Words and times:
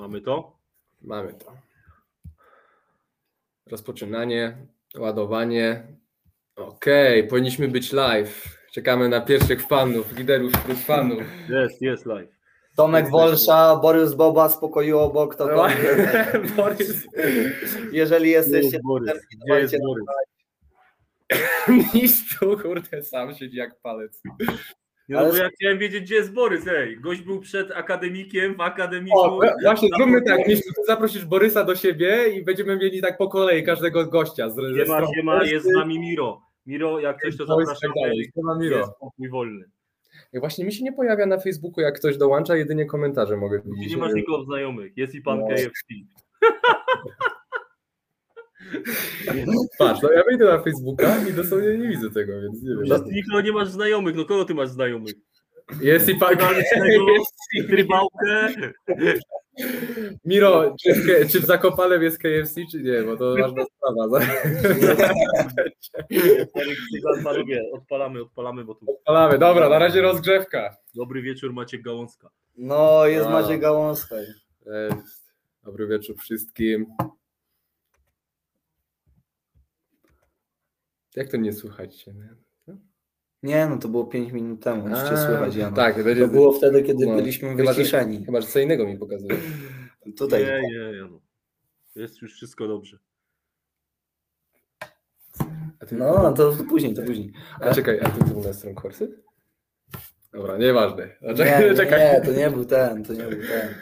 Mamy 0.00 0.20
to? 0.20 0.56
Mamy 1.02 1.34
to. 1.34 1.52
Rozpoczynanie, 3.70 4.56
ładowanie. 4.98 5.86
Okej, 6.56 7.28
powinniśmy 7.28 7.68
być 7.68 7.92
live. 7.92 8.58
Czekamy 8.72 9.08
na 9.08 9.20
pierwszych 9.20 9.62
fanów, 9.68 10.18
liderów 10.18 10.52
wśród 10.52 10.78
fanów. 10.78 11.22
Jest, 11.48 11.82
jest 11.82 12.06
live. 12.06 12.28
Tomek 12.76 13.10
Wolsza, 13.10 13.76
Borys 13.76 14.14
Boba 14.14 14.48
z 14.48 14.56
pokoju 14.60 14.98
obok. 14.98 15.34
To 15.34 15.46
to, 15.48 15.68
Borys. 16.56 17.06
jeżeli 17.92 18.30
jesteście 18.30 18.70
Jest 18.76 18.84
Borys. 18.84 19.12
to 19.12 19.18
Gdzie 19.44 19.60
jest 19.60 19.74
Borys? 19.78 20.04
Kurde, 22.62 23.02
sam 23.02 23.34
siedzi 23.34 23.56
jak 23.56 23.80
palec. 23.80 24.22
Nie, 25.10 25.18
Ale- 25.18 25.26
no 25.28 25.32
bo 25.32 25.38
ja 25.38 25.48
chciałem 25.48 25.78
wiedzieć, 25.78 26.02
gdzie 26.02 26.14
jest 26.14 26.32
Borys. 26.32 26.66
Ej, 26.68 27.00
gość 27.00 27.20
był 27.20 27.40
przed 27.40 27.70
akademikiem, 27.72 28.54
w 28.54 28.60
akademiku. 28.60 29.18
O, 29.18 29.40
właśnie, 29.62 29.88
zróbmy 29.96 30.22
tak, 30.22 30.48
Mistrzu, 30.48 30.72
ty 30.76 30.82
zaprosisz 30.86 31.24
Borysa 31.24 31.64
do 31.64 31.76
siebie 31.76 32.28
i 32.28 32.44
będziemy 32.44 32.76
mieli 32.76 33.00
tak 33.00 33.18
po 33.18 33.28
kolei 33.28 33.64
każdego 33.64 34.06
gościa. 34.06 34.50
Z, 34.50 34.54
ze 34.54 34.62
Siema, 34.62 34.84
strony 34.84 35.14
siema, 35.16 35.44
jest 35.44 35.66
z 35.66 35.70
nami 35.70 35.98
Miro. 35.98 36.42
Miro, 36.66 37.00
jak 37.00 37.22
coś 37.22 37.36
to 37.36 37.44
i 37.44 37.66
tak 37.66 37.90
dalej. 38.02 38.30
Siema, 38.34 38.58
Miro. 38.58 38.78
Jest 38.78 38.90
pokój 39.00 39.28
wolny. 39.28 39.64
Właśnie 40.34 40.64
mi 40.64 40.72
się 40.72 40.84
nie 40.84 40.92
pojawia 40.92 41.26
na 41.26 41.38
Facebooku, 41.38 41.80
jak 41.80 41.98
ktoś 41.98 42.16
dołącza, 42.16 42.56
jedynie 42.56 42.86
komentarze 42.86 43.36
mogę 43.36 43.60
widzieć. 43.64 43.90
nie 43.90 43.96
masz 43.96 44.12
nikogo 44.14 44.44
znajomych. 44.44 44.96
Jest 44.96 45.14
i 45.14 45.20
pan 45.22 45.40
No. 45.40 45.46
KFC. 45.48 45.94
Patrz, 49.78 50.02
no 50.02 50.12
ja 50.12 50.24
wejdę 50.24 50.44
na 50.44 50.62
Facebooka 50.62 51.16
i 51.30 51.32
dosłownie 51.32 51.78
nie 51.78 51.88
widzę 51.88 52.10
tego, 52.10 52.40
więc 52.40 52.62
nie 52.62 52.68
wiem. 52.68 53.04
Ty 53.04 53.10
nikogo 53.12 53.40
nie 53.40 53.52
masz 53.52 53.68
znajomych. 53.68 54.16
No 54.16 54.24
kogo 54.24 54.44
ty 54.44 54.54
masz 54.54 54.68
znajomych? 54.68 55.14
Jest 55.80 56.08
i 56.08 56.14
pan 56.14 56.36
Jest 57.54 57.70
Rybałkę. 57.70 58.48
Miro, 60.24 60.76
czy, 60.82 60.94
w 60.94 61.30
czy 61.32 61.40
w 61.40 61.44
Zakopanem 61.44 62.02
jest 62.02 62.18
KFC, 62.18 62.60
czy 62.70 62.82
nie, 62.82 63.02
bo 63.02 63.16
to 63.16 63.34
ważna 63.36 63.64
sprawa. 63.64 64.26
Panowie, 67.24 67.62
odpalamy, 67.72 68.22
odpalamy, 68.22 68.64
bo 68.64 68.74
tu 68.74 68.90
Odpalamy, 68.90 69.38
dobra, 69.38 69.68
na 69.68 69.78
razie 69.78 70.02
rozgrzewka. 70.02 70.76
dobry 70.94 71.22
wieczór 71.22 71.52
Maciek 71.52 71.82
Gałązka. 71.82 72.30
No, 72.56 73.06
jest 73.06 73.26
A. 73.26 73.30
Maciej 73.30 73.58
Gałązka. 73.60 74.16
Dobry 75.64 75.86
wieczór 75.86 76.16
wszystkim. 76.16 76.86
Jak 81.16 81.28
to 81.28 81.36
nie 81.36 81.52
słychać 81.52 81.96
się? 81.96 82.14
nie? 82.14 82.28
Nie, 83.42 83.66
no 83.66 83.78
to 83.78 83.88
było 83.88 84.04
5 84.04 84.32
minut 84.32 84.62
temu, 84.62 84.88
już 84.88 84.98
cię 84.98 85.16
słychać, 85.16 85.54
Jano. 85.56 85.76
Tak, 85.76 86.04
będzie, 86.04 86.22
To 86.22 86.28
było 86.32 86.52
wtedy, 86.52 86.82
kiedy 86.82 87.06
no, 87.06 87.14
byliśmy 87.16 87.56
chyba, 87.56 87.72
że- 87.72 87.78
wyciszeni. 87.78 88.24
Chyba, 88.24 88.40
że 88.40 88.46
co 88.46 88.58
innego 88.60 88.86
mi 88.86 88.98
pokazuje. 88.98 89.36
Tutaj. 90.18 90.44
Nie, 90.44 90.62
nie, 90.62 90.92
nie. 90.92 91.08
No. 91.10 91.20
Jest 91.96 92.22
już 92.22 92.34
wszystko 92.34 92.68
dobrze. 92.68 92.98
A 95.80 95.86
ty, 95.86 95.94
No, 95.96 96.32
to 96.32 96.52
później, 96.68 96.94
to 96.94 97.02
później. 97.02 97.32
a 97.60 97.74
czekaj, 97.74 98.00
a 98.00 98.08
ty 98.10 98.24
był 98.24 98.42
na 98.42 98.52
stron 98.52 98.74
Korsy? 98.74 99.22
Dobra, 100.32 100.58
nieważne. 100.58 101.08
A 101.22 101.26
Nie, 101.26 101.34
czekaj, 101.36 101.70
nie, 101.70 101.74
czekaj. 101.76 102.00
nie, 102.14 102.20
to 102.26 102.32
nie 102.32 102.50
był 102.50 102.64
ten, 102.64 103.04
to 103.04 103.12
nie 103.12 103.22
był 103.22 103.38
ten. 103.48 103.74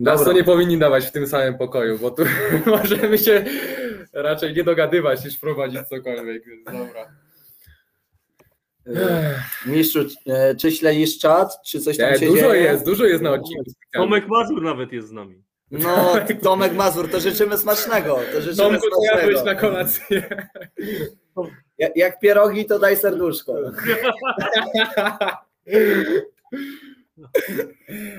Nas 0.00 0.24
to 0.24 0.32
nie 0.32 0.44
powinni 0.44 0.78
dawać 0.78 1.06
w 1.06 1.12
tym 1.12 1.26
samym 1.26 1.58
pokoju, 1.58 1.98
bo 1.98 2.10
tu 2.10 2.22
możemy 2.66 3.18
się 3.18 3.44
raczej 4.12 4.54
nie 4.54 4.64
dogadywać 4.64 5.24
niż 5.24 5.38
prowadzić 5.38 5.80
cokolwiek. 5.88 6.42
Dobra. 6.72 7.12
Mistrzu, 9.66 10.06
e, 10.26 10.54
czy 10.54 10.72
śledzisz 10.72 11.18
czat, 11.18 11.58
czy 11.66 11.80
coś 11.80 11.96
tam 11.96 12.12
Nie, 12.12 12.18
się 12.18 12.26
dużo 12.26 12.50
dzieje? 12.50 12.62
jest, 12.62 12.84
dużo 12.84 13.04
jest 13.04 13.22
na 13.22 13.30
odcinku. 13.30 13.64
Tomek 13.92 14.28
Mazur 14.28 14.62
nawet 14.62 14.92
jest 14.92 15.08
z 15.08 15.12
nami. 15.12 15.42
No, 15.70 16.14
Tomek 16.42 16.74
Mazur, 16.74 17.10
to 17.10 17.20
życzymy 17.20 17.58
smacznego. 17.58 18.18
To 18.32 18.40
życzymy 18.40 18.56
Tomku, 18.56 18.86
smacznego. 19.04 19.44
na 19.44 19.54
kolację? 19.54 20.22
Jak, 21.78 21.96
jak 21.96 22.20
pierogi, 22.20 22.64
to 22.64 22.78
daj 22.78 22.96
serduszko. 22.96 23.54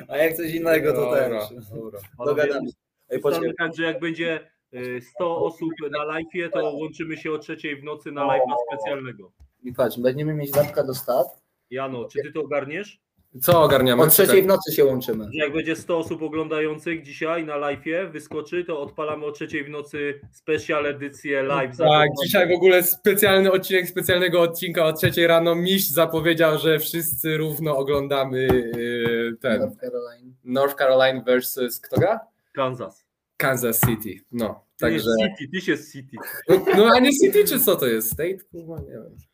A 0.07 0.17
jak 0.17 0.33
coś 0.33 0.53
innego, 0.53 0.93
to 0.93 1.01
Dobra, 1.01 1.47
też. 1.47 1.49
dobra. 1.69 1.99
Dogadamy 2.25 2.67
się. 2.67 2.75
Ej, 3.09 3.21
tak, 3.57 3.75
że 3.75 3.83
jak 3.83 3.99
będzie 3.99 4.51
y, 4.73 5.01
100 5.01 5.37
osób 5.45 5.69
na 5.91 6.03
live, 6.03 6.51
to 6.53 6.73
łączymy 6.73 7.17
się 7.17 7.31
o 7.31 7.37
trzeciej 7.37 7.81
w 7.81 7.83
nocy 7.83 8.11
na 8.11 8.21
live'a 8.21 8.55
specjalnego. 8.67 9.31
I 9.63 9.73
patrz, 9.73 9.99
będziemy 9.99 10.33
mieć 10.33 10.51
zapka 10.51 10.83
do 10.83 10.93
stat. 10.93 11.27
Jano, 11.69 12.05
czy 12.05 12.21
ty 12.23 12.31
to 12.31 12.41
ogarniesz? 12.41 13.01
Co 13.39 13.63
ogarniamy? 13.63 14.03
O 14.03 14.07
trzeciej 14.07 14.43
w 14.43 14.45
nocy 14.45 14.75
się 14.75 14.85
łączymy. 14.85 15.29
Jak 15.33 15.53
będzie 15.53 15.75
100 15.75 15.97
osób 15.97 16.21
oglądających 16.21 17.03
dzisiaj 17.03 17.45
na 17.45 17.53
live'ie, 17.53 18.11
wyskoczy, 18.11 18.63
to 18.65 18.81
odpalamy 18.81 19.25
o 19.25 19.31
trzeciej 19.31 19.63
w 19.63 19.69
nocy 19.69 20.19
special 20.31 20.85
edycję 20.85 21.43
live. 21.43 21.77
Tak, 21.77 22.09
dzisiaj 22.23 22.49
w 22.49 22.55
ogóle 22.55 22.83
specjalny 22.83 23.51
odcinek 23.51 23.87
specjalnego 23.89 24.41
odcinka 24.41 24.85
o 24.85 24.93
trzeciej 24.93 25.27
rano. 25.27 25.55
Miś 25.55 25.89
zapowiedział, 25.89 26.57
że 26.57 26.79
wszyscy 26.79 27.37
równo 27.37 27.77
oglądamy 27.77 28.39
yy, 28.77 29.37
ten 29.41 29.59
North 29.59 29.79
Carolina. 29.79 30.33
North 30.43 30.75
Carolina 30.75 31.23
versus 31.23 31.79
kto 31.79 31.99
gra? 31.99 32.19
Kansas. 32.53 33.05
Kansas 33.37 33.81
City. 33.85 34.25
No, 34.31 34.65
Ty 34.77 34.81
także. 34.81 34.95
jest 34.95 35.09
City, 35.37 35.51
ty 35.53 35.61
się 35.61 35.77
City. 35.91 36.17
No, 36.49 36.65
no 36.77 36.89
a 36.95 36.99
nie 36.99 37.11
City 37.11 37.43
czy 37.43 37.59
co 37.59 37.75
to 37.75 37.87
jest? 37.87 38.07
State? 38.13 38.37
Kurwa, 38.51 38.79
nie 38.79 38.91
wiem. 38.91 39.30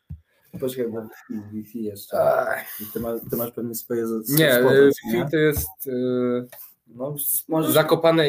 Poczekaj, 0.60 0.92
bo 0.92 1.08
Wi-Fi 1.52 1.82
jeszcze. 1.82 2.16
Ty, 2.92 3.00
ma, 3.00 3.18
ty 3.30 3.36
masz 3.36 3.50
pewnie 3.52 3.74
swoje 3.74 4.04
nie, 4.28 4.60
co 4.62 5.16
nie? 5.16 5.28
to 5.30 5.36
jest 5.36 5.86
yy, 5.86 6.48
No, 6.86 7.14
możesz, 7.48 7.72
zakopane 7.72 8.28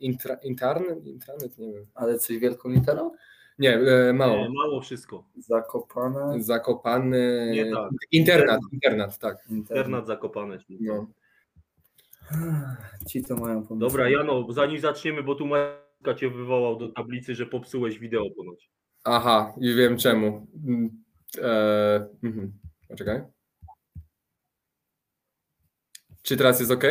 intra, 0.00 0.34
internet, 0.34 1.06
intranet, 1.06 1.58
nie 1.58 1.72
wiem. 1.72 1.86
ale 1.94 2.18
coś 2.18 2.38
wielką 2.38 2.68
literą? 2.68 3.10
Nie, 3.58 3.70
yy, 3.70 4.12
mało. 4.12 4.36
Nie, 4.36 4.48
mało 4.48 4.80
wszystko. 4.80 5.24
Zakopane. 5.38 6.42
Zakopany. 6.42 7.50
Nie 7.54 7.72
tak. 7.72 7.90
Internat, 8.12 8.60
internat, 8.72 9.18
tak. 9.18 9.36
Internat 9.50 10.06
zakopany. 10.06 10.58
czyli 10.58 10.78
No. 10.80 11.06
Ci 13.08 13.24
to 13.24 13.36
mają 13.36 13.66
pomysł. 13.66 13.88
Dobra, 13.88 14.08
Jano, 14.10 14.52
zanim 14.52 14.80
zaczniemy, 14.80 15.22
bo 15.22 15.34
tu 15.34 15.46
Majka 15.46 16.14
cię 16.16 16.30
wywołał 16.30 16.76
do 16.76 16.88
tablicy, 16.88 17.34
że 17.34 17.46
popsułeś 17.46 17.98
wideo 17.98 18.30
ponoć. 18.36 18.70
Aha, 19.04 19.54
i 19.60 19.74
wiem 19.74 19.96
czemu. 19.96 20.46
E, 21.38 22.08
mhm. 22.24 22.52
Poczekaj. 22.88 23.22
Czy 26.22 26.36
teraz 26.36 26.60
jest 26.60 26.72
ok? 26.72 26.82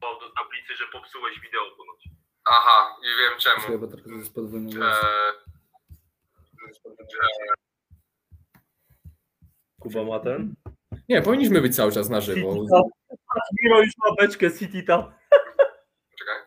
Do 0.00 0.30
tablicy, 0.36 0.76
że 0.78 0.84
popsułeś 0.92 1.40
wideo 1.40 1.76
ponoć. 1.76 2.08
Aha, 2.44 2.96
i 3.02 3.06
wiem 3.18 3.34
Poczekaj, 3.34 3.78
bo 3.78 3.86
trochę 3.86 4.10
jest 4.10 4.34
podwójny 4.34 4.74
głos. 4.74 4.96
Kuba 9.80 10.04
ma 10.04 10.20
ten? 10.20 10.54
Nie, 11.08 11.22
powinniśmy 11.22 11.60
być 11.60 11.76
cały 11.76 11.92
czas 11.92 12.08
na 12.08 12.20
żywo. 12.20 12.54
Miro 13.62 13.80
już 13.80 13.92
ma 13.98 14.14
beczkę 14.14 14.58
City 14.58 14.82
tam. 14.82 15.02
Poczekaj. 16.10 16.42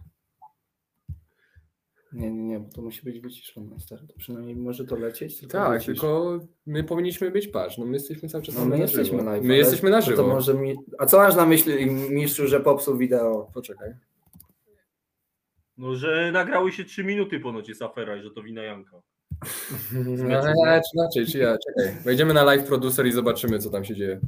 Nie, 2.18 2.32
nie, 2.32 2.44
nie, 2.44 2.60
bo 2.60 2.70
to 2.70 2.82
musi 2.82 3.04
być 3.04 3.20
wyciszone, 3.20 3.80
stary. 3.80 4.08
To 4.08 4.14
przynajmniej 4.18 4.56
może 4.56 4.86
to 4.86 4.96
lecieć, 4.96 5.40
tylko 5.40 5.52
Tak, 5.58 5.72
wycisz. 5.74 5.86
tylko 5.86 6.40
my 6.66 6.84
powinniśmy 6.84 7.32
być, 7.32 7.48
patrz, 7.48 7.78
no 7.78 7.86
my 7.86 7.94
jesteśmy 7.94 8.30
cały 8.30 8.44
czas 8.44 8.56
No 8.56 8.66
my 8.66 8.70
na 8.70 8.78
jesteśmy 8.78 9.18
żywo. 9.18 9.24
live. 9.32 9.44
My 9.44 9.58
jesteśmy 9.58 9.90
na 9.90 10.02
żywo. 10.02 10.18
To 10.24 10.28
może 10.28 10.54
mi... 10.54 10.76
A 11.00 11.06
co 11.06 11.18
masz 11.18 11.36
na 11.36 11.46
myśli, 11.46 11.86
mistrzu, 12.10 12.48
że 12.48 12.60
popsuł 12.60 12.98
wideo? 12.98 13.52
Poczekaj. 13.54 13.94
No, 15.78 15.96
że 15.96 16.32
nagrały 16.32 16.72
się 16.72 16.86
3 16.86 17.04
minuty 17.04 17.40
ponoć 17.40 17.70
jest 17.70 17.82
afera 17.82 18.18
i 18.18 18.22
że 18.24 18.32
to 18.32 18.44
wina 18.44 18.64
Janka. 18.64 18.98
No, 19.94 20.04
czy 20.42 20.92
inaczej, 20.94 21.26
czy 21.26 21.38
ja, 21.38 21.58
czekaj. 21.68 21.96
Wejdziemy 22.04 22.34
na 22.34 22.44
live 22.44 22.64
producer 22.68 23.06
i 23.08 23.12
zobaczymy, 23.12 23.60
co 23.60 23.70
tam 23.70 23.86
się 23.86 23.96
dzieje. 23.96 24.20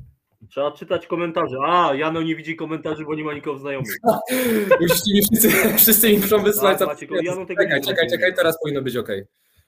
Trzeba 0.47 0.71
czytać 0.71 1.07
komentarze. 1.07 1.57
A, 1.65 1.95
Jano 1.95 2.21
nie 2.21 2.35
widzi 2.35 2.55
komentarzy, 2.55 3.05
bo 3.05 3.15
nie 3.15 3.23
ma 3.23 3.33
nikogo 3.33 3.59
znajomych. 3.59 3.95
Musicie 4.81 5.13
mi 5.13 5.21
wszyscy, 5.21 5.77
wszyscy 5.77 6.09
mi 6.09 6.17
muszą 6.17 6.43
wysłać. 6.43 6.79
Tak, 6.79 6.99
tego 6.99 7.15
Czekaj, 7.47 7.81
czekaj, 7.81 8.09
czekaj, 8.09 8.35
teraz 8.35 8.59
powinno 8.61 8.81
być 8.81 8.97
ok. 8.97 9.09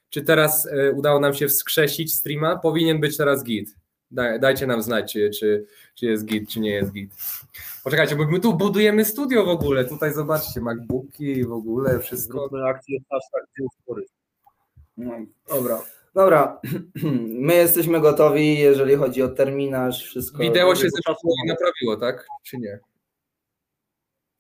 Czy 0.10 0.22
teraz 0.22 0.68
e, 0.68 0.92
udało 0.92 1.20
nam 1.20 1.34
się 1.34 1.48
wskrzesić 1.48 2.14
streama? 2.14 2.60
Powinien 2.60 3.00
być 3.00 3.18
teraz 3.18 3.44
git. 3.44 3.76
Daj, 4.12 4.40
dajcie 4.40 4.68
nam 4.68 4.82
znać, 4.82 5.14
czy, 5.14 5.30
czy, 5.30 5.66
czy 5.96 6.06
jest 6.06 6.26
git, 6.26 6.50
czy 6.50 6.60
nie 6.60 6.72
jest 6.72 6.92
git. 6.92 7.12
Poczekajcie, 7.84 8.16
bo 8.16 8.26
my 8.26 8.40
tu 8.40 8.54
budujemy 8.54 9.06
studio 9.06 9.46
w 9.46 9.50
ogóle. 9.50 9.86
Tutaj 9.86 10.14
zobaczcie, 10.14 10.62
MacBooki 10.62 11.46
w 11.46 11.52
ogóle, 11.52 12.00
wszystko. 12.00 12.40
Zróbmy 12.40 12.64
akcję 12.66 13.00
hashtag 13.12 13.44
dzień 13.58 13.68
spory. 13.82 14.06
No, 14.98 15.14
dobra. 15.50 15.82
Dobra, 16.14 16.62
my 17.48 17.56
jesteśmy 17.56 18.02
gotowi, 18.02 18.60
jeżeli 18.60 18.96
chodzi 18.96 19.24
o 19.24 19.30
terminarz, 19.30 20.06
wszystko. 20.06 20.38
Wideo 20.38 20.76
się 20.76 20.88
zepsuło 20.90 21.36
i 21.46 21.48
naprawiło, 21.48 21.98
tak? 21.98 22.28
Czy 22.44 22.58
nie? 22.58 22.80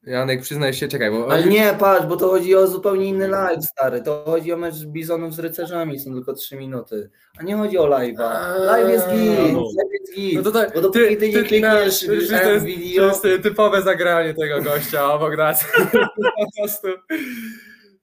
Janek, 0.04 0.42
przyznaj 0.42 0.74
się, 0.74 0.88
czekaj, 0.88 1.12
bo... 1.12 1.32
Ale 1.32 1.46
nie, 1.46 1.76
patrz, 1.80 2.06
bo 2.06 2.18
to 2.18 2.30
chodzi 2.30 2.56
o 2.56 2.68
zupełnie 2.68 3.06
inny 3.06 3.28
live, 3.28 3.66
stary. 3.66 4.02
To 4.02 4.24
chodzi 4.26 4.54
o 4.54 4.58
mecz 4.58 4.76
Bizonów 4.86 5.34
z 5.34 5.40
rycerzami, 5.40 6.00
są 6.00 6.14
tylko 6.14 6.34
3 6.34 6.56
minuty. 6.56 7.10
A 7.38 7.44
nie 7.44 7.56
chodzi 7.56 7.78
o 7.78 7.88
live'a. 7.88 8.60
Live 8.60 8.90
jest 8.90 9.08
git, 9.08 9.54
no. 9.54 9.60
live 9.60 9.92
jest 9.92 10.16
git. 10.16 10.36
No 10.36 10.44
to 10.44 10.52
tak, 10.52 10.74
Bo 10.74 10.82
dopóki 10.82 11.18
ty 11.18 11.30
nie 11.30 11.44
klikniesz 11.44 12.06
to 12.06 12.14
jest, 12.14 12.32
w 12.32 12.42
to 12.42 12.52
jest, 12.52 12.66
video, 12.66 13.12
to 13.20 13.28
jest 13.28 13.44
typowe 13.44 13.82
zagranie 13.82 14.34
tego 14.34 14.62
gościa 14.62 15.14
obok 15.14 15.38
nas. 15.38 15.66
po 16.40 16.46
prostu. 16.58 16.88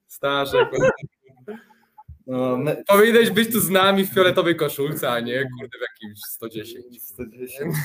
Staszek. 0.07 0.67
No, 2.29 2.57
my, 2.57 2.83
Powinieneś 2.87 3.29
być 3.29 3.51
tu 3.51 3.59
z 3.59 3.69
nami 3.69 4.05
w 4.05 4.13
fioletowej 4.13 4.55
koszulce, 4.55 5.11
a 5.11 5.19
nie 5.19 5.43
kurde 5.59 5.77
w 5.77 5.81
jakimś 5.81 6.19
110. 6.27 7.01
110. 7.03 7.75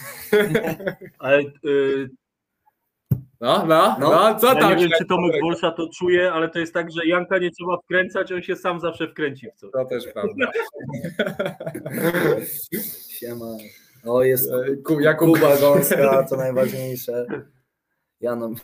Ale 1.19 1.41
y, 1.65 2.09
No, 3.41 3.67
no, 3.67 3.97
no, 4.01 4.11
No. 4.11 4.39
co 4.39 4.47
ja 4.47 4.55
tam? 4.55 4.71
nie 4.71 4.77
wiem, 4.77 4.91
czy 4.99 5.05
Tomek 5.05 5.41
Bolsza 5.41 5.71
to 5.71 5.89
czuje, 5.99 6.33
ale 6.33 6.49
to 6.49 6.59
jest 6.59 6.75
tak, 6.75 6.93
że 6.93 7.07
Janka 7.07 7.39
nie 7.39 7.51
trzeba 7.51 7.77
wkręcać, 7.85 8.33
on 8.33 8.43
się 8.43 8.57
sam 8.57 8.81
zawsze 8.81 9.09
wkręci 9.09 9.47
w 9.51 9.55
coś. 9.55 9.71
To 9.73 9.85
też 9.85 10.05
prawda. 10.13 10.51
Siema. 13.19 13.57
O, 14.05 14.23
jest 14.23 14.51
Kuba 15.19 15.57
Gąska, 15.61 16.23
to 16.23 16.37
najważniejsze. 16.37 17.27
Jano, 18.21 18.55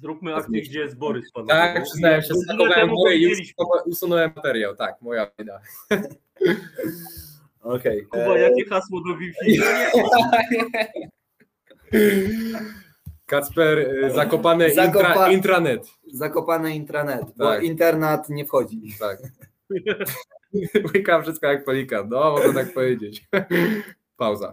Zróbmy 0.00 0.34
akcję, 0.34 0.62
gdzie 0.62 0.80
jest 0.80 0.98
Borys. 0.98 1.32
panowie. 1.32 1.52
tak, 1.52 1.82
przyznałem 1.84 2.22
się, 2.22 2.28
temu 2.74 2.96
górę 2.96 3.16
i 3.16 3.36
usunąłem 3.86 4.32
materiał, 4.36 4.76
tak, 4.76 5.02
moja 5.02 5.30
wina. 5.38 5.60
okej. 7.60 8.06
Kuba, 8.06 8.24
E, 8.36 8.38
jakie 8.40 8.64
hasło 8.64 9.00
do 9.08 9.16
Wi-Fi? 9.16 9.60
Kacper, 13.26 13.78
y, 13.78 14.10
zakopane 14.10 14.68
Zakopa- 14.70 14.86
intra, 14.86 15.30
intranet. 15.30 15.86
Zakopane 16.12 16.76
intranet, 16.76 17.24
bo 17.36 17.44
Tak. 17.44 17.62
internat 17.62 18.28
nie 18.28 18.44
wchodzi. 18.46 18.80
Tak. 19.00 19.18
Łyka 20.94 21.22
wszystko 21.22 21.46
jak 21.46 21.64
pelikan, 21.64 22.08
no 22.08 22.30
można 22.30 22.52
tak 22.52 22.72
powiedzieć. 22.74 23.24
Pauza. 24.16 24.52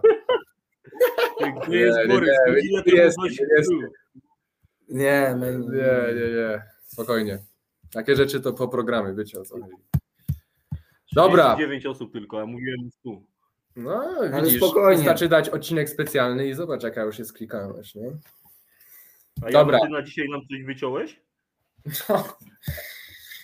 Gdzie 1.68 1.78
jest 1.78 1.98
Nie, 1.98 2.04
nie, 2.04 2.14
Borys? 2.14 2.30
nie, 2.46 2.82
nie 2.86 2.98
jest, 2.98 3.18
nie 3.18 3.28
jest. 3.56 3.70
Nie, 4.94 5.34
my, 5.38 5.52
Nie, 5.58 6.14
nie, 6.14 6.34
nie. 6.34 6.62
Spokojnie. 6.86 7.38
Takie 7.92 8.16
rzeczy 8.16 8.40
to 8.40 8.52
po 8.52 8.68
programie, 8.68 9.14
wiecie 9.14 9.40
o 9.40 9.44
co 9.44 9.54
chodzi. 9.60 9.74
Dobra. 11.12 11.56
9 11.58 11.86
osób 11.86 12.12
tylko, 12.12 12.40
a 12.40 12.46
mówiłem 12.46 12.90
100. 12.90 13.10
No, 13.76 14.02
Ale 14.32 14.42
widzisz, 14.42 14.56
spokojnie. 14.62 14.96
wystarczy 14.96 15.28
dać 15.28 15.48
odcinek 15.48 15.88
specjalny 15.90 16.46
i 16.48 16.54
zobacz 16.54 16.82
jaka 16.82 17.02
już 17.02 17.18
jest 17.18 17.32
klikalność, 17.32 17.94
nie? 17.94 18.10
A 19.42 19.50
Dobra. 19.50 19.78
Jan, 19.78 19.86
ty 19.88 19.92
na 19.92 20.02
dzisiaj 20.02 20.28
nam 20.28 20.40
coś 20.50 20.62
wyciąłeś? 20.64 21.20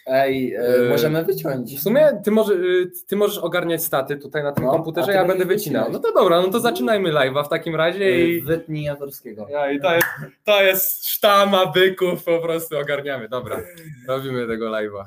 Ej, 0.06 0.54
e, 0.54 0.60
E, 0.86 0.88
możemy 0.88 1.24
wyciąć. 1.24 1.78
W 1.78 1.82
sumie 1.82 2.20
ty, 2.24 2.30
może, 2.30 2.52
y, 2.54 2.90
ty 3.08 3.16
możesz 3.16 3.38
ogarniać 3.38 3.82
staty 3.82 4.16
tutaj 4.16 4.42
na 4.42 4.52
tym 4.52 4.64
No, 4.64 4.70
komputerze, 4.72 5.12
ja 5.12 5.24
będę 5.24 5.44
wycinał. 5.44 5.82
No 5.82 5.90
wycinać. 5.90 6.12
to 6.14 6.20
dobra, 6.20 6.40
no 6.40 6.48
to 6.48 6.60
zaczynajmy 6.60 7.12
live'a 7.12 7.44
w 7.44 7.48
takim 7.48 7.74
razie 7.76 8.28
i... 8.28 8.40
Wytnij 8.42 8.84
Jaworskiego. 8.84 9.46
Ja, 9.50 9.70
i 9.70 9.80
to, 9.80 9.94
jest, 9.94 10.06
to 10.44 10.62
jest 10.62 11.08
sztama 11.08 11.66
byków, 11.66 12.24
po 12.24 12.38
prostu 12.38 12.78
ogarniamy. 12.78 13.28
Dobra, 13.28 13.60
robimy 14.08 14.46
tego 14.46 14.70
live'a. 14.70 15.04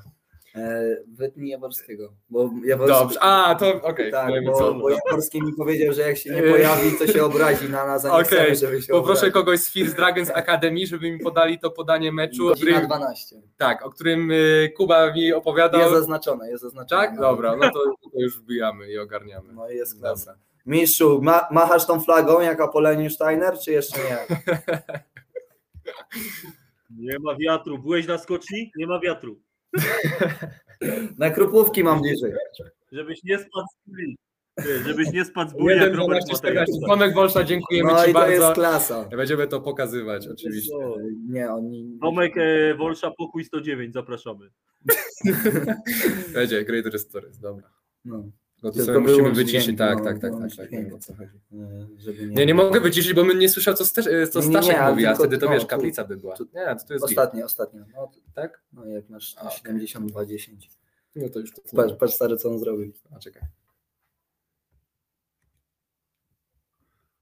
E, 0.56 0.98
Wytnij 1.08 1.50
Jaworskiego. 1.50 2.14
Bo 2.30 2.50
Jaworski, 2.66 3.00
Dobrze, 3.00 3.20
a 3.22 3.56
to 3.56 3.82
okej, 3.82 4.12
Tak, 4.12 4.28
wiemy 4.28 4.46
bo, 4.52 4.58
co. 4.58 4.74
bo 4.74 4.90
Jaworski 4.90 5.42
mi 5.42 5.54
powiedział, 5.54 5.94
że 5.94 6.02
jak 6.02 6.18
się 6.18 6.30
nie 6.30 6.38
E, 6.44 6.52
pojawi, 6.52 6.98
to 7.00 7.08
się 7.08 7.24
obrazi 7.26 7.70
na 7.70 7.86
nas, 7.86 8.06
a 8.06 8.08
nie 8.08 8.14
Okej, 8.14 8.26
chcemy, 8.26 8.56
żeby 8.56 8.82
się 8.82 8.94
Poproszę 8.94 9.20
obraził. 9.20 9.34
kogoś 9.34 9.60
z 9.60 9.72
Fierce 9.74 9.96
Dragons 9.96 10.30
Academy, 10.30 10.88
żeby 10.88 11.12
mi 11.12 11.20
podali 11.20 11.60
to 11.60 11.72
podanie 11.72 12.12
meczu, 12.12 12.48
Godzina 12.48 12.72
którym, 12.72 12.88
12. 12.88 13.36
tak, 13.58 13.86
o 13.86 13.90
którym 13.92 14.32
y, 14.32 14.74
Kuba 14.78 15.14
mi 15.14 15.34
opowiadał. 15.34 15.82
Jest 15.82 15.94
zaznaczone, 15.94 16.50
jest 16.50 16.64
zaznaczone. 16.64 17.02
Tak? 17.08 17.20
Dobra, 17.20 17.56
no 17.56 17.70
to, 17.72 17.80
to 18.14 18.20
już 18.20 18.40
wbijamy 18.40 18.92
i 18.92 18.98
ogarniamy. 19.00 19.54
No 19.54 19.70
i 19.70 19.76
jest 19.76 20.00
klasa. 20.00 20.32
Dobra. 20.32 20.44
Mistrzu, 20.66 21.20
ma, 21.22 21.48
machasz 21.52 21.86
tą 21.88 22.00
flagą 22.02 22.42
jak 22.42 22.62
Apoleniu 22.62 23.10
Steiner, 23.10 23.60
czy 23.60 23.72
jeszcze 23.72 23.98
nie? 24.00 24.18
Nie 26.98 27.20
ma 27.20 27.36
wiatru. 27.36 27.78
Byłeś 27.80 28.08
na 28.08 28.18
skoczni? 28.18 28.72
Nie 28.78 28.88
ma 28.88 29.00
wiatru. 29.00 29.40
Na 31.20 31.30
krupówki 31.30 31.84
mam 31.84 32.02
bliżej. 32.02 32.32
Żebyś 32.92 33.24
nie 33.24 33.38
spadł 33.38 33.68
z 33.68 33.90
bóli. 33.90 34.18
Ty, 34.56 34.84
Żebyś 34.84 35.12
nie 35.12 35.26
spadł 35.26 35.52
z 35.52 35.54
bóli 35.54 35.76
jak 35.76 35.84
1, 35.84 35.98
Robert 36.00 36.26
12, 36.26 36.34
Matejka. 36.48 36.64
14. 36.64 36.88
Tomek 36.88 37.14
Wolsza, 37.14 37.44
dziękujemy 37.44 37.92
No 37.92 38.04
Ci 38.04 38.10
i 38.10 38.14
to 38.14 38.20
bardzo. 38.20 38.34
jest 38.34 38.54
klasa. 38.54 39.04
Będziemy 39.04 39.48
to 39.48 39.62
pokazywać, 39.62 40.28
oczywiście. 40.28 40.74
No. 40.80 40.96
Nie, 41.30 41.52
oni... 41.52 41.98
Tomek 42.02 42.38
e, 42.38 42.76
Wolsza, 42.76 43.12
pokój 43.12 43.46
109, 43.46 43.94
zapraszamy. 43.94 44.50
Będzie, 46.34 46.66
Greater 46.66 47.00
Stories, 47.00 47.40
dobra. 47.40 47.70
No, 48.06 48.24
No 48.64 48.72
to 48.72 48.86
sobie 48.86 49.00
musimy 49.00 49.32
wyciszyć, 49.32 49.64
dźwięk, 49.64 49.78
tak, 49.78 49.98
no, 49.98 50.04
tak, 50.04 50.20
tak, 50.20 50.32
tak, 50.32 50.56
tak, 50.58 50.68
dźwięk. 50.70 50.92
chodzi. 50.92 51.14
e, 51.54 51.88
żeby 51.98 52.28
nie... 52.28 52.36
Nie, 52.36 52.46
nie 52.46 52.54
mogę 52.54 52.80
wyciszyć, 52.80 53.14
bo 53.14 53.24
bym 53.26 53.40
nie 53.40 53.50
słyszał, 53.50 53.74
co, 53.74 53.86
Stasz, 53.86 54.06
co 54.06 54.12
Nie, 54.12 54.48
nie, 54.48 54.52
nie, 54.54 54.62
Staszek 54.64 54.90
mówi, 54.90 55.06
a 55.06 55.16
wtedy 55.16 55.38
to 55.38 55.46
no, 55.46 55.52
wiesz, 55.52 55.62
tu- 55.62 55.68
kaplica 55.68 56.04
by 56.06 56.18
była. 56.18 56.36
tu- 56.36 56.48
Nie, 56.54 56.66
to, 56.66 56.86
to 56.88 56.94
jest 56.94 57.08
git, 57.08 57.18
Ostatnie, 57.18 57.46
ostatnie. 57.46 57.86
No, 57.96 58.12
tak? 58.36 58.62
no 58.74 58.86
jak 58.86 59.10
masz 59.10 59.36
A, 59.38 59.42
okej. 59.42 59.88
72-10. 59.88 60.52
No 61.16 61.30
to 61.30 61.40
już 61.40 61.52
to 61.54 61.62
Patrz, 61.76 61.94
patrz 62.00 62.14
stary, 62.14 62.38
co 62.38 62.50
on 62.50 62.60
zrobił. 62.60 62.94
A, 63.16 63.20
czekaj. 63.20 63.42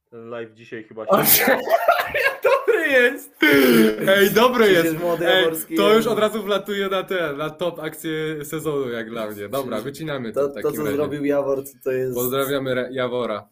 Ten 0.09 0.29
live 0.29 0.53
dzisiaj 0.53 0.83
chyba 0.83 1.05
O, 1.05 1.25
się... 1.25 1.45
Dobry 2.43 2.60
jest! 2.91 3.35
Ej, 4.07 4.31
dobry 4.31 4.71
jest! 4.71 4.95
Ej, 5.21 5.43
Jaworski 5.43 5.75
to 5.75 5.93
już 5.93 6.07
od 6.07 6.19
razu 6.19 6.43
wlatuje 6.43 6.87
na 6.89 7.03
ten, 7.03 7.37
na 7.37 7.49
top 7.49 7.79
akcję 7.79 8.45
sezonu 8.45 8.89
jak 8.89 9.09
dla 9.09 9.27
mnie. 9.27 9.49
Dobra, 9.49 9.81
wycinamy 9.81 10.33
to 10.33 10.47
To, 10.47 10.61
to 10.61 10.71
co 10.71 10.83
razie. 10.83 10.91
zrobił 10.95 11.25
Jawor, 11.25 11.63
to, 11.83 11.91
jest... 11.91 12.15
Pozdrawiamy 12.15 12.89
Jawora. 12.91 13.47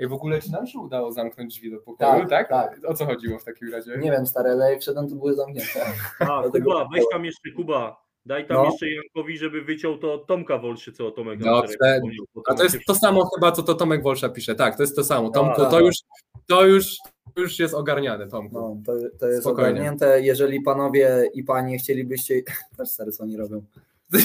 Ej, 0.00 0.08
w 0.08 0.12
ogóle 0.12 0.42
czy 0.42 0.50
nam 0.52 0.66
się 0.66 0.78
udało 0.78 1.12
zamknąć 1.12 1.54
drzwi 1.54 1.70
do 1.70 1.78
pokoju, 1.78 2.26
tak? 2.26 2.48
Tak, 2.48 2.48
tak. 2.48 2.90
O 2.90 2.94
co 2.94 3.06
chodziło 3.06 3.38
w 3.38 3.44
takim 3.44 3.72
razie? 3.72 3.98
Nie 3.98 4.10
wiem, 4.10 4.26
stary, 4.26 4.50
ale 4.50 4.70
jak 4.72 4.80
wszedłem, 4.80 5.08
to 5.08 5.14
były 5.14 5.34
zamknięte. 5.34 5.86
A, 6.20 6.24
Dlatego- 6.42 6.70
Kuba, 6.72 6.88
weź 6.94 7.04
tam 7.12 7.24
jeszcze, 7.24 7.50
Kuba. 7.56 8.08
Daj 8.26 8.46
tam 8.46 8.56
No. 8.56 8.64
jeszcze 8.64 8.86
Jankowi, 8.90 9.38
żeby 9.38 9.62
wyciął 9.62 9.98
to 9.98 10.18
Tomka 10.18 10.58
Wolszy, 10.58 10.92
co 10.92 11.06
o 11.06 11.10
Tomek 11.10 11.38
Dobrze. 11.38 11.74
bo 12.34 12.42
A 12.48 12.54
to 12.54 12.62
jest 12.62 12.78
to 12.86 12.94
samo 12.94 13.30
chyba, 13.34 13.52
co 13.52 13.62
to 13.62 13.74
Tomek 13.74 14.02
Wolsza 14.02 14.28
pisze. 14.28 14.54
Tak, 14.54 14.76
to 14.76 14.82
jest 14.82 14.96
to 14.96 15.04
samo. 15.04 15.30
Tomku, 15.30 15.62
to 15.70 15.80
już, 15.80 15.94
to 16.48 16.66
już, 16.66 16.96
już 17.36 17.58
jest 17.58 17.74
ogarniane, 17.74 18.28
Tomku. 18.28 18.54
No, 18.54 18.76
to, 18.86 18.92
to 19.18 19.26
jest 19.28 19.40
Spokojnie. 19.42 19.70
ogarnięte. 19.70 20.20
Jeżeli 20.22 20.60
panowie 20.60 21.30
i 21.34 21.44
panie 21.44 21.78
chcielibyście... 21.78 22.42
Patrz 22.76 22.90
stary, 22.90 23.12
co 23.12 23.22
oni 23.24 23.36
robią. 23.36 23.62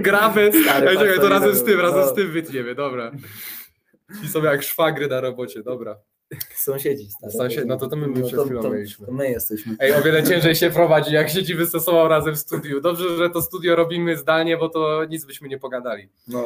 Graby. 0.00 0.50
Stary, 0.64 0.88
Ej, 0.88 0.98
czekaj, 0.98 1.16
to 1.20 1.28
razem 1.28 1.54
z 1.54 1.64
tym, 1.64 1.80
razem 1.80 2.00
No. 2.00 2.06
z 2.08 2.14
tym 2.14 2.30
wytniemy, 2.32 2.74
dobra. 2.74 3.12
I 4.24 4.28
sobie 4.28 4.48
jak 4.48 4.62
szwagry 4.62 5.06
na 5.08 5.20
robocie, 5.20 5.62
dobra. 5.62 5.98
Sąsiedzi, 6.54 7.10
stary. 7.10 7.32
Sąsied- 7.32 7.66
no 7.66 7.76
to 7.76 7.88
to 7.88 7.96
my 7.96 8.06
no, 8.06 8.26
przed 8.26 8.40
chwilą 8.44 8.62
to, 8.62 8.70
mieliśmy. 8.70 9.06
to 9.06 9.12
my 9.12 9.30
jesteśmy. 9.30 9.76
Ej, 9.80 9.92
o 9.92 10.02
wiele 10.02 10.22
ciężej 10.22 10.54
się 10.54 10.70
prowadzi, 10.70 11.14
jak 11.14 11.30
siedzimy 11.30 11.66
ze 11.66 11.80
sobą 11.80 12.08
razem 12.08 12.34
w 12.34 12.38
studiu. 12.38 12.80
Dobrze, 12.80 13.16
że 13.16 13.30
to 13.30 13.42
studio 13.42 13.76
robimy 13.76 14.16
zdalnie, 14.16 14.56
bo 14.56 14.68
to 14.68 15.04
nic 15.04 15.24
byśmy 15.24 15.48
nie 15.48 15.58
pogadali. 15.58 16.08
No, 16.28 16.44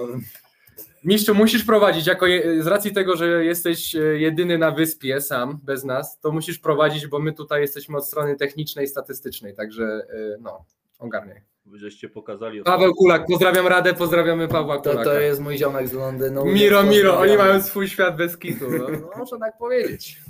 Mistrzu, 1.04 1.34
musisz 1.34 1.64
prowadzić, 1.64 2.06
jako 2.06 2.26
je, 2.26 2.62
z 2.62 2.66
racji 2.66 2.92
tego, 2.92 3.16
że 3.16 3.44
jesteś 3.44 3.94
e, 3.96 3.98
jedyny 3.98 4.58
na 4.58 4.70
wyspie 4.70 5.20
sam, 5.20 5.60
bez 5.62 5.84
nas, 5.84 6.20
to 6.20 6.32
musisz 6.32 6.58
prowadzić, 6.58 7.06
bo 7.06 7.18
my 7.18 7.32
tutaj 7.32 7.60
jesteśmy 7.60 7.96
od 7.96 8.06
strony 8.06 8.36
technicznej, 8.36 8.86
statystycznej, 8.86 9.54
także 9.54 9.84
e, 9.84 10.36
no, 10.40 10.64
ogarniaj. 10.98 11.40
Wy 11.66 11.78
żeście 11.78 12.08
pokazali. 12.08 12.62
Paweł 12.62 12.94
Kulak, 12.94 13.26
pozdrawiam 13.26 13.66
Radę, 13.66 13.94
pozdrawiamy 13.94 14.48
Pawła 14.48 14.78
to, 14.78 14.90
Kulaka. 14.90 15.04
to 15.04 15.20
jest 15.20 15.40
mój 15.40 15.58
ziomek 15.58 15.88
z 15.88 15.92
Londynu. 15.92 16.44
Miro, 16.44 16.82
Miro, 16.82 17.18
oni 17.18 17.36
mają 17.36 17.62
swój 17.62 17.88
świat 17.88 18.16
bez 18.16 18.38
kitu, 18.38 18.70
no, 18.70 18.88
no 18.88 19.10
można 19.18 19.38
tak 19.38 19.58
powiedzieć. 19.58 20.20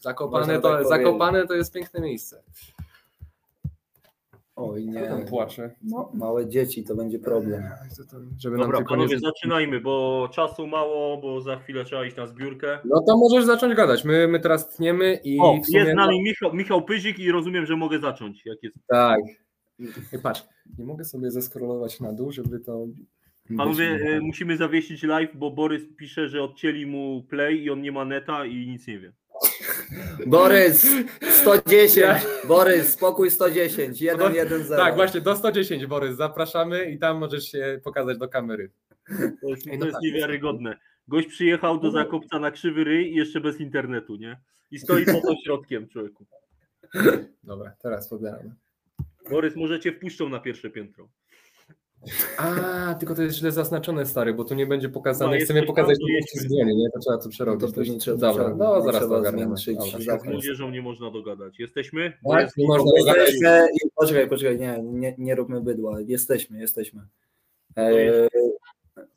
Zakopane, 0.00 0.40
Można 0.40 0.60
to, 0.60 0.68
tak 0.68 0.72
powiedzieć. 0.72 1.06
zakopane 1.06 1.46
to 1.46 1.54
jest 1.54 1.72
piękne 1.72 2.00
miejsce. 2.00 2.42
Oj, 4.60 4.86
Nie. 4.86 5.00
nie. 5.00 5.08
Tam 5.08 5.24
płacze. 5.24 5.74
No, 5.82 6.10
małe 6.14 6.48
dzieci, 6.48 6.84
to 6.84 6.94
będzie 6.94 7.18
problem. 7.18 7.62
Żeby 8.38 8.56
nam 8.56 8.66
Dobra, 8.66 8.78
tylko 8.78 8.96
nie... 8.96 8.98
panowie, 9.02 9.18
zaczynajmy, 9.18 9.80
bo 9.80 10.28
czasu 10.32 10.66
mało, 10.66 11.16
bo 11.20 11.40
za 11.40 11.56
chwilę 11.56 11.84
trzeba 11.84 12.04
iść 12.04 12.16
na 12.16 12.26
zbiórkę. 12.26 12.78
No 12.84 13.02
to 13.06 13.16
możesz 13.16 13.44
zacząć 13.44 13.74
gadać. 13.74 14.04
My, 14.04 14.28
my 14.28 14.40
teraz 14.40 14.68
tniemy 14.68 15.20
i 15.24 15.38
O, 15.40 15.56
w 15.62 15.66
sumie... 15.66 15.78
jest 15.78 15.92
z 15.92 15.94
nami 15.94 16.22
Michał, 16.22 16.54
Michał 16.54 16.82
Pyzik 16.82 17.18
i 17.18 17.32
rozumiem, 17.32 17.66
że 17.66 17.76
mogę 17.76 17.98
zacząć. 17.98 18.46
Jak 18.46 18.62
jest. 18.62 18.76
Tak. 18.88 19.20
I 20.12 20.18
patrz, 20.22 20.42
nie 20.78 20.84
mogę 20.84 21.04
sobie 21.04 21.30
zeskrolować 21.30 22.00
na 22.00 22.12
dół, 22.12 22.32
żeby 22.32 22.60
to... 22.60 22.86
Panowie, 23.56 23.86
e, 23.86 24.20
musimy 24.20 24.56
zawiesić 24.56 25.02
live, 25.02 25.36
bo 25.36 25.50
Borys 25.50 25.82
pisze, 25.96 26.28
że 26.28 26.42
odcięli 26.42 26.86
mu 26.86 27.22
play 27.22 27.62
i 27.62 27.70
on 27.70 27.82
nie 27.82 27.92
ma 27.92 28.04
neta 28.04 28.44
i 28.44 28.66
nic 28.68 28.86
nie 28.86 28.98
wie. 28.98 29.12
Borys, 30.26 30.86
110. 31.30 32.26
Borys, 32.48 32.92
spokój 32.92 33.30
110. 33.30 34.00
1, 34.00 34.34
1, 34.34 34.64
0. 34.64 34.84
Tak, 34.84 34.94
właśnie, 34.94 35.20
do 35.20 35.36
110, 35.36 35.86
Borys, 35.86 36.16
zapraszamy 36.16 36.90
i 36.90 36.98
tam 36.98 37.18
możesz 37.18 37.44
się 37.44 37.80
pokazać 37.84 38.18
do 38.18 38.28
kamery. 38.28 38.70
To 39.42 39.48
jest, 39.48 39.66
no 39.66 39.78
to 39.78 39.84
jest 39.84 39.92
tak. 39.92 40.02
niewiarygodne. 40.02 40.76
Gość 41.08 41.28
przyjechał 41.28 41.80
do 41.80 41.90
Zakopca 41.90 42.38
na 42.38 42.50
krzywy 42.50 42.84
ryj 42.84 43.12
i 43.12 43.14
jeszcze 43.14 43.40
bez 43.40 43.60
internetu, 43.60 44.16
nie? 44.16 44.40
I 44.70 44.78
stoi 44.78 45.04
pod 45.04 45.24
ośrodkiem, 45.38 45.88
człowieku. 45.88 46.26
Dobra, 47.44 47.72
teraz 47.82 48.08
pobieramy. 48.08 48.54
Borys, 49.30 49.56
może 49.56 49.80
cię 49.80 49.92
wpuszczą 49.92 50.28
na 50.28 50.40
pierwsze 50.40 50.70
piętro. 50.70 51.08
A, 52.38 52.94
tylko 52.94 53.14
to 53.14 53.22
jest 53.22 53.36
źle 53.36 53.52
zaznaczone, 53.52 54.06
stary, 54.06 54.34
bo 54.34 54.44
tu 54.44 54.54
nie 54.54 54.66
będzie 54.66 54.88
No, 54.88 54.94
pokazane. 54.94 55.34
jest 55.34 55.44
Chcemy 55.44 55.66
pokazać 55.66 55.98
tylko 55.98 56.12
jest- 56.12 56.28
przyzwienie, 56.28 56.74
nie? 56.76 56.90
To 56.90 56.98
trzeba 56.98 57.18
to 57.18 57.28
przerobić. 57.28 57.62
No 57.62 57.72
to 57.72 57.80
jest- 57.82 58.00
trzeba 58.00 58.16
Dobra, 58.16 58.32
przerobić, 58.34 58.58
no 58.58 58.82
zaraz 58.82 59.00
trzeba 59.00 59.14
to 59.14 59.20
ogarniemy. 59.20 59.56
Z 59.56 60.24
młodzieżą 60.24 60.70
nie 60.70 60.82
można 60.82 61.10
dogadać. 61.10 61.58
Jesteśmy? 61.58 62.12
Tak, 62.30 62.56
nie 62.56 62.66
można 62.66 62.90
dogadać. 62.98 63.30
Poczekaj, 63.94 64.28
poczekaj, 64.28 64.58
nie, 64.58 64.78
nie, 64.82 65.14
nie 65.18 65.34
róbmy 65.34 65.60
bydła. 65.60 66.00
Jesteśmy, 66.00 66.58
jesteśmy. 66.60 67.02
E, 67.76 68.28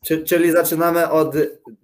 czy, 0.05 0.23
czyli 0.23 0.51
zaczynamy 0.51 1.09
od, 1.09 1.35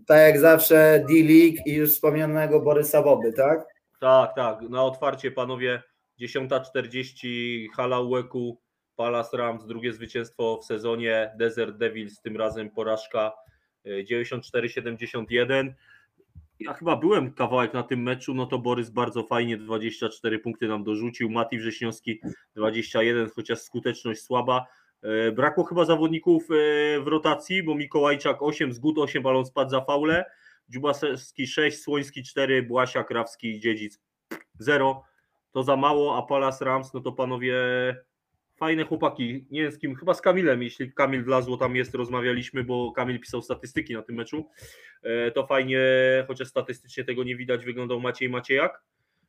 tak 0.08 0.18
jak 0.18 0.40
zawsze, 0.40 1.06
D-League 1.10 1.58
i 1.66 1.74
już 1.74 1.94
wspomnianego 1.94 2.60
Borysa 2.62 3.04
Boby, 3.04 3.34
tak? 3.34 3.66
Tak, 4.00 4.36
tak. 4.36 4.62
Na 4.70 4.84
otwarcie, 4.84 5.32
panowie, 5.32 5.82
10.40 6.22 7.68
hala 7.76 8.00
UEK-u, 8.00 8.58
Palace 9.00 9.38
Rams, 9.38 9.66
drugie 9.66 9.94
zwycięstwo 9.94 10.58
w 10.58 10.66
sezonie, 10.66 11.32
Desert 11.38 11.78
Devils, 11.78 12.22
tym 12.22 12.38
razem 12.38 12.70
porażka 12.70 13.32
y, 13.86 14.06
94-71. 14.12 15.74
Ja 16.60 16.74
chyba 16.74 16.96
byłem 16.96 17.34
kawałek 17.34 17.74
na 17.74 17.84
tym 17.84 18.04
meczu, 18.04 18.34
no 18.34 18.46
to 18.46 18.58
Borys 18.58 18.90
bardzo 18.90 19.24
fajnie 19.24 19.58
24 19.58 20.40
punkty 20.40 20.68
nam 20.68 20.84
dorzucił, 20.84 21.30
Mati 21.30 21.58
Wrześniowski 21.58 22.22
21, 22.56 23.30
chociaż 23.30 23.60
skuteczność 23.60 24.22
słaba. 24.22 24.66
E, 25.02 25.32
Brakło 25.32 25.64
chyba 25.64 25.86
zawodników 25.86 26.44
e, 26.44 27.00
w 27.00 27.08
rotacji, 27.08 27.64
bo 27.64 27.76
Mikołajczak 27.76 28.44
8, 28.44 28.74
Zgód 28.74 28.98
8, 28.98 29.24
balon 29.24 29.46
spadł 29.46 29.72
za 29.72 29.82
faule, 29.82 30.26
Dziubasewski 30.70 31.48
6, 31.48 31.82
Słoński 31.82 32.24
4, 32.24 32.64
Błasia, 32.64 33.04
Krawski 33.04 33.60
Dziedzic 33.60 34.00
0. 34.60 35.04
To 35.52 35.64
za 35.64 35.76
mało, 35.76 36.18
a 36.18 36.22
Palace 36.22 36.66
Rams, 36.66 36.94
no 36.94 37.00
to 37.00 37.12
panowie 37.12 37.56
fajne 38.60 38.84
chłopaki. 38.84 39.46
Nie 39.52 39.62
wiem 39.62 39.72
z 39.72 39.80
kim, 39.80 39.96
chyba 39.96 40.14
z 40.14 40.22
Kamilem, 40.22 40.64
jeśli 40.64 40.92
Kamil 40.94 41.24
wlazło 41.24 41.58
tam 41.58 41.76
jest, 41.76 41.96
rozmawialiśmy, 41.96 42.64
bo 42.64 42.92
Kamil 42.92 43.20
pisał 43.20 43.42
statystyki 43.42 43.94
na 43.94 44.02
tym 44.02 44.16
meczu. 44.16 44.50
E, 45.04 45.32
To 45.32 45.46
fajnie, 45.46 45.80
chociaż 46.28 46.48
statystycznie 46.48 47.04
tego 47.04 47.24
nie 47.24 47.36
widać, 47.36 47.66
wyglądał 47.66 48.00
Maciej 48.02 48.30
Maciejak. 48.30 48.84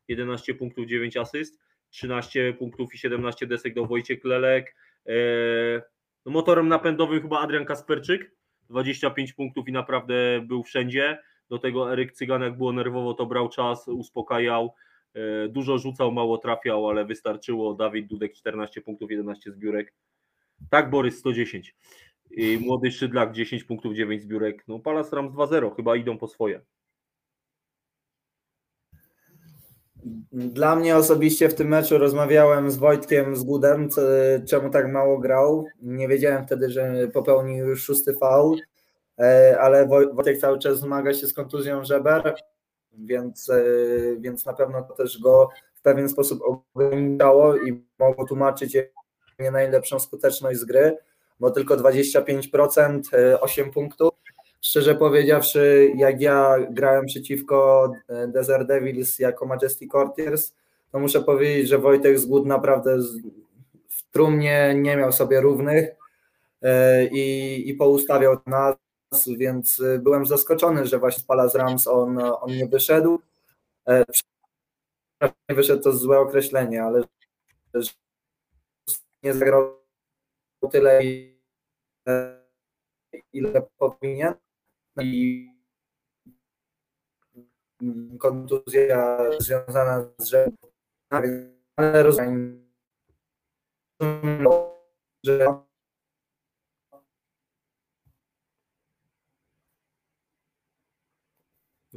11 0.08 0.54
punktów, 0.54 0.87
9 0.87 1.16
asyst, 1.16 1.60
13 1.90 2.52
punktów 2.58 2.94
i 2.94 2.99
17 2.99 3.46
desek 3.46 3.75
do 3.75 3.87
Wojciech 3.87 4.25
Lelek. 4.25 4.76
E, 5.06 5.12
No 6.26 6.32
motorem 6.32 6.68
napędowym 6.68 7.22
chyba 7.22 7.40
Adrian 7.40 7.64
Kasperczyk, 7.64 8.32
25 8.70 9.32
punktów 9.32 9.68
i 9.68 9.72
naprawdę 9.72 10.40
był 10.46 10.62
wszędzie. 10.62 11.18
Do 11.49 11.58
tego 11.58 11.92
Eryk 11.92 12.12
Cygan, 12.12 12.42
jak 12.42 12.56
było 12.56 12.72
nerwowo, 12.72 13.14
to 13.14 13.26
brał 13.26 13.49
czas, 13.49 13.88
uspokajał. 13.88 14.75
E, 15.14 15.49
Dużo 15.49 15.79
rzucał, 15.79 16.12
mało 16.12 16.38
trafiał, 16.38 16.88
ale 16.88 17.05
wystarczyło. 17.05 17.75
Dawid 17.75 18.07
Dudek 18.07 18.33
14 18.35 18.81
punktów, 18.81 19.11
11 19.11 19.52
zbiórek. 19.52 19.95
Tak, 20.71 20.90
Borys 20.90 21.19
110. 21.19 21.76
I 22.31 22.59
młody 22.59 22.90
Szydlak 22.90 23.33
10 23.33 23.64
punktów, 23.64 23.95
9 23.95 24.23
zbiórek. 24.23 24.64
No 24.69 24.79
Palace 24.79 25.17
Rams 25.17 25.33
2-0, 25.33 25.76
chyba 25.76 25.97
idą 25.97 26.19
po 26.19 26.29
swoje. 26.29 26.61
Dla 30.33 30.76
mnie 30.76 30.97
osobiście 30.97 31.49
w 31.49 31.55
tym 31.55 31.69
meczu 31.69 31.99
rozmawiałem 31.99 32.71
z 32.71 32.76
Wojtkiem 32.76 33.37
z 33.37 33.45
Gudem, 33.45 33.88
czemu 34.49 34.71
tak 34.71 34.93
mało 34.93 35.19
grał. 35.19 35.67
Nie 35.83 36.09
wiedziałem 36.09 36.47
wtedy, 36.47 36.71
że 36.71 37.09
popełnił 37.14 37.67
już 37.67 37.83
szósty 37.85 38.14
faul, 38.14 38.59
e, 39.19 39.57
ale 39.61 39.87
Woj- 39.87 40.14
Wojtek 40.14 40.38
cały 40.38 40.59
czas 40.59 40.81
zmaga 40.81 41.14
się 41.14 41.26
z 41.26 41.35
kontuzją 41.35 41.85
żeber, 41.85 42.35
więc, 42.92 43.50
e, 43.50 43.62
więc 44.18 44.47
na 44.47 44.52
pewno 44.52 44.82
to 44.82 44.94
też 44.94 45.20
go 45.20 45.49
w 45.75 45.82
pewien 45.82 46.09
sposób 46.09 46.42
ograniczało 46.75 47.56
i 47.56 47.85
mogło 47.99 48.26
tłumaczyć 48.26 48.76
nie 49.38 49.50
najlepszą 49.50 50.00
skuteczność 50.00 50.59
z 50.59 50.64
gry, 50.64 50.97
bo 51.40 51.50
tylko 51.50 51.76
25%, 51.76 53.14
e, 53.14 53.40
8 53.40 53.70
punktów. 53.70 54.11
Szczerze 54.61 54.94
powiedziawszy, 54.94 55.92
jak 55.97 56.20
ja 56.20 56.56
grałem 56.70 57.06
przeciwko 57.06 57.92
e, 58.09 58.28
Desert 58.28 58.68
Devils 58.68 59.18
jako 59.18 59.47
Majestic 59.47 59.92
Courtiers, 59.92 60.54
to 60.92 60.99
muszę 60.99 61.23
powiedzieć, 61.23 61.68
że 61.68 61.78
Wojtek 61.78 62.18
Zgód 62.18 62.47
naprawdę 62.47 62.99
w 63.88 64.11
trumnie 64.11 64.75
nie 64.76 64.97
miał 64.97 65.12
sobie 65.12 65.40
równych 65.40 65.88
e, 66.62 67.04
i, 67.06 67.68
i 67.70 67.75
poustawiał 67.75 68.37
nas, 68.47 68.76
więc 69.38 69.81
e, 69.81 69.99
byłem 69.99 70.26
zaskoczony, 70.26 70.87
że 70.87 70.99
właśnie 70.99 71.23
z 71.23 71.26
Palace 71.26 71.59
Rams 71.59 71.87
on, 71.87 72.19
on 72.19 72.50
nie 72.50 72.67
wyszedł. 72.67 73.21
E, 73.88 74.05
Nie 75.49 75.55
wyszedł 75.57 75.83
to 75.83 75.93
złe 75.93 76.19
określenie, 76.19 76.83
ale 76.85 77.02
nie 79.23 79.35
zagrał 79.35 79.81
tyle, 80.73 81.00
ile- 83.33 83.67
powinien 83.79 84.35
i 85.00 85.47
kontuzja 88.19 89.19
związana 89.38 90.05
z 90.19 90.25
rzeką, 90.25 90.57
ale 91.76 92.02
rozumiem, 92.02 92.71
że 95.25 95.47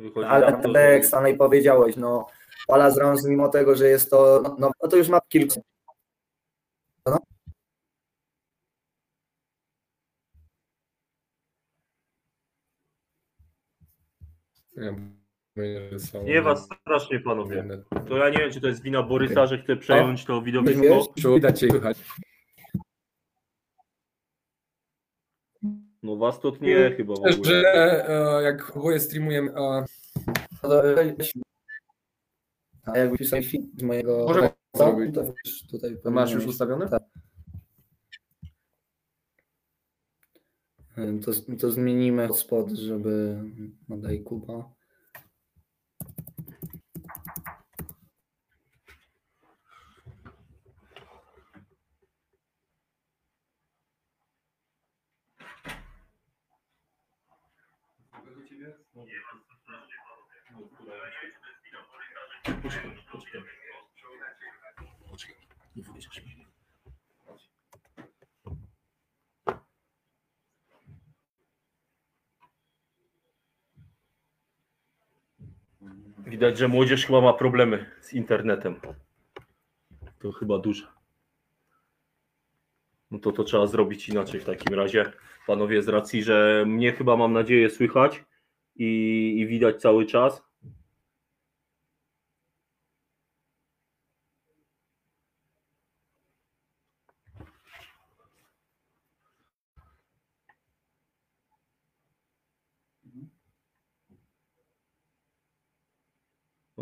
Wychodzi 0.04 0.28
ale, 0.28 0.46
że- 0.46 0.94
jak 0.94 1.06
Stanley 1.06 1.38
powiedziałeś, 1.38 1.96
no 1.96 2.28
Palace 2.68 3.00
Rams 3.00 3.26
mimo 3.28 3.50
tego, 3.50 3.76
że 3.76 3.88
jest 3.88 4.10
to, 4.10 4.42
no, 4.60 4.72
no 4.84 4.90
to 4.90 4.98
już 4.98 5.10
ma 5.10 5.22
że 15.90 16.00
są- 16.00 16.24
Nie 16.24 16.42
was 16.42 16.70
strasznie, 16.82 17.20
panowie. 17.20 17.64
To 18.10 18.18
ja 18.18 18.30
nie 18.30 18.38
wiem, 18.38 18.52
czy 18.52 18.62
to 18.62 18.68
jest 18.68 18.82
wina 18.82 19.04
Borysa, 19.04 19.46
że 19.46 19.58
chce 19.58 19.76
przejąć 19.76 20.26
to 20.26 20.42
widowisko. 20.42 21.34
Widać 21.36 21.60
słychać. 21.60 21.98
No 26.04 26.18
was 26.18 26.40
to 26.40 26.52
tnie 26.52 26.94
chyba 26.98 27.14
w 27.14 27.18
Że 27.32 27.36
ogóle. 27.38 28.08
e, 28.40 28.44
jak 28.44 28.78
oboje 28.78 29.00
streamujemy, 29.00 29.52
a 29.56 29.86
A 32.86 32.98
jakby 32.98 33.18
pisał 33.18 33.42
film 33.42 33.72
z 33.78 33.84
mojego 33.84 34.26
Może 34.28 34.42
to, 34.42 34.78
zrobić. 34.78 35.16
to 35.16 35.24
wiesz, 35.46 35.68
tutaj 35.72 35.98
masz 36.06 36.32
już 36.32 36.46
ustawione? 36.46 36.90
Tak. 36.90 37.04
To, 41.26 41.32
to 41.60 41.72
zmienimy 41.72 42.34
spod, 42.34 42.70
żeby 42.72 43.44
nadaj 43.90 44.24
Kuba. 44.24 44.70
Widać, 76.28 76.58
że 76.58 76.68
młodzież 76.68 77.06
chyba 77.06 77.22
ma 77.22 77.34
problemy 77.34 77.92
z 78.02 78.14
internetem. 78.14 78.76
To 80.20 80.32
chyba 80.32 80.60
duże. 80.60 80.88
No 83.12 83.20
to 83.20 83.32
to 83.32 83.44
trzeba 83.44 83.68
zrobić 83.68 84.10
inaczej 84.10 84.40
w 84.40 84.46
takim 84.46 84.76
razie. 84.76 85.12
Panowie, 85.48 85.82
z 85.82 85.88
racji, 85.88 86.24
że 86.24 86.64
mnie 86.68 86.92
chyba 86.92 87.18
mam 87.18 87.34
nadzieję 87.34 87.70
słychać 87.70 88.24
i, 88.76 88.86
i 89.40 89.48
widać 89.48 89.82
cały 89.82 90.06
czas. 90.06 90.53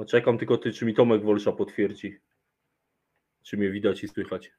No 0.02 0.06
czekam 0.06 0.38
tylko 0.38 0.58
ty, 0.58 0.74
czy 0.74 0.86
mi 0.86 0.94
Tomek 0.94 1.24
Wolsza 1.24 1.52
potwierdzi. 1.52 2.20
Czy 3.44 3.58
mnie 3.58 3.70
widać 3.70 4.04
i 4.04 4.08
słychać. 4.08 4.52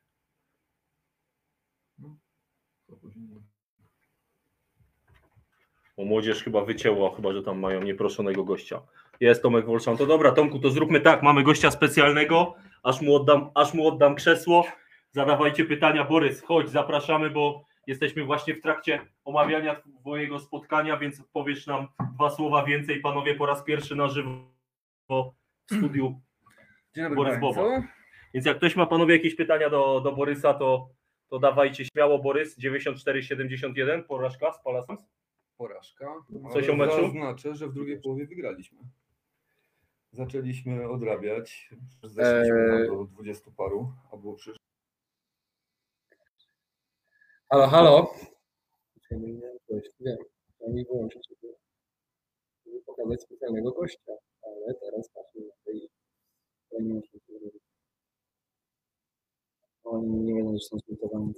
Bo 5.97 6.05
młodzież 6.05 6.45
chyba 6.45 6.65
wycięła, 6.65 7.17
chyba 7.17 7.33
że 7.33 7.43
tam 7.43 7.59
mają 7.59 7.83
nieproszonego 7.83 8.45
gościa. 8.45 8.83
Jest 9.21 9.43
Tomek 9.43 9.67
Wolszan. 9.67 9.97
To 9.97 10.07
dobra, 10.07 10.33
Tomku, 10.33 10.59
to 10.59 10.71
zróbmy 10.71 11.01
tak. 11.01 11.23
Mamy 11.23 11.43
gościa 11.43 11.71
specjalnego. 11.71 12.55
Aż 12.83 13.01
mu 13.01 13.15
oddam, 13.15 13.51
aż 13.55 13.75
mu 13.75 13.89
oddam 13.89 14.15
krzesło. 14.15 14.65
Zadawajcie 15.11 15.65
pytania. 15.65 16.05
Borys, 16.05 16.43
chodź, 16.43 16.71
zapraszamy, 16.71 17.31
bo 17.31 17.65
jesteśmy 17.87 18.25
właśnie 18.25 18.55
w 18.55 18.61
trakcie 18.61 19.01
omawiania 19.25 19.83
Twojego 20.01 20.39
spotkania, 20.39 20.97
więc 20.97 21.23
powiesz 21.33 21.67
nam 21.67 21.89
dwa 22.15 22.31
słowa 22.31 22.65
więcej. 22.65 23.01
Panowie, 23.01 23.35
po 23.35 23.47
raz 23.47 23.63
pierwszy 23.63 23.97
na 23.97 24.09
żywo 24.09 24.52
w 25.71 25.77
studiu 25.77 26.21
Dzień 26.95 27.05
dobry 27.05 27.17
Borys. 27.17 27.41
Boba. 27.41 27.83
Więc 28.35 28.47
jak 28.47 28.57
ktoś 28.57 28.77
ma 28.77 28.87
panowie 28.87 29.17
jakieś 29.17 29.35
pytania 29.35 29.71
do, 29.71 30.01
do 30.01 30.13
Borysa, 30.13 30.55
to, 30.55 30.89
to 31.29 31.39
dawajcie 31.39 31.85
śmiało. 31.85 32.19
Borys 32.19 32.59
94-71, 32.59 34.03
porażka 34.03 34.53
z 34.53 34.63
Palasem. 34.63 34.97
Porażka. 35.57 36.15
Coś 36.53 36.69
o 36.69 36.77
meczu? 36.77 37.03
Zaznaczę, 37.03 37.55
że 37.55 37.69
w 37.69 37.73
drugiej 37.73 38.01
połowie 38.01 38.27
wygraliśmy. 38.27 38.79
Zaczęliśmy 40.13 40.89
odrabiać. 40.89 41.71
Zeszliśmy 42.03 42.59
Eee. 42.59 42.89
tam 42.89 42.97
do 42.97 43.05
20 43.05 43.51
paru, 43.57 43.93
a 44.13 44.17
było 44.17 44.35
przecież 44.35 44.63
Halo, 47.53 47.67
halo. 47.67 48.15
Wiem, 49.11 50.17
oni 50.61 50.85
wyłączyć, 50.85 51.29
żeby 51.29 51.53
żeby 51.53 51.62
pokazać 52.87 53.23
specjalnego 53.23 53.73
gościa, 53.73 54.13
ale 54.43 54.75
teraz 54.75 55.09
patrzmy 55.15 55.41
na 55.41 55.53
tej 55.65 55.89
zrobić. 57.29 57.63
Oni 59.85 60.09
nie 60.09 60.35
wiedzą, 60.35 60.53
że 60.53 60.65
są 60.65 60.79
zmutowani. 60.79 61.35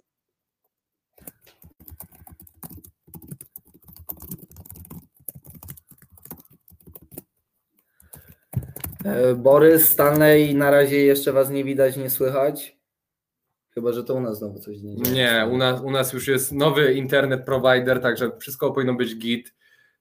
E, 9.04 9.34
Borys, 9.34 9.88
Stanley, 9.88 10.54
na 10.54 10.70
razie 10.70 11.04
jeszcze 11.04 11.32
was 11.32 11.50
nie 11.50 11.64
widać, 11.64 11.96
nie 11.96 12.10
słychać. 12.10 12.78
Chyba, 13.70 13.92
że 13.92 14.04
to 14.04 14.14
u 14.14 14.20
nas 14.20 14.38
znowu 14.38 14.58
coś 14.58 14.82
nie 14.82 14.96
dzieje. 14.96 15.16
Nie, 15.16 15.48
u 15.52 15.56
nas, 15.56 15.80
u 15.80 15.90
nas 15.90 16.12
już 16.12 16.28
jest 16.28 16.52
nowy 16.52 16.94
internet 16.94 17.44
provider, 17.44 18.00
także 18.00 18.30
wszystko 18.38 18.72
powinno 18.72 18.94
być 18.94 19.16
git. 19.16 19.54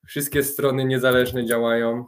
Wszystkie 0.07 0.43
strony 0.43 0.85
niezależne 0.85 1.45
działają, 1.45 2.05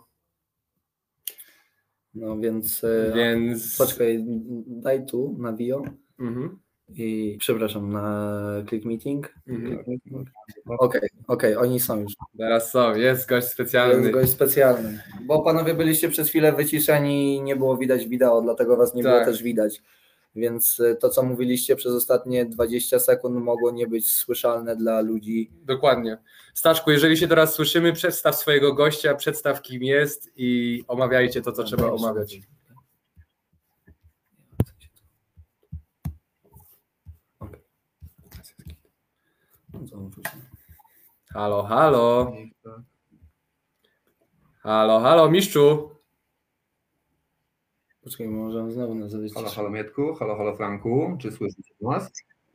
No 2.14 2.38
więc, 2.40 2.84
e, 2.84 3.12
więc. 3.16 3.78
poczekaj, 3.78 4.26
daj 4.68 5.06
tu 5.06 5.36
na 5.40 5.54
Vio 5.54 5.84
Mhm. 6.20 6.60
i 6.90 7.36
przepraszam, 7.40 7.92
na 7.94 8.38
Click 8.70 8.86
Meeting. 8.86 9.34
Mhm. 9.48 9.68
Click 9.84 9.86
meeting. 10.06 10.30
Okej, 10.80 11.10
okej, 11.28 11.56
oni 11.56 11.80
są 11.80 12.00
już. 12.02 12.14
Teraz 12.38 12.72
są, 12.72 12.96
jest 12.96 13.30
gość 13.30 13.48
specjalny. 13.48 14.02
jest 14.02 14.12
gość 14.14 14.30
specjalny. 14.32 15.00
Bo 15.26 15.42
panowie 15.42 15.74
byliście 15.74 16.10
przez 16.10 16.30
chwilę 16.30 16.54
wyciszeni 16.54 17.36
i 17.36 17.42
nie 17.42 17.56
było 17.56 17.78
widać 17.78 18.08
wideo, 18.08 18.42
dlatego 18.42 18.78
was 18.78 18.94
nie 18.96 19.04
było 19.04 19.16
Tak. 19.16 19.26
też 19.26 19.44
widać. 19.44 19.82
Więc 20.36 20.80
y, 20.80 20.98
to, 21.00 21.10
co 21.10 21.24
mówiliście 21.24 21.76
przez 21.76 21.94
ostatnie 21.94 22.46
20 22.46 23.00
sekund, 23.00 23.36
mogło 23.36 23.72
nie 23.72 23.88
być 23.88 24.12
słyszalne 24.12 24.76
dla 24.76 25.02
ludzi. 25.02 25.52
Dokładnie. 25.64 26.18
Staszku, 26.54 26.92
jeżeli 26.92 27.18
się 27.18 27.28
teraz 27.28 27.54
słyszymy, 27.54 27.94
przedstaw 27.94 28.36
swojego 28.36 28.74
gościa, 28.74 29.16
przedstaw 29.16 29.62
kim 29.62 29.84
jest 29.84 30.32
i 30.36 30.84
omawiajcie 30.88 31.42
to, 31.42 31.52
co 31.52 31.64
trzeba 31.64 31.92
omawiać. 31.92 32.42
Okej. 37.40 37.62
Załączył 39.84 40.24
się. 40.24 40.30
Halo, 41.34 41.64
halo. 41.64 42.34
Halo, 44.60 45.00
halo, 45.00 45.30
mistrzu. 45.30 45.95
Poczekaj, 48.06 48.28
może 48.28 48.72
znowu 48.72 48.96
nas 48.96 49.12
Halo, 49.12 49.22
zawyciszyć. 49.30 49.56
halo 49.56 49.70
Mietku, 49.70 50.14
halo, 50.14 50.36
halo 50.38 50.56
Franku, 50.56 51.18
czy 51.22 51.32
słyszycie 51.32 51.74
nas? 51.82 52.12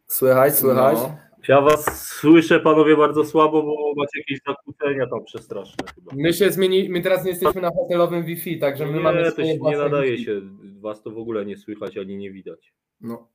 Słychać, 0.07 0.55
słychać? 0.55 0.97
No. 0.99 1.17
Ja 1.49 1.61
was 1.61 2.07
słyszę 2.09 2.61
panowie 2.61 2.97
bardzo 2.97 3.25
słabo, 3.25 3.63
bo 3.63 3.75
macie 3.97 4.19
jakieś 4.19 4.41
zakłócenia 4.47 5.07
tam 5.07 5.25
przestraszne 5.25 5.85
chyba. 5.95 6.13
My 6.17 6.33
się 6.33 6.51
zmieni, 6.51 6.89
my 6.89 7.01
teraz 7.03 7.25
nie 7.25 7.31
jesteśmy 7.31 7.61
na 7.61 7.71
hotelowym 7.71 8.25
Wi-Fi, 8.25 8.59
także 8.59 8.87
my 8.87 8.93
nie, 8.93 9.01
mamy 9.01 9.33
to 9.33 9.45
się 9.45 9.59
nie 9.59 9.79
nadaje 9.79 10.11
Wi-Fi. 10.11 10.25
się. 10.25 10.41
Was 10.81 11.03
to 11.03 11.11
w 11.11 11.19
ogóle 11.19 11.47
nie 11.47 11.57
słychać 11.57 11.97
ani 11.99 12.17
nie 12.17 12.31
widać. 12.31 12.73
No. 13.01 13.29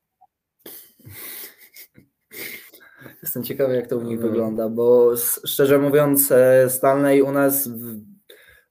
Jestem 3.22 3.44
ciekawy, 3.44 3.76
jak 3.76 3.88
to 3.88 3.98
u 3.98 4.02
nich 4.02 4.12
Mhm. 4.14 4.30
wygląda, 4.30 4.70
bo 4.70 5.12
szczerze 5.46 5.78
mówiąc, 5.80 6.32
e, 6.32 6.70
Stanley 6.70 7.22
u 7.22 7.32
nas, 7.32 7.68
w- 7.68 8.15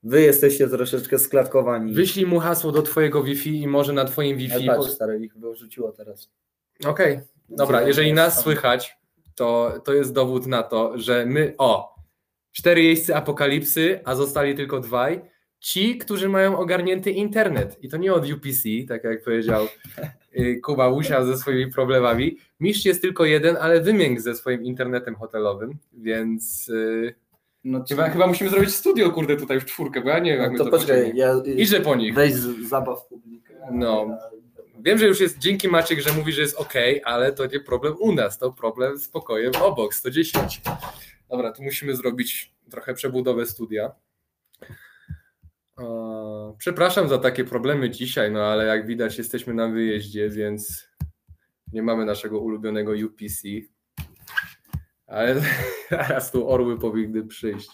wy 0.05 0.23
jesteście 0.23 0.69
troszeczkę 0.69 1.19
sklatkowani. 1.19 1.95
Wyślij 1.95 2.27
mu 2.27 2.41
hasło 2.41 2.73
do 2.73 2.83
twojego 2.83 3.23
Wi-Fi 3.23 3.63
i 3.63 3.67
może 3.67 3.93
na 3.93 4.05
twoim 4.05 4.37
Wi-Fi. 4.37 4.67
patrz, 4.67 4.91
stary, 4.91 5.19
ich 5.19 5.37
wyrzuciło 5.39 5.93
teraz. 5.93 6.31
Okej, 6.87 7.21
dobra, 7.49 7.79
Gdzie 7.79 7.89
jeżeli 7.89 8.13
nas 8.13 8.43
słychać, 8.43 8.97
to, 9.35 9.81
to 9.85 9.95
jest 9.95 10.13
dowód 10.13 10.47
na 10.47 10.63
to, 10.63 10.99
że 10.99 11.27
my, 11.27 11.55
o, 11.59 11.95
cztery 12.53 12.83
jeźdźcy 12.83 13.17
apokalipsy, 13.17 14.01
a 14.05 14.15
zostali 14.15 14.55
tylko 14.55 14.81
dwaj, 14.81 15.21
ci, 15.61 15.99
którzy 15.99 16.29
mają 16.29 16.59
ogarnięty 16.59 17.11
internet 17.11 17.77
i 17.85 17.89
to 17.89 17.97
nie 17.97 18.15
od 18.15 18.31
UPC, 18.31 18.63
tak 18.89 19.05
jak 19.05 19.25
powiedział 19.25 19.67
y, 20.39 20.61
Kuba 20.65 20.89
Łusia 20.89 21.25
ze 21.25 21.37
swoimi 21.37 21.73
problemami, 21.73 22.39
mistrz 22.61 22.85
jest 22.85 23.03
tylko 23.03 23.25
jeden, 23.25 23.57
ale 23.61 23.81
wymięk 23.81 24.21
ze 24.21 24.35
swoim 24.35 24.65
internetem 24.65 25.15
hotelowym, 25.15 25.79
więc 25.93 26.69
y, 26.69 27.15
No, 27.65 27.85
chyba, 27.89 28.11
chyba 28.11 28.27
musimy 28.27 28.51
zrobić 28.51 28.75
studio, 28.75 29.11
kurde, 29.11 29.37
tutaj 29.37 29.61
w 29.61 29.65
czwórkę, 29.65 30.01
bo 30.01 30.09
ja 30.09 30.19
nie 30.19 30.33
wiem, 30.33 30.43
jak 30.43 30.53
my 30.53 30.59
no 30.59 30.65
to 30.65 30.71
to 30.71 30.79
poczekaj, 30.79 31.13
ja, 31.15 31.35
Idę 31.57 31.81
po 31.81 31.97
nich. 31.97 32.15
weź 32.15 32.33
zabaw 32.69 33.07
publikę. 33.07 33.55
No. 33.73 34.07
Wiem, 34.81 34.99
że 34.99 35.07
już 35.07 35.21
jest, 35.21 35.39
dzięki 35.39 35.69
Maciek, 35.69 36.01
że 36.01 36.13
mówi, 36.13 36.33
że 36.33 36.43
jest 36.43 36.57
ok, 36.57 36.73
ale 37.05 37.33
to 37.33 37.47
nie 37.47 37.61
problem 37.61 37.95
u 38.01 38.13
nas, 38.13 38.39
to 38.39 38.53
problem 38.53 38.99
z 38.99 39.09
pokojem 39.09 39.53
obok, 39.63 39.95
110. 39.95 40.61
Dobra, 41.31 41.53
tu 41.53 41.63
musimy 41.63 41.97
zrobić 41.97 42.55
trochę 42.71 42.95
przebudowę 42.95 43.47
studia. 43.47 43.93
Przepraszam 46.59 47.09
za 47.09 47.19
takie 47.19 47.45
problemy 47.45 47.91
dzisiaj, 47.91 48.31
no 48.31 48.41
ale 48.43 48.67
jak 48.67 48.87
widać 48.87 49.19
jesteśmy 49.19 49.55
na 49.55 49.69
wyjeździe, 49.69 50.29
więc 50.31 50.89
nie 51.73 51.83
mamy 51.83 52.05
naszego 52.05 52.41
ulubionego 52.41 52.93
UPC. 53.07 53.49
Ale 55.15 55.43
zaraz 55.91 56.31
tu 56.31 56.49
orły 56.51 56.79
powinny 56.79 57.27
przyjść. 57.27 57.71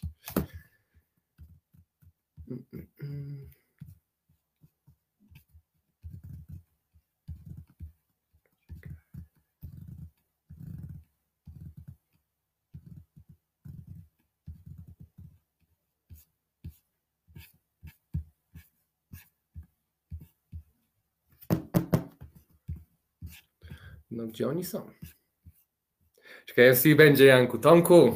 No 24.10 24.26
gdzie 24.26 24.48
oni 24.48 24.64
są? 24.64 24.90
KFC 26.54 26.94
będzie, 26.94 27.24
Janku? 27.26 27.58
Tomku, 27.58 28.14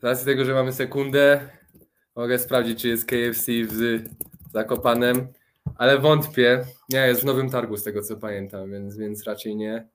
z 0.00 0.04
racji 0.04 0.26
tego, 0.26 0.44
że 0.44 0.54
mamy 0.54 0.72
sekundę, 0.72 1.40
mogę 2.16 2.38
sprawdzić, 2.38 2.82
czy 2.82 2.88
jest 2.88 3.04
KFC 3.06 3.52
w 3.64 4.02
Zakopanem, 4.52 5.28
ale 5.76 5.98
wątpię. 5.98 6.64
Nie, 6.88 6.98
jest 6.98 7.20
w 7.20 7.24
Nowym 7.24 7.50
Targu, 7.50 7.76
z 7.76 7.84
tego 7.84 8.02
co 8.02 8.16
pamiętam, 8.16 8.70
więc, 8.70 8.96
więc 8.96 9.24
raczej 9.24 9.56
nie. 9.56 9.88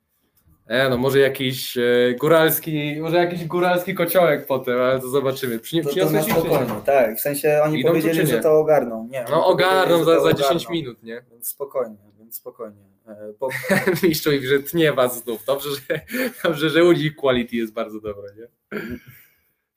E, 0.67 0.89
no 0.89 0.97
może 0.97 1.19
jakiś 1.19 1.77
e, 1.77 1.82
góralski, 2.19 2.97
może 3.01 3.17
jakiś 3.17 3.45
góralski 3.45 3.95
kociołek 3.95 4.45
potem, 4.45 4.82
ale 4.82 4.99
to 4.99 5.10
zobaczymy. 5.10 5.60
Przynie, 5.60 5.84
To, 5.84 5.89
to 5.89 5.95
przyniosłeś 5.95 6.27
na 6.27 6.34
spokojnie, 6.34 6.73
tak. 6.86 7.17
W 7.17 7.21
sensie 7.21 7.62
oni 7.63 7.80
Idą 7.80 7.89
powiedzieli, 7.89 8.27
że 8.27 8.39
to 8.39 8.60
ogarną. 8.60 9.08
Nie, 9.12 9.25
No 9.30 9.45
ogarną 9.45 10.04
za, 10.04 10.15
to 10.15 10.21
za 10.23 10.34
10 10.34 10.49
ogarną. 10.51 10.71
minut, 10.71 11.04
nie? 11.04 11.21
Więc 11.32 11.47
spokojnie, 11.47 11.97
więc 12.19 12.36
spokojnie. 12.36 12.90
E, 13.07 13.33
Po, 13.39 13.49
Mistrzu 14.03 14.29
że 14.43 14.59
tnie 14.59 14.93
was 14.93 15.23
znów. 15.23 15.45
Dobrze, 15.45 15.69
że, 15.69 16.01
dobrze, 16.43 16.69
że 16.69 16.83
u 16.85 16.91
nich 16.91 17.15
quality 17.15 17.55
jest 17.55 17.73
bardzo 17.73 17.99
dobra, 18.01 18.23
nie? 18.37 18.79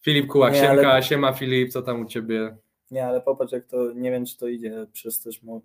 Filip 0.02 0.26
Kułak, 0.26 0.52
Nie, 0.52 0.60
siemka, 0.60 0.90
ale- 0.92 1.02
siema 1.02 1.32
Filip, 1.32 1.70
co 1.72 1.82
tam 1.82 2.00
u 2.02 2.04
ciebie? 2.04 2.56
nie, 2.90 3.06
ale 3.06 3.20
popatrz, 3.20 3.52
jak 3.52 3.66
to, 3.66 3.92
nie 3.92 4.10
wiem, 4.10 4.26
czy 4.26 4.36
to 4.38 4.48
idzie 4.48 4.86
przez 4.92 5.20
też 5.20 5.42
mój, 5.42 5.60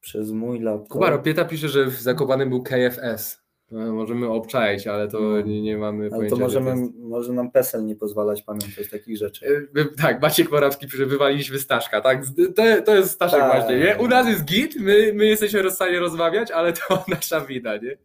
przez 0.00 0.30
mój 0.30 0.60
laptop. 0.60 0.88
Kuba 0.88 1.10
Ropieta 1.10 1.44
pisze, 1.44 1.68
że 1.68 1.86
w 1.86 2.00
Zakopanym 2.00 2.48
był 2.48 2.62
KFS. 2.62 3.39
No, 3.70 3.92
możemy 3.92 4.28
obczaić, 4.28 4.86
ale 4.86 5.08
to 5.08 5.40
nie, 5.40 5.62
nie 5.62 5.78
mamy 5.78 6.02
Ale 6.04 6.10
pojęcia. 6.10 6.36
to 6.36 6.42
możemy, 6.42 6.70
to 6.74 6.76
jest. 6.80 6.94
może 6.98 7.32
nam 7.32 7.50
PESEL 7.50 7.84
nie 7.86 7.96
pozwalać 7.96 8.42
pamiętać 8.42 8.90
takich 8.90 9.16
rzeczy. 9.16 9.68
E, 9.76 9.84
Tak, 10.02 10.22
Maciek 10.22 10.50
Morawski 10.50 10.86
wywaliliśmy 10.86 11.58
Staszka, 11.58 12.00
tak? 12.00 12.24
To, 12.56 12.62
to 12.84 12.94
jest 12.96 13.10
Staszek 13.10 13.40
Tak. 13.40 13.52
właśnie, 13.60 13.78
nie? 13.78 13.96
U 13.98 14.08
nas 14.08 14.28
jest 14.28 14.44
git, 14.44 14.76
my, 14.80 15.12
my 15.14 15.24
jesteśmy 15.26 15.70
w 15.70 15.72
stanie 15.74 15.98
rozmawiać, 15.98 16.50
ale 16.50 16.72
to 16.72 17.04
nasza 17.08 17.40
wina, 17.40 17.76
nie? 17.76 17.96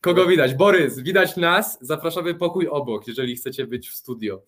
Kogo 0.00 0.26
widać? 0.26 0.54
Borys, 0.54 0.98
widać 0.98 1.36
nas, 1.36 1.78
zapraszamy 1.80 2.34
pokój 2.34 2.68
obok, 2.68 3.08
jeżeli 3.08 3.36
chcecie 3.36 3.66
być 3.66 3.88
w 3.88 3.94
studio. 3.94 4.42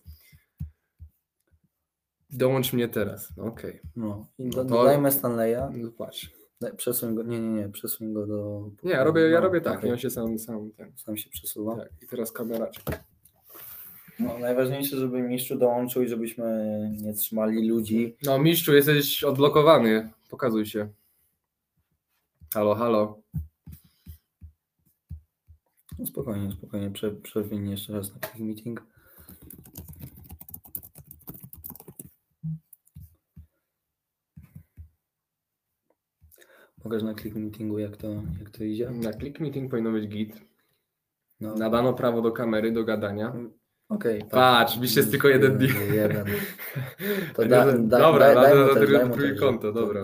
Dołącz 2.29 2.73
mnie 2.73 2.87
teraz. 2.87 3.29
No, 3.37 3.43
Okej. 3.43 3.79
No. 3.95 4.25
I 4.39 4.43
No 4.43 4.49
do, 4.49 4.63
to- 4.63 4.69
dodajmy 4.69 5.11
Stanleya. 5.11 5.61
No 5.73 5.91
patrz. 5.97 6.29
Daj- 6.61 6.75
Przesuń 6.75 7.15
go. 7.15 7.23
Nie, 7.23 7.39
nie, 7.39 7.49
nie, 7.49 7.69
przesuń 7.69 8.13
go 8.13 8.27
do. 8.27 8.69
Nie, 8.83 8.91
ja 8.91 9.03
robię, 9.03 9.21
ja 9.21 9.39
no, 9.39 9.47
robię 9.47 9.61
tak, 9.61 9.83
on 9.83 9.97
się 9.97 10.09
sam, 10.09 10.39
sam 10.39 10.71
ten. 10.71 10.91
Sam 10.97 11.17
się 11.17 11.29
przesuwa. 11.29 11.75
Tak. 11.75 11.89
I 12.01 12.07
teraz 12.07 12.31
kamera. 12.31 12.67
No, 14.19 14.39
najważniejsze, 14.39 14.97
żeby 14.97 15.21
mistrzu 15.21 15.57
dołączył 15.57 16.03
i 16.03 16.07
żebyśmy 16.07 16.45
nie 17.01 17.13
trzymali 17.13 17.69
ludzi. 17.69 18.15
No 18.23 18.39
mistrzu, 18.39 18.73
jesteś 18.73 19.23
odblokowany. 19.23 20.09
Pokazuj 20.29 20.65
się. 20.65 20.89
Halo, 22.53 22.75
halo. 22.75 23.21
No 25.99 26.05
spokojnie, 26.05 26.51
spokojnie, 26.51 26.91
prze, 26.91 27.11
jeszcze 27.63 27.93
raz 27.93 28.13
na 28.13 28.19
taki 28.19 28.43
meeting. 28.43 28.83
Pokaż 36.83 37.03
na 37.03 37.13
click 37.13 37.35
meetingu 37.35 37.79
jak 37.79 37.97
to, 37.97 38.07
jak 38.39 38.49
to 38.49 38.63
idzie. 38.63 38.89
Na 38.89 39.13
click 39.13 39.39
meeting 39.39 39.71
powinno 39.71 39.91
być 39.91 40.07
git. 40.07 40.33
No, 41.41 41.55
Nadano 41.55 41.93
prawo 41.93 42.21
do 42.21 42.31
kamery, 42.31 42.71
do 42.71 42.83
gadania. 42.83 43.33
Okej. 43.89 44.19
tak. 44.21 44.29
Patrz, 44.29 44.79
widzisz, 44.79 44.95
jest 44.97 45.11
tylko 45.11 45.27
jeden 45.27 45.57
deal. 45.57 45.73
Jeden. 45.93 46.25
To 47.35 47.45
da, 47.45 47.65
da, 47.77 47.99
dobra, 47.99 48.33
daj, 48.35 48.55
na- 48.57 48.73
daj 48.73 49.17
daj 49.17 49.35
konto, 49.37 49.67
te- 49.67 49.79
dobra. 49.79 50.01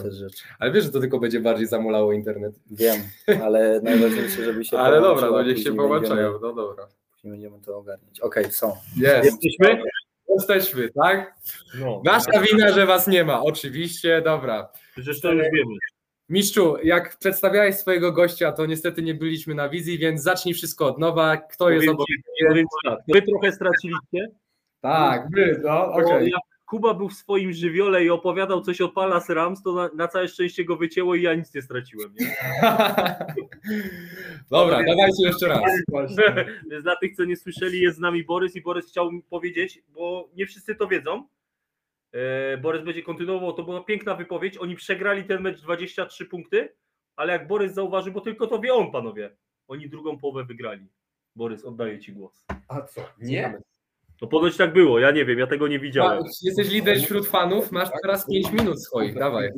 Ale 0.60 0.72
wiesz, 0.72 0.84
że 0.84 0.92
to 0.92 1.00
tylko 1.00 1.20
będzie 1.20 1.40
bardziej 1.40 1.68
zamulało 1.68 2.14
internet. 2.14 2.60
Wiem, 2.72 3.02
ale 3.44 3.80
najważniejsze, 3.84 4.46
żeby 4.46 4.66
się 4.66 4.78
Ale 4.80 5.02
dobra, 5.02 5.32
no 5.32 5.44
niech 5.44 5.60
się 5.60 5.76
połączają. 5.76 6.32
No 6.42 6.54
dobra. 6.54 6.88
Później 7.12 7.32
będziemy 7.32 7.60
to 7.62 7.78
ogarniać. 7.78 8.20
Okej, 8.20 8.52
są. 8.52 8.74
Jest. 8.98 9.26
Jesteśmy? 9.26 9.84
Jesteśmy, 10.30 10.90
tak? 11.04 11.34
No. 11.80 12.02
Nasza 12.06 12.42
wina, 12.52 12.72
że 12.72 12.86
was 12.86 13.08
nie 13.08 13.24
ma. 13.24 13.42
Oczywiście, 13.42 14.22
dobra. 14.22 14.70
Przecież 14.96 15.22
to 15.22 15.32
już 15.34 15.44
wiemy. 15.44 15.76
Mistrzu, 16.30 16.78
jak 16.84 17.18
przedstawiałeś 17.18 17.76
swojego 17.76 18.12
gościa, 18.12 18.52
to 18.52 18.66
niestety 18.66 19.02
nie 19.02 19.14
byliśmy 19.14 19.56
na 19.56 19.70
wizji, 19.70 19.98
więc 19.98 20.22
zacznij 20.22 20.54
wszystko 20.54 20.88
od 20.88 21.00
nowa. 21.00 21.38
Kto 21.38 21.70
jest 21.70 21.88
tak, 22.86 22.98
Wy 23.08 23.22
trochę 23.22 23.52
straciliście. 23.52 24.28
Tak, 24.82 25.28
my, 25.32 25.62
no, 25.64 25.94
okej. 25.94 26.30
jak 26.30 26.42
Kuba 26.66 26.94
był 26.94 27.10
w 27.10 27.14
swoim 27.14 27.54
żywiole 27.54 28.04
i 28.04 28.10
opowiadał 28.10 28.62
coś 28.62 28.82
o 28.82 28.90
Palace 28.90 29.34
Rams, 29.34 29.64
to 29.64 29.74
na, 29.74 29.90
na 29.96 30.08
całe 30.08 30.28
szczęście 30.28 30.66
go 30.66 30.76
wycięło 30.76 31.16
i 31.16 31.22
ja 31.22 31.36
nic 31.36 31.54
nie 31.54 31.62
straciłem. 31.62 32.14
Nie? 32.20 32.36
Dobra, 34.52 34.84
dawajcie 34.84 35.24
jeszcze 35.28 35.48
raz. 35.48 35.62
Więc 36.72 36.84
dla 36.84 36.96
tych, 36.96 37.16
co 37.16 37.26
nie 37.26 37.36
słyszeli, 37.36 37.82
jest 37.82 37.98
z 37.98 38.00
nami 38.00 38.24
Borys 38.24 38.56
i 38.56 38.62
Borys 38.62 38.88
chciał 38.88 39.12
mi 39.12 39.24
powiedzieć, 39.24 39.84
bo 39.94 40.30
nie 40.36 40.46
wszyscy 40.46 40.76
to 40.76 40.88
wiedzą. 40.88 41.28
E, 42.16 42.58
Borys 42.58 42.84
będzie 42.84 43.04
kontynuował, 43.04 43.54
to 43.54 43.64
była 43.64 43.84
piękna 43.84 44.16
wypowiedź. 44.16 44.58
Oni 44.58 44.76
przegrali 44.76 45.24
ten 45.24 45.42
mecz 45.42 45.62
23 45.62 46.26
punkty, 46.26 46.70
ale 47.16 47.34
jak 47.34 47.48
Borys 47.48 47.74
zauważył, 47.74 48.14
bo 48.14 48.22
tylko 48.22 48.48
to 48.48 48.60
wie 48.60 48.74
on, 48.74 48.92
panowie, 48.92 49.36
oni 49.68 49.90
drugą 49.90 50.18
połowę 50.18 50.46
wygrali. 50.46 50.88
Borys, 51.36 51.66
oddaję 51.66 52.00
ci 52.00 52.14
głos. 52.14 52.46
A 52.68 52.82
co? 52.82 53.02
Nie? 53.20 53.58
No 54.22 54.28
ponoć 54.28 54.58
tak 54.58 54.74
było, 54.74 55.00
ja 55.00 55.12
nie 55.12 55.26
wiem, 55.26 55.40
ja 55.40 55.48
tego 55.48 55.68
nie 55.68 55.80
widziałem. 55.80 56.24
Jesteś 56.44 56.72
lider 56.72 56.98
wśród 56.98 57.28
fanów, 57.28 57.72
masz 57.72 57.90
teraz 58.02 58.28
5 58.28 58.52
minut 58.52 58.84
swoich, 58.84 59.16
dawaj. 59.16 59.50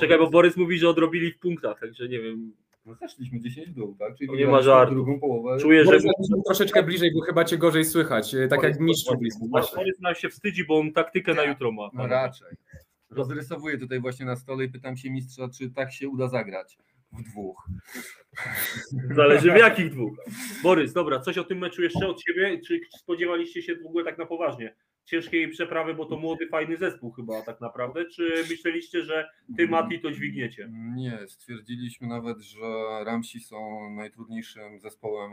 Czekaj, 0.00 0.18
bo 0.18 0.30
Borys 0.30 0.56
mówi, 0.56 0.78
że 0.78 0.88
odrobili 0.88 1.32
w 1.32 1.38
punktach, 1.38 1.80
także 1.80 2.08
nie 2.08 2.20
wiem. 2.20 2.52
No 2.86 2.94
zeszliśmy 2.94 3.40
10 3.40 3.68
w 3.68 3.74
dół, 3.74 3.96
tak? 3.98 4.14
Czyli 4.16 4.32
nie 4.32 4.46
ma 4.46 4.62
żartu. 4.62 4.94
drugą 4.94 5.20
połowę. 5.20 5.58
Czuję, 5.60 5.84
że 5.84 5.98
troszeczkę 6.46 6.82
bliżej, 6.82 7.12
bo 7.14 7.20
chyba 7.20 7.44
cię 7.44 7.58
gorzej 7.58 7.84
słychać, 7.84 8.34
e, 8.34 8.48
tak 8.48 8.60
Borys, 8.60 8.76
jak 8.76 8.80
mistrzu 8.80 9.14
Borys, 9.14 9.38
blisko. 9.40 9.76
Borys 9.76 10.00
nam 10.00 10.14
się 10.14 10.28
wstydzi, 10.28 10.64
bo 10.64 10.78
on 10.78 10.92
taktykę 10.92 11.34
na 11.34 11.44
jutro 11.44 11.72
ma. 11.72 11.90
No 11.92 12.06
raczej. 12.06 12.48
Rozrysowuję 13.10 13.78
tutaj 13.78 14.00
właśnie 14.00 14.26
na 14.26 14.36
stole 14.36 14.64
i 14.64 14.68
pytam 14.68 14.96
się 14.96 15.10
mistrza, 15.10 15.48
czy 15.58 15.70
tak 15.70 15.92
się 15.92 16.08
uda 16.08 16.28
zagrać 16.28 16.78
w 17.12 17.22
dwóch. 17.22 17.68
Zależy 19.14 19.52
w 19.52 19.56
jakich 19.56 19.90
dwóch. 19.90 20.16
Borys, 20.62 20.92
dobra, 20.92 21.20
coś 21.20 21.38
o 21.38 21.44
tym 21.44 21.58
meczu 21.58 21.82
jeszcze 21.82 22.08
od 22.08 22.22
siebie? 22.22 22.60
Czy 22.66 22.80
spodziewaliście 22.98 23.62
się 23.62 23.76
w 23.76 23.86
ogóle 23.86 24.04
tak 24.04 24.18
na 24.18 24.26
poważnie? 24.26 24.74
Ciężkiej 25.04 25.48
przeprawy, 25.48 25.94
bo 25.94 26.04
to 26.04 26.16
młody, 26.16 26.48
fajny 26.48 26.76
zespół 26.76 27.10
chyba 27.10 27.42
tak 27.42 27.60
naprawdę, 27.60 28.04
czy 28.04 28.32
myśleliście, 28.50 29.02
że 29.04 29.28
ty, 29.56 29.68
Mati, 29.68 30.00
to 30.00 30.10
dźwigniecie? 30.10 30.68
Nie, 30.96 31.18
stwierdziliśmy 31.28 32.06
nawet, 32.08 32.38
że 32.40 32.58
Ramsi 33.04 33.40
są 33.40 33.90
najtrudniejszym 33.90 34.80
zespołem 34.80 35.32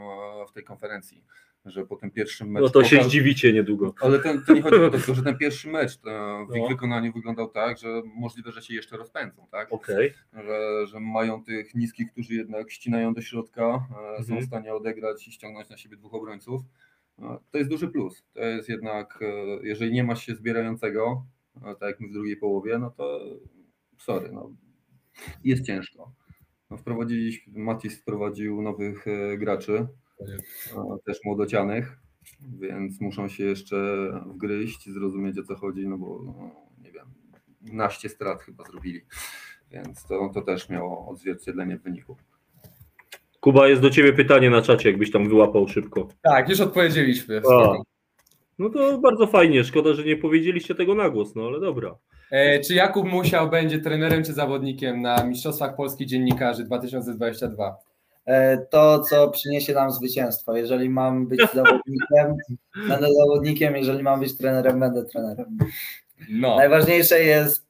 w 0.49 0.51
tej 0.51 0.63
konferencji. 0.63 1.23
Że 1.65 1.85
po 1.85 1.95
tym 1.95 2.11
pierwszym 2.11 2.51
meczu. 2.51 2.63
No 2.65 2.69
to 2.69 2.83
się 2.83 2.97
pokaz- 2.97 3.07
zdziwicie 3.07 3.53
niedługo. 3.53 3.93
Ale 4.01 4.19
ten, 4.19 4.43
to 4.45 4.53
nie 4.53 4.61
chodzi 4.61 4.75
o 4.75 4.89
to, 4.89 5.13
że 5.15 5.23
ten 5.23 5.37
pierwszy 5.37 5.67
mecz 5.69 5.97
to 5.97 6.09
w 6.49 6.55
ich 6.55 6.61
No. 6.61 6.67
wykonaniu 6.67 7.13
wyglądał 7.13 7.49
tak, 7.49 7.77
że 7.77 8.01
możliwe, 8.05 8.51
że 8.51 8.61
się 8.61 8.73
jeszcze 8.73 8.97
rozpędzą, 8.97 9.47
tak? 9.51 9.73
Okej. 9.73 10.13
Że, 10.33 10.87
że 10.87 10.99
mają 10.99 11.43
tych 11.43 11.75
niskich, 11.75 12.11
którzy 12.11 12.33
jednak 12.33 12.71
ścinają 12.71 13.13
do 13.13 13.21
środka, 13.21 13.63
e, 13.91 14.23
są 14.23 14.33
Mhm. 14.33 14.41
w 14.41 14.45
stanie 14.45 14.73
odegrać 14.73 15.27
i 15.27 15.31
ściągnąć 15.31 15.69
na 15.69 15.77
siebie 15.77 15.97
dwóch 15.97 16.13
obrońców. 16.13 16.61
E, 17.21 17.37
To 17.51 17.57
jest 17.57 17.69
duży 17.69 17.87
plus. 17.87 18.23
To 18.33 18.41
jest 18.41 18.69
jednak, 18.69 19.19
e, 19.21 19.67
jeżeli 19.67 19.91
nie 19.91 20.03
masz 20.03 20.25
się 20.25 20.35
zbierającego, 20.35 21.25
e, 21.55 21.75
tak 21.75 21.99
jak 21.99 22.09
w 22.09 22.13
drugiej 22.13 22.37
połowie, 22.37 22.77
no 22.79 22.91
to 22.91 23.19
sorry, 23.97 24.31
no, 24.31 24.51
jest 25.43 25.63
ciężko. 25.63 26.13
No, 26.69 26.77
wprowadziliśmy, 26.77 27.63
Matis 27.63 28.01
wprowadził 28.01 28.61
nowych 28.61 29.07
e, 29.07 29.37
graczy, 29.37 29.87
e, 30.21 30.97
też 31.05 31.19
młodocianych, 31.25 31.99
więc 32.59 33.01
muszą 33.01 33.27
się 33.27 33.43
jeszcze 33.43 33.77
wgryźć, 34.25 34.89
zrozumieć 34.89 35.39
o 35.39 35.43
co 35.43 35.55
chodzi, 35.55 35.87
no 35.87 35.97
bo 35.97 36.21
no, 36.25 36.51
nie 36.83 36.91
wiem, 36.91 37.07
naście 37.61 38.09
strat 38.09 38.41
chyba 38.41 38.63
zrobili, 38.63 39.01
więc 39.71 40.03
to, 40.03 40.31
to 40.33 40.41
też 40.41 40.69
miało 40.69 41.07
odzwierciedlenie 41.07 41.77
w 41.77 41.83
wyniku. 41.83 42.17
Kuba, 43.39 43.67
jest 43.67 43.81
do 43.81 43.89
ciebie 43.89 44.13
pytanie 44.13 44.49
na 44.49 44.61
czacie, 44.61 44.89
jakbyś 44.89 45.11
tam 45.11 45.29
wyłapał 45.29 45.67
szybko. 45.67 46.07
Tak, 46.21 46.49
już 46.49 46.59
odpowiedzieliśmy. 46.59 47.41
A. 47.51 47.73
No 48.59 48.69
to 48.69 48.97
bardzo 48.97 49.27
fajnie, 49.27 49.63
szkoda, 49.63 49.93
że 49.93 50.03
nie 50.03 50.17
powiedzieliście 50.17 50.75
tego 50.75 50.95
na 50.95 51.09
głos, 51.09 51.35
no 51.35 51.43
ale 51.47 51.59
dobra. 51.59 51.95
E, 52.31 52.59
czy 52.59 52.73
Jakub 52.73 53.07
Musiał 53.07 53.49
będzie 53.49 53.79
trenerem 53.79 54.23
czy 54.23 54.33
zawodnikiem 54.33 55.01
na 55.01 55.23
Mistrzostwach 55.23 55.75
Polskich 55.75 56.07
Dziennikarzy 56.07 56.63
2022? 56.63 57.77
E, 58.25 58.57
To, 58.57 58.99
co 58.99 59.29
przyniesie 59.29 59.73
nam 59.73 59.91
zwycięstwo. 59.91 60.57
Jeżeli 60.57 60.89
mam 60.89 61.27
być 61.27 61.39
zawodnikiem, 61.55 62.35
będę 62.87 63.07
zawodnikiem, 63.13 63.75
jeżeli 63.75 64.03
mam 64.03 64.19
być 64.19 64.37
trenerem, 64.37 64.79
będę 64.79 65.05
trenerem. 65.05 65.57
No. 66.29 66.55
Najważniejsze 66.55 67.23
jest 67.23 67.67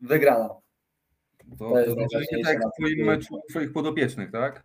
wygrana. 0.00 0.61
To, 1.58 1.70
To 1.70 1.78
jest 1.78 1.88
to 1.88 1.94
znaczy 1.94 2.26
nie 2.32 2.42
najważniejsze 2.42 2.60
tak 2.60 2.72
w 2.72 2.82
twoim 2.82 3.06
meczu 3.06 3.40
twoich 3.50 3.72
podopiecznych, 3.72 4.30
tak? 4.30 4.62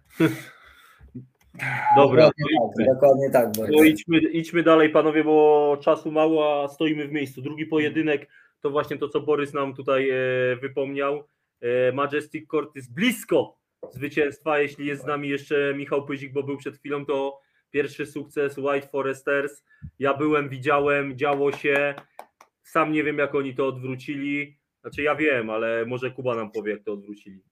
Dobra, 1.95 2.30
Dokładnie 2.30 2.60
tak, 2.78 2.88
dokładnie 2.88 3.30
tak. 3.32 3.71
No 3.71 3.84
idźmy, 3.84 4.19
idźmy 4.19 4.63
dalej, 4.63 4.89
panowie, 4.89 5.23
bo 5.23 5.78
czasu 5.82 6.12
mało, 6.12 6.63
a 6.63 6.67
stoimy 6.67 7.08
w 7.08 7.12
miejscu. 7.12 7.41
Drugi 7.41 7.65
pojedynek 7.65 8.28
to 8.62 8.69
właśnie 8.69 8.97
to, 8.97 9.10
co 9.10 9.21
Borys 9.21 9.54
nam 9.54 9.73
tutaj 9.73 10.10
e, 10.10 10.15
wypomniał. 10.62 11.23
E, 11.62 11.91
Majestic 11.91 12.50
Court 12.50 12.76
jest 12.76 12.93
blisko 12.93 13.58
zwycięstwa. 13.91 14.60
Jeśli 14.60 14.86
jest 14.86 15.04
z 15.04 15.06
nami 15.06 15.30
jeszcze 15.30 15.73
Michał 15.76 16.06
Pyzik, 16.06 16.34
bo 16.34 16.43
był 16.43 16.58
przed 16.58 16.78
chwilą, 16.78 17.06
to 17.06 17.39
pierwszy 17.71 18.06
sukces 18.06 18.58
White 18.58 18.88
Foresters. 18.88 19.63
Ja 20.00 20.13
byłem, 20.13 20.50
widziałem, 20.50 21.17
działo 21.17 21.52
się. 21.52 21.95
Sam 22.63 22.91
nie 22.91 23.04
wiem, 23.04 23.17
jak 23.17 23.36
oni 23.36 23.56
to 23.56 23.67
odwrócili. 23.67 24.58
Znaczy, 24.88 25.02
ja 25.02 25.15
wiem, 25.15 25.50
ale 25.50 25.86
może 25.86 26.12
Kuba 26.12 26.36
nam 26.36 26.52
powie, 26.52 26.71
jak 26.71 26.84
to 26.84 26.93
odwrócili. 26.93 27.43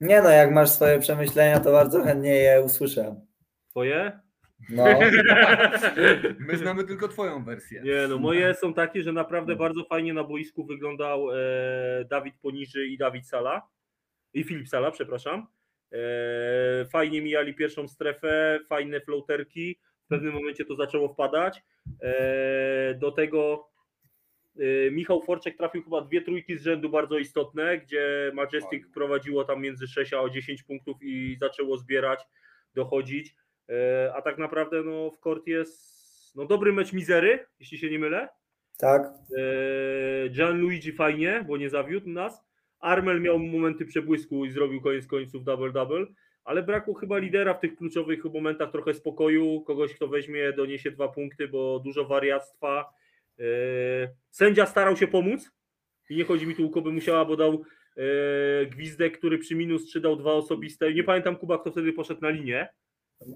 Nie 0.00 0.22
no, 0.22 0.30
jak 0.30 0.52
masz 0.52 0.70
swoje 0.70 0.98
przemyślenia, 0.98 1.60
to 1.60 1.72
bardzo 1.72 2.02
chętnie 2.02 2.34
je 2.34 2.62
usłyszę. 2.62 3.20
Twoje? 3.70 4.20
No, 4.70 4.84
My 6.48 6.56
znamy 6.56 6.84
tylko 6.84 7.08
twoją 7.08 7.44
wersję. 7.44 7.82
Nie, 7.82 8.08
no 8.08 8.18
moje 8.18 8.54
są 8.60 8.74
takie, 8.74 9.02
że 9.02 9.12
naprawdę 9.12 9.56
bardzo 9.56 9.84
fajnie 9.84 10.14
na 10.14 10.24
boisku 10.24 10.64
wyglądał 10.64 11.30
e, 11.30 11.36
Dawid 12.10 12.34
Poniży 12.42 12.86
i 12.86 12.98
Dawid 12.98 13.28
Sala. 13.28 13.68
I 14.34 14.44
Filip 14.44 14.68
Sala, 14.68 14.90
przepraszam. 14.90 15.46
E, 15.92 15.98
fajnie 16.84 17.22
mijali 17.22 17.54
pierwszą 17.54 17.88
strefę, 17.88 18.60
fajne 18.68 19.00
floaterki. 19.00 19.78
W 20.04 20.08
pewnym 20.08 20.34
momencie 20.34 20.64
to 20.64 20.76
zaczęło 20.76 21.08
wpadać. 21.08 21.62
E, 22.02 22.94
do 22.94 23.12
tego 23.12 23.68
Michał 24.90 25.22
Forczek 25.22 25.56
trafił 25.56 25.82
chyba 25.82 26.00
dwie 26.00 26.22
trójki 26.22 26.56
z 26.56 26.62
rzędu 26.62 26.88
bardzo 26.88 27.18
istotne, 27.18 27.78
gdzie 27.78 28.32
Majestic 28.34 28.86
prowadziło 28.94 29.44
tam 29.44 29.62
między 29.62 29.86
6 29.86 30.12
a 30.12 30.28
10 30.28 30.62
punktów 30.62 30.96
i 31.02 31.36
zaczęło 31.40 31.76
zbierać, 31.76 32.20
dochodzić. 32.74 33.34
E, 33.68 34.12
a 34.14 34.22
tak 34.22 34.38
naprawdę 34.38 34.82
no, 34.82 35.10
w 35.10 35.20
kort 35.20 35.46
jest 35.46 36.34
no, 36.34 36.44
dobry 36.46 36.72
mecz 36.72 36.92
Mizery, 36.92 37.46
jeśli 37.60 37.78
się 37.78 37.90
nie 37.90 37.98
mylę. 37.98 38.28
tak. 38.78 39.02
E, 39.02 40.28
Gianluigi 40.28 40.92
fajnie, 40.92 41.44
bo 41.48 41.56
nie 41.56 41.70
zawiódł 41.70 42.08
nas. 42.08 42.48
Armel 42.80 43.20
miał 43.20 43.38
momenty 43.38 43.86
przebłysku 43.86 44.44
i 44.44 44.50
zrobił 44.50 44.80
koniec 44.80 45.06
końców 45.06 45.44
double-double, 45.44 46.06
ale 46.44 46.62
brakło 46.62 46.94
chyba 46.94 47.18
lidera 47.18 47.54
w 47.54 47.60
tych 47.60 47.76
kluczowych 47.76 48.24
momentach, 48.24 48.70
trochę 48.70 48.94
spokoju, 48.94 49.60
kogoś, 49.60 49.94
kto 49.94 50.08
weźmie, 50.08 50.52
doniesie 50.52 50.90
dwa 50.90 51.08
punkty, 51.08 51.48
bo 51.48 51.78
dużo 51.78 52.04
wariactwa. 52.04 52.94
E, 53.40 53.42
sędzia 54.30 54.66
starał 54.66 54.96
się 54.96 55.06
pomóc 55.06 55.50
i 56.10 56.16
nie 56.16 56.24
chodzi 56.24 56.46
mi 56.46 56.54
tu, 56.54 56.70
Kuby 56.70 56.92
musiała, 56.92 57.24
bo 57.24 57.36
dał 57.36 57.62
e, 57.96 58.66
gwizdek, 58.66 59.18
który 59.18 59.38
przy 59.38 59.54
minus 59.54 59.84
3 59.84 60.00
dał 60.00 60.16
dwa 60.16 60.32
osobiste. 60.32 60.94
Nie 60.94 61.04
pamiętam, 61.04 61.36
Kuba, 61.36 61.58
kto 61.58 61.70
wtedy 61.70 61.92
poszedł 61.92 62.20
na 62.20 62.28
linię. 62.30 62.68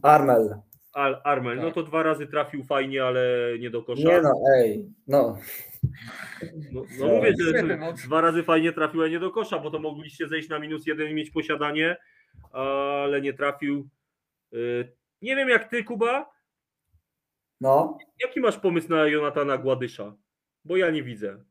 Armel. 0.02 0.54
Al, 0.92 1.20
Armel, 1.24 1.56
no 1.56 1.64
Tak. 1.64 1.74
to 1.74 1.82
dwa 1.82 2.02
razy 2.02 2.26
trafił 2.26 2.64
fajnie, 2.64 3.04
ale 3.04 3.38
nie 3.58 3.70
do 3.70 3.82
kosza. 3.82 4.02
Nie 4.08 4.20
no, 4.20 4.32
ej, 4.56 4.86
no. 5.06 5.38
No, 6.72 6.82
no 7.00 7.06
mówię, 7.06 7.32
że 7.52 7.62
no. 7.62 7.92
dwa 7.92 8.20
razy 8.20 8.42
fajnie 8.42 8.72
trafił, 8.72 9.00
ale 9.00 9.10
nie 9.10 9.20
do 9.20 9.30
kosza, 9.30 9.58
bo 9.58 9.70
to 9.70 9.78
mogliście 9.78 10.28
zejść 10.28 10.48
na 10.48 10.58
minus 10.58 10.86
jeden 10.86 11.10
i 11.10 11.14
mieć 11.14 11.30
posiadanie, 11.30 11.96
ale 12.52 13.20
nie 13.20 13.32
trafił. 13.32 13.88
Y, 14.54 14.92
Nie 15.22 15.36
wiem 15.36 15.48
jak 15.48 15.68
ty, 15.70 15.84
Kuba, 15.84 16.31
No. 17.62 17.98
jaki 18.22 18.40
masz 18.40 18.58
pomysł 18.58 18.88
na 18.88 19.06
Jonatana 19.06 19.58
Gładysza? 19.58 20.16
Bo 20.64 20.76
ja 20.76 20.90
nie 20.90 21.02
widzę. 21.02 21.44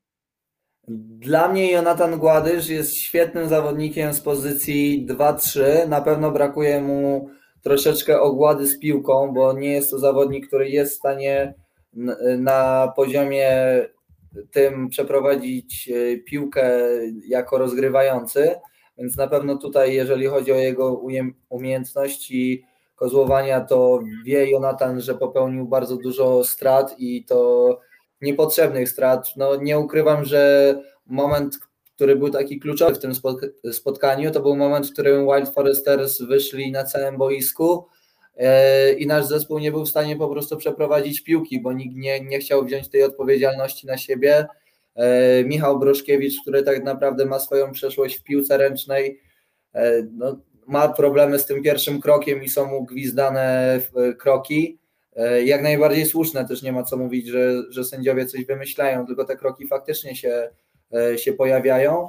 Dla 0.88 1.48
mnie 1.48 1.72
Jonathan 1.72 2.20
Gładysz 2.20 2.70
jest 2.70 2.96
świetnym 2.96 3.50
zawodnikiem 3.50 4.14
z 4.14 4.22
pozycji 4.22 5.08
2-3. 5.10 5.88
Na 5.88 6.02
pewno 6.02 6.32
brakuje 6.32 6.82
mu 6.82 7.30
troszeczkę 7.62 8.22
ogłady 8.22 8.68
z 8.68 8.80
piłką, 8.80 9.34
bo 9.34 9.54
nie 9.54 9.72
jest 9.72 9.92
to 9.92 10.00
zawodnik, 10.00 10.48
który 10.48 10.70
jest 10.70 10.94
w 10.94 10.98
stanie 10.98 11.54
na 12.38 12.94
poziomie 12.96 13.50
tym 14.52 14.90
przeprowadzić 14.90 15.90
e, 15.90 16.18
piłkę 16.18 16.80
jako 17.28 17.58
rozgrywający. 17.58 18.56
Więc 18.98 19.18
na 19.18 19.28
pewno 19.28 19.58
tutaj, 19.58 19.94
jeżeli 19.94 20.26
chodzi 20.26 20.52
o 20.52 20.56
jego 20.56 21.02
umiejętności 21.50 22.66
kozłowania, 23.02 23.62
to 23.62 24.00
wie 24.26 24.50
Jonathan, 24.50 25.02
że 25.02 25.16
popełnił 25.16 25.68
bardzo 25.68 25.98
dużo 25.98 26.44
strat 26.44 26.96
i 26.98 27.26
to 27.26 27.80
niepotrzebnych 28.22 28.90
strat. 28.90 29.28
No, 29.38 29.56
nie 29.56 29.80
ukrywam, 29.80 30.26
że 30.26 30.76
moment, 31.06 31.60
który 31.96 32.16
był 32.16 32.30
taki 32.30 32.60
kluczowy 32.60 32.96
w 32.96 33.00
tym 33.00 33.12
spot- 33.12 33.72
spotkaniu, 33.72 34.32
to 34.32 34.40
był 34.40 34.56
moment, 34.56 34.88
w 34.88 34.94
którym 34.94 35.26
Wild 35.26 35.50
Foresters 35.50 36.22
wyszli 36.22 36.72
na 36.72 36.84
całym 36.84 37.18
boisku 37.18 37.86
e, 38.38 38.94
i 38.94 39.08
nasz 39.08 39.26
zespół 39.26 39.60
nie 39.60 39.72
był 39.72 39.86
w 39.86 39.90
stanie 39.90 40.16
po 40.16 40.30
prostu 40.30 40.58
przeprowadzić 40.58 41.22
piłki, 41.22 41.62
bo 41.62 41.74
nikt 41.74 41.96
nie, 41.96 42.22
nie 42.22 42.40
chciał 42.40 42.66
wziąć 42.66 42.90
tej 42.90 43.04
odpowiedzialności 43.04 43.88
na 43.88 43.98
siebie. 43.98 44.46
E, 44.96 45.44
Michał 45.44 45.80
Broszkiewicz, 45.80 46.42
który 46.42 46.64
tak 46.64 46.84
naprawdę 46.84 47.26
ma 47.26 47.40
swoją 47.40 47.72
przeszłość 47.72 48.20
w 48.20 48.24
piłce 48.24 48.58
ręcznej, 48.58 49.22
e, 49.74 50.04
no, 50.12 50.36
ma 50.68 50.90
problemy 50.90 51.40
z 51.40 51.46
tym 51.46 51.64
pierwszym 51.64 52.02
krokiem 52.02 52.44
i 52.44 52.50
są 52.50 52.66
mu 52.66 52.84
gwizdane 52.86 53.76
e, 53.96 54.14
kroki. 54.14 54.78
E, 55.16 55.44
Jak 55.44 55.62
najbardziej 55.62 56.06
słuszne, 56.06 56.48
też 56.48 56.64
nie 56.64 56.72
ma 56.72 56.84
co 56.84 56.98
mówić, 56.98 57.28
że, 57.28 57.54
że 57.70 57.84
sędziowie 57.84 58.26
coś 58.26 58.46
wymyślają, 58.46 59.06
tylko 59.06 59.26
te 59.26 59.36
kroki 59.36 59.68
faktycznie 59.68 60.16
się, 60.16 60.50
e, 60.94 61.18
się 61.18 61.34
pojawiają. 61.34 62.08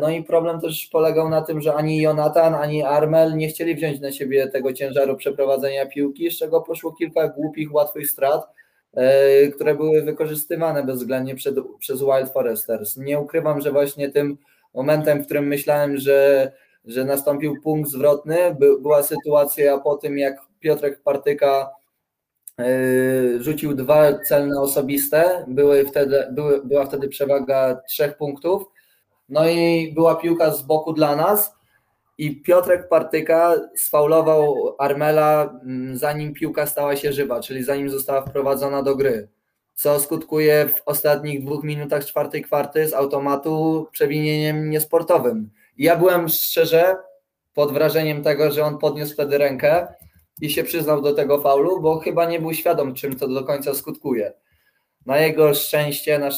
No 0.00 0.10
i 0.10 0.22
problem 0.22 0.60
też 0.60 0.88
polegał 0.92 1.28
na 1.28 1.42
tym, 1.42 1.60
że 1.60 1.74
ani 1.74 2.00
Jonathan, 2.00 2.54
ani 2.54 2.82
Armel 2.82 3.36
nie 3.36 3.48
chcieli 3.48 3.74
wziąć 3.74 4.00
na 4.00 4.12
siebie 4.12 4.48
tego 4.48 4.72
ciężaru 4.72 5.16
przeprowadzenia 5.16 5.86
piłki, 5.86 6.30
z 6.30 6.38
czego 6.38 6.60
poszło 6.60 6.92
kilka 6.92 7.28
głupich, 7.28 7.74
łatwych 7.74 8.10
strat, 8.10 8.42
które 9.54 9.74
były 9.74 10.02
wykorzystywane 10.02 10.84
bezwzględnie 10.84 11.34
przed, 11.34 11.54
przez 11.78 12.00
Wild 12.00 12.32
Foresters. 12.32 12.96
Nie 12.96 13.20
ukrywam, 13.20 13.60
że 13.60 13.72
właśnie 13.72 14.10
tym 14.10 14.38
momentem, 14.74 15.22
w 15.22 15.24
którym 15.24 15.46
myślałem, 15.46 15.96
że, 15.96 16.52
że 16.84 17.04
nastąpił 17.04 17.60
punkt 17.62 17.90
zwrotny, 17.90 18.56
by, 18.58 18.80
była 18.80 19.02
sytuacja 19.02 19.78
po 19.78 19.96
tym, 19.96 20.18
jak 20.18 20.36
Piotrek 20.60 21.02
Partyka 21.02 21.70
Yy, 22.58 23.42
rzucił 23.42 23.74
dwa 23.74 24.18
celne 24.18 24.60
osobiste, 24.60 25.44
były 25.48 25.84
wtedy, 25.84 26.26
były, 26.32 26.64
była 26.64 26.86
wtedy 26.86 27.08
przewaga 27.08 27.80
trzech 27.88 28.16
punktów, 28.16 28.62
no 29.28 29.48
i 29.48 29.92
była 29.94 30.14
piłka 30.16 30.50
z 30.50 30.62
boku 30.62 30.92
dla 30.92 31.16
nas. 31.16 31.54
I 32.18 32.42
Piotrek 32.42 32.88
Partyka 32.88 33.54
sfaulował 33.76 34.74
Armela 34.78 35.60
mm, 35.64 35.96
zanim 35.96 36.34
piłka 36.34 36.66
stała 36.66 36.96
się 36.96 37.12
żywa, 37.12 37.40
czyli 37.40 37.62
zanim 37.64 37.90
została 37.90 38.22
wprowadzona 38.22 38.82
do 38.82 38.96
gry, 38.96 39.28
co 39.74 40.00
skutkuje 40.00 40.68
w 40.68 40.82
ostatnich 40.86 41.44
dwóch 41.44 41.64
minutach 41.64 42.06
czwartej 42.06 42.42
kwarty 42.42 42.88
z 42.88 42.94
automatu 42.94 43.86
przewinieniem 43.92 44.70
niesportowym. 44.70 45.50
Ja 45.78 45.96
byłem 45.96 46.28
szczerze 46.28 46.96
pod 47.54 47.72
wrażeniem 47.72 48.22
tego, 48.22 48.50
że 48.50 48.64
on 48.64 48.78
podniósł 48.78 49.12
wtedy 49.12 49.38
rękę, 49.38 49.86
i 50.40 50.50
się 50.50 50.64
przyznał 50.64 51.02
do 51.02 51.14
tego 51.14 51.40
faulu, 51.40 51.80
bo 51.80 51.98
chyba 51.98 52.26
nie 52.26 52.40
był 52.40 52.54
świadom, 52.54 52.94
czym 52.94 53.16
to 53.16 53.28
do 53.28 53.44
końca 53.44 53.74
skutkuje. 53.74 54.32
Na 55.06 55.18
jego 55.18 55.54
szczęście, 55.54 56.18
nasz, 56.18 56.36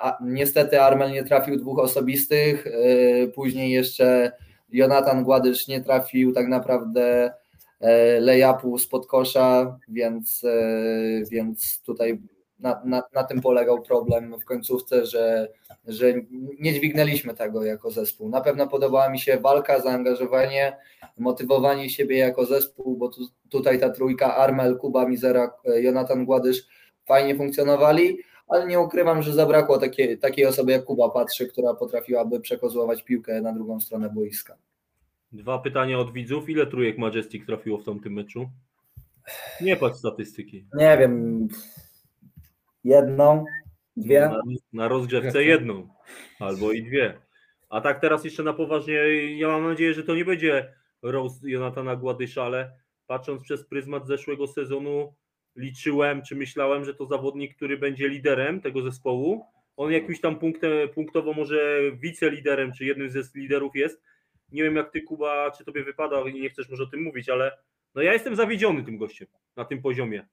a, 0.00 0.18
niestety 0.24 0.82
Armel 0.82 1.12
nie 1.12 1.24
trafił 1.24 1.56
dwóch 1.56 1.78
osobistych, 1.78 2.66
yy, 2.66 3.32
później 3.34 3.70
jeszcze 3.70 4.32
Jonathan 4.68 5.24
Gładysz 5.24 5.68
nie 5.68 5.80
trafił 5.80 6.32
tak 6.32 6.48
naprawdę 6.48 7.32
yy, 7.80 7.88
lay-upu 8.20 8.78
spod 8.78 9.06
kosza, 9.06 9.78
więc, 9.88 10.42
yy, 10.42 11.24
więc 11.30 11.82
tutaj 11.82 12.18
na, 12.58 12.82
na, 12.84 13.02
na 13.14 13.24
tym 13.24 13.40
polegał 13.40 13.82
problem 13.82 14.40
w 14.40 14.44
końcówce, 14.44 15.06
że, 15.06 15.48
że 15.86 16.14
nie 16.60 16.74
dźwignęliśmy 16.74 17.34
tego 17.34 17.64
jako 17.64 17.90
zespół. 17.90 18.28
Na 18.28 18.40
pewno 18.40 18.68
podobała 18.68 19.08
mi 19.10 19.18
się 19.20 19.40
walka, 19.40 19.80
zaangażowanie, 19.80 20.76
motywowanie 21.18 21.90
siebie 21.90 22.18
jako 22.18 22.46
zespół, 22.46 22.96
bo 22.96 23.08
tu, 23.08 23.20
tutaj 23.48 23.80
ta 23.80 23.90
trójka 23.90 24.36
Armel, 24.36 24.76
Kuba 24.76 25.08
Mizera, 25.08 25.50
Jonathan 25.64 26.24
Gładysz 26.24 26.66
fajnie 27.06 27.36
funkcjonowali, 27.36 28.18
ale 28.48 28.66
nie 28.66 28.80
ukrywam, 28.80 29.22
że 29.22 29.32
zabrakło 29.32 29.78
takiej, 29.78 30.18
takiej 30.18 30.46
osoby 30.46 30.72
jak 30.72 30.84
Kuba 30.84 31.10
Patrzy, 31.10 31.46
która 31.46 31.74
potrafiłaby 31.74 32.40
przekozłować 32.40 33.04
piłkę 33.04 33.40
na 33.40 33.52
drugą 33.52 33.80
stronę 33.80 34.10
boiska. 34.10 34.56
Dwa 35.32 35.58
pytania 35.58 35.98
od 35.98 36.12
widzów. 36.12 36.48
Ile 36.48 36.66
trójek 36.66 36.98
Majestic 36.98 37.46
trafiło 37.46 37.78
w 37.78 37.84
tamtym 37.84 38.12
meczu? 38.12 38.48
Nie 39.60 39.76
patrz 39.76 39.98
statystyki. 39.98 40.66
Nie 40.74 40.96
wiem, 40.98 41.48
jedną, 42.84 43.44
dwie. 43.96 44.20
Na, 44.20 44.42
na 44.72 44.88
rozgrzewce 44.88 45.44
jedną 45.44 45.88
albo 46.40 46.72
i 46.72 46.82
dwie. 46.82 47.20
A 47.68 47.80
tak 47.80 48.00
teraz 48.00 48.24
jeszcze 48.24 48.42
na 48.42 48.52
poważnie, 48.52 48.94
ja 49.36 49.48
mam 49.48 49.64
nadzieję, 49.64 49.94
że 49.94 50.02
to 50.02 50.14
nie 50.14 50.24
będzie 50.24 50.74
roast 51.02 51.44
Jonatana 51.44 51.96
Gładysza, 51.96 52.44
ale 52.44 52.72
patrząc 53.06 53.42
przez 53.42 53.66
pryzmat 53.66 54.06
zeszłego 54.06 54.46
sezonu, 54.46 55.14
liczyłem 55.56 56.22
czy 56.22 56.36
myślałem, 56.36 56.84
że 56.84 56.94
to 56.94 57.06
zawodnik, 57.06 57.56
który 57.56 57.78
będzie 57.78 58.08
liderem 58.08 58.60
tego 58.60 58.82
zespołu. 58.82 59.44
On 59.76 59.92
jakimś 59.92 60.20
tam 60.20 60.38
punktem, 60.38 60.88
punktowo 60.94 61.32
może 61.32 61.80
wiceliderem, 61.92 62.72
czy 62.72 62.84
jednym 62.84 63.10
ze 63.10 63.20
liderów 63.34 63.76
jest. 63.76 64.02
Nie 64.52 64.62
wiem 64.62 64.76
jak 64.76 64.90
ty 64.90 65.02
Kuba, 65.02 65.50
czy 65.50 65.64
tobie 65.64 65.84
wypada, 65.84 66.24
nie 66.34 66.50
chcesz 66.50 66.68
może 66.68 66.82
o 66.82 66.86
tym 66.86 67.02
mówić, 67.02 67.28
ale 67.28 67.58
no 67.94 68.02
ja 68.02 68.12
jestem 68.12 68.36
zawiedziony 68.36 68.84
tym 68.84 68.98
gościem 68.98 69.28
na 69.56 69.64
tym 69.64 69.82
poziomie 69.82 70.26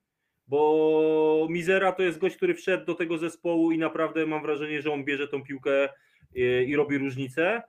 bo 0.47 1.47
Mizera 1.49 1.91
to 1.91 2.03
jest 2.03 2.19
gość, 2.19 2.35
który 2.35 2.53
wszedł 2.53 2.85
do 2.85 2.95
tego 2.95 3.17
zespołu 3.17 3.71
i 3.71 3.77
naprawdę 3.77 4.25
mam 4.25 4.41
wrażenie, 4.41 4.81
że 4.81 4.91
on 4.91 5.03
bierze 5.03 5.27
tą 5.27 5.43
piłkę 5.43 5.89
i, 6.35 6.41
i 6.67 6.75
robi 6.75 6.97
różnicę. 6.97 7.61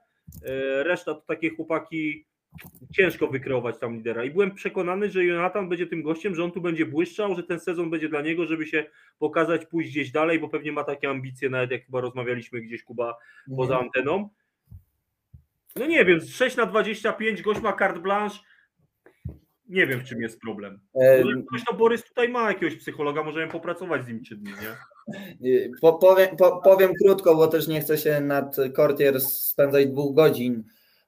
E, 0.43 0.83
Reszta 0.83 1.13
to 1.13 1.21
takie 1.21 1.49
chłopaki, 1.49 2.25
ciężko 2.93 3.27
wykreować 3.27 3.79
tam 3.79 3.95
lidera. 3.95 4.23
I 4.23 4.31
byłem 4.31 4.51
przekonany, 4.51 5.09
że 5.09 5.25
Jonathan 5.25 5.69
będzie 5.69 5.87
tym 5.87 6.03
gościem, 6.03 6.35
że 6.35 6.43
on 6.43 6.51
tu 6.51 6.61
będzie 6.61 6.85
błyszczał, 6.85 7.35
że 7.35 7.43
ten 7.43 7.59
sezon 7.59 7.89
będzie 7.89 8.09
dla 8.09 8.21
niego, 8.21 8.45
żeby 8.45 8.67
się 8.67 8.85
pokazać, 9.19 9.65
pójść 9.65 9.91
gdzieś 9.91 10.11
dalej, 10.11 10.39
bo 10.39 10.49
pewnie 10.49 10.71
ma 10.71 10.83
takie 10.83 11.09
ambicje, 11.09 11.49
nawet 11.49 11.71
jak 11.71 11.85
chyba 11.85 12.01
rozmawialiśmy 12.01 12.61
gdzieś 12.61 12.83
Kuba 12.83 13.17
poza 13.55 13.79
anteną. 13.79 14.29
No 15.75 15.85
nie 15.85 16.05
wiem, 16.05 16.21
6 16.21 16.57
na 16.57 16.65
25, 16.65 17.41
gość 17.41 17.61
ma 17.61 17.73
carte 17.73 17.99
blanche. 17.99 18.39
Nie 19.69 19.87
wiem, 19.87 19.99
w 19.99 20.03
czym 20.03 20.21
jest 20.21 20.39
problem. 20.41 20.79
E, 20.95 21.23
No, 21.23 21.43
Ktoś 21.47 21.63
to 21.65 21.73
Borys 21.73 22.03
tutaj 22.03 22.29
ma 22.29 22.47
jakiegoś 22.47 22.75
psychologa, 22.75 23.23
możemy 23.23 23.51
popracować 23.51 24.05
z 24.05 24.07
nim 24.07 24.23
trzy 24.23 24.35
dni, 24.35 24.51
nie? 24.51 25.67
Po, 25.81 25.93
powiem, 25.93 26.37
po, 26.37 26.61
powiem 26.61 26.91
krótko, 27.03 27.35
bo 27.35 27.47
też 27.47 27.67
nie 27.67 27.81
chcę 27.81 27.97
się 27.97 28.21
nad 28.21 28.55
Courtier 28.75 29.21
spędzać 29.21 29.87
dwóch 29.87 30.15
godzin, 30.15 30.63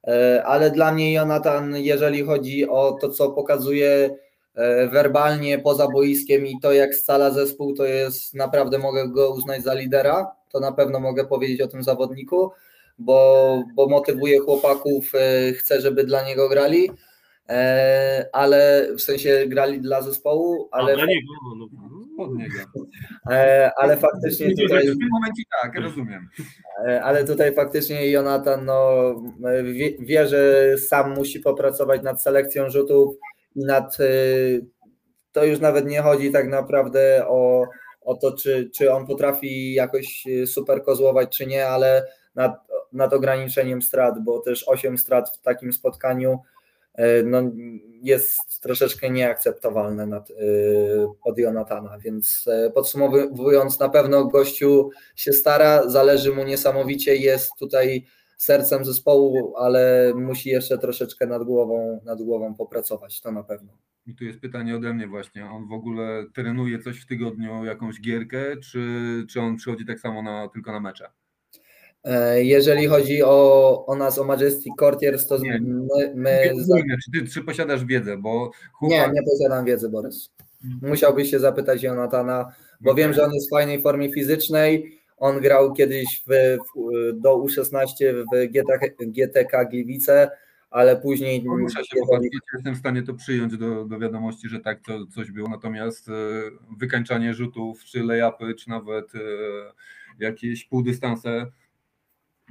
e, 0.07 0.43
ale 0.45 0.71
dla 0.71 0.91
mnie 0.91 1.13
Jonathan, 1.13 1.75
jeżeli 1.77 2.23
chodzi 2.23 2.69
o 2.69 2.97
to, 3.01 3.09
co 3.09 3.29
pokazuje 3.29 4.09
e, 4.55 4.87
werbalnie 4.87 5.59
poza 5.59 5.87
boiskiem 5.87 6.45
i 6.47 6.59
to, 6.59 6.73
jak 6.73 6.95
scala 6.95 7.31
zespół, 7.31 7.73
to 7.73 7.85
jest 7.85 8.33
naprawdę 8.33 8.77
mogę 8.77 9.09
go 9.09 9.33
uznać 9.33 9.63
za 9.63 9.73
lidera. 9.73 10.31
To 10.51 10.59
na 10.59 10.71
pewno 10.71 10.99
mogę 10.99 11.25
powiedzieć 11.25 11.61
o 11.61 11.67
tym 11.67 11.83
zawodniku, 11.83 12.51
bo, 12.97 13.63
bo 13.75 13.87
motywuje 13.87 14.39
chłopaków, 14.39 15.11
e, 15.15 15.53
chce, 15.53 15.81
żeby 15.81 16.03
dla 16.03 16.23
niego 16.27 16.49
grali. 16.49 16.91
E, 17.49 18.29
ale 18.33 18.87
w 18.97 19.01
sensie 19.01 19.45
grali 19.47 19.81
dla 19.81 20.01
zespołu, 20.01 20.69
ale, 20.71 20.95
dla 20.95 21.05
niego, 21.05 21.27
no, 21.57 21.67
no. 21.73 22.23
Od 22.23 22.35
niego. 22.35 22.55
e, 23.31 23.71
ale 23.77 23.97
faktycznie 23.97 24.55
tutaj 24.55 24.87
W 24.87 24.99
tym 24.99 25.09
momencie 25.11 25.43
tak, 25.61 25.79
rozumiem. 25.79 26.29
E, 26.87 27.03
Ale 27.03 27.25
tutaj 27.25 27.53
faktycznie 27.53 28.11
Jonathan 28.11 28.65
no, 28.65 29.15
wie, 29.63 29.91
wie, 29.99 30.27
że 30.27 30.73
sam 30.77 31.13
musi 31.13 31.39
popracować 31.39 32.01
nad 32.01 32.23
selekcją 32.23 32.69
rzutów 32.69 33.15
i 33.55 33.65
nad. 33.65 33.97
To 35.31 35.45
już 35.45 35.59
nawet 35.59 35.85
nie 35.85 36.01
chodzi 36.01 36.31
tak 36.31 36.47
naprawdę 36.47 37.27
o, 37.27 37.65
o 38.01 38.15
to, 38.15 38.37
czy, 38.37 38.69
czy 38.75 38.93
on 38.93 39.07
potrafi 39.07 39.73
jakoś 39.73 40.23
super 40.45 40.83
kozłować, 40.83 41.37
czy 41.37 41.45
nie, 41.45 41.67
ale 41.67 42.07
nad, 42.35 42.57
nad 42.93 43.13
ograniczeniem 43.13 43.81
strat, 43.81 44.23
bo 44.23 44.39
też 44.39 44.67
8 44.67 44.97
strat 44.97 45.37
w 45.37 45.41
takim 45.41 45.73
spotkaniu 45.73 46.39
no, 47.25 47.41
jest 48.01 48.61
troszeczkę 48.61 49.09
nieakceptowalne 49.09 50.07
nad, 50.07 50.29
y, 50.29 50.35
pod 51.23 51.37
Jonatana, 51.37 51.99
więc 51.99 52.45
e, 52.47 52.71
podsumowując, 52.71 53.79
na 53.79 53.89
pewno 53.89 54.25
gościu 54.25 54.89
się 55.15 55.33
stara, 55.33 55.89
zależy 55.89 56.31
mu 56.31 56.43
niesamowicie, 56.43 57.15
jest 57.15 57.51
tutaj 57.59 58.05
sercem 58.37 58.85
zespołu, 58.85 59.53
ale 59.57 60.13
musi 60.15 60.49
jeszcze 60.49 60.77
troszeczkę 60.77 61.27
nad 61.27 61.43
głową, 61.43 62.01
nad 62.05 62.21
głową 62.21 62.55
popracować, 62.55 63.21
to 63.21 63.31
na 63.31 63.43
pewno. 63.43 63.73
I 64.07 64.15
tu 64.15 64.23
jest 64.23 64.39
pytanie 64.39 64.75
ode 64.75 64.93
mnie 64.93 65.07
właśnie. 65.07 65.45
On 65.45 65.67
w 65.67 65.73
ogóle 65.73 66.25
trenuje 66.33 66.79
coś 66.79 67.01
w 67.01 67.05
tygodniu, 67.05 67.65
jakąś 67.65 68.01
gierkę, 68.01 68.57
czy, 68.57 68.81
czy 69.29 69.41
on 69.41 69.55
przychodzi 69.55 69.85
tak 69.85 69.99
samo 69.99 70.21
na, 70.21 70.47
tylko 70.53 70.71
na 70.71 70.79
mecze? 70.79 71.09
E, 72.03 72.43
jeżeli 72.43 72.87
chodzi 72.87 73.23
o, 73.23 73.85
o 73.85 73.95
nas, 73.95 74.19
o 74.19 74.23
Majestic 74.23 74.73
Courtiers, 74.79 75.27
to 75.27 75.37
Nie. 75.37 75.59
my... 75.61 76.13
my 76.15 76.51
za... 76.55 76.75
Czy, 76.77 77.11
ty, 77.11 77.27
czy 77.27 77.43
posiadasz 77.43 77.85
wiedzę, 77.85 78.17
bo 78.17 78.51
Nie, 78.81 78.99
chłopak- 78.99 79.13
nie 79.13 79.21
posiadam 79.23 79.65
wiedzy, 79.65 79.89
Borys. 79.89 80.29
Musiałbyś 80.81 81.31
się 81.31 81.39
zapytać 81.39 81.83
Jonatana, 81.83 82.53
bo 82.81 82.95
wiem, 82.95 83.13
że 83.13 83.23
on 83.25 83.33
jest 83.33 83.47
w 83.47 83.49
fajnej 83.49 83.81
formie 83.81 84.13
fizycznej. 84.13 84.99
On 85.17 85.39
grał 85.39 85.73
kiedyś 85.73 86.23
w, 86.27 86.57
w, 86.75 87.19
do 87.19 87.37
U16 87.37 88.23
w 88.33 88.51
GTK, 88.51 88.87
GTK 88.99 89.65
Gliwice, 89.65 90.31
ale 90.69 90.97
później. 90.97 91.43
No, 91.43 91.57
Muszę 91.57 91.83
się 91.85 91.99
pochwalić, 91.99 92.33
jestem 92.53 92.75
w 92.75 92.77
stanie 92.77 93.03
to 93.03 93.13
przyjąć 93.13 93.57
do, 93.57 93.85
do 93.85 93.99
wiadomości, 93.99 94.49
że 94.49 94.59
tak 94.59 94.79
to 94.85 95.05
coś 95.05 95.31
było, 95.31 95.49
natomiast 95.49 96.09
e, 96.09 96.13
wykańczanie 96.77 97.33
rzutów, 97.33 97.83
czy 97.83 98.03
layupy, 98.03 98.55
czy 98.55 98.69
nawet 98.69 99.15
e, 99.15 99.19
jakieś 100.19 100.65
półdystanse 100.65 101.45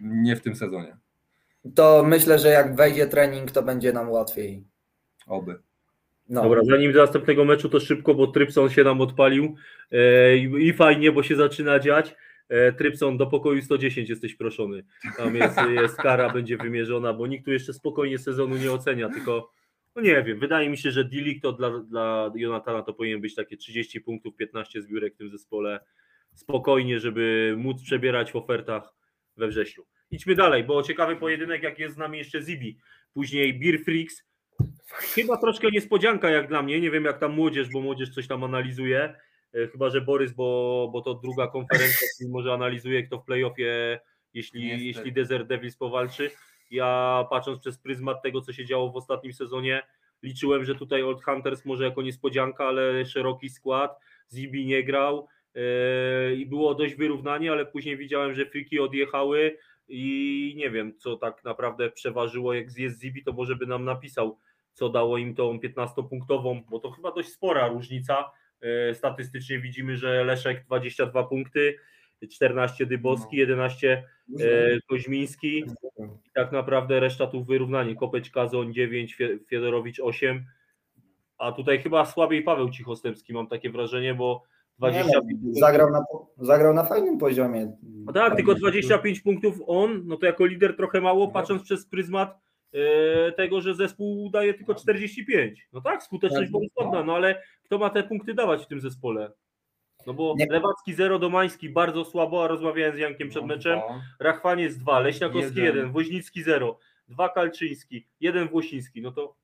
nie 0.03 0.37
w 0.37 0.41
tym 0.41 0.57
sezonie. 0.57 0.97
To 1.75 2.05
myślę, 2.07 2.39
że 2.39 2.49
jak 2.49 2.77
wejdzie 2.77 3.07
trening, 3.07 3.51
to 3.51 3.63
będzie 3.63 3.93
nam 3.93 4.11
łatwiej. 4.11 4.65
Oby. 5.27 5.59
No. 6.29 6.43
Dobra, 6.43 6.61
zanim 6.65 6.93
do 6.93 6.99
następnego 6.99 7.45
meczu 7.45 7.69
to 7.69 7.81
szybko, 7.81 8.15
bo 8.15 8.27
Trypson 8.27 8.71
się 8.71 8.85
nam 8.85 9.01
odpalił 9.01 9.55
e, 9.93 10.37
i 10.37 10.73
fajnie, 10.73 11.13
bo 11.13 11.23
się 11.23 11.37
zaczyna 11.37 11.79
dziać. 11.79 12.17
E, 12.49 12.73
Trypson 12.73 13.17
do 13.17 13.27
pokoju 13.27 13.63
110 13.63 14.09
jesteś 14.09 14.35
proszony. 14.35 14.85
Tam 15.17 15.37
jest, 15.37 15.57
jest 15.71 15.97
kara, 15.97 16.31
będzie 16.31 16.57
wymierzona, 16.57 17.13
bo 17.13 17.27
nikt 17.27 17.45
tu 17.45 17.53
jeszcze 17.53 17.73
spokojnie 17.73 18.19
sezonu 18.19 18.57
nie 18.57 18.73
ocenia, 18.73 19.09
tylko 19.09 19.51
no 19.97 20.03
nie 20.03 20.23
wiem, 20.23 20.39
wydaje 20.39 20.71
mi 20.71 20.79
się, 20.79 20.91
że 20.91 21.05
Dilik 21.05 21.43
to 21.43 21.53
dla, 21.53 21.79
dla 21.79 22.33
Jonatana 22.35 22.83
to 22.83 22.95
powinien 22.95 23.21
być 23.21 23.35
takie 23.35 23.57
30 23.57 24.01
punktów, 24.01 24.37
15 24.37 24.83
zbiórek 24.83 25.15
w 25.15 25.17
tym 25.17 25.31
zespole. 25.31 25.81
Spokojnie, 26.35 27.01
żeby 27.01 27.55
móc 27.59 27.83
przebierać 27.83 28.33
w 28.33 28.37
ofertach 28.37 28.95
we 29.39 29.49
wrześniu. 29.49 29.85
Idźmy 30.11 30.35
dalej, 30.35 30.65
bo 30.65 30.83
ciekawy 30.83 31.17
pojedynek, 31.17 31.63
jak 31.63 31.79
jest 31.79 31.95
z 31.95 31.99
nami 31.99 32.19
jeszcze 32.19 32.43
Zibi. 32.43 32.79
Później 33.15 33.59
Beer 33.59 33.85
Freaks. 33.85 34.25
Chyba 34.89 35.37
troszkę 35.37 35.71
niespodzianka 35.71 36.31
jak 36.31 36.49
dla 36.49 36.63
mnie. 36.63 36.81
Nie 36.81 36.91
wiem 36.91 37.05
jak 37.05 37.19
tam 37.19 37.33
młodzież, 37.33 37.69
bo 37.73 37.81
młodzież 37.81 38.11
coś 38.11 38.27
tam 38.27 38.45
analizuje. 38.45 39.15
E, 39.55 39.67
Chyba, 39.69 39.91
że 39.91 40.01
Borys, 40.01 40.33
bo, 40.33 40.89
bo 40.93 41.01
to 41.01 41.15
druga 41.15 41.47
konferencja, 41.47 42.09
może 42.29 42.53
analizuje 42.53 43.03
kto 43.03 43.19
w 43.19 43.25
playoffie, 43.25 44.01
jeśli, 44.35 44.63
Niestety. 44.63 44.85
jeśli 44.85 45.13
Desert 45.13 45.49
Devils 45.49 45.77
powalczy. 45.77 46.31
Ja 46.71 47.25
patrząc 47.31 47.61
przez 47.61 47.79
pryzmat 47.79 48.23
tego, 48.23 48.41
co 48.41 48.53
się 48.53 48.65
działo 48.65 48.91
w 48.93 48.97
ostatnim 48.97 49.33
sezonie, 49.33 49.83
liczyłem, 50.23 50.65
że 50.65 50.75
tutaj 50.75 51.03
Old 51.03 51.25
Hunters 51.25 51.65
może 51.65 51.85
jako 51.85 52.03
niespodzianka, 52.03 52.65
ale 52.65 53.07
szeroki 53.07 53.49
skład. 53.49 53.99
Zibi 54.33 54.67
nie 54.67 54.85
grał 54.85 55.29
i 56.37 56.47
było 56.47 56.75
dość 56.75 56.95
wyrównanie, 56.95 57.53
ale 57.53 57.67
później 57.67 57.97
widziałem, 57.97 58.35
że 58.35 58.47
friki 58.47 58.81
odjechały 58.81 59.57
i 59.89 60.55
nie 60.57 60.71
wiem, 60.71 60.99
co 60.99 61.17
tak 61.17 61.45
naprawdę 61.45 61.91
przeważyło. 61.91 62.55
Jak 62.55 62.79
jest 62.79 63.01
Zibi, 63.01 63.25
to 63.25 63.33
może 63.33 63.57
by 63.57 63.67
nam 63.67 63.85
napisał, 63.85 64.39
co 64.73 64.89
dało 64.89 65.19
im 65.19 65.35
tą 65.35 65.59
15-punktową, 65.59 66.63
bo 66.71 66.79
to 66.81 66.91
chyba 66.91 67.13
dość 67.13 67.29
spora 67.29 67.69
różnica. 67.69 68.31
E, 68.61 68.95
Statystycznie 68.95 69.59
widzimy, 69.59 69.97
że 69.97 70.25
Leszek 70.25 70.65
22 70.65 71.25
punkty, 71.25 71.77
14 72.33 72.87
Dybowski, 72.87 73.37
11 73.37 74.05
e, 74.41 74.81
Koźmiński 74.89 75.59
i 76.27 76.31
tak 76.35 76.53
naprawdę 76.53 77.01
reszta 77.01 77.27
tu 77.27 77.45
wyrównanie. 77.45 77.95
Kopeć 77.97 78.31
Kazoń 78.31 78.75
9, 78.75 79.17
Fie- 79.17 79.39
Fiedorowicz 79.49 80.01
8, 80.01 80.45
a 81.39 81.53
tutaj 81.53 81.79
chyba 81.83 82.07
słabiej 82.07 82.43
Paweł 82.43 82.71
Cichostępski 82.71 83.33
mam 83.33 83.47
takie 83.47 83.71
wrażenie, 83.71 84.15
bo 84.15 84.43
25 84.79 85.43
Nie, 85.43 85.51
no, 85.53 85.61
zagrał, 85.61 85.91
na, 85.91 86.03
zagrał 86.39 86.75
na 86.75 86.85
fajnym 86.85 87.19
poziomie. 87.19 87.73
no 87.83 88.13
tak, 88.13 88.37
tylko 88.37 88.55
25 88.55 89.21
punktów 89.21 89.63
on, 89.67 90.03
no 90.07 90.17
to 90.17 90.27
jako 90.27 90.47
lider 90.47 90.77
trochę 90.77 91.01
mało, 91.01 91.29
patrząc 91.29 91.63
przez 91.63 91.87
pryzmat 91.87 92.39
e, 92.73 93.33
tego, 93.33 93.61
że 93.61 93.75
zespół 93.75 94.31
daje 94.31 94.55
tylko 94.55 94.75
45. 94.75 95.69
No 95.73 95.81
tak, 95.81 96.03
skuteczność 96.03 96.43
Tak. 96.43 96.51
była 96.51 96.65
istotna, 96.65 97.03
no 97.05 97.15
ale 97.15 97.43
kto 97.65 97.79
ma 97.79 97.91
te 97.91 98.03
punkty 98.03 98.35
dawać 98.35 98.65
w 98.65 98.67
tym 98.67 98.81
zespole? 98.81 99.33
No 100.07 100.15
bo 100.15 100.35
Nie. 100.39 100.47
Lewacki 100.51 100.95
0, 100.95 101.19
Domański 101.19 101.69
bardzo 101.71 102.05
słabo, 102.05 102.45
a 102.45 102.49
rozmawiałem 102.49 102.97
z 102.97 102.99
Jankiem 102.99 103.29
przed 103.29 103.45
meczem. 103.45 103.81
Rachwaniec 104.21 104.77
2, 104.77 105.01
Leśniakowski 105.01 105.59
Jeden. 105.59 105.77
1, 105.77 105.93
Woźnicki 105.93 106.43
0, 106.43 106.79
2 107.09 107.29
Kalczyński, 107.29 108.07
1 108.21 108.49
Włosiński. 108.49 109.03
No 109.03 109.13
to 109.13 109.35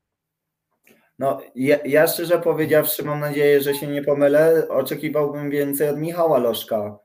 No, 1.19 1.41
ja, 1.55 1.77
ja 1.85 2.07
szczerze 2.07 2.39
powiedziawszy, 2.39 3.05
mam 3.05 3.21
nadzieję, 3.21 3.61
że 3.61 3.75
się 3.75 3.87
nie 3.87 4.03
pomylę. 4.03 4.69
Oczekiwałbym 4.69 5.51
więcej 5.51 5.89
od 5.89 5.99
Michała 5.99 6.39
Lożka. 6.39 6.99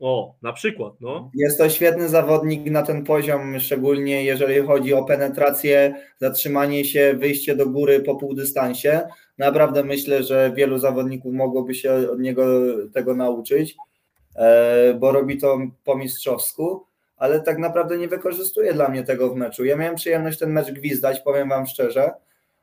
o, 0.00 0.34
na 0.42 0.52
przykład, 0.52 0.92
no. 1.00 1.30
Jest 1.34 1.58
to 1.58 1.68
świetny 1.68 2.08
zawodnik 2.08 2.70
na 2.70 2.82
ten 2.82 3.04
poziom, 3.04 3.60
szczególnie 3.60 4.24
jeżeli 4.24 4.66
chodzi 4.66 4.94
o 4.94 5.04
penetrację, 5.04 5.94
zatrzymanie 6.18 6.84
się, 6.84 7.14
wyjście 7.18 7.56
do 7.56 7.66
góry 7.66 8.00
po 8.00 8.16
półdystansie. 8.16 9.00
Naprawdę 9.38 9.84
myślę, 9.84 10.22
że 10.22 10.52
wielu 10.56 10.78
zawodników 10.78 11.32
mogłoby 11.34 11.74
się 11.74 11.92
od 11.92 12.20
niego 12.20 12.44
tego 12.92 13.14
nauczyć, 13.14 13.76
e, 14.36 14.94
bo 14.94 15.12
robi 15.12 15.38
to 15.38 15.58
po 15.84 15.96
mistrzowsku, 15.96 16.86
ale 17.16 17.40
tak 17.40 17.58
naprawdę 17.58 17.98
nie 17.98 18.08
wykorzystuje 18.08 18.72
dla 18.72 18.88
mnie 18.88 19.02
tego 19.02 19.30
w 19.30 19.36
meczu. 19.36 19.64
Ja 19.64 19.76
miałem 19.76 19.94
przyjemność 19.94 20.38
ten 20.38 20.52
mecz 20.52 20.70
gwizdać, 20.72 21.20
powiem 21.20 21.48
Wam 21.48 21.66
szczerze. 21.66 22.12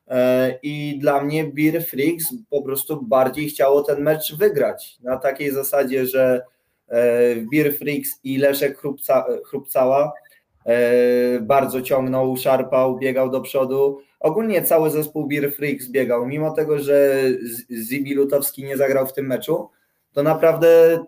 E, 0.08 0.60
I 0.64 1.00
dla 1.00 1.24
mnie 1.24 1.44
Beer 1.44 1.86
Freaks 1.86 2.26
po 2.50 2.62
prostu 2.62 3.02
bardziej 3.02 3.50
chciało 3.50 3.82
ten 3.84 4.02
mecz 4.02 4.36
wygrać. 4.36 4.98
Na 5.04 5.18
takiej 5.18 5.52
zasadzie, 5.52 6.06
że 6.06 6.42
e, 6.88 7.36
Beer 7.36 7.74
Freaks 7.78 8.10
i 8.24 8.38
Leszek 8.38 8.78
Chrupca, 8.78 9.26
Chrupcała 9.46 10.14
e, 10.66 11.40
bardzo 11.40 11.82
ciągnął, 11.82 12.38
szarpał, 12.38 12.98
biegał 12.98 13.30
do 13.30 13.42
przodu. 13.42 14.00
Ogólnie 14.20 14.62
cały 14.62 14.90
zespół 14.90 15.28
Beer 15.28 15.54
Freaks 15.54 15.88
biegał. 15.88 16.28
Mimo 16.28 16.52
tego, 16.52 16.80
że 16.80 17.22
Zibi 17.72 18.14
Lutowski 18.14 18.64
nie 18.64 18.78
zagrał 18.78 19.08
w 19.08 19.14
tym 19.14 19.28
meczu, 19.28 19.70
to 20.14 20.24
naprawdę 20.24 21.00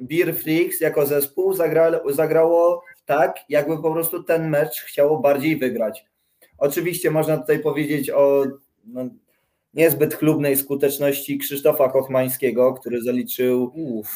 Beer 0.00 0.36
Freaks 0.36 0.80
jako 0.80 1.06
zespół 1.06 1.52
zagra, 1.52 2.00
zagrało 2.10 2.82
tak, 3.06 3.36
jakby 3.48 3.82
po 3.82 3.92
prostu 3.92 4.22
ten 4.22 4.48
mecz 4.48 4.80
chciało 4.80 5.18
bardziej 5.18 5.56
wygrać. 5.56 6.11
Oczywiście 6.58 7.10
można 7.10 7.36
tutaj 7.36 7.58
powiedzieć 7.58 8.10
o 8.10 8.44
no, 8.86 9.08
niezbyt 9.74 10.14
chlubnej 10.14 10.56
skuteczności 10.56 11.38
Krzysztofa 11.38 11.88
Kochmańskiego, 11.88 12.72
który 12.74 13.02
zaliczył 13.02 13.72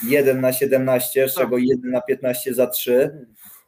1 0.09 0.41
na 0.41 0.53
17, 0.53 1.29
z 1.29 1.35
czego 1.35 1.59
1 1.59 1.91
na 1.91 2.01
15 2.01 2.55
za 2.55 2.67
3. 2.67 3.27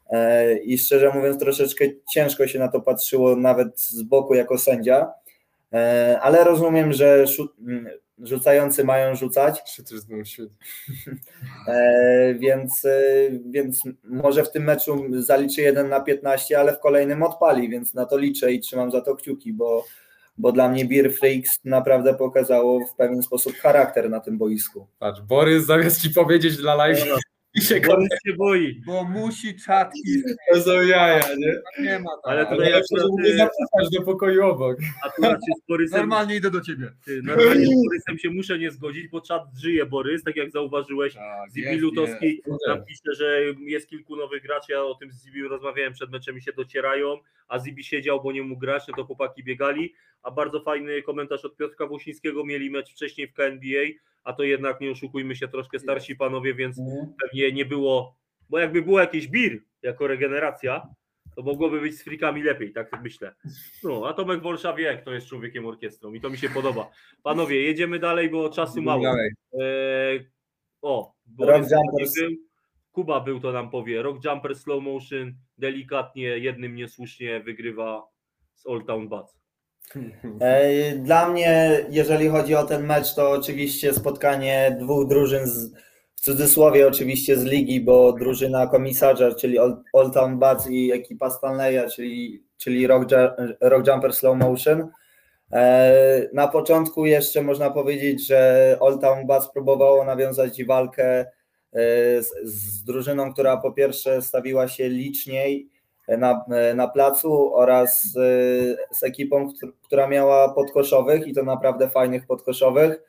E, 0.09 0.57
I 0.57 0.77
szczerze 0.77 1.11
mówiąc, 1.15 1.39
troszeczkę 1.39 1.85
ciężko 2.13 2.47
się 2.47 2.59
na 2.59 2.67
to 2.67 2.81
patrzyło, 2.81 3.35
nawet 3.35 3.79
z 3.79 4.03
boku 4.03 4.35
jako 4.35 4.57
sędzia. 4.57 5.11
E, 5.73 6.19
Ale 6.21 6.43
rozumiem, 6.43 6.93
że 6.93 7.25
rzucający 8.17 8.83
mają 8.83 9.15
rzucać. 9.15 9.61
E, 11.67 12.35
więc, 12.39 12.85
e, 12.85 12.91
więc 13.49 13.83
może 14.03 14.43
w 14.43 14.51
tym 14.51 14.63
meczu 14.63 15.05
zaliczy 15.11 15.61
1 15.61 15.89
na 15.89 15.99
15, 15.99 16.59
ale 16.59 16.75
w 16.75 16.79
kolejnym 16.79 17.23
odpali, 17.23 17.69
więc 17.69 17.93
na 17.93 18.05
to 18.05 18.17
liczę 18.17 18.51
i 18.51 18.59
trzymam 18.59 18.91
za 18.91 19.01
to 19.01 19.15
kciuki, 19.15 19.53
bo, 19.53 19.85
bo 20.37 20.51
dla 20.51 20.69
mnie 20.69 20.85
Beer 20.85 21.13
Freaks 21.13 21.59
naprawdę 21.63 22.13
pokazało 22.13 22.85
w 22.85 22.95
pewien 22.95 23.23
sposób 23.23 23.53
charakter 23.53 24.09
na 24.09 24.19
tym 24.19 24.37
boisku. 24.37 24.87
Patrz, 24.99 25.21
Borys 25.21 25.65
zamiast 25.65 26.01
ci 26.01 26.09
powiedzieć 26.09 26.57
dla 26.57 26.75
live 26.75 27.05
i 27.53 27.61
się 27.61 27.81
Borys 27.81 28.09
się 28.27 28.33
boi. 28.33 28.81
Bo 28.85 29.03
musi 29.03 29.55
czatki, 29.55 30.23
to 30.53 30.61
są 30.61 30.71
jaja, 30.81 31.35
nie? 31.37 31.83
nie 31.83 31.99
ma 31.99 32.09
tak. 32.09 32.19
Ale 32.23 32.45
to 32.45 32.51
Ale 32.51 32.69
ja 32.69 32.69
ja 32.69 32.77
akurat, 32.77 33.07
nie 33.23 33.29
y, 33.29 33.37
zapraszać 33.37 33.95
do 33.97 34.01
pokoju 34.01 34.45
obok. 34.45 34.77
Akurat 35.05 35.39
się 35.39 35.53
z 35.63 35.67
Borysem 35.67 35.99
Normalnie 35.99 36.35
idę 36.35 36.51
do 36.51 36.61
ciebie. 36.61 36.91
Ty, 37.05 37.21
Normalnie 37.23 37.65
z 37.65 37.83
Borysem 37.85 38.17
się 38.17 38.29
muszę 38.29 38.59
nie 38.59 38.71
zgodzić, 38.71 39.07
bo 39.07 39.21
czat 39.21 39.43
żyje 39.57 39.85
Borys, 39.85 40.23
tak 40.23 40.35
jak 40.35 40.51
zauważyłeś. 40.51 41.13
Tak, 41.13 41.51
Zibi 41.51 41.67
jest, 41.67 41.81
Lutowski 41.81 42.41
pisze, 42.87 43.13
że 43.17 43.41
jest 43.59 43.89
kilku 43.89 44.15
nowych 44.15 44.43
graczy, 44.43 44.71
ja 44.71 44.83
o 44.83 44.95
tym 44.95 45.11
z 45.11 45.23
Zibi 45.23 45.43
rozmawiałem 45.43 45.93
przed 45.93 46.11
meczem 46.11 46.37
i 46.37 46.41
się 46.41 46.53
docierają, 46.53 47.17
a 47.47 47.59
Zibi 47.59 47.83
siedział, 47.83 48.23
bo 48.23 48.31
nie 48.31 48.43
mógł 48.43 48.61
grać, 48.61 48.83
no 48.87 48.93
to 48.95 49.03
chłopaki 49.03 49.43
biegali, 49.43 49.93
a 50.23 50.31
bardzo 50.31 50.61
fajny 50.61 51.01
komentarz 51.01 51.45
od 51.45 51.55
Piotrka 51.55 51.87
Włosińskiego, 51.87 52.45
mieli 52.45 52.69
mecz 52.69 52.91
wcześniej 52.91 53.27
w 53.27 53.33
KNBA, 53.33 53.85
a 54.23 54.33
to 54.33 54.43
jednak 54.43 54.81
nie 54.81 54.91
oszukujmy 54.91 55.35
się, 55.35 55.47
troszkę 55.47 55.79
starsi 55.79 56.15
panowie, 56.15 56.55
więc 56.55 56.79
Mhm. 56.79 57.13
pewnie 57.21 57.51
nie 57.51 57.65
było, 57.65 58.17
bo 58.49 58.59
jakby 58.59 58.81
było 58.81 58.99
jakieś 58.99 59.27
bir 59.27 59.63
jako 59.81 60.07
regeneracja, 60.07 60.87
to 61.35 61.41
mogłoby 61.43 61.81
być 61.81 61.95
z 61.97 62.03
frikami 62.03 62.43
lepiej, 62.43 62.73
tak 62.73 63.01
myślę. 63.03 63.35
No, 63.83 64.07
a 64.07 64.13
Tomek 64.13 64.41
Wolsza 64.41 64.73
wie, 64.73 64.97
kto 65.01 65.13
jest 65.13 65.27
człowiekiem 65.27 65.65
orkiestrą 65.65 66.13
i 66.13 66.21
to 66.21 66.29
mi 66.29 66.37
się 66.37 66.49
podoba. 66.49 66.89
Panowie, 67.23 67.61
jedziemy 67.63 67.99
dalej, 67.99 68.29
bo 68.29 68.49
czasu 68.49 68.81
mało. 68.81 69.03
Eee, 69.59 70.29
o, 70.81 71.13
Rock 71.39 71.69
Borys 71.91 72.13
był, 72.19 72.29
Kuba 72.91 73.19
był, 73.19 73.39
to 73.39 73.51
nam 73.51 73.69
powie. 73.69 74.01
Rock 74.01 74.25
Jumper 74.25 74.55
Slow 74.55 74.83
Motion, 74.83 75.33
delikatnie, 75.57 76.23
jednym 76.37 76.75
niesłusznie 76.75 77.39
wygrywa 77.39 78.07
z 78.55 78.65
Old 78.67 78.87
Town 78.87 79.09
Bats. 79.09 79.38
E, 80.41 80.95
Dla 80.95 81.29
mnie, 81.29 81.85
jeżeli 81.89 82.27
chodzi 82.29 82.55
o 82.55 82.63
ten 82.63 82.85
mecz, 82.85 83.13
to 83.15 83.31
oczywiście 83.31 83.93
spotkanie 83.93 84.77
dwóch 84.79 85.07
drużyn, 85.07 85.47
z, 85.47 85.71
w 86.15 86.21
cudzysłowie 86.21 86.87
oczywiście 86.87 87.37
z 87.37 87.43
ligi, 87.43 87.81
bo 87.81 88.13
drużyna 88.13 88.67
komisarza, 88.67 89.35
czyli 89.35 89.59
Old, 89.93 90.13
Town 90.13 90.39
Bats 90.39 90.67
i 90.69 90.91
ekipa 90.91 91.29
Stanleya, 91.29 91.89
czyli, 91.95 92.43
czyli 92.57 92.87
Rock, 92.87 93.05
Rock 93.61 93.87
Jumper 93.87 94.13
Slow 94.13 94.37
Motion. 94.37 94.87
E, 95.51 96.29
Na 96.33 96.47
początku 96.47 97.05
jeszcze 97.05 97.41
można 97.41 97.69
powiedzieć, 97.69 98.27
że 98.27 98.77
Old 98.79 99.01
Town 99.01 99.27
Bats 99.27 99.51
próbowało 99.53 100.05
nawiązać 100.05 100.63
walkę 100.63 101.19
e, 101.19 101.25
z, 102.23 102.29
z 102.43 102.83
drużyną, 102.83 103.33
która 103.33 103.57
po 103.57 103.71
pierwsze 103.71 104.21
stawiła 104.21 104.67
się 104.67 104.89
liczniej, 104.89 105.69
na, 106.17 106.45
na 106.75 106.87
placu 106.87 107.55
oraz 107.55 108.15
y, 108.15 108.77
z 108.91 109.03
ekipą, 109.03 109.49
któr- 109.49 109.73
która 109.81 110.07
miała 110.07 110.53
podkoszowych 110.53 111.27
i 111.27 111.33
to 111.33 111.43
naprawdę 111.43 111.89
fajnych 111.89 112.25
podkoszowych, 112.27 113.03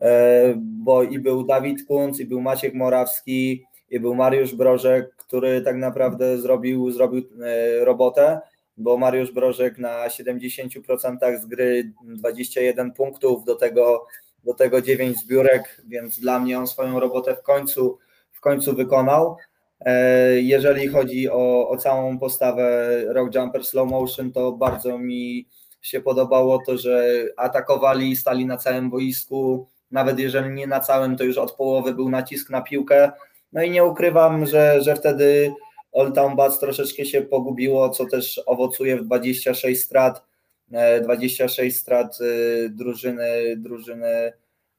e, 0.00 0.54
bo 0.56 1.02
i 1.02 1.18
był 1.18 1.44
Dawid 1.44 1.86
Kunc, 1.86 2.20
i 2.20 2.24
był 2.24 2.40
Maciek 2.40 2.74
Morawski, 2.74 3.64
i 3.90 4.00
był 4.00 4.14
Mariusz 4.14 4.54
Brożek, 4.54 5.16
który 5.16 5.60
tak 5.60 5.76
naprawdę 5.76 6.38
zrobił, 6.38 6.90
zrobił 6.90 7.22
e, 7.44 7.84
robotę, 7.84 8.40
bo 8.76 8.96
Mariusz 8.96 9.32
Brożek 9.32 9.78
na 9.78 10.08
70% 10.08 11.38
z 11.40 11.46
gry 11.46 11.92
21 12.04 12.92
punktów, 12.92 13.44
do 13.44 13.54
tego, 13.54 14.06
do 14.44 14.54
tego 14.54 14.82
9 14.82 15.18
zbiórek, 15.18 15.82
więc 15.86 16.20
dla 16.20 16.38
mnie 16.38 16.58
on 16.58 16.66
swoją 16.66 17.00
robotę 17.00 17.36
w 17.36 17.42
końcu, 17.42 17.98
w 18.32 18.40
końcu 18.40 18.74
wykonał. 18.74 19.36
E, 19.80 20.40
Jeżeli 20.40 20.88
chodzi 20.88 21.30
o, 21.30 21.68
o 21.68 21.76
całą 21.76 22.18
postawę 22.18 22.98
Rock 23.08 23.34
Jumper 23.34 23.64
Slow 23.64 23.90
Motion, 23.90 24.32
to 24.32 24.52
bardzo 24.52 24.98
mi 24.98 25.48
się 25.82 26.00
podobało 26.00 26.62
to, 26.66 26.78
że 26.78 27.24
atakowali, 27.36 28.16
stali 28.16 28.46
na 28.46 28.56
całym 28.56 28.90
boisku, 28.90 29.68
nawet 29.90 30.18
jeżeli 30.18 30.54
nie 30.54 30.66
na 30.66 30.80
całym, 30.80 31.16
to 31.16 31.24
już 31.24 31.38
od 31.38 31.52
połowy 31.52 31.94
był 31.94 32.10
nacisk 32.10 32.50
na 32.50 32.60
piłkę. 32.60 33.12
No 33.52 33.62
i 33.62 33.70
nie 33.70 33.84
ukrywam, 33.84 34.46
że, 34.46 34.82
że 34.82 34.96
wtedy 34.96 35.54
Old 35.92 36.14
Town 36.14 36.36
Bats 36.36 36.58
troszeczkę 36.58 37.04
się 37.04 37.22
pogubiło, 37.22 37.88
co 37.88 38.06
też 38.06 38.40
owocuje 38.46 38.96
w 38.96 39.04
26 39.04 39.82
strat, 39.82 40.24
e, 40.72 41.00
26 41.00 41.76
strat 41.76 42.18
e, 42.20 42.68
drużyny, 42.68 43.56
drużyny 43.56 44.32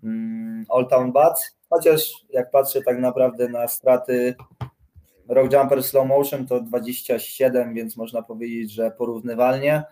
mm, 0.04 0.66
Old 0.70 0.90
Town 0.90 1.12
Bats. 1.12 1.58
Chociaż 1.70 2.12
jak 2.30 2.52
patrzę 2.52 2.82
tak 2.82 3.00
naprawdę 3.00 3.50
na 3.50 3.68
straty 3.68 4.36
Rock 5.30 5.54
Jumper 5.54 5.84
Slow 5.84 6.08
Motion 6.08 6.48
to 6.48 6.60
27, 6.62 7.74
więc 7.74 7.98
można 7.98 8.22
powiedzieć, 8.22 8.72
że 8.72 8.92
porównywalnie. 8.92 9.84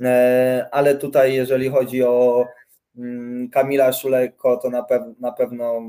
E, 0.00 0.68
Ale 0.72 0.94
tutaj, 0.94 1.34
jeżeli 1.34 1.68
chodzi 1.68 2.02
o 2.02 2.44
mm, 2.98 3.48
Kamila 3.50 3.92
Szulejko, 3.92 4.56
to 4.56 4.70
na, 4.70 4.82
pew- 4.82 5.14
na 5.20 5.32
pewno 5.32 5.82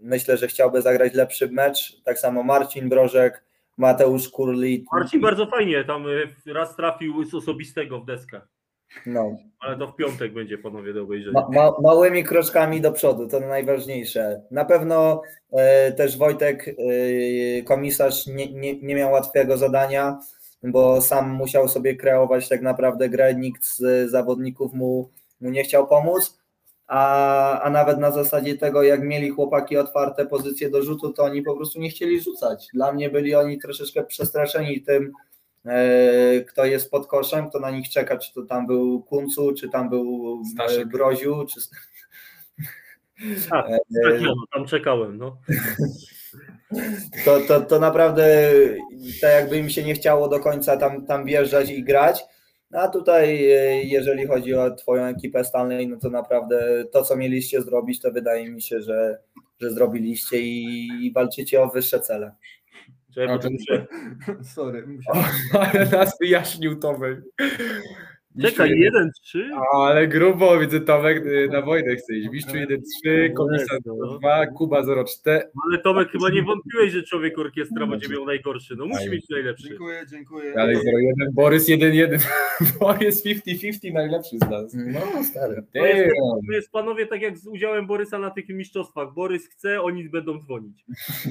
myślę, 0.00 0.36
że 0.36 0.46
chciałby 0.46 0.82
zagrać 0.82 1.14
lepszy 1.14 1.48
mecz. 1.48 2.02
Tak 2.02 2.18
samo 2.18 2.42
Marcin 2.42 2.88
Brożek, 2.88 3.44
Mateusz 3.76 4.28
Kurli. 4.28 4.84
Marcin 4.92 5.20
bardzo 5.20 5.46
fajnie, 5.46 5.84
tam 5.84 6.06
y, 6.08 6.52
raz 6.52 6.76
trafił 6.76 7.24
z 7.24 7.34
osobistego 7.34 8.00
w 8.00 8.06
deskę, 8.06 8.40
No, 9.06 9.36
ale 9.60 9.78
to 9.78 9.86
w 9.86 9.96
piątek 9.96 10.32
będzie 10.32 10.58
panowie 10.58 10.92
do 10.92 11.02
obejrzenia. 11.02 11.40
ma, 11.40 11.48
ma, 11.50 11.72
małymi 11.82 12.24
kroczkami 12.24 12.80
do 12.80 12.92
przodu, 12.92 13.28
to 13.28 13.40
najważniejsze. 13.40 14.42
Na 14.50 14.64
pewno 14.64 15.22
e, 15.52 15.92
też 15.92 16.18
Wojtek, 16.18 16.68
e, 16.68 17.62
komisarz, 17.62 18.26
nie, 18.26 18.52
nie, 18.52 18.80
nie 18.80 18.94
miał 18.94 19.12
łatwego 19.12 19.56
zadania, 19.56 20.18
bo 20.62 21.00
sam 21.00 21.30
musiał 21.30 21.68
sobie 21.68 21.96
kreować 21.96 22.48
tak 22.48 22.62
naprawdę 22.62 23.08
grę, 23.08 23.34
nikt 23.34 23.64
z 23.64 24.10
zawodników 24.10 24.74
mu, 24.74 25.10
mu 25.40 25.50
nie 25.50 25.64
chciał 25.64 25.86
pomóc, 25.86 26.38
a, 26.86 27.60
a 27.60 27.70
nawet 27.70 27.98
na 27.98 28.10
zasadzie 28.10 28.58
tego, 28.58 28.82
jak 28.82 29.02
mieli 29.02 29.30
chłopaki 29.30 29.76
otwarte 29.76 30.26
pozycje 30.26 30.70
do 30.70 30.82
rzutu, 30.82 31.12
to 31.12 31.24
oni 31.24 31.42
po 31.42 31.56
prostu 31.56 31.80
nie 31.80 31.90
chcieli 31.90 32.20
rzucać. 32.20 32.68
Dla 32.74 32.92
mnie 32.92 33.10
byli 33.10 33.34
oni 33.34 33.58
troszeczkę 33.58 34.04
przestraszeni 34.04 34.80
tym, 34.82 35.12
kto 36.48 36.64
jest 36.64 36.90
pod 36.90 37.06
koszem, 37.06 37.48
kto 37.48 37.60
na 37.60 37.70
nich 37.70 37.88
czeka, 37.88 38.18
czy 38.18 38.34
to 38.34 38.42
tam 38.42 38.66
był 38.66 39.02
Kuncu, 39.02 39.54
czy 39.54 39.68
tam 39.68 39.90
był 39.90 40.40
e, 40.42 40.50
Staszek. 40.50 40.88
Broziu, 40.88 41.46
czy... 41.46 41.60
Tak, 43.50 43.66
E, 43.70 43.78
tak, 44.02 44.20
no, 44.20 44.34
tam 44.54 44.66
czekałem. 44.66 45.18
No. 45.18 45.38
to, 47.24 47.40
to, 47.48 47.60
to 47.60 47.78
naprawdę 47.78 48.52
tak 49.20 49.32
jakby 49.32 49.58
im 49.58 49.70
się 49.70 49.84
nie 49.84 49.94
chciało 49.94 50.28
do 50.28 50.40
końca 50.40 50.76
tam, 50.76 51.06
tam 51.06 51.24
wjeżdżać 51.24 51.70
i 51.70 51.84
grać. 51.84 52.24
No 52.70 52.80
A 52.80 52.88
tutaj, 52.88 53.52
e, 53.52 53.82
jeżeli 53.82 54.26
chodzi 54.26 54.54
o 54.54 54.70
Twoją 54.70 55.04
ekipę 55.04 55.44
Stanley, 55.44 55.88
no 55.88 55.96
to 55.96 56.10
naprawdę 56.10 56.84
to, 56.92 57.02
co 57.02 57.16
mieliście 57.16 57.62
zrobić, 57.62 58.00
to 58.00 58.12
wydaje 58.12 58.50
mi 58.50 58.62
się, 58.62 58.80
że, 58.80 59.18
że 59.60 59.70
zrobiliście 59.70 60.40
i, 60.40 60.88
i 61.02 61.12
walczycie 61.12 61.62
o 61.62 61.68
wyższe 61.68 62.00
cele. 62.00 62.32
Czekaj, 63.14 63.34
A, 63.34 63.38
to- 63.38 63.50
muszę... 63.58 63.86
Sorry, 64.42 64.86
musiałem. 64.86 65.24
Ale 65.52 65.86
nas 65.90 66.18
wyjaśnił 66.20 66.76
Tomek. 66.76 67.20
Czekaj, 68.42 68.70
Mistrzu 68.70 68.84
jeden, 68.84 69.10
trzy? 69.22 69.50
Ale 69.72 70.08
grubo, 70.08 70.58
widzę 70.58 70.80
Tomek 70.80 71.26
y, 71.26 71.48
na 71.52 71.62
wojnę 71.62 71.96
chce 71.96 72.14
iść. 72.14 72.28
Mistrzu 72.32 72.54
1-3, 72.56 73.32
komisarz 73.32 73.78
No. 73.86 74.18
2, 74.18 74.46
Kuba 74.46 74.82
0-4. 74.82 75.04
Ale 75.70 75.78
Tomek 75.84 76.08
chyba 76.10 76.30
nie 76.30 76.42
wątpiłeś, 76.42 76.92
że 76.92 77.02
człowiek 77.02 77.38
orkiestra 77.38 77.86
będzie 77.86 78.08
miał 78.08 78.26
najgorszy. 78.26 78.76
No 78.76 78.86
musi 78.86 79.10
mieć 79.10 79.28
najlepszy. 79.30 79.68
Dziękuję, 79.68 80.04
dziękuję. 80.10 80.54
Dalej 80.54 80.76
0-1, 80.76 80.80
Borys 81.32 81.68
1-1. 81.68 82.18
Borys 82.80 83.26
50-50, 83.26 83.92
najlepszy 83.92 84.36
z 84.38 84.50
nas. 84.50 84.74
No, 84.74 85.24
stary. 85.24 85.62
To 85.74 85.86
jest, 85.86 86.14
to 86.46 86.52
jest 86.52 86.70
panowie 86.72 87.06
tak 87.06 87.22
jak 87.22 87.38
z 87.38 87.46
udziałem 87.46 87.86
Borysa 87.86 88.18
na 88.18 88.30
tych 88.30 88.48
mistrzostwach. 88.48 89.14
Borys 89.14 89.46
chce, 89.48 89.82
oni 89.82 90.08
będą 90.08 90.38
dzwonić. 90.40 90.84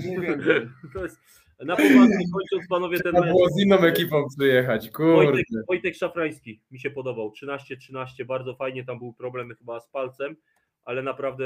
Mówię, 0.05 0.37
To 0.93 1.03
jest 1.03 1.42
na 1.65 1.75
poważnie 1.75 2.25
kończąc 2.33 2.69
panowie 2.69 2.99
ten 2.99 3.13
mecz. 3.13 3.25
było 3.25 3.49
z 3.49 3.61
inną 3.61 3.77
ekipą 3.77 4.27
przyjechać, 4.37 4.89
kurde. 4.89 5.31
Wojtek, 5.31 5.45
Wojtek 5.67 5.95
Szafrański 5.95 6.61
mi 6.71 6.79
się 6.79 6.89
podobał. 6.89 7.33
13-13, 7.43 8.25
bardzo 8.25 8.55
fajnie. 8.55 8.85
Tam 8.85 8.99
był 8.99 9.13
problem 9.13 9.55
chyba 9.55 9.79
z 9.79 9.89
palcem, 9.89 10.35
ale 10.83 11.03
naprawdę 11.03 11.45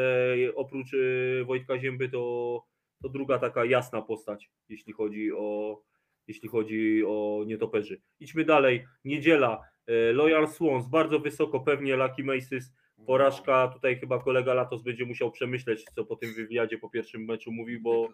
oprócz 0.56 0.94
y, 0.94 1.44
Wojtka 1.46 1.80
Zięby 1.80 2.10
to, 2.10 2.64
to 3.02 3.10
druga 3.10 3.40
taka 3.40 3.66
jasna 3.66 4.02
postać, 4.02 4.52
jeśli 4.70 4.94
chodzi 4.94 5.32
o 5.32 5.82
jeśli 6.28 6.50
chodzi 6.50 7.04
o 7.08 7.44
nietoperzy. 7.48 8.02
Idźmy 8.20 8.46
dalej. 8.46 8.86
Niedziela. 9.06 9.62
y, 9.90 10.14
Loyal 10.14 10.48
Swans, 10.48 10.88
bardzo 10.88 11.20
wysoko, 11.20 11.60
pewnie 11.60 11.96
Lucky 11.96 12.24
Maces. 12.24 12.74
Porażka, 13.06 13.68
tutaj 13.68 14.00
chyba 14.00 14.20
kolega 14.20 14.54
Latos 14.54 14.84
będzie 14.84 15.06
musiał 15.06 15.32
przemyśleć, 15.32 15.84
co 15.96 16.06
po 16.06 16.16
tym 16.16 16.34
wywiadzie 16.34 16.78
po 16.78 16.90
pierwszym 16.90 17.26
meczu 17.26 17.52
mówił, 17.52 17.82
bo 17.82 18.10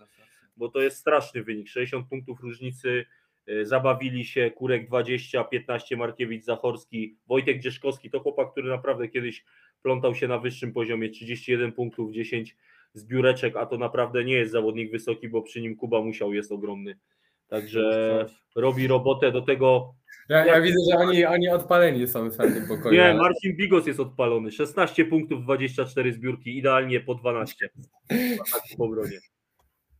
bo 0.58 0.70
to 0.70 0.82
jest 0.82 0.98
straszny 0.98 1.44
wynik. 1.44 1.70
60 1.70 2.08
punktów 2.10 2.40
różnicy. 2.40 3.06
y, 3.50 3.66
Zabawili 3.66 4.26
się 4.26 4.52
Kurek 4.52 4.88
20, 4.88 5.44
15 5.44 5.98
Markiewicz 5.98 6.44
Zachorski, 6.44 7.18
Wojtek 7.28 7.60
Dzieszkowski 7.60 8.10
to 8.10 8.20
chłopak, 8.20 8.52
który 8.52 8.70
naprawdę 8.70 9.08
kiedyś 9.08 9.46
plątał 9.82 10.16
się 10.16 10.28
na 10.28 10.40
wyższym 10.40 10.74
poziomie. 10.74 11.10
31 11.10 11.72
punktów, 11.72 12.12
10 12.12 12.58
zbióreczek, 12.94 13.56
a 13.56 13.66
to 13.66 13.78
naprawdę 13.78 14.24
nie 14.24 14.34
jest 14.34 14.52
zawodnik 14.52 14.92
wysoki, 14.92 15.30
bo 15.30 15.42
przy 15.42 15.62
nim 15.62 15.76
Kuba 15.76 16.02
musiał 16.02 16.34
jest 16.34 16.52
ogromny. 16.52 17.00
Także 17.48 18.26
robi 18.56 18.88
robotę 18.88 19.32
do 19.32 19.42
tego. 19.42 19.96
Ja, 20.30 20.46
ja 20.46 20.62
widzę, 20.62 20.78
że 20.92 20.98
oni, 20.98 21.26
oni 21.26 21.50
odpaleni 21.50 22.08
są 22.08 22.30
w 22.30 22.38
tym 22.38 22.68
pokoju. 22.68 22.94
Nie, 22.96 23.06
ale- 23.06 23.18
Marcin 23.18 23.56
Bigos 23.56 23.88
jest 23.88 24.00
odpalony. 24.00 24.52
16 24.52 25.06
punktów, 25.06 25.44
24 25.44 26.14
zbiórki, 26.14 26.58
idealnie 26.58 27.00
po 27.00 27.16
12. 27.16 27.70
W 28.12 28.78
w 28.78 28.82
obronie. 28.82 29.20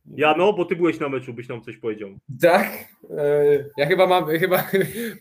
Jano, 0.06 0.52
bo 0.52 0.64
ty 0.64 0.76
byłeś 0.76 1.00
na 1.00 1.08
meczu, 1.08 1.34
byś 1.34 1.48
nam 1.48 1.62
coś 1.62 1.76
powiedział. 1.76 2.10
Tak? 2.40 2.70
E, 3.10 3.44
Ja 3.76 3.86
chyba 3.86 4.06
mam, 4.06 4.26
chyba 4.44 4.64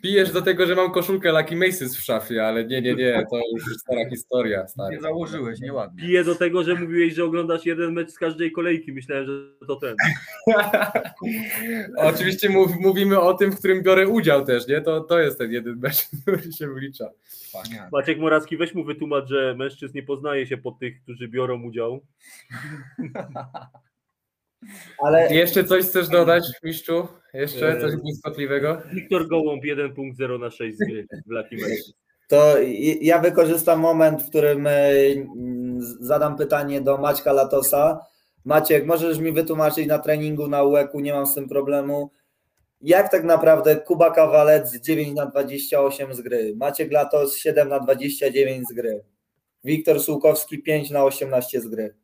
pijesz 0.01 0.31
do 0.31 0.41
tego, 0.41 0.65
że 0.65 0.75
mam 0.75 0.91
koszulkę 0.91 1.31
Lucky 1.31 1.55
Maces 1.55 1.97
w 1.97 2.03
szafie, 2.03 2.45
ale 2.45 2.65
nie, 2.65 2.81
nie, 2.81 2.95
nie, 2.95 3.25
to 3.31 3.39
już 3.53 3.63
stara 3.77 4.09
historia. 4.09 4.67
Stary. 4.67 4.95
Nie 4.95 5.01
założyłeś, 5.01 5.59
nieładnie. 5.59 6.03
Piję 6.03 6.23
do 6.23 6.35
tego, 6.35 6.63
że 6.63 6.75
mówiłeś, 6.75 7.13
że 7.13 7.23
oglądasz 7.23 7.65
jeden 7.65 7.93
mecz 7.93 8.09
z 8.09 8.17
każdej 8.19 8.51
kolejki. 8.51 8.93
Myślałem, 8.93 9.25
że 9.25 9.65
to 9.67 9.75
ten. 9.75 9.95
Oczywiście 11.97 12.49
mów, 12.49 12.71
mówimy 12.79 13.19
o 13.19 13.33
tym, 13.33 13.51
w 13.51 13.59
którym 13.59 13.83
biorę 13.83 14.07
udział 14.07 14.45
też, 14.45 14.67
nie? 14.67 14.81
To, 14.81 15.01
to 15.01 15.19
jest 15.19 15.37
ten 15.37 15.51
jeden 15.51 15.79
mecz, 15.79 16.07
który 16.21 16.51
się 16.51 16.73
wlicza. 16.73 17.09
Maciek 17.91 18.19
Morawski, 18.19 18.57
weź 18.57 18.73
mu 18.73 18.83
wytłumacz, 18.83 19.27
że 19.29 19.55
mężczyzn 19.57 19.95
nie 19.95 20.03
poznaje 20.03 20.45
się 20.47 20.57
po 20.57 20.71
tych, 20.71 21.01
którzy 21.03 21.27
biorą 21.27 21.63
udział. 21.63 22.05
Ale 24.97 25.33
Jeszcze 25.33 25.63
coś 25.63 25.85
chcesz 25.85 26.07
dodać, 26.09 26.43
mistrzu? 26.63 27.07
Jeszcze 27.33 27.75
Eee. 27.75 27.81
coś 27.81 27.95
błyskotliwego? 27.95 28.81
Wiktor 28.93 29.27
Gołąb 29.27 29.63
1.0 29.63 30.39
na 30.39 30.51
6 30.51 30.77
z 30.77 30.79
gry 30.79 31.07
w 31.27 31.31
Lucky 31.31 31.57
to 32.33 32.55
ja 33.01 33.19
wykorzystam 33.19 33.79
moment, 33.79 34.23
w 34.23 34.29
którym 34.29 34.67
e, 34.67 34.71
zadam 35.99 36.37
pytanie 36.37 36.81
do 36.81 36.97
Maćka 36.97 37.33
Latosa. 37.33 37.99
Maciek, 38.45 38.85
możesz 38.85 39.19
mi 39.19 39.31
wytłumaczyć 39.31 39.87
na 39.87 39.99
treningu 39.99 40.47
na 40.47 40.63
UEK-u, 40.63 40.99
nie 40.99 41.13
mam 41.13 41.27
z 41.27 41.35
tym 41.35 41.49
problemu. 41.49 42.11
Jak 42.81 43.11
tak 43.11 43.23
naprawdę 43.23 43.75
Kuba 43.75 44.11
Kawalec 44.11 44.75
9 44.75 45.15
na 45.15 45.25
28 45.25 46.13
z 46.13 46.21
gry, 46.21 46.53
Maciek 46.55 46.91
Latos 46.91 47.35
7 47.37 47.69
na 47.69 47.79
29 47.79 48.67
z 48.67 48.73
gry, 48.73 49.03
Wiktor 49.63 50.01
Sułkowski 50.01 50.63
5 50.63 50.89
na 50.89 51.03
18 51.03 51.61
z 51.61 51.67
gry. 51.67 51.95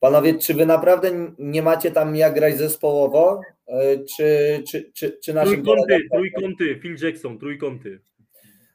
Panowie, 0.00 0.38
czy 0.38 0.54
wy 0.54 0.66
naprawdę 0.66 1.10
nie 1.38 1.62
macie 1.62 1.90
tam 1.90 2.16
jak 2.16 2.34
grać 2.34 2.58
zespołowo? 2.58 3.40
E, 3.66 4.04
Czy, 4.04 4.62
czy, 4.68 4.90
czy, 4.94 5.18
czy 5.24 5.34
naszym 5.34 5.62
Trójkąty, 5.64 6.08
trójkąty, 6.12 6.80
Phil 6.80 6.96
Jackson, 7.02 7.38
trójkąty. 7.38 8.00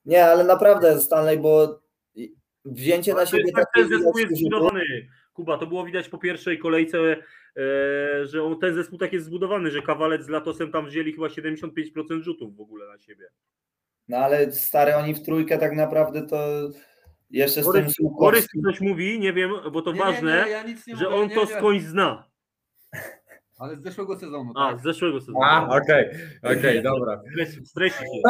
Nie, 0.06 0.26
ale 0.26 0.44
naprawdę, 0.44 1.00
Stanley, 1.00 1.38
bo 1.38 1.82
wzięcie 2.66 3.14
na 3.14 3.26
siebie 3.26 3.52
tak, 3.56 3.66
ten 3.76 3.90
zespół 3.90 4.18
jest 4.18 4.38
zbudowany. 4.38 4.84
Kuba, 5.34 5.58
to 5.58 5.68
było 5.68 5.86
widać 5.86 6.10
po 6.10 6.18
pierwszej 6.18 6.60
kolejce, 6.60 6.98
e, 6.98 7.18
że 8.26 8.44
on, 8.44 8.60
ten 8.60 8.76
zespół 8.76 8.98
tak 9.00 9.14
jest 9.14 9.26
zbudowany, 9.26 9.72
że 9.72 9.82
Kawalec 9.82 10.26
z 10.26 10.30
Latosem 10.30 10.72
tam 10.72 10.86
wzięli 10.86 11.14
chyba 11.14 11.28
75% 11.28 12.22
rzutów 12.22 12.56
w 12.56 12.62
ogóle 12.62 12.88
na 12.88 13.00
siebie. 13.00 13.26
no 14.08 14.18
ale 14.18 14.52
stary, 14.52 14.96
oni 14.96 15.14
w 15.14 15.22
trójkę 15.22 15.58
tak 15.58 15.76
naprawdę 15.76 16.28
to 16.28 16.70
jeszcze 17.32 17.64
z 17.64 17.72
tym 17.72 17.74
Borys, 17.74 17.96
Borys 18.20 18.48
coś 18.66 18.82
mówi, 18.82 19.20
nie 19.20 19.34
wiem, 19.34 19.52
bo 19.72 19.82
to 19.82 19.92
Nie, 19.92 20.00
ważne, 20.00 20.44
nie, 20.46 20.52
ja 20.52 20.64
nie 20.64 20.76
że 20.78 20.94
mówię, 21.06 21.10
on 21.10 21.28
nie, 21.28 21.36
to 21.36 21.48
skądś 21.48 21.84
zna. 21.84 22.32
Ale 23.60 23.76
z 23.78 23.84
zeszłego 23.84 24.16
sezonu. 24.20 24.54
A, 24.56 24.72
tak. 24.72 24.80
z 24.80 24.84
zeszłego 24.84 25.20
sezonu. 25.20 25.44
A, 25.44 25.78
okej, 25.78 26.06
okej, 26.44 26.84
dobra. 26.84 27.22
Stres- 27.36 27.66
Stresik 27.66 28.00
się. 28.00 28.22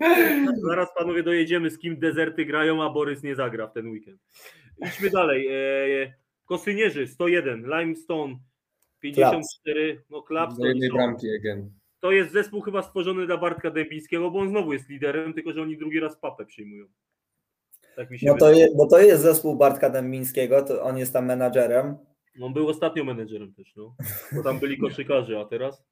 Zaraz 0.68 0.88
panowie 0.98 1.22
dojedziemy, 1.22 1.70
z 1.70 1.78
kim 1.78 1.98
dezerty 1.98 2.44
grają, 2.44 2.82
a 2.82 2.90
Borys 2.90 3.22
nie 3.22 3.34
zagra 3.34 3.66
w 3.66 3.72
ten 3.72 3.88
weekend. 3.88 4.20
Idźmy 4.86 5.10
dalej. 5.10 5.48
E, 5.50 6.14
Kosynierzy 6.46 7.06
101, 7.06 7.66
Limestone 7.78 8.38
54, 9.00 10.02
no 10.10 10.20
Do 10.20 10.26
Clapstone. 10.26 10.68
jednej 10.68 10.90
bramki 10.90 11.26
again. 11.36 11.70
To 12.00 12.12
jest 12.12 12.32
zespół 12.32 12.60
chyba 12.60 12.82
stworzony 12.82 13.26
dla 13.26 13.36
Bartka 13.36 13.70
Dębińskiego, 13.70 14.30
bo 14.30 14.38
on 14.38 14.48
znowu 14.48 14.72
jest 14.72 14.88
liderem, 14.88 15.32
tylko 15.32 15.52
że 15.52 15.62
oni 15.62 15.76
drugi 15.78 16.00
raz 16.00 16.16
papę 16.18 16.46
przyjmują. 16.46 16.86
Tak 17.96 18.10
mi 18.10 18.18
się 18.18 18.26
No 18.26 18.32
to 18.36 18.46
wydaje. 18.46 18.58
je, 18.66 18.68
bo 18.76 18.86
to 18.86 18.98
jest 18.98 19.22
zespół 19.22 19.56
Bartka 19.56 19.90
Dębińskiego, 19.90 20.62
to 20.62 20.82
on 20.82 20.98
jest 20.98 21.12
tam 21.12 21.26
menadżerem. 21.26 21.96
On 22.42 22.52
był 22.52 22.68
ostatnio 22.68 23.04
menedżerem 23.04 23.54
też, 23.54 23.72
no. 23.76 23.94
Bo 24.32 24.42
tam 24.42 24.58
byli 24.58 24.78
koszykarze, 24.88 25.40
a 25.40 25.44
teraz? 25.44 25.82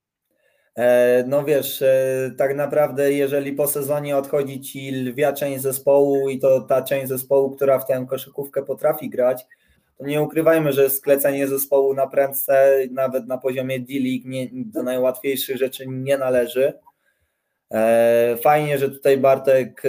E, 0.77 1.25
No 1.29 1.45
wiesz, 1.45 1.83
e, 1.83 2.31
tak 2.39 2.57
naprawdę 2.57 3.13
jeżeli 3.13 3.53
po 3.53 3.67
sezonie 3.67 4.17
odchodzi 4.17 4.61
ci 4.61 4.91
lwia 4.93 5.33
część 5.33 5.63
zespołu 5.63 6.29
i 6.29 6.39
to 6.39 6.61
ta 6.61 6.83
część 6.83 7.09
zespołu, 7.09 7.51
która 7.51 7.79
w 7.79 7.87
tę 7.87 8.07
koszykówkę 8.11 8.63
potrafi 8.63 9.11
grać, 9.11 9.47
to 9.99 10.07
nie 10.07 10.23
ukrywajmy, 10.23 10.73
że 10.73 10.91
sklecenie 10.91 11.49
zespołu 11.49 11.95
na 11.95 12.07
prędce, 12.07 12.79
nawet 12.91 13.27
na 13.27 13.39
poziomie 13.39 13.81
D-League 13.81 14.51
do 14.55 14.83
najłatwiejszych 14.83 15.57
rzeczy 15.57 15.85
nie 15.89 16.19
należy. 16.19 16.73
E, 17.71 18.37
Fajnie, 18.43 18.79
że 18.79 18.91
tutaj 18.91 19.19
Bartek 19.19 19.83
e, 19.85 19.89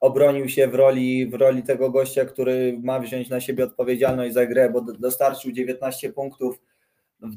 obronił 0.00 0.48
się 0.48 0.68
w 0.68 0.74
roli, 0.74 1.26
w 1.26 1.34
roli 1.34 1.62
tego 1.62 1.90
gościa, 1.90 2.24
który 2.24 2.78
ma 2.82 3.00
wziąć 3.00 3.28
na 3.28 3.40
siebie 3.40 3.64
odpowiedzialność 3.64 4.34
za 4.34 4.46
grę, 4.46 4.70
bo 4.70 4.80
do- 4.80 4.92
dostarczył 4.92 5.52
19 5.52 6.12
punktów 6.12 6.60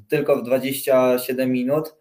tylko 0.08 0.36
w 0.36 0.44
27 0.44 1.52
minut. 1.52 1.96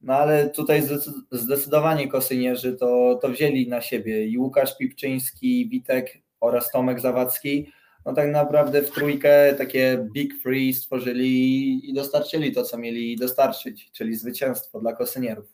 No 0.00 0.14
ale 0.14 0.50
tutaj 0.50 0.82
zdecy- 0.82 1.12
zdecydowanie 1.32 2.08
kosynierzy 2.08 2.76
to, 2.76 3.18
to 3.22 3.28
wzięli 3.28 3.68
na 3.68 3.80
siebie 3.80 4.26
i 4.26 4.38
Łukasz 4.38 4.76
Pipczyński, 4.78 5.68
Witek 5.68 6.18
oraz 6.40 6.70
Tomek 6.70 7.00
Zawadzki. 7.00 7.72
No 8.04 8.14
tak 8.14 8.28
naprawdę 8.32 8.82
w 8.82 8.90
trójkę 8.90 9.54
takie 9.58 10.08
big 10.12 10.42
three 10.42 10.72
stworzyli 10.74 11.90
i 11.90 11.94
dostarczyli 11.94 12.52
to, 12.52 12.62
co 12.62 12.78
mieli 12.78 13.16
dostarczyć, 13.16 13.90
czyli 13.92 14.14
zwycięstwo 14.14 14.80
dla 14.80 14.92
kosynierów. 14.92 15.46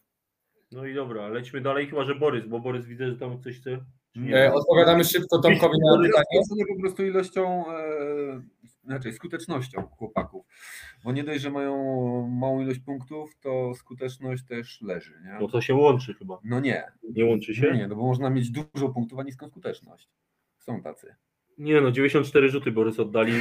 No 0.72 0.86
i 0.86 0.94
dobra, 0.94 1.28
lećmy 1.28 1.61
dalej, 1.61 1.86
chyba 1.86 2.05
że 2.05 2.14
Borys, 2.14 2.46
bo 2.46 2.61
Borys 2.61 2.86
widzę, 2.86 3.09
że 3.11 3.16
tam 3.16 3.40
coś 3.42 3.57
chce. 3.61 3.78
Nie? 4.17 4.53
Odpowiadamy 4.53 5.05
szybko 5.05 5.39
Tomkowi 5.39 5.79
na 5.79 5.97
pytanie. 6.03 6.25
ja 6.59 6.65
po 6.75 6.81
prostu 6.81 7.05
ilością, 7.07 7.65
znaczy 8.85 9.13
skutecznością 9.13 9.83
chłopaków. 9.83 10.47
Bo 11.05 11.13
nie 11.13 11.25
dość, 11.25 11.41
że 11.41 11.51
mają 11.51 11.77
małą 12.41 12.61
ilość 12.63 12.81
punktów, 12.81 13.31
to 13.41 13.75
skuteczność 13.75 14.45
też 14.45 14.83
leży. 14.83 15.13
Nie? 15.25 15.39
No 15.41 15.49
to 15.49 15.61
się 15.61 15.75
łączy 15.75 16.15
chyba. 16.15 16.39
No 16.45 16.61
nie, 16.61 16.83
Nie 17.03 17.25
łączy 17.25 17.55
się? 17.55 17.73
nie, 17.73 17.87
no 17.89 17.97
bo 17.97 18.03
można 18.07 18.31
mieć 18.31 18.51
dużo 18.51 18.89
punktów, 18.89 19.19
a 19.19 19.23
niską 19.23 19.49
skuteczność. 19.49 20.09
Są 20.59 20.83
tacy. 20.83 21.15
Nie 21.59 21.81
no, 21.81 21.91
94 21.93 22.49
rzuty 22.49 22.73
Borys 22.73 23.01
oddali. 23.01 23.33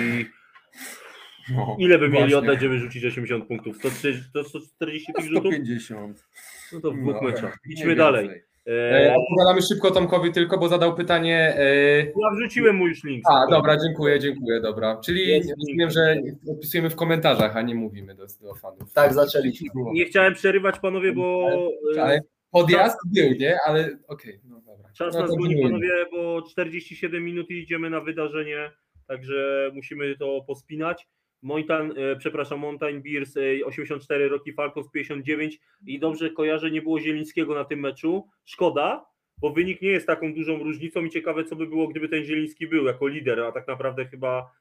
No, 1.55 1.75
Ile 1.79 1.97
by 1.99 2.05
mieli 2.09 2.17
właśnie. 2.19 2.37
oddać, 2.37 2.61
żeby 2.61 2.79
rzucić 2.79 3.05
80 3.05 3.45
punktów? 3.47 3.77
140, 3.77 4.31
to 4.33 4.43
145 4.43 5.27
rzutów? 5.29 5.53
150. 5.53 6.25
No 6.73 6.79
to 6.81 6.91
w 6.91 6.97
dwóch 6.97 7.15
No, 7.15 7.21
meczach. 7.21 7.57
Idźmy 7.69 7.95
dalej. 7.95 8.23
więcej. 8.29 8.50
E, 8.67 8.71
E, 8.71 9.15
Odpowiadamy 9.15 9.61
szybko 9.61 9.91
Tomkowi 9.91 10.31
tylko, 10.31 10.57
bo 10.57 10.67
zadał 10.67 10.95
pytanie. 10.95 11.53
e, 11.57 11.97
ja 11.97 12.31
wrzuciłem 12.35 12.75
mu 12.75 12.87
już 12.87 13.03
link. 13.03 13.23
A, 13.29 13.47
dobra, 13.51 13.77
dziękuję, 13.77 14.19
dziękuję, 14.19 14.61
dobra. 14.61 15.01
Czyli 15.05 15.27
Jest 15.27 15.53
rozumiem, 15.59 15.89
że 15.89 16.15
odpisujemy 16.51 16.89
w 16.89 16.95
komentarzach, 16.95 17.57
a 17.57 17.61
nie 17.61 17.75
mówimy 17.75 18.15
do, 18.15 18.25
do 18.41 18.55
fanów. 18.55 18.93
Tak 18.93 19.13
zaczęliśmy. 19.13 19.67
Nie 19.93 20.05
chciałem 20.05 20.33
przerywać 20.33 20.79
panowie, 20.79 21.13
bo 21.13 21.49
e, 21.97 22.01
Ale 22.03 22.21
podjazd 22.51 22.97
był, 23.15 23.31
nie? 23.39 23.57
Ale 23.65 23.89
okej, 24.07 24.39
no 24.49 24.61
dobra. 24.61 24.89
czas 24.93 25.15
no, 25.15 25.21
nas 25.21 25.35
goni 25.35 25.61
panowie, 25.63 25.89
bo 26.11 26.41
47 26.41 27.23
minut 27.23 27.49
i 27.49 27.53
idziemy 27.53 27.89
na 27.89 28.01
wydarzenie, 28.01 28.71
także 29.07 29.71
musimy 29.73 30.17
to 30.17 30.41
pospinać. 30.47 31.07
Mountain, 31.41 31.93
e, 31.97 32.15
przepraszam, 32.15 32.59
Mountain 32.59 33.01
Beers 33.01 33.37
e, 33.37 33.65
84, 33.65 34.29
Rocky 34.29 34.53
Falcons 34.53 34.89
59 34.89 35.59
i 35.85 35.99
dobrze 35.99 36.29
kojarzę, 36.29 36.71
nie 36.71 36.81
było 36.81 36.99
Zielińskiego 36.99 37.55
na 37.55 37.65
tym 37.65 37.79
meczu. 37.79 38.27
Szkoda, 38.45 39.05
bo 39.37 39.49
wynik 39.49 39.81
nie 39.81 39.89
jest 39.89 40.07
taką 40.07 40.33
dużą 40.33 40.63
różnicą 40.63 41.05
i 41.05 41.09
ciekawe, 41.09 41.43
co 41.43 41.55
by 41.55 41.67
było, 41.67 41.87
gdyby 41.87 42.09
ten 42.09 42.23
Zieliński 42.23 42.67
był 42.67 42.85
jako 42.85 43.07
lider, 43.07 43.39
a 43.39 43.51
tak 43.51 43.67
naprawdę 43.67 44.05
chyba 44.05 44.51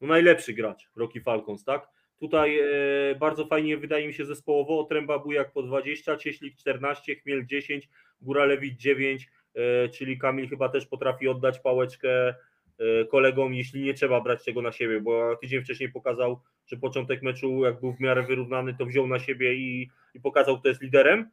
no, 0.00 0.08
najlepszy 0.08 0.52
gracz 0.52 0.90
Rocky 0.96 1.20
Falcons, 1.20 1.64
tak? 1.64 1.88
Tutaj 2.18 2.58
e, 2.58 3.14
bardzo 3.14 3.46
fajnie 3.46 3.76
wydaje 3.76 4.06
mi 4.06 4.14
się 4.14 4.24
zespołowo, 4.24 4.80
Otręba 4.80 5.18
Bujak 5.18 5.52
po 5.52 5.62
20, 5.62 6.16
Cieślik 6.16 6.56
14, 6.56 7.14
Chmiel 7.14 7.46
10, 7.46 7.88
Góralewicz 8.20 8.78
9, 8.78 9.30
e, 9.54 9.88
czyli 9.88 10.18
Kamil 10.18 10.48
chyba 10.48 10.68
też 10.68 10.86
potrafi 10.86 11.28
oddać 11.28 11.60
pałeczkę 11.60 12.28
e, 12.28 12.34
kolegom, 13.10 13.54
jeśli 13.54 13.82
nie 13.82 13.94
trzeba 13.94 14.20
brać 14.20 14.44
tego 14.44 14.62
na 14.62 14.72
siebie, 14.72 15.00
bo 15.00 15.36
tydzień 15.36 15.62
wcześniej 15.64 15.92
pokazał, 15.92 16.40
że 16.66 16.76
początek 16.76 17.22
meczu 17.22 17.64
jak 17.64 17.80
był 17.80 17.92
w 17.92 18.00
miarę 18.00 18.22
wyrównany, 18.22 18.74
to 18.78 18.86
wziął 18.86 19.06
na 19.06 19.18
siebie 19.18 19.54
i, 19.54 19.90
i 20.14 20.20
pokazał, 20.20 20.60
kto 20.60 20.68
jest 20.68 20.82
liderem, 20.82 21.30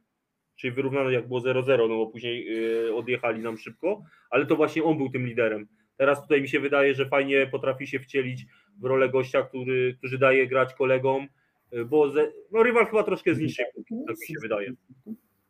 czyli 0.56 0.74
wyrównany 0.74 1.14
jak 1.14 1.28
było 1.28 1.40
0-0, 1.40 1.78
no 1.78 1.88
bo 1.88 2.08
później 2.08 2.48
e, 2.88 2.96
odjechali 2.96 3.42
nam 3.42 3.58
szybko, 3.58 4.04
ale 4.30 4.46
to 4.46 4.56
właśnie 4.56 4.84
on 4.84 4.98
był 4.98 5.10
tym 5.10 5.28
liderem. 5.28 5.68
Teraz 5.98 6.22
tutaj 6.22 6.42
mi 6.42 6.50
się 6.50 6.60
wydaje, 6.60 6.96
że 6.96 7.06
fajnie 7.06 7.48
potrafi 7.48 7.88
się 7.88 8.00
wcielić 8.00 8.46
w 8.80 8.86
rolę 8.86 9.10
gościa, 9.10 9.44
który, 9.44 9.96
który 9.98 10.18
daje 10.18 10.48
grać 10.48 10.74
kolegom, 10.74 11.28
e, 11.72 11.86
bo 11.86 12.12
ze, 12.12 12.32
no 12.52 12.64
rywal 12.64 12.86
chyba 12.86 13.04
troszkę 13.04 13.36
zniszczył, 13.36 13.66
tak 14.08 14.16
mi 14.22 14.28
się 14.28 14.34
wydaje. 14.42 14.74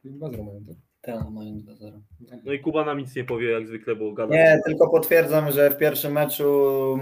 Dwa 0.03 0.29
zero 0.29 0.43
mają, 0.43 0.65
tak? 0.65 0.88
Tak, 1.01 1.29
mają 1.29 1.51
2-0. 1.51 2.01
No 2.45 2.53
i 2.53 2.59
Kuba 2.59 2.85
nam 2.85 2.97
nic 2.97 3.15
nie 3.15 3.23
powie 3.23 3.51
jak 3.51 3.67
zwykle, 3.67 3.95
bo 3.95 4.13
gada. 4.13 4.35
Nie, 4.35 4.59
tylko 4.65 4.89
potwierdzam, 4.89 5.51
że 5.51 5.69
w 5.69 5.77
pierwszym 5.77 6.13
meczu 6.13 6.43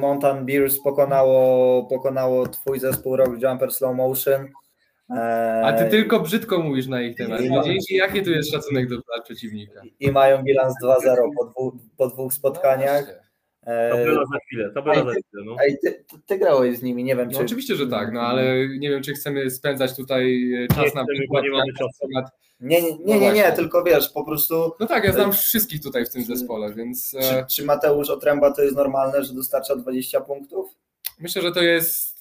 Mountain 0.02 0.45
Beers 0.45 0.80
pokonało, 0.80 1.84
pokonało 1.86 2.48
twój 2.48 2.80
zespół 2.80 3.16
Rock 3.16 3.41
Jumper 3.41 3.72
Slow 3.72 3.95
Motion. 3.95 4.48
A 5.64 5.74
ty 5.74 5.86
tylko 5.89 6.20
brzydko 6.20 6.60
mówisz 6.60 6.88
na 6.88 7.02
ich 7.02 7.18
temat. 7.18 7.41
No. 7.50 7.64
Dzięki, 7.64 7.95
jaki 7.95 8.22
tu 8.22 8.32
jest 8.32 8.52
szacunek 8.52 8.89
do 8.89 8.95
przeciwnika? 9.24 9.82
I 10.00 10.12
mają 10.12 10.43
bilans 10.43 10.76
2-0 10.84 11.16
po 11.38 11.45
dwóch, 11.45 11.74
po 11.98 12.08
dwóch 12.08 12.34
spotkaniach. 12.34 13.26
No 13.68 13.74
E, 13.74 13.89
Tabela 13.89 14.26
za 14.26 14.39
chwilę, 14.45 14.72
tabela 14.74 14.95
za 14.95 15.11
chwilę. 15.11 15.43
No. 15.45 15.55
Ty, 15.84 15.93
ty, 16.09 16.20
ty 16.26 16.38
grałeś 16.38 16.78
z 16.78 16.84
nimi, 16.84 17.03
nie 17.03 17.15
wiem 17.15 17.30
No 17.32 17.38
czy... 17.38 17.43
oczywiście, 17.45 17.76
że 17.76 17.88
tak, 17.88 18.13
no 18.13 18.22
ale 18.22 18.68
nie 18.80 18.89
wiem, 18.89 19.03
czy 19.03 19.13
chcemy 19.13 19.49
spędzać 19.51 19.95
tutaj 19.95 20.53
e, 20.53 20.68
czas 20.68 20.86
Nie 20.86 20.91
na 21.01 21.05
bo 21.30 21.41
nie 21.41 21.51
mamy 21.51 21.74
czasu. 21.74 22.07
temat. 22.07 22.32
Nie, 22.59 22.82
nie, 22.82 22.91
No 22.91 23.13
nie, 23.13 23.20
nie, 23.20 23.32
nie, 23.32 23.51
tylko 23.51 23.84
wiesz, 23.84 24.09
po 24.09 24.26
prostu 24.26 24.72
No 24.80 24.88
tak, 24.88 25.03
ja 25.03 25.11
znam 25.13 25.34
wszystkich 25.34 25.84
tutaj 25.84 26.05
w 26.05 26.09
tym 26.09 26.24
zespole, 26.24 26.74
więc 26.74 27.11
czy, 27.11 27.18
e, 27.20 27.45
czy 27.45 27.65
Mateusz 27.65 28.09
Otręba 28.09 28.51
to 28.51 28.61
jest 28.61 28.76
normalne, 28.76 29.24
że 29.24 29.34
dostarcza 29.34 29.76
20 29.76 30.22
punktów? 30.22 30.70
myślę, 31.20 31.41
że 31.41 31.51
to 31.51 31.63
jest. 31.63 32.18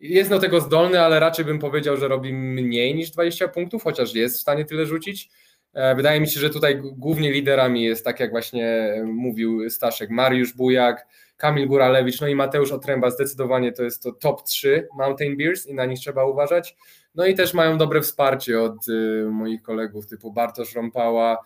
Jest 0.00 0.30
do 0.30 0.38
tego 0.38 0.60
zdolny, 0.60 1.00
ale 1.00 1.20
raczej 1.20 1.44
bym 1.44 1.58
powiedział, 1.58 1.96
że 1.96 2.08
robi 2.08 2.32
mniej 2.32 2.94
niż 2.94 3.10
20 3.10 3.48
punktów, 3.48 3.82
chociaż 3.82 4.14
jest 4.14 4.36
w 4.36 4.40
stanie 4.40 4.64
tyle 4.64 4.86
rzucić. 4.86 5.30
E, 5.74 5.94
Wydaje 5.94 6.20
mi 6.20 6.28
się, 6.28 6.40
że 6.40 6.50
tutaj 6.50 6.80
głównie 6.82 7.32
liderami 7.32 7.82
jest, 7.82 8.04
tak 8.04 8.20
jak 8.20 8.30
właśnie 8.30 8.94
mówił 9.04 9.70
Staszek, 9.70 10.10
Mariusz 10.10 10.52
Bujak, 10.54 11.06
Kamil 11.36 11.68
Góralewicz, 11.68 12.20
no 12.20 12.28
i 12.28 12.34
Mateusz 12.34 12.72
Otręba. 12.72 13.10
Zdecydowanie 13.10 13.72
to 13.72 13.82
jest 13.82 14.02
to 14.02 14.12
top 14.12 14.42
3 14.42 14.88
Mountain 14.96 15.36
Beers 15.36 15.66
i 15.66 15.74
na 15.74 15.86
nich 15.86 15.98
trzeba 15.98 16.24
uważać. 16.24 16.76
No 17.14 17.26
i 17.26 17.34
też 17.34 17.54
mają 17.54 17.78
dobre 17.78 18.00
wsparcie 18.00 18.60
od 18.60 18.88
y, 18.88 19.26
moich 19.30 19.62
kolegów 19.62 20.06
typu 20.06 20.32
Bartosz 20.32 20.74
Rąpała. 20.74 21.38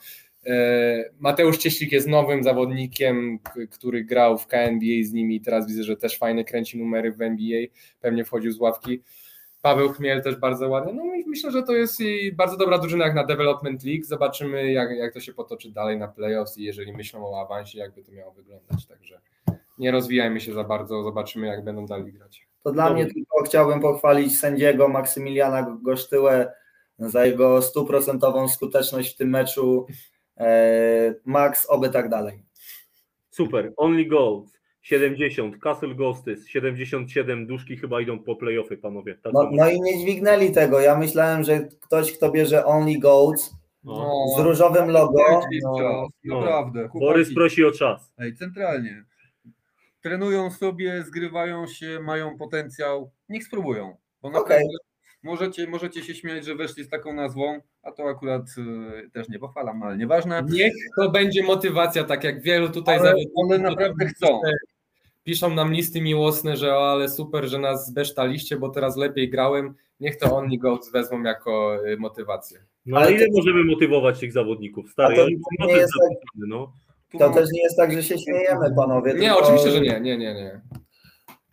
E, 0.46 1.10
Mateusz 1.18 1.58
Cieślik 1.58 1.92
jest 1.92 2.08
nowym 2.08 2.42
zawodnikiem, 2.42 3.38
który 3.70 4.04
grał 4.04 4.38
w 4.38 4.46
KNBA 4.46 5.02
z 5.02 5.12
nimi 5.12 5.36
i 5.36 5.40
teraz 5.40 5.66
widzę, 5.66 5.82
że 5.82 5.96
też 5.96 6.18
fajne 6.18 6.44
kręci 6.44 6.78
numery 6.78 7.12
w 7.12 7.22
NBA, 7.22 7.60
pewnie 8.00 8.24
wchodził 8.24 8.52
z 8.52 8.60
ławki. 8.60 9.02
Paweł 9.62 9.92
Chmiel 9.92 10.22
też 10.22 10.36
bardzo 10.36 10.68
ładny. 10.68 10.92
No 10.92 11.14
i 11.14 11.24
myślę, 11.26 11.50
że 11.50 11.62
to 11.62 11.72
jest 11.72 12.00
i 12.00 12.32
bardzo 12.32 12.56
dobra 12.56 12.78
drużyna 12.78 13.04
jak 13.04 13.14
na 13.14 13.24
Development 13.24 13.84
League. 13.84 14.04
Zobaczymy, 14.04 14.72
jak, 14.72 14.90
jak 14.90 15.14
to 15.14 15.20
się 15.20 15.32
potoczy 15.32 15.70
dalej 15.70 15.98
na 15.98 16.08
playoffs 16.08 16.58
i 16.58 16.64
jeżeli 16.64 16.92
myślą 16.92 17.26
o 17.26 17.40
awansie, 17.40 17.78
jakby 17.78 18.02
to 18.02 18.12
miało 18.12 18.32
wyglądać. 18.32 18.86
Także 18.86 19.20
nie 19.78 19.90
rozwijajmy 19.90 20.40
się 20.40 20.52
za 20.52 20.64
bardzo, 20.64 21.02
zobaczymy, 21.02 21.46
jak 21.46 21.64
będą 21.64 21.86
dalej 21.86 22.12
grać. 22.12 22.46
To 22.62 22.72
dla 22.72 22.88
Dobra. 22.88 23.02
mnie 23.02 23.14
tylko 23.14 23.42
chciałbym 23.42 23.80
pochwalić 23.80 24.38
sędziego 24.38 24.88
Maksymiliana 24.88 25.78
Gosztyłę 25.82 26.52
za 26.98 27.26
jego 27.26 27.62
stuprocentową 27.62 28.48
skuteczność 28.48 29.14
w 29.14 29.16
tym 29.16 29.30
meczu. 29.30 29.86
E, 30.36 31.14
Max, 31.24 31.66
oby 31.70 31.88
tak 31.88 32.08
dalej. 32.08 32.44
Super. 33.30 33.72
Only 33.76 34.04
Goals 34.04 34.61
70, 34.82 35.58
Castle 35.62 35.94
Ghostes 35.94 36.48
77, 36.48 37.46
duszki 37.46 37.76
chyba 37.76 38.00
idą 38.00 38.18
po 38.18 38.36
playoffy, 38.36 38.76
panowie. 38.76 39.14
Tak 39.22 39.32
No, 39.32 39.48
no 39.52 39.70
i 39.70 39.80
nie 39.80 39.98
dźwignęli 39.98 40.52
tego. 40.52 40.80
Ja 40.80 40.98
myślałem, 40.98 41.44
że 41.44 41.68
ktoś, 41.80 42.12
kto 42.12 42.30
bierze 42.30 42.64
Only 42.64 42.98
Goats 42.98 43.54
no. 43.84 44.24
z 44.36 44.40
różowym 44.40 44.88
logo, 44.90 45.22
No, 45.62 45.76
no, 45.78 46.08
no. 46.24 46.40
Naprawdę. 46.40 46.88
Borys 46.94 47.28
chłopaki. 47.28 47.34
prosi 47.34 47.64
o 47.64 47.72
czas. 47.72 48.12
Ej, 48.18 48.34
centralnie. 48.36 49.04
Trenują 50.00 50.50
sobie, 50.50 51.02
zgrywają 51.02 51.66
się, 51.66 52.00
mają 52.00 52.38
potencjał. 52.38 53.10
Niech 53.28 53.44
spróbują. 53.44 53.96
Bo 54.22 54.30
naprawdę 54.30 54.64
możecie, 55.22 55.66
możecie 55.66 56.02
się 56.02 56.14
śmiać, 56.14 56.44
że 56.44 56.54
weszli 56.54 56.84
z 56.84 56.88
taką 56.88 57.12
nazwą, 57.12 57.60
a 57.82 57.92
to 57.92 58.02
akurat 58.08 58.42
y, 59.06 59.10
też 59.10 59.28
nie 59.28 59.38
pochwalam, 59.38 59.82
ale 59.82 59.96
nieważne. 59.96 60.42
Niech 60.50 60.72
to 60.96 61.10
będzie 61.10 61.42
motywacja, 61.42 62.04
tak 62.04 62.24
jak 62.24 62.42
wielu 62.42 62.68
tutaj 62.68 62.98
zawodników. 62.98 63.32
one 63.36 63.58
naprawdę 63.58 64.06
chcą. 64.06 64.40
Piszą 65.24 65.54
nam 65.54 65.72
listy 65.72 66.00
miłosne, 66.00 66.56
że 66.56 66.74
o, 66.76 66.92
ale 66.92 67.08
super, 67.08 67.48
że 67.48 67.58
nas 67.58 67.86
zbesztaliście, 67.86 68.56
bo 68.56 68.68
teraz 68.68 68.96
lepiej 68.96 69.30
grałem. 69.30 69.74
Niech 70.00 70.16
to 70.18 70.36
oni 70.36 70.58
go 70.58 70.78
wezmą 70.92 71.22
jako 71.22 71.76
y, 71.86 71.96
motywację. 71.96 72.58
No 72.86 72.98
ale 72.98 73.12
ile 73.12 73.26
to- 73.26 73.32
możemy 73.36 73.64
motywować 73.64 74.20
tych 74.20 74.32
zawodników? 74.32 74.90
Stary, 74.90 75.16
to 75.16 75.22
ja 75.60 75.66
nie 75.66 75.72
jest 75.72 75.92
tak- 76.00 76.18
no. 76.48 76.72
To 77.18 77.30
też 77.30 77.48
nie 77.52 77.62
jest 77.62 77.76
tak, 77.76 77.92
że 77.92 78.02
się 78.02 78.18
śmiejemy, 78.18 78.74
panowie. 78.76 79.14
Nie, 79.14 79.20
tylko, 79.20 79.38
oczywiście, 79.42 79.70
że 79.70 79.80
nie, 79.80 80.00
nie, 80.00 80.18
nie, 80.18 80.34
nie. 80.34 80.60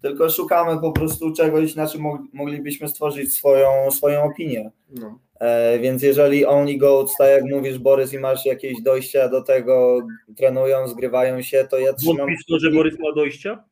Tylko 0.02 0.30
szukamy 0.30 0.82
po 0.82 0.92
prostu 0.92 1.34
czegoś, 1.34 1.76
na 1.76 1.88
czym 1.88 2.02
mog- 2.02 2.26
moglibyśmy 2.34 2.88
stworzyć 2.88 3.34
swoją, 3.34 3.92
swoją 3.92 4.24
opinię. 4.24 4.72
No. 4.90 5.20
E, 5.40 5.80
więc 5.80 6.04
jeżeli 6.04 6.46
Only 6.46 6.78
Goats, 6.78 7.16
tak 7.18 7.30
jak 7.30 7.44
mówisz 7.44 7.80
Borys 7.80 8.14
i 8.14 8.20
masz 8.20 8.46
jakieś 8.46 8.82
dojścia 8.82 9.30
do 9.30 9.44
tego, 9.44 10.08
trenują, 10.38 10.88
zgrywają 10.88 11.42
się, 11.42 11.68
to 11.72 11.80
ja 11.80 11.94
trzymam 11.94 12.18
Wątpisz 12.18 12.46
to, 12.46 12.60
że 12.60 12.72
Borys 12.72 13.00
ma 13.00 13.16
dojścia? 13.16 13.64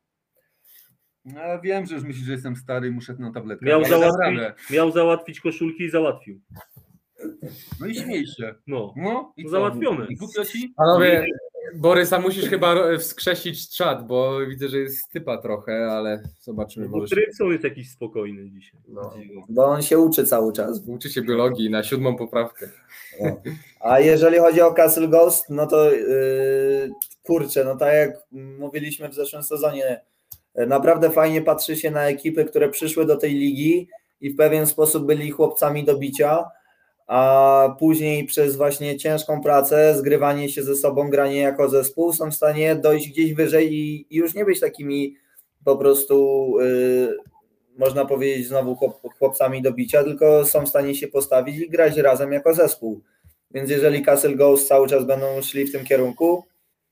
Ja 1.24 1.58
wiem, 1.58 1.86
że 1.86 1.94
już 1.94 2.04
myślisz, 2.04 2.26
że 2.26 2.32
jestem 2.32 2.56
stary 2.56 2.88
i 2.88 2.90
muszę 2.90 3.14
na 3.18 3.32
tabletkę. 3.32 3.66
Miał 3.66 3.78
ale 3.78 3.88
załatwić, 3.88 4.70
miał 4.70 4.92
załatwić 4.92 5.40
koszulki 5.40 5.84
i 5.84 5.90
załatwił. 5.90 6.40
No 7.80 7.86
i 7.86 7.94
śmiej 7.94 8.26
się. 8.26 8.54
No. 8.66 8.94
No 8.96 9.32
i 9.36 9.44
co? 9.44 9.50
Załatwione. 9.50 10.06
I 10.08 10.16
głupio 10.16 10.44
ci? 10.44 10.74
Panowie, 10.76 11.26
Borysa 11.74 12.20
musisz 12.20 12.48
chyba 12.48 12.98
wskrzesić 12.98 13.76
czat, 13.76 14.06
bo 14.06 14.38
widzę, 14.46 14.68
że 14.68 14.78
jest 14.78 15.10
typa 15.12 15.38
trochę, 15.38 15.86
ale 15.90 16.22
zobaczymy. 16.40 16.88
Bo 16.88 16.96
Może 16.96 17.08
się, 17.08 17.16
Trypson 17.16 17.52
jest 17.52 17.64
jakiś 17.64 17.90
spokojny 17.90 18.50
dzisiaj. 18.50 18.80
no, 18.88 19.14
bo 19.48 19.64
on 19.64 19.82
się 19.82 19.98
uczy 19.98 20.26
cały 20.26 20.52
czas. 20.52 20.80
uczy 20.86 21.10
się 21.10 21.22
biologii 21.22 21.70
na 21.70 21.82
siódmą 21.82 22.16
poprawkę. 22.16 22.68
A 23.80 24.00
jeżeli 24.00 24.38
chodzi 24.38 24.60
o 24.60 24.74
Castle 24.74 25.08
Ghost, 25.08 25.44
no 25.50 25.66
to 25.66 25.92
yy, 25.92 26.90
kurczę, 27.22 27.64
no 27.64 27.76
tak 27.76 27.94
jak 27.94 28.10
mówiliśmy 28.32 29.08
w 29.08 29.14
zeszłym 29.14 29.42
sezonie, 29.42 30.00
naprawdę 30.54 31.10
fajnie 31.10 31.42
patrzy 31.42 31.76
się 31.76 31.90
na 31.90 32.08
ekipy, 32.08 32.44
które 32.44 32.68
przyszły 32.68 33.06
do 33.06 33.16
tej 33.16 33.34
ligi 33.34 33.88
i 34.20 34.30
w 34.30 34.36
pewien 34.36 34.66
sposób 34.66 35.06
byli 35.06 35.30
chłopcami 35.30 35.84
do 35.84 35.98
bicia, 35.98 36.44
a 37.08 37.76
później 37.78 38.24
przez 38.24 38.56
właśnie 38.56 38.96
ciężką 38.96 39.42
pracę, 39.42 39.94
zgrywanie 39.98 40.48
się 40.48 40.62
ze 40.62 40.76
sobą, 40.76 41.10
granie 41.10 41.40
jako 41.40 41.68
zespół 41.68 42.12
są 42.12 42.30
w 42.30 42.34
stanie 42.34 42.76
dojść 42.76 43.08
gdzieś 43.08 43.34
wyżej 43.34 43.74
i, 43.74 44.06
już 44.10 44.34
nie 44.34 44.44
być 44.44 44.60
takimi 44.60 45.16
po 45.64 45.76
prostu 45.76 46.54
yy, 46.60 47.16
można 47.78 48.04
powiedzieć 48.04 48.48
znowu 48.48 48.76
chłop, 48.76 49.00
chłopcami 49.18 49.62
do 49.62 49.72
bicia, 49.72 50.04
tylko 50.04 50.44
są 50.44 50.66
w 50.66 50.68
stanie 50.68 50.94
się 50.94 51.08
postawić 51.08 51.58
i 51.58 51.70
grać 51.70 51.96
razem 51.96 52.32
jako 52.32 52.54
zespół. 52.54 53.00
Więc 53.50 53.70
jeżeli 53.70 54.04
Castle 54.04 54.36
Ghost 54.36 54.68
cały 54.68 54.88
czas 54.88 55.04
będą 55.04 55.42
szli 55.42 55.64
w 55.64 55.72
tym 55.72 55.84
kierunku, 55.84 56.44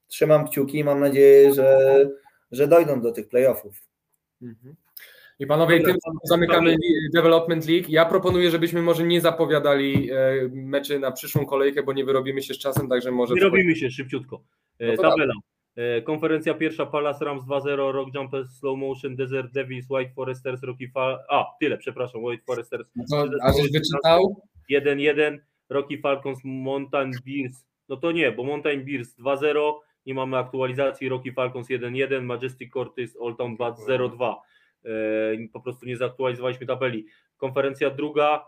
trzymam 0.06 0.48
kciuki 0.48 0.78
i 0.78 0.84
mam 0.84 1.00
nadzieję, 1.00 1.54
że, 1.54 1.78
że 2.52 2.68
dojdą 2.68 3.00
do 3.00 3.12
tych 3.12 3.28
playoffów. 3.28 3.82
I 5.38 5.46
panowie, 5.46 5.78
Dobra, 5.78 5.92
tym 5.92 6.12
zamykamy 6.24 6.76
Development 7.14 7.68
League. 7.68 7.86
Ja 7.88 8.04
proponuję, 8.04 8.50
żebyśmy 8.50 8.82
może 8.82 9.04
nie 9.06 9.20
zapowiadali 9.20 10.10
e, 10.10 10.16
meczy 10.52 10.98
na 10.98 11.12
przyszłą 11.12 11.46
kolejkę, 11.46 11.82
bo 11.82 11.92
nie 11.92 12.04
wyrobimy 12.04 12.42
się 12.42 12.54
z 12.54 12.58
czasem, 12.58 12.88
także 12.88 13.10
może... 13.10 13.34
Nie 13.34 13.40
robimy 13.40 13.76
się 13.76 13.90
szybciutko. 13.90 14.42
E, 14.78 14.86
No 14.86 14.96
to 14.96 15.02
Tabela. 15.02 15.34
E, 15.76 16.02
Konferencja 16.02 16.54
pierwsza 16.54 16.86
Palace 16.86 17.24
Rams 17.24 17.44
2-0, 17.44 17.92
Rock 17.92 18.14
Jumpers, 18.14 18.50
Slow 18.58 18.78
Motion, 18.78 19.16
Desert 19.16 19.52
Devils, 19.52 19.86
White 19.90 20.12
Foresters, 20.14 20.62
Rocky 20.62 20.90
Fall. 20.94 21.18
A, 21.28 21.44
tyle, 21.60 21.78
przepraszam, 21.78 22.24
White 22.24 22.44
Foresters 22.46 22.88
No 23.10 23.24
a 23.42 23.52
żeś 23.52 23.72
wyczytał? 23.72 24.42
1-1, 24.70 25.38
Rocky 25.68 25.98
Falcons, 25.98 26.38
Mountain 26.44 27.10
Bears. 27.10 27.66
No 27.88 27.96
to 27.96 28.12
nie, 28.12 28.32
bo 28.32 28.44
Mountain 28.44 28.84
Bears 28.84 29.18
2-0, 29.18 29.72
nie 30.06 30.14
mamy 30.14 30.36
aktualizacji, 30.36 31.08
Rocky 31.08 31.32
Falcons 31.32 31.68
1-1, 31.68 32.22
Majestic 32.22 32.72
Cortez, 32.72 33.16
Old 33.20 33.38
Town 33.38 33.56
Bad 33.56 33.78
0-2. 33.88 34.34
E, 34.84 35.48
Po 35.52 35.60
prostu 35.60 35.86
nie 35.86 35.96
zaktualizowaliśmy 35.96 36.66
tabeli. 36.66 37.06
Konferencja 37.36 37.90
druga, 37.90 38.46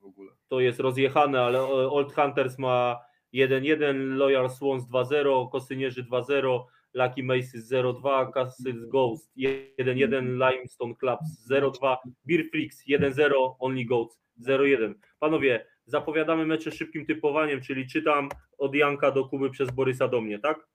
W 0.00 0.04
ogóle. 0.04 0.32
to 0.48 0.60
jest 0.60 0.80
rozjechane, 0.80 1.40
ale 1.42 1.62
Old 1.68 2.12
Hunters 2.14 2.58
ma 2.58 3.00
1-1, 3.34 4.16
Loyal 4.16 4.50
Swans 4.50 4.84
2-0, 4.90 5.50
Kosynierzy 5.50 6.04
2-0, 6.04 6.64
Lucky 6.94 7.22
Maces 7.22 7.72
0-2, 7.72 8.32
Castle 8.32 8.72
Ghost 8.72 9.30
1-1, 9.36 10.22
Limestone 10.50 10.94
Clubs 10.94 11.50
0-2, 11.50 11.96
Beer 12.24 12.44
Freaks 12.50 12.84
1-0, 12.88 13.32
Only 13.58 13.84
Goats 13.84 14.20
0-1. 14.46 14.94
Panowie, 15.18 15.66
zapowiadamy 15.86 16.46
mecze 16.46 16.70
szybkim 16.70 17.06
typowaniem, 17.06 17.60
czyli 17.60 17.86
czytam 17.86 18.28
od 18.58 18.74
Janka 18.74 19.10
do 19.10 19.24
Kuby 19.24 19.50
przez 19.50 19.70
Borysa 19.70 20.08
do 20.08 20.20
mnie, 20.20 20.38
tak? 20.38 20.68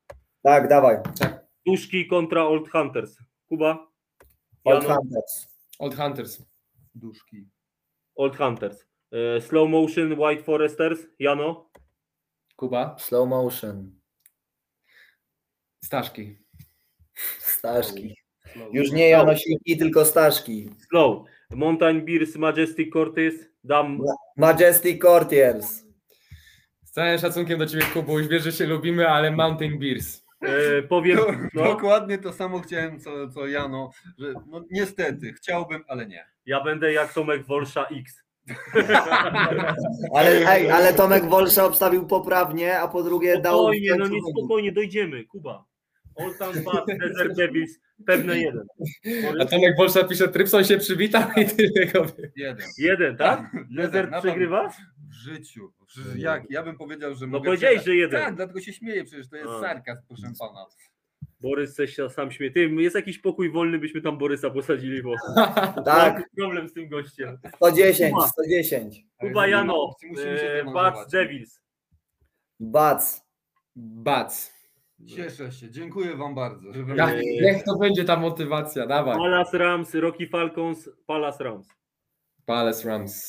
Tak, 0.44 0.68
dawaj. 0.70 0.96
Duszki 1.66 2.08
kontra 2.08 2.44
Old 2.46 2.70
Hunters. 2.70 3.18
Kuba? 3.50 3.88
Old? 4.66 4.84
Hunters. 4.84 5.48
Old 5.80 5.96
Hunters. 5.96 6.42
Duszki. 6.96 7.48
Old 8.16 8.36
Hunters. 8.36 8.86
E, 9.12 9.42
Slow 9.42 9.70
Motion, 9.70 10.20
White 10.20 10.44
Foresters. 10.44 11.00
Jano? 11.20 11.70
Kuba? 12.56 12.96
Slow 13.00 13.30
motion. 13.30 14.00
Staszki. 15.84 16.38
Staszki. 17.40 18.16
Już 18.74 18.92
nie 18.92 19.10
Janosiki, 19.10 19.78
tylko 19.78 20.06
Staszki. 20.06 20.70
Slow. 20.90 21.28
Mountain 21.50 22.06
Beers, 22.06 22.36
Majestic 22.36 22.94
Cortez. 22.94 23.34
Dam 23.64 24.02
Majestic 24.38 25.02
Courtiers. 25.02 25.86
Z 26.84 26.92
całym 26.92 27.18
szacunkiem 27.18 27.60
do 27.60 27.68
ciebie, 27.68 27.84
Kubuś, 27.94 28.28
wiesz, 28.28 28.44
że 28.44 28.52
się 28.52 28.66
lubimy, 28.66 29.10
ale 29.10 29.32
Mountain 29.32 29.80
Beers. 29.80 30.25
E, 30.42 30.82
powiem, 30.82 31.18
Do, 31.18 31.32
no, 31.54 31.64
Dokładnie 31.64 32.18
to 32.18 32.34
samo 32.34 32.60
chciałem, 32.60 33.00
co, 33.00 33.30
co 33.30 33.48
Jano, 33.48 33.92
że 34.18 34.34
no 34.48 34.66
niestety, 34.72 35.34
chciałbym, 35.34 35.84
ale 35.88 36.06
nie. 36.06 36.26
ja 36.46 36.64
będę 36.64 36.94
jak 36.94 37.14
Tomek 37.14 37.46
Wolsza 37.46 37.86
X. 37.86 38.24
Ale, 40.16 40.52
ej, 40.52 40.72
ale 40.72 40.94
Tomek 40.94 41.26
Wolsza 41.26 41.66
obstawił 41.66 42.08
poprawnie, 42.08 42.80
a 42.80 42.88
po 42.88 43.04
drugie 43.04 43.40
dał... 43.40 43.60
Spokojnie, 43.60 43.96
no 43.96 44.08
nie 44.08 44.20
spokojnie, 44.32 44.72
dojdziemy, 44.72 45.24
Kuba. 45.24 45.66
Old 46.16 46.38
Town 46.38 46.64
Bad, 46.64 46.86
Desert 47.00 47.38
Devils, 47.38 47.80
pewne 48.06 48.38
jeden. 48.40 48.68
A 49.42 49.46
Tomek 49.46 49.78
Bolsza 49.78 50.04
pisze, 50.04 50.28
Trypson 50.28 50.64
się 50.64 50.78
przywitał 50.78 51.22
i 51.38 51.46
tyle 51.46 51.86
go 51.94 52.06
wie. 52.06 52.32
Jeden. 52.36 52.68
Jeden, 52.78 53.18
tak? 53.18 53.52
Desert 53.72 54.12
naprawdę. 54.12 54.70
W 55.10 55.14
życiu. 55.14 55.74
Przecież 55.88 56.16
jak? 56.16 56.44
Ja 56.50 56.64
bym 56.64 56.78
powiedział, 56.78 57.16
że 57.16 57.28
No 57.28 57.32
mogę 57.32 57.46
powiedziałeś, 57.46 57.84
że 57.84 57.96
jeden. 57.96 58.22
Tak, 58.22 58.36
dlatego 58.36 58.62
się 58.62 58.74
śmieję, 58.74 59.04
przecież 59.04 59.30
to 59.30 59.36
jest 59.36 59.50
A. 59.50 59.62
sarkazm, 59.62 60.02
proszę 60.08 60.32
pana. 60.40 60.66
Borys 61.40 61.76
coś 61.76 61.96
się 61.96 62.10
sam 62.10 62.32
śmie. 62.32 62.52
Ty, 62.52 62.70
jest 62.70 62.96
jakiś 62.96 63.20
pokój 63.20 63.52
wolny, 63.52 63.80
byśmy 63.80 64.02
tam 64.02 64.18
Borysa 64.18 64.50
posadzili, 64.50 65.04
bo 65.04 65.14
Tak, 65.86 66.14
mam 66.14 66.24
problem 66.38 66.70
z 66.70 66.74
tym 66.74 66.90
gościem. 66.90 67.38
110, 67.56 68.14
Kuba. 68.14 68.28
110. 68.28 69.06
Kuba 69.18 69.48
Jano, 69.48 69.96
e. 70.18 70.64
Bats 70.74 71.12
Devils. 71.12 71.62
Bac. 72.60 73.26
Bac. 73.76 74.56
Cieszę 75.08 75.52
się, 75.52 75.72
dziękuję 75.72 76.16
wam 76.16 76.36
bardzo. 76.36 76.70
Ja, 76.96 77.12
niech 77.22 77.64
to 77.64 77.78
będzie 77.78 78.06
ta 78.06 78.16
motywacja, 78.16 78.88
dawaj. 78.88 79.18
Palace 79.18 79.58
Rams, 79.58 79.94
Rocky 79.94 80.28
Falcons, 80.28 80.90
Palace 81.06 81.44
Rams. 81.44 81.68
Palace 82.46 82.88
Rams. 82.90 83.28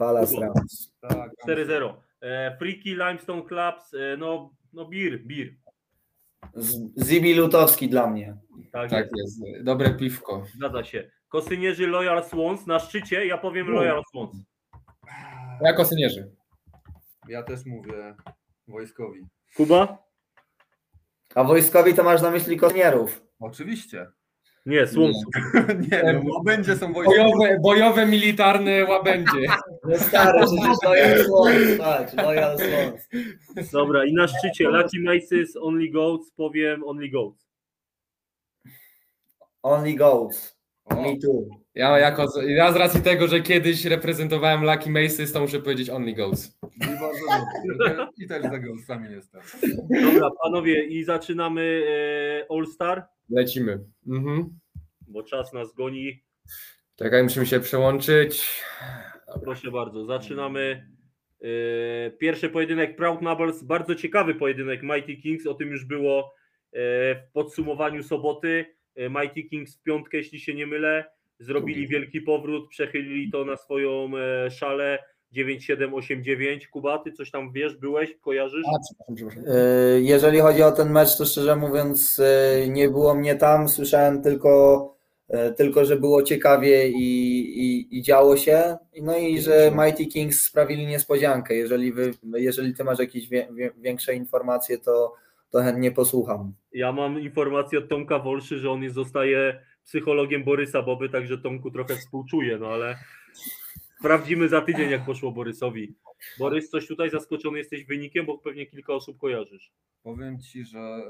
Palace 0.00 0.40
Rams. 0.40 0.92
Tak, 1.00 1.30
4-0. 1.46 1.94
E, 2.20 2.56
Freaky 2.58 2.90
Limestone 2.94 3.42
Clubs, 3.42 3.94
e, 3.94 4.16
no, 4.16 4.50
no 4.72 4.88
bir, 4.88 5.26
bir. 5.26 5.56
Zibi 6.96 7.34
Lutowski 7.34 7.88
dla 7.88 8.06
mnie. 8.06 8.36
Tak, 8.72 8.90
Tak 8.90 9.08
jest. 9.16 9.40
jest. 9.46 9.64
Dobre 9.64 9.94
piwko. 9.94 10.44
Zgadza 10.54 10.84
się. 10.84 11.10
Kosynierzy 11.28 11.86
Loyal 11.86 12.24
Swans 12.24 12.66
na 12.66 12.78
szczycie, 12.78 13.26
ja 13.26 13.38
powiem 13.38 13.68
Loyal 13.68 14.02
Swans. 14.08 14.36
Jako 15.60 15.84
synierzy. 15.84 16.30
Ja 17.28 17.42
też 17.42 17.66
mówię 17.66 18.14
wojskowi. 18.68 19.20
Kuba? 19.56 19.98
A 21.34 21.44
wojskowi 21.44 21.94
to 21.94 22.02
masz 22.04 22.22
na 22.22 22.30
myśli 22.30 22.56
konierów. 22.56 23.22
Oczywiście. 23.40 24.06
Nie, 24.66 24.86
Swans. 24.86 25.16
Nie, 25.92 26.22
no, 26.24 26.40
będzie 26.44 26.76
są 26.76 26.92
wojskowi. 26.92 27.18
Bojowe, 27.18 27.58
bojowe 27.60 28.06
militarne 28.06 28.84
łabędzie. 28.84 29.46
No 29.84 29.98
stary, 29.98 30.38
przecież 30.38 30.76
Loyal 30.84 31.24
Swans, 31.24 31.78
patrz, 31.78 32.14
Loyal 32.14 32.58
Swans. 32.58 33.70
Dobra, 33.72 34.04
i 34.04 34.12
na 34.14 34.28
szczycie 34.28 34.68
Lucky 34.68 35.00
Maces, 35.00 35.56
Only 35.56 35.88
Goats, 35.90 36.30
powiem 36.36 36.84
Only 36.84 37.08
Goats. 37.08 37.46
Only 39.62 39.94
goats. 39.94 40.59
O, 40.90 41.02
Me 41.02 41.18
too. 41.18 41.46
Ja, 41.74 41.98
jako, 41.98 42.28
z- 42.28 42.42
ja 42.48 42.72
z 42.72 42.76
racji 42.76 43.02
tego, 43.02 43.28
że 43.28 43.40
kiedyś 43.40 43.84
reprezentowałem 43.84 44.64
Lucky 44.64 44.90
Maces, 44.90 45.32
to 45.32 45.40
muszę 45.40 45.60
powiedzieć 45.60 45.90
Only 45.90 46.12
Goes. 46.14 46.58
I 46.76 46.80
bardzo 46.80 47.26
dobrze. 47.78 48.06
I 48.18 48.26
też 48.28 48.42
za 48.42 48.58
głosami 48.58 49.10
jestem. 49.12 49.40
Dobra, 49.90 50.30
panowie, 50.42 50.84
i 50.84 51.04
zaczynamy 51.04 51.82
e, 52.50 52.52
All 52.56 52.66
Star, 52.66 53.04
Lecimy. 53.30 53.78
Mhm. 54.08 54.58
bo 55.08 55.22
czas 55.22 55.52
nas 55.52 55.74
goni. 55.74 56.22
Czekaj, 56.96 57.22
musimy 57.22 57.46
się 57.46 57.60
przełączyć. 57.60 58.62
Proszę 59.44 59.70
bardzo, 59.70 60.04
zaczynamy. 60.04 60.86
e, 61.42 62.10
Pierwszy 62.10 62.48
pojedynek 62.48 62.96
Proud 62.96 63.22
Nobles, 63.22 63.62
bardzo 63.62 63.94
ciekawy 63.94 64.34
pojedynek 64.34 64.82
Mighty 64.82 65.16
Kings, 65.16 65.46
o 65.46 65.54
tym 65.54 65.68
już 65.70 65.84
było 65.84 66.34
e, 66.72 66.78
w 67.14 67.32
podsumowaniu 67.32 68.02
soboty. 68.02 68.66
E, 68.96 69.10
Mighty 69.10 69.42
Kings 69.42 69.76
w 69.76 69.82
piątkę, 69.82 70.16
jeśli 70.16 70.40
się 70.40 70.54
nie 70.54 70.66
mylę, 70.66 71.04
zrobili 71.38 71.88
wielki 71.88 72.20
powrót, 72.20 72.68
przechylili 72.68 73.30
to 73.30 73.44
na 73.44 73.56
swoją 73.56 74.10
e, 74.16 74.50
szalę 74.50 74.98
9-7-8-9. 75.34 76.66
Kuba, 76.72 76.98
ty 76.98 77.12
coś 77.12 77.30
tam 77.30 77.52
wiesz, 77.52 77.76
byłeś, 77.76 78.16
kojarzysz? 78.20 78.64
A, 78.66 78.78
przepraszam, 78.78 79.14
przepraszam. 79.14 79.44
Y, 79.96 80.00
Jeżeli 80.02 80.38
chodzi 80.38 80.62
o 80.62 80.72
ten 80.72 80.90
mecz, 80.90 81.16
to 81.16 81.24
szczerze 81.24 81.56
mówiąc 81.56 82.20
nie 82.68 82.88
było 82.88 83.14
mnie 83.14 83.36
tam. 83.36 83.68
Słyszałem 83.68 84.22
tylko, 84.22 84.96
tylko 85.56 85.84
że 85.84 85.96
było 85.96 86.22
ciekawie 86.22 86.88
i, 86.88 87.40
i, 87.40 87.98
i 87.98 88.02
działo 88.02 88.36
się. 88.36 88.76
No 89.02 89.18
i 89.18 89.40
że 89.40 89.72
Mighty 89.76 90.06
Kings 90.06 90.42
sprawili 90.42 90.86
niespodziankę. 90.86 91.54
Jeżeli, 91.54 91.92
wy, 91.92 92.14
jeżeli 92.34 92.74
ty 92.74 92.84
masz 92.84 92.98
jakieś 92.98 93.28
wie, 93.28 93.48
wie, 93.54 93.70
większe 93.78 94.14
informacje, 94.14 94.78
to, 94.78 95.14
to 95.50 95.62
chętnie 95.62 95.92
posłucham. 95.92 96.54
Ja 96.72 96.92
mam 96.92 97.20
informację 97.20 97.78
od 97.78 97.88
Tomka 97.88 98.18
Wolszy, 98.18 98.58
że 98.58 98.70
on 98.70 98.82
jest, 98.82 98.94
zostaje 98.94 99.64
psychologiem 99.84 100.44
Borysa 100.44 100.82
Boby, 100.82 101.08
także 101.08 101.38
Tomku 101.38 101.70
trochę 101.70 101.96
współczuję, 101.96 102.58
no 102.58 102.68
ale 102.68 102.98
sprawdzimy 103.98 104.48
za 104.48 104.60
tydzień, 104.60 104.90
jak 104.90 105.04
poszło 105.04 105.32
Borysowi. 105.32 105.94
Borys, 106.38 106.70
coś 106.70 106.86
tutaj 106.86 107.10
zaskoczony 107.10 107.58
jesteś 107.58 107.84
wynikiem, 107.84 108.26
bo 108.26 108.38
pewnie 108.38 108.66
kilka 108.66 108.92
osób 108.92 109.18
kojarzysz. 109.18 109.72
Powiem 110.02 110.40
ci, 110.40 110.64
że 110.64 110.78
e, 110.78 111.02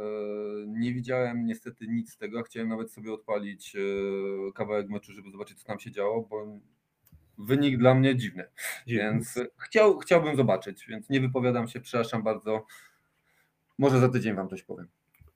nie 0.66 0.94
widziałem 0.94 1.46
niestety 1.46 1.86
nic 1.88 2.12
z 2.12 2.16
tego. 2.16 2.42
Chciałem 2.42 2.68
nawet 2.68 2.92
sobie 2.92 3.12
odpalić 3.12 3.76
e, 3.76 4.52
kawałek 4.52 4.88
meczu, 4.88 5.12
żeby 5.12 5.30
zobaczyć, 5.30 5.58
co 5.58 5.66
tam 5.66 5.80
się 5.80 5.90
działo, 5.90 6.26
bo 6.30 6.58
wynik 7.38 7.78
dla 7.78 7.94
mnie 7.94 8.16
dziwny. 8.16 8.44
Więc 8.86 9.40
chciał, 9.58 9.98
chciałbym 9.98 10.36
zobaczyć, 10.36 10.86
więc 10.88 11.10
nie 11.10 11.20
wypowiadam 11.20 11.68
się, 11.68 11.80
przepraszam 11.80 12.22
bardzo. 12.22 12.66
Może 13.80 13.98
za 13.98 14.08
tydzień 14.08 14.34
wam 14.34 14.48
coś 14.48 14.62
powiem. 14.62 14.86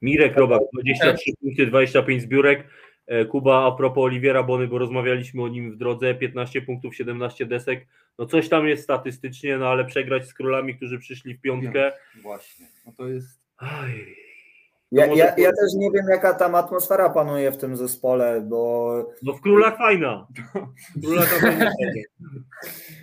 Mirek 0.02 0.36
Robak, 0.36 0.60
23 0.72 1.32
punkty, 1.40 1.66
25 1.66 2.22
zbiórek. 2.22 2.68
E, 3.06 3.24
Kuba, 3.24 3.66
a 3.66 3.72
propos 3.72 4.04
Oliwiera 4.04 4.42
Bony, 4.42 4.68
bo 4.68 4.78
rozmawialiśmy 4.78 5.42
o 5.42 5.48
nim 5.48 5.72
w 5.72 5.76
drodze, 5.76 6.14
15 6.14 6.62
punktów, 6.62 6.96
17 6.96 7.46
desek. 7.46 7.86
No 8.18 8.26
coś 8.26 8.48
tam 8.48 8.68
jest 8.68 8.82
statystycznie, 8.82 9.58
no 9.58 9.68
ale 9.68 9.84
przegrać 9.84 10.28
z 10.28 10.34
królami, 10.34 10.74
którzy 10.76 10.98
przyszli 10.98 11.34
w 11.34 11.40
piątkę. 11.40 11.92
Właśnie. 12.22 12.66
No 12.86 12.92
to 12.96 13.08
jest. 13.08 13.40
Aj, 13.56 14.16
Ja, 14.94 15.06
może 15.06 15.18
ja, 15.18 15.26
ja 15.26 15.50
też 15.50 15.74
nie 15.76 15.90
wiem, 15.90 16.06
jaka 16.10 16.34
tam 16.34 16.54
atmosfera 16.54 17.10
panuje 17.10 17.52
w 17.52 17.56
tym 17.56 17.76
zespole, 17.76 18.40
bo 18.40 18.94
no 19.22 19.32
w 19.32 19.40
królach 19.40 19.76
fajna. 19.76 20.26
W 20.96 21.06
królach 21.06 21.28
fajna. 21.28 21.70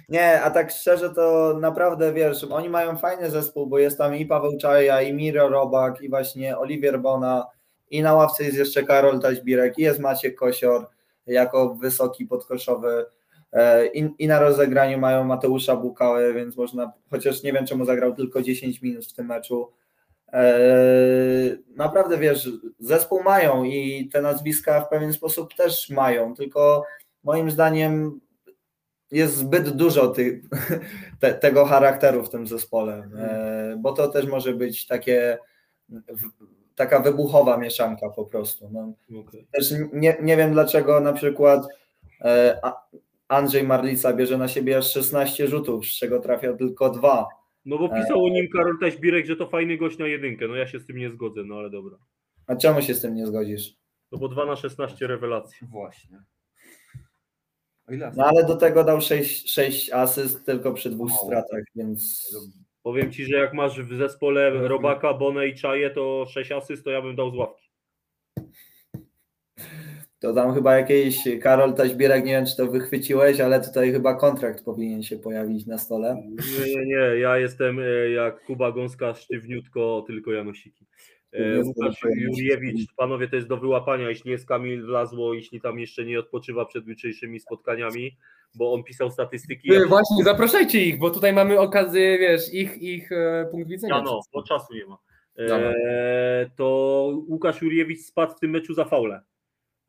Nie, 0.10 0.42
a 0.42 0.52
tak 0.52 0.72
szczerze 0.72 1.10
to 1.10 1.58
naprawdę 1.60 2.14
wiesz, 2.14 2.44
oni 2.44 2.70
mają 2.70 2.98
fajny 2.98 3.30
zespół, 3.30 3.68
bo 3.68 3.80
jest 3.80 3.98
tam 3.98 4.16
i 4.16 4.26
Paweł 4.26 4.58
Czaja, 4.58 5.02
i 5.02 5.14
Miro 5.14 5.50
Robak, 5.50 6.02
i 6.02 6.10
właśnie 6.10 6.58
Oliwier 6.58 7.00
Bona, 7.00 7.48
i 7.90 8.02
na 8.02 8.14
ławce 8.14 8.44
jest 8.44 8.58
jeszcze 8.58 8.84
Karol 8.84 9.20
Taźbirek, 9.20 9.80
i 9.80 9.82
jest 9.82 10.00
Maciek 10.00 10.36
Kosior 10.36 10.88
jako 11.28 11.76
wysoki 11.76 12.26
podkoszowy. 12.26 13.06
e, 13.52 13.88
I, 13.88 14.10
I 14.20 14.28
na 14.28 14.40
rozegraniu 14.40 14.98
mają 14.98 15.24
Mateusza 15.24 15.76
Bukałę, 15.76 16.34
więc 16.34 16.58
można, 16.58 16.92
chociaż 17.10 17.44
nie 17.44 17.54
wiem 17.54 17.66
czemu 17.66 17.86
zagrał 17.86 18.14
tylko 18.14 18.42
10 18.42 18.82
minut 18.82 19.06
w 19.06 19.14
tym 19.14 19.28
meczu. 19.28 19.72
E, 20.34 20.54
Naprawdę 21.76 22.18
wiesz, 22.18 22.50
zespół 22.80 23.24
mają 23.24 23.64
i 23.64 24.10
te 24.14 24.22
nazwiska 24.22 24.82
w 24.82 24.90
pewien 24.90 25.14
sposób 25.14 25.54
też 25.54 25.90
mają, 25.90 26.36
tylko 26.36 26.86
moim 27.24 27.52
zdaniem 27.52 28.20
jest 29.12 29.36
zbyt 29.38 29.70
dużo 29.70 30.08
ty, 30.08 30.42
te, 31.20 31.34
tego 31.34 31.66
charakteru 31.66 32.24
w 32.24 32.30
tym 32.30 32.48
zespole, 32.48 32.94
e, 33.18 33.76
bo 33.80 33.94
to 33.94 34.08
też 34.08 34.26
może 34.26 34.54
być 34.54 34.88
takie 34.88 35.38
taka 36.76 37.00
wybuchowa 37.00 37.58
mieszanka 37.58 38.10
po 38.10 38.26
prostu. 38.26 38.70
No, 38.72 38.94
Okej. 39.22 39.48
też 39.52 39.74
nie, 39.94 40.18
nie 40.22 40.38
wiem 40.38 40.52
dlaczego 40.54 41.00
na 41.00 41.14
przykład 41.14 41.68
e, 42.22 42.60
A- 42.64 42.86
Andrzej 43.28 43.64
Marlica 43.64 44.14
bierze 44.14 44.38
na 44.38 44.48
siebie 44.48 44.78
aż 44.78 44.92
16 44.92 45.48
rzutów, 45.48 45.86
z 45.86 45.90
czego 45.90 46.20
trafia 46.20 46.54
tylko 46.54 46.90
dwa. 46.90 47.28
No 47.66 47.78
bo 47.78 47.90
pisał 47.90 48.26
o 48.26 48.30
nim 48.30 48.48
Karol 48.50 48.80
Taśbirek, 48.80 49.26
że 49.26 49.36
to 49.36 49.48
fajny 49.48 49.78
gość 49.78 49.98
na 49.98 50.08
jedynkę. 50.08 50.48
No 50.48 50.56
ja 50.56 50.68
się 50.68 50.80
z 50.80 50.86
tym 50.86 50.98
nie 50.98 51.10
zgodzę, 51.10 51.44
no 51.44 51.56
ale 51.56 51.70
dobra. 51.70 51.98
A 52.48 52.56
czemu 52.56 52.82
się 52.82 52.94
z 52.94 53.02
tym 53.02 53.16
nie 53.16 53.28
zgodzisz? 53.28 53.74
No 54.12 54.18
bo 54.18 54.28
2 54.28 54.46
na 54.46 54.56
16 54.56 55.08
rewelacji. 55.08 55.68
Właśnie. 55.68 56.24
No 58.16 58.26
ale 58.26 58.44
do 58.44 58.56
tego 58.56 58.84
dał 58.84 59.02
6, 59.02 59.54
6 59.54 59.92
asyst 59.92 60.46
tylko 60.46 60.74
przy 60.74 60.90
dwóch 60.90 61.10
Mało. 61.10 61.26
stratach, 61.26 61.64
więc 61.76 62.32
Powiem 62.84 63.12
ci, 63.12 63.26
że 63.26 63.38
jak 63.38 63.54
masz 63.54 63.82
w 63.82 63.98
zespole 63.98 64.68
Robaka, 64.68 65.14
Bonę 65.14 65.48
i 65.48 65.56
Czaję, 65.56 65.90
to 65.90 66.26
6 66.30 66.52
asyst, 66.52 66.84
to 66.84 66.90
ja 66.90 67.02
bym 67.02 67.16
dał 67.16 67.32
z 67.32 67.36
ławki. 67.36 67.70
To 70.22 70.34
tam 70.34 70.54
chyba 70.54 70.78
jakiś 70.78 71.18
Karol 71.42 71.74
Taźbierek, 71.74 72.26
nie 72.26 72.32
wiem 72.32 72.46
czy 72.46 72.58
to 72.58 72.68
wychwyciłeś, 72.68 73.40
ale 73.40 73.62
tutaj 73.62 73.92
chyba 73.92 74.16
kontrakt 74.16 74.66
powinien 74.66 75.04
się 75.04 75.18
pojawić 75.18 75.66
na 75.66 75.78
stole. 75.78 76.16
Nie, 76.60 76.76
nie, 76.76 76.86
nie, 76.86 77.20
ja 77.20 77.38
jestem 77.38 77.80
e, 77.80 78.10
jak 78.10 78.46
Kuba 78.46 78.72
Gąska, 78.72 79.14
sztywniutko, 79.14 80.04
tylko 80.08 80.32
Janosiki. 80.32 80.86
E, 81.34 81.64
Łukasz. 81.64 82.02
Juriewicz, 82.16 82.94
panowie, 82.98 83.28
to 83.28 83.36
jest 83.36 83.48
do 83.48 83.58
wyłapania, 83.58 84.10
jeśli 84.10 84.32
jest 84.32 84.48
Kamil 84.48 84.86
Wlazło, 84.86 85.34
jeśli 85.34 85.62
tam 85.62 85.80
jeszcze 85.80 86.06
nie 86.06 86.20
odpoczywa 86.20 86.66
przed 86.66 86.88
jutrzejszymi 86.88 87.40
spotkaniami, 87.40 88.18
bo 88.56 88.74
on 88.74 88.84
pisał 88.84 89.12
statystyki. 89.12 89.70
Ty, 89.70 89.86
właśnie, 89.86 90.24
zapraszajcie 90.24 90.86
ich, 90.86 91.00
bo 91.00 91.10
tutaj 91.10 91.34
mamy 91.34 91.60
okazję, 91.60 92.18
wiesz, 92.20 92.54
ich, 92.54 92.78
ich 92.78 93.12
e, 93.12 93.48
punkt 93.52 93.70
widzenia. 93.70 93.96
Ja 93.96 94.02
no, 94.02 94.20
bo 94.34 94.44
czasu 94.44 94.74
nie 94.74 94.86
ma. 94.86 94.98
Dobra. 95.38 95.74
E, 95.86 96.50
to 96.56 96.66
Łukasz 97.28 97.62
Juriewicz 97.62 98.02
spadł 98.02 98.34
w 98.36 98.40
tym 98.40 98.52
meczu 98.52 98.74
za 98.74 98.86
faulę. 98.86 99.22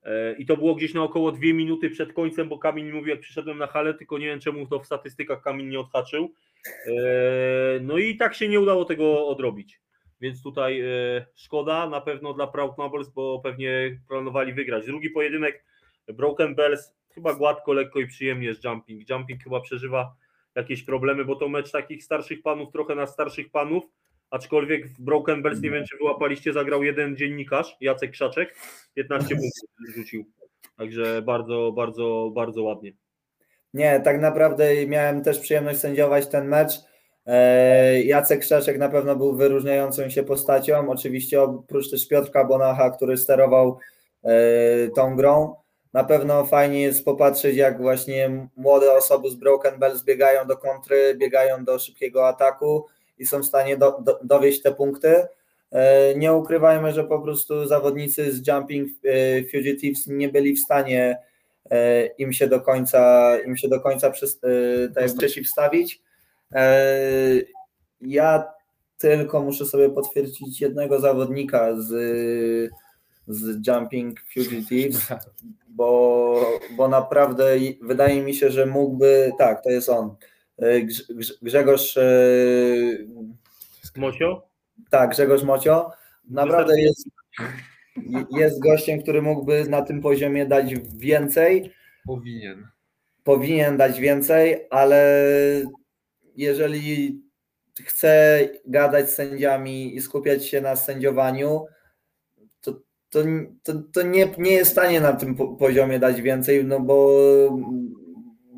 E, 0.05 0.33
I 0.33 0.47
to 0.47 0.57
było 0.57 0.75
gdzieś 0.75 0.95
na 0.95 1.03
około 1.03 1.33
dwie 1.33 1.55
minuty 1.55 1.91
przed 1.91 2.13
końcem, 2.13 2.49
bo 2.49 2.59
Kamil 2.59 2.87
mi 2.87 2.93
mówił, 2.93 3.09
jak 3.09 3.21
przyszedłem 3.21 3.59
na 3.59 3.67
halę, 3.67 3.95
tylko 3.95 4.19
nie 4.19 4.27
wiem 4.27 4.41
czemu 4.41 4.67
to 4.67 4.79
w 4.79 4.87
statystykach 4.87 5.43
Kamil 5.43 5.69
nie 5.69 5.81
odhaczył. 5.81 6.35
E, 6.87 6.93
no 7.81 7.99
i 7.99 8.17
tak 8.17 8.35
się 8.35 8.49
nie 8.49 8.61
udało 8.61 8.85
tego 8.85 9.27
odrobić. 9.27 9.81
więc 10.21 10.43
tutaj 10.43 10.81
e, 10.81 10.87
szkoda 11.35 11.89
na 11.89 12.01
pewno 12.01 12.35
dla 12.35 12.47
Proud 12.47 12.73
bo 13.15 13.41
pewnie 13.41 14.01
planowali 14.09 14.53
wygrać. 14.53 14.87
Drugi 14.87 15.11
pojedynek 15.11 15.65
Broken 16.09 16.55
Bells, 16.55 16.95
chyba 17.15 17.35
gładko, 17.35 17.73
lekko 17.73 18.01
i 18.01 18.07
przyjemnie 18.07 18.55
z 18.55 18.65
Jumping. 18.65 19.11
Jumping 19.11 19.43
chyba 19.43 19.61
przeżywa 19.61 20.15
jakieś 20.55 20.83
problemy, 20.83 21.25
bo 21.25 21.37
to 21.37 21.49
mecz 21.49 21.71
takich 21.71 22.05
starszych 22.05 22.43
panów, 22.43 22.73
trochę 22.73 22.95
na 22.95 23.07
starszych 23.07 23.51
panów, 23.51 23.85
aczkolwiek 24.33 24.89
w 24.89 25.01
Broken 25.01 25.43
Bells, 25.43 25.61
nie 25.61 25.71
wiem 25.71 25.85
czy 25.87 25.97
wyłapaliście, 25.97 26.53
zagrał 26.53 26.83
jeden 26.83 27.17
dziennikarz, 27.17 27.77
Jacek 27.81 28.11
Krzaczek, 28.11 28.55
15 28.95 29.29
punktów 29.29 29.95
rzucił. 29.97 30.25
Także 30.77 31.23
bardzo, 31.23 31.73
bardzo, 31.73 32.31
bardzo 32.35 32.63
ładnie. 32.63 32.93
Nie, 33.75 34.01
tak 34.01 34.21
naprawdę 34.21 34.87
miałem 34.87 35.23
też 35.23 35.39
przyjemność 35.39 35.79
sędziować 35.79 36.27
ten 36.27 36.49
mecz. 36.49 36.73
E, 37.27 38.03
Jacek 38.03 38.41
Krzaczek 38.41 38.79
na 38.79 38.89
pewno 38.89 39.17
był 39.17 39.37
wyróżniającą 39.37 40.11
się 40.11 40.23
postacią. 40.23 40.91
Oczywiście 40.91 41.43
oprócz 41.43 41.91
też 41.91 42.09
Piotrka 42.09 42.45
Bonacha, 42.45 42.91
który 42.91 43.17
sterował 43.17 43.79
e, 44.25 44.89
tą 44.89 45.17
grą. 45.17 45.57
Na 45.93 46.05
pewno 46.05 46.45
fajnie 46.45 46.83
jest 46.83 47.05
popatrzeć, 47.05 47.57
jak 47.57 47.83
właśnie 47.83 48.49
młode 48.57 48.93
osoby 48.93 49.31
z 49.31 49.35
Broken 49.35 49.79
Bells 49.79 50.05
biegają 50.05 50.47
do 50.47 50.57
kontry, 50.57 51.15
biegają 51.19 51.65
do 51.65 51.79
szybkiego 51.79 52.29
ataku 52.29 52.87
i 53.19 53.27
są 53.27 53.41
w 53.43 53.47
stanie 53.47 53.77
do, 53.77 54.01
do, 54.01 54.19
dowieść 54.25 54.63
te 54.63 54.73
punkty. 54.73 55.27
E, 55.71 56.15
nie 56.15 56.33
ukrywajmy, 56.33 56.93
że 56.93 57.05
po 57.05 57.21
prostu 57.21 57.67
zawodnicy 57.67 58.33
z 58.33 58.47
Jumping 58.47 58.89
Fugitives 59.51 60.07
nie 60.07 60.29
byli 60.29 60.55
w 60.55 60.61
stanie 60.61 61.19
im 62.19 62.33
się 62.33 62.47
do 62.47 62.61
końca, 62.61 63.33
im 63.47 63.57
się 63.57 63.69
do 63.69 63.81
końca 63.81 64.11
przez, 64.11 64.41
tak 64.95 65.15
przeciwstawić. 65.19 66.03
Ja 68.01 68.45
tylko 68.99 69.43
muszę 69.43 69.67
sobie 69.67 69.91
potwierdzić 69.91 70.61
jednego 70.61 71.01
zawodnika 71.01 71.77
z, 71.77 71.89
z 73.29 73.67
Jumping 73.67 74.21
Fugitives, 74.35 75.09
bo, 75.77 76.61
bo 76.77 76.89
naprawdę 76.89 77.45
wydaje 77.83 78.23
mi 78.23 78.35
się, 78.35 78.51
że 78.51 78.67
mógłby, 78.67 79.33
tak, 79.39 79.65
to 79.65 79.71
jest 79.71 79.89
on, 79.89 80.15
Grzegorz 81.43 81.99
Mocio? 83.97 84.49
Tak, 84.91 85.11
Grzegorz 85.11 85.43
Mocio. 85.43 85.91
Naprawdę 86.31 86.81
jest, 86.81 87.09
jest 88.37 88.61
gościem, 88.61 89.03
który 89.03 89.23
mógłby 89.23 89.65
na 89.69 89.83
tym 89.83 90.01
poziomie 90.01 90.47
dać 90.47 90.75
więcej. 90.97 91.73
Powinien. 92.07 92.69
Powinien 93.25 93.77
dać 93.77 94.01
więcej, 94.01 94.67
ale 94.71 95.27
jeżeli 96.37 97.23
chce 97.85 98.41
gadać 98.67 99.11
z 99.11 99.15
sędziami 99.15 99.97
i 99.97 100.01
skupiać 100.01 100.47
się 100.47 100.61
na 100.61 100.77
sędziowaniu, 100.77 101.65
to, 102.61 102.73
to, 103.11 103.21
to, 103.63 103.73
to 103.93 104.03
nie, 104.03 104.35
nie 104.39 104.53
jest 104.53 104.71
w 104.71 104.73
stanie 104.73 105.01
na 105.01 105.13
tym 105.13 105.37
poziomie 105.59 105.99
dać 105.99 106.23
więcej, 106.23 106.65
no 106.65 106.81
bo, 106.81 107.09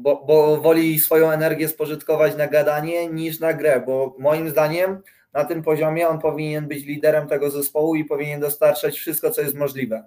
bo, 0.04 0.24
bo 0.26 0.60
woli 0.60 0.98
swoją 0.98 1.30
energię 1.30 1.68
spożytkować 1.68 2.36
na 2.36 2.46
gadanie 2.46 3.08
niż 3.08 3.40
na 3.40 3.52
grę, 3.52 3.82
bo 3.86 4.16
moim 4.18 4.50
zdaniem 4.50 4.98
na 5.32 5.44
tym 5.44 5.62
poziomie 5.62 6.08
on 6.08 6.18
powinien 6.18 6.68
być 6.68 6.84
liderem 6.84 7.28
tego 7.28 7.50
zespołu 7.50 7.94
i 7.94 8.04
powinien 8.04 8.40
dostarczać 8.40 8.98
wszystko, 8.98 9.30
co 9.30 9.42
jest 9.42 9.54
możliwe. 9.54 10.04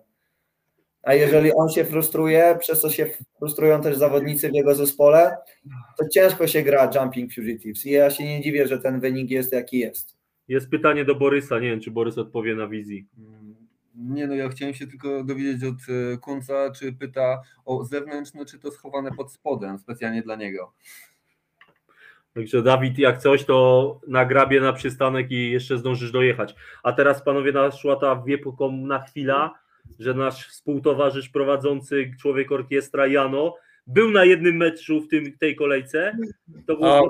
A 1.03 1.13
jeżeli 1.13 1.53
on 1.53 1.69
się 1.69 1.85
frustruje, 1.85 2.57
przez 2.59 2.81
co 2.81 2.89
się 2.89 3.09
frustrują 3.39 3.81
też 3.81 3.97
zawodnicy 3.97 4.49
w 4.49 4.53
jego 4.53 4.75
zespole, 4.75 5.37
to 5.97 6.09
ciężko 6.09 6.47
się 6.47 6.61
gra 6.61 6.91
Jumping 6.95 7.33
Fugitives. 7.33 7.85
I 7.85 7.91
ja 7.91 8.09
się 8.09 8.23
nie 8.23 8.41
dziwię, 8.41 8.67
że 8.67 8.79
ten 8.79 8.99
wynik 8.99 9.31
jest 9.31 9.53
jaki 9.53 9.79
jest. 9.79 10.17
Jest 10.47 10.69
pytanie 10.69 11.05
do 11.05 11.15
Borysa. 11.15 11.59
Nie 11.59 11.69
wiem, 11.69 11.81
czy 11.81 11.91
Borys 11.91 12.17
odpowie 12.17 12.55
na 12.55 12.67
wizji. 12.67 13.07
Nie, 13.97 14.27
no 14.27 14.35
ja 14.35 14.49
chciałem 14.49 14.73
się 14.73 14.87
tylko 14.87 15.23
dowiedzieć 15.23 15.63
od 15.63 15.75
e, 16.13 16.17
Kunca, 16.17 16.71
czy 16.71 16.93
pyta 16.93 17.41
o 17.65 17.85
zewnętrzne, 17.85 18.45
czy 18.45 18.59
to 18.59 18.71
schowane 18.71 19.11
pod 19.11 19.31
spodem, 19.31 19.79
specjalnie 19.79 20.21
dla 20.21 20.35
niego. 20.35 20.73
Także 22.33 22.61
Dawid, 22.61 22.99
jak 22.99 23.17
coś, 23.17 23.45
to 23.45 23.99
nagrabie 24.07 24.61
na 24.61 24.73
przystanek 24.73 25.31
i 25.31 25.51
jeszcze 25.51 25.77
zdążysz 25.77 26.11
dojechać. 26.11 26.55
A 26.83 26.93
teraz 26.93 27.23
panowie 27.23 27.51
naszła 27.51 27.95
ta 27.95 28.23
wiepokonna 28.25 28.99
chwila, 28.99 29.59
że 29.99 30.13
nasz 30.13 30.47
współtowarzysz 30.47 31.29
prowadzący 31.29 32.11
człowiek 32.19 32.51
orkiestra 32.51 33.07
Jano 33.07 33.55
był 33.87 34.11
na 34.11 34.25
jednym 34.25 34.57
meczu 34.57 35.01
w 35.01 35.07
tym, 35.07 35.37
tej 35.37 35.55
kolejce. 35.55 36.17
To 36.67 36.75
było 36.75 37.09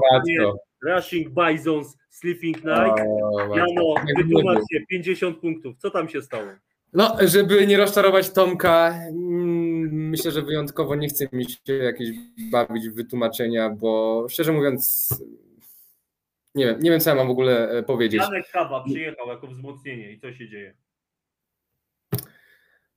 Rushing 0.81 1.29
Bisons, 1.29 1.97
Sleeping 2.09 2.57
Night. 2.57 2.97
Jano, 3.55 3.93
wytłumacz 4.17 4.59
się, 4.71 4.79
50 4.89 5.39
punktów. 5.39 5.77
Co 5.77 5.91
tam 5.91 6.09
się 6.09 6.21
stało? 6.21 6.47
No, 6.93 7.15
żeby 7.21 7.67
nie 7.67 7.77
rozczarować 7.77 8.29
Tomka, 8.29 8.99
mm, 9.09 10.09
myślę, 10.09 10.31
że 10.31 10.41
wyjątkowo 10.41 10.95
nie 10.95 11.07
chce 11.07 11.27
mi 11.33 11.45
się 11.45 11.73
jakieś 11.73 12.09
bawić 12.51 12.89
w 12.89 12.95
wytłumaczenia, 12.95 13.69
bo 13.69 14.25
szczerze 14.29 14.51
mówiąc, 14.51 15.09
nie 16.55 16.65
wiem, 16.65 16.79
nie 16.79 16.91
wiem 16.91 16.99
co 16.99 17.09
ja 17.09 17.15
mam 17.15 17.27
w 17.27 17.31
ogóle 17.31 17.69
e, 17.69 17.83
powiedzieć. 17.83 18.21
Janek 18.21 18.51
Kawa 18.51 18.83
przyjechał 18.83 19.27
jako 19.27 19.47
wzmocnienie 19.47 20.11
i 20.11 20.19
co 20.19 20.33
się 20.33 20.49
dzieje? 20.49 20.73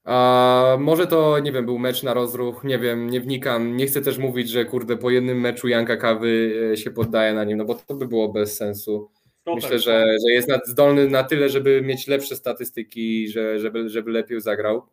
A 0.04 0.76
może 0.80 1.06
to, 1.06 1.38
nie 1.38 1.52
wiem, 1.52 1.64
był 1.64 1.78
mecz 1.78 2.02
na 2.02 2.14
rozruch, 2.14 2.64
nie 2.64 2.78
wiem, 2.78 3.10
nie 3.10 3.20
wnikam. 3.20 3.76
Nie 3.76 3.86
chcę 3.86 4.00
też 4.00 4.18
mówić, 4.18 4.48
że 4.48 4.64
kurde, 4.64 4.96
po 4.96 5.10
jednym 5.10 5.40
meczu 5.40 5.68
Janka 5.68 5.96
Kawy 5.96 6.52
e, 6.72 6.76
się 6.76 6.90
poddaje 6.90 7.34
na 7.34 7.44
nim, 7.44 7.58
no 7.58 7.64
bo 7.64 7.74
to 7.74 7.94
by 7.94 8.08
było 8.08 8.28
bez 8.28 8.56
sensu. 8.56 9.10
Myślę, 9.54 9.78
że, 9.78 10.16
że 10.26 10.32
jest 10.32 10.50
zdolny 10.64 11.08
na 11.08 11.24
tyle, 11.24 11.48
żeby 11.48 11.82
mieć 11.82 12.06
lepsze 12.06 12.36
statystyki, 12.36 13.28
że, 13.28 13.58
żeby, 13.58 13.88
żeby 13.88 14.10
lepiej 14.10 14.40
zagrał. 14.40 14.86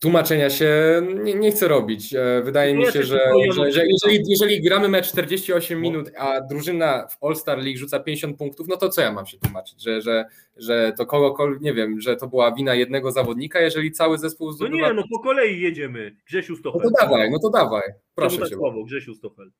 Tłumaczenia 0.00 0.50
się 0.50 0.72
nie, 1.22 1.34
nie 1.34 1.50
chcę 1.50 1.68
robić. 1.68 2.14
E, 2.14 2.42
wydaje 2.44 2.74
mi 2.74 2.84
się, 2.86 3.02
że, 3.02 3.32
że, 3.52 3.72
że 3.72 3.82
jeżeli, 3.86 4.24
jeżeli, 4.28 4.62
gramy 4.62 4.88
mecz 4.88 5.08
48 5.08 5.80
minut, 5.80 6.10
a 6.16 6.40
drużyna 6.40 7.06
w 7.08 7.24
All-Star 7.24 7.58
League 7.58 7.78
rzuca 7.78 8.00
50 8.00 8.38
punktów, 8.38 8.68
no 8.68 8.76
to 8.76 8.88
co 8.88 9.00
ja 9.00 9.12
mam 9.12 9.26
się 9.26 9.38
tłumaczyć? 9.38 9.82
Że, 9.82 10.00
że, 10.00 10.24
że 10.56 10.92
to 10.96 11.06
kogokolwiek, 11.06 11.60
nie 11.60 11.74
wiem, 11.74 12.00
że 12.00 12.16
to 12.16 12.28
była 12.28 12.54
wina 12.54 12.74
jednego 12.74 13.12
zawodnika, 13.12 13.60
jeżeli 13.60 13.92
cały 13.92 14.18
zespół 14.18 14.52
zdobywa... 14.52 14.76
No 14.80 14.88
nie, 14.88 14.94
no 14.94 15.02
po 15.10 15.18
kolei 15.22 15.60
jedziemy. 15.60 16.16
Grzesiu 16.26 16.56
Stochel. 16.56 16.80
No 16.84 16.90
to 16.90 17.06
dawaj, 17.06 17.30
no 17.30 17.38
to 17.38 17.50
dawaj. 17.50 17.82
Proszę 18.14 18.38
tak 18.38 18.48
cię. 18.48 18.54
Słowo, 18.54 18.84
Grzesiu 18.84 19.14
Stochel. 19.14 19.50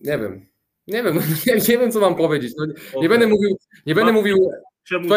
Nie 0.00 0.18
wiem. 0.18 0.51
Nie 0.86 1.02
wiem, 1.02 1.20
nie, 1.46 1.54
nie 1.54 1.78
wiem, 1.78 1.92
co 1.92 2.00
mam 2.00 2.14
powiedzieć. 2.14 2.52
No, 2.56 2.66
nie 3.00 3.08
będę 3.08 3.26
mówił, 3.26 3.58
nie 3.86 3.94
będę 3.94 4.12
mówił. 4.12 4.50
Czemu 4.84 5.08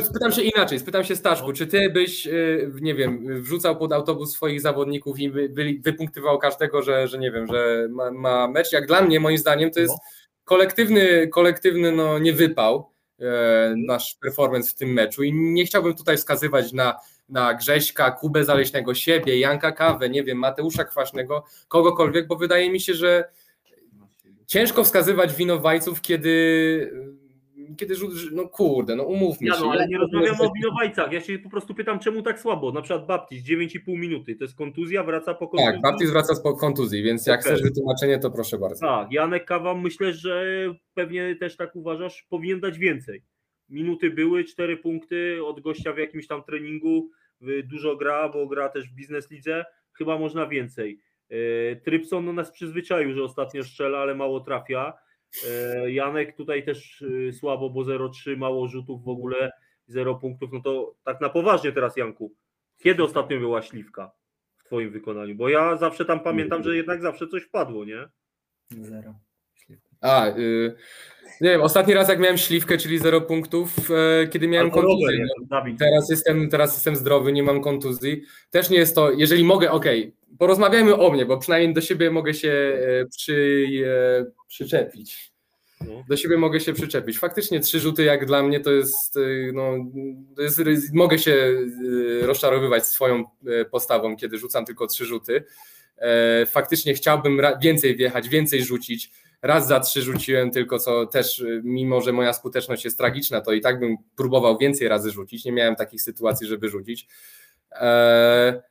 spytam 0.00 0.32
się 0.32 0.42
inaczej, 0.42 0.78
spytam 0.78 1.04
się 1.04 1.16
Staszku, 1.16 1.52
czy 1.52 1.66
ty 1.66 1.90
byś, 1.90 2.26
y, 2.26 2.72
nie 2.80 2.94
wiem, 2.94 3.42
wrzucał 3.42 3.76
pod 3.76 3.92
autobus 3.92 4.32
swoich 4.32 4.60
zawodników 4.60 5.18
i 5.18 5.30
wy, 5.30 5.48
wypunktywał 5.80 6.38
każdego, 6.38 6.82
że, 6.82 7.08
że 7.08 7.18
nie 7.18 7.30
wiem, 7.30 7.46
że 7.46 7.88
ma, 7.90 8.10
ma, 8.10 8.48
mecz? 8.48 8.72
Jak 8.72 8.86
dla 8.86 9.02
mnie, 9.02 9.20
moim 9.20 9.38
zdaniem, 9.38 9.70
to 9.70 9.80
jest 9.80 9.92
no. 9.92 9.98
kolektywny, 10.44 11.28
kolektywny 11.28 11.92
no, 11.92 12.18
niewypał 12.18 12.90
e, 13.20 13.74
nasz 13.76 14.16
performance 14.20 14.70
w 14.70 14.74
tym 14.74 14.92
meczu 14.92 15.22
i 15.22 15.32
nie 15.32 15.64
chciałbym 15.64 15.94
tutaj 15.94 16.16
wskazywać 16.16 16.72
na, 16.72 16.96
na 17.28 17.54
Grześka, 17.54 18.10
Kubę 18.10 18.44
Zaleśnego, 18.44 18.94
siebie, 18.94 19.38
Janka 19.38 19.72
Kawę, 19.72 20.10
nie 20.10 20.24
wiem, 20.24 20.38
Mateusza 20.38 20.84
Kwaśnego, 20.84 21.44
kogokolwiek, 21.68 22.26
bo 22.26 22.36
wydaje 22.36 22.70
mi 22.70 22.80
się, 22.80 22.94
że 22.94 23.24
ciężko 24.52 24.84
wskazywać 24.84 25.34
winowajców, 25.34 26.00
kiedy 26.00 26.32
kiedy 27.76 27.94
no 28.32 28.48
kurde, 28.48 28.96
no 28.96 29.04
umówmy 29.04 29.46
ja, 29.46 29.54
się. 29.54 29.60
No, 29.60 29.70
ale 29.70 29.88
nie 29.88 29.98
rozmawiamy 29.98 30.42
o 30.42 30.52
winowajcach, 30.56 31.12
ja 31.12 31.20
się 31.20 31.38
po 31.38 31.50
prostu 31.50 31.74
pytam, 31.74 31.98
czemu 31.98 32.22
tak 32.22 32.40
słabo, 32.40 32.72
na 32.72 32.82
przykład 32.82 33.06
Baptist, 33.06 33.46
9,5 33.46 33.98
minuty, 33.98 34.36
to 34.36 34.44
jest 34.44 34.56
kontuzja, 34.56 35.04
wraca 35.04 35.34
po 35.34 35.48
kontuzji. 35.48 35.72
Tak, 35.72 35.80
Baptist 35.82 36.12
wraca 36.12 36.34
po 36.42 36.56
kontuzji, 36.56 37.02
więc 37.02 37.26
jak 37.26 37.40
okay. 37.40 37.52
chcesz 37.52 37.62
wytłumaczenie, 37.62 38.18
to 38.18 38.30
proszę 38.30 38.58
bardzo. 38.58 38.86
Tak, 38.86 39.12
Janek 39.12 39.44
Kawa, 39.44 39.74
myślę, 39.74 40.12
że 40.12 40.44
pewnie 40.94 41.36
też 41.36 41.56
tak 41.56 41.76
uważasz, 41.76 42.26
powinien 42.30 42.60
dać 42.60 42.78
więcej. 42.78 43.22
Minuty 43.68 44.10
były, 44.10 44.44
4 44.44 44.76
punkty 44.76 45.44
od 45.44 45.60
gościa 45.60 45.92
w 45.92 45.98
jakimś 45.98 46.26
tam 46.26 46.42
treningu, 46.42 47.10
dużo 47.64 47.96
gra, 47.96 48.28
bo 48.28 48.46
gra 48.46 48.68
też 48.68 48.88
w 48.88 48.94
biznes 48.94 49.30
lidze, 49.30 49.64
chyba 49.92 50.18
można 50.18 50.46
więcej. 50.46 50.98
E, 51.32 51.76
Trypson 51.76 52.24
no, 52.24 52.32
nas 52.32 52.50
przyzwyczaił, 52.50 53.14
że 53.14 53.22
ostatnio 53.22 53.64
strzela, 53.64 53.98
ale 53.98 54.14
mało 54.14 54.40
trafia. 54.40 54.92
E, 55.48 55.92
Janek 55.92 56.36
tutaj 56.36 56.64
też 56.64 57.04
e, 57.28 57.32
słabo, 57.32 57.70
bo 57.70 57.80
0,3, 57.80 58.36
mało 58.36 58.68
rzutów 58.68 59.04
w 59.04 59.08
ogóle, 59.08 59.52
0 59.86 60.14
punktów. 60.14 60.50
No 60.52 60.60
to 60.60 60.94
tak 61.04 61.20
na 61.20 61.28
poważnie 61.28 61.72
teraz, 61.72 61.96
Janku. 61.96 62.34
Kiedy 62.78 63.04
ostatnio 63.04 63.38
była 63.38 63.62
śliwka 63.62 64.12
w 64.56 64.64
Twoim 64.64 64.90
wykonaniu? 64.90 65.34
Bo 65.34 65.48
ja 65.48 65.76
zawsze 65.76 66.04
tam 66.04 66.20
pamiętam, 66.20 66.62
że 66.62 66.76
jednak 66.76 67.02
zawsze 67.02 67.28
coś 67.28 67.42
wpadło, 67.42 67.84
nie? 67.84 68.08
Zero. 68.70 69.14
A, 70.00 70.26
yy, 70.26 70.74
nie 71.40 71.50
wiem, 71.50 71.60
ostatni 71.60 71.94
raz 71.94 72.08
jak 72.08 72.20
miałem 72.20 72.38
śliwkę, 72.38 72.78
czyli 72.78 72.98
0 72.98 73.20
punktów, 73.20 73.88
yy, 73.88 74.28
kiedy 74.28 74.48
miałem 74.48 74.66
Albo 74.66 74.82
kontuzję. 74.82 75.26
Teraz, 75.78 76.10
jestem, 76.10 76.48
teraz 76.48 76.74
jestem 76.74 76.96
zdrowy, 76.96 77.32
nie 77.32 77.42
mam 77.42 77.60
kontuzji. 77.60 78.22
Też 78.50 78.70
nie 78.70 78.78
jest 78.78 78.94
to, 78.94 79.10
jeżeli 79.10 79.44
mogę, 79.44 79.70
okej, 79.70 80.00
okay, 80.00 80.21
porozmawiajmy 80.38 80.96
o 80.96 81.10
mnie, 81.10 81.26
bo 81.26 81.38
przynajmniej 81.38 81.74
do 81.74 81.80
siebie 81.80 82.10
mogę 82.10 82.34
się 82.34 82.50
e, 82.50 83.06
przy, 83.06 83.66
e, 83.86 84.24
przyczepić. 84.48 85.32
No. 85.86 86.04
Do 86.08 86.16
siebie 86.16 86.36
mogę 86.36 86.60
się 86.60 86.72
przyczepić. 86.72 87.18
Faktycznie 87.18 87.60
trzy 87.60 87.80
rzuty 87.80 88.04
jak 88.04 88.26
dla 88.26 88.42
mnie 88.42 88.60
to 88.60 88.72
jest, 88.72 89.16
y, 89.16 89.50
no, 89.54 89.72
to 90.36 90.42
jest 90.42 90.60
mogę 90.94 91.18
się 91.18 91.54
rozczarowywać 92.22 92.86
swoją 92.86 93.24
postawą, 93.70 94.16
kiedy 94.16 94.38
rzucam 94.38 94.64
tylko 94.64 94.86
trzy 94.86 95.04
rzuty. 95.06 95.44
E, 95.96 96.46
Faktycznie 96.46 96.94
chciałbym 96.94 97.40
więcej 97.60 97.96
wjechać, 97.96 98.28
więcej 98.28 98.64
rzucić. 98.64 99.10
Raz 99.42 99.68
za 99.68 99.80
trzy 99.80 100.02
rzuciłem 100.02 100.50
tylko, 100.50 100.78
co 100.78 101.06
też, 101.06 101.44
mimo 101.62 102.00
że 102.00 102.12
moja 102.12 102.32
skuteczność 102.32 102.84
jest 102.84 102.98
tragiczna, 102.98 103.40
to 103.40 103.52
i 103.52 103.60
tak 103.60 103.80
bym 103.80 103.96
próbował 104.16 104.58
więcej 104.58 104.88
razy 104.88 105.10
rzucić. 105.10 105.44
Nie 105.44 105.52
miałem 105.52 105.76
takich 105.76 106.02
sytuacji, 106.02 106.46
żeby 106.46 106.68
rzucić. 106.68 107.06
E, 107.72 108.62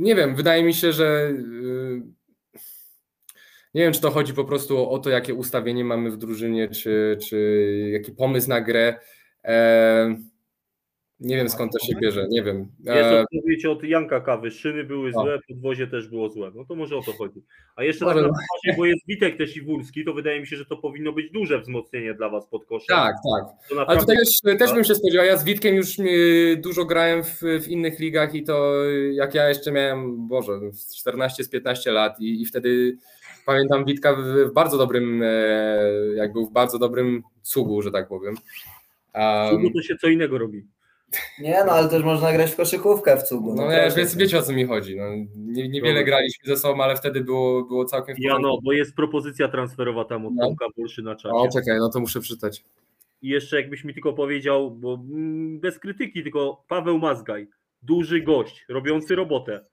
Nie 0.00 0.14
wiem, 0.14 0.34
wydaje 0.34 0.62
mi 0.62 0.74
się, 0.74 0.92
że 0.92 1.30
y, 1.30 2.02
nie 3.74 3.82
wiem, 3.82 3.92
czy 3.92 4.00
to 4.00 4.10
chodzi 4.10 4.34
po 4.34 4.44
prostu 4.44 4.90
o, 4.90 4.98
to, 4.98 5.10
jakie 5.10 5.34
ustawienie 5.34 5.84
mamy 5.84 6.10
w 6.10 6.16
drużynie, 6.16 6.68
czy, 6.68 7.18
czy 7.28 7.90
jaki 7.92 8.12
pomysł 8.12 8.48
na 8.48 8.60
grę. 8.60 9.00
E, 9.44 10.16
nie 11.20 11.36
wiem 11.36 11.48
skąd 11.48 11.72
to 11.72 11.78
się 11.78 11.94
bierze, 12.00 12.26
nie 12.30 12.42
wiem. 12.42 12.68
Jest 12.84 12.96
E, 12.96 13.20
odpowiedź 13.20 13.66
od 13.66 13.84
Janka 13.84 14.20
Kawy. 14.20 14.50
Szyny 14.50 14.84
były 14.84 15.12
złe, 15.12 15.38
podwozie 15.48 15.86
też 15.86 16.08
było 16.08 16.28
złe. 16.30 16.50
No 16.54 16.64
to 16.64 16.74
może 16.74 16.96
o 16.96 17.02
to 17.02 17.12
chodzi. 17.12 17.42
A 17.76 17.84
jeszcze 17.84 18.04
Może- 18.04 18.20
tak 18.20 18.28
poważnie, 18.28 18.74
bo 18.76 18.86
jest 18.86 19.06
Witek 19.08 19.36
też 19.36 19.56
i 19.56 19.62
Wólski, 19.62 20.04
to 20.04 20.12
wydaje 20.14 20.40
mi 20.40 20.46
się, 20.46 20.56
że 20.56 20.64
to 20.66 20.76
powinno 20.76 21.12
być 21.12 21.30
duże 21.30 21.60
wzmocnienie 21.60 22.14
dla 22.14 22.28
was 22.28 22.46
pod 22.46 22.64
koszem. 22.64 22.96
tak, 22.96 23.14
tak. 23.14 23.44
To 23.44 23.54
Ale 23.70 23.80
naprawdę 23.80 24.00
tutaj 24.00 24.16
też, 24.16 24.58
też 24.58 24.72
bym 24.72 24.84
się 24.84 24.94
spodziewał. 24.94 25.26
Ja 25.26 25.36
z 25.36 25.44
Witkiem 25.44 25.74
już 25.74 25.98
y, 25.98 26.60
dużo 26.64 26.84
grałem 26.84 27.24
w, 27.24 27.40
w 27.62 27.68
innych 27.68 28.00
ligach 28.00 28.34
i 28.34 28.42
to 28.42 28.84
jak 29.12 29.34
ja 29.34 29.48
jeszcze 29.48 29.72
miałem, 29.72 30.28
Boże, 30.28 30.52
z 30.72 30.96
14 30.96 31.44
z 31.44 31.48
15 31.48 31.92
lat 31.92 32.20
i, 32.20 32.42
i 32.42 32.46
wtedy 32.46 32.96
pamiętam 33.46 33.84
Witka 33.84 34.14
w, 34.14 34.22
w 34.50 34.52
bardzo 34.52 34.78
dobrym, 34.78 35.22
e, 35.22 35.26
jak 36.16 36.32
był 36.32 36.46
w 36.46 36.52
bardzo 36.52 36.78
dobrym 36.78 37.22
cugu, 37.42 37.82
że 37.82 37.90
tak 37.90 38.08
powiem. 38.08 38.34
Um, 39.14 39.50
Cugu 39.50 39.70
to 39.70 39.82
się 39.82 39.96
co 39.96 40.08
innego 40.08 40.38
robi. 40.38 40.66
Nie, 41.38 41.64
no 41.66 41.72
ale 41.72 41.88
też 41.88 42.02
można 42.02 42.32
grać 42.32 42.50
w 42.50 42.56
koszykówkę 42.56 43.16
w 43.16 43.22
cugu. 43.22 43.54
No 43.54 43.62
to 43.62 43.70
nie, 43.70 43.90
więc 43.96 44.16
wiecie 44.16 44.38
o 44.38 44.42
co 44.42 44.52
mi 44.52 44.64
chodzi. 44.64 44.96
No, 44.96 45.04
nie, 45.36 45.68
niewiele 45.68 46.04
graliśmy 46.04 46.48
ze 46.48 46.56
sobą, 46.56 46.82
ale 46.82 46.96
wtedy 46.96 47.20
było, 47.20 47.64
było 47.64 47.84
całkiem 47.84 48.16
Ja 48.18 48.38
no, 48.38 48.58
bo 48.62 48.72
jest 48.72 48.94
propozycja 48.94 49.48
transferowa 49.48 50.04
tam 50.04 50.26
od 50.26 50.34
No. 50.34 50.44
Tomka 50.44 50.66
Burszy 50.76 51.02
na 51.02 51.14
czacie. 51.16 51.34
O, 51.34 51.48
czekaj, 51.52 51.78
no 51.78 51.90
to 51.90 52.00
muszę 52.00 52.20
przeczytać. 52.20 52.64
I 53.22 53.28
jeszcze 53.28 53.56
jakbyś 53.56 53.84
mi 53.84 53.94
tylko 53.94 54.12
powiedział, 54.12 54.70
bo 54.70 54.94
mm, 54.94 55.60
bez 55.60 55.78
krytyki, 55.78 56.22
tylko 56.22 56.64
Paweł 56.68 56.98
Mazgaj, 56.98 57.48
duży 57.82 58.20
gość, 58.20 58.64
robiący 58.68 59.14
robotę. 59.14 59.64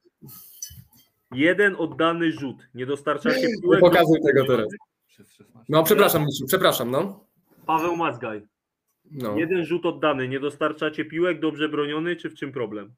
Jeden 1.32 1.76
oddany 1.76 2.32
rzut, 2.32 2.68
nie 2.74 2.86
dostarczacie 2.86 3.48
piłek. 3.62 3.82
Nie 3.82 3.90
pokazuj 3.90 4.20
tego 4.26 4.46
teraz. 4.46 4.68
Przez 5.08 5.32
16. 5.34 5.66
No 5.70 5.84
przepraszam, 5.84 6.26
przepraszam, 6.48 6.92
no. 6.92 7.26
Paweł 7.66 7.96
Mazgaj, 7.96 8.42
no. 9.12 9.38
jeden 9.38 9.66
rzut 9.66 9.86
oddany, 9.86 10.28
nie 10.28 10.40
dostarczacie 10.40 11.06
piłek, 11.06 11.40
dobrze 11.40 11.70
broniony, 11.70 12.16
czy 12.16 12.30
w 12.30 12.36
czym 12.36 12.52
problem? 12.52 12.94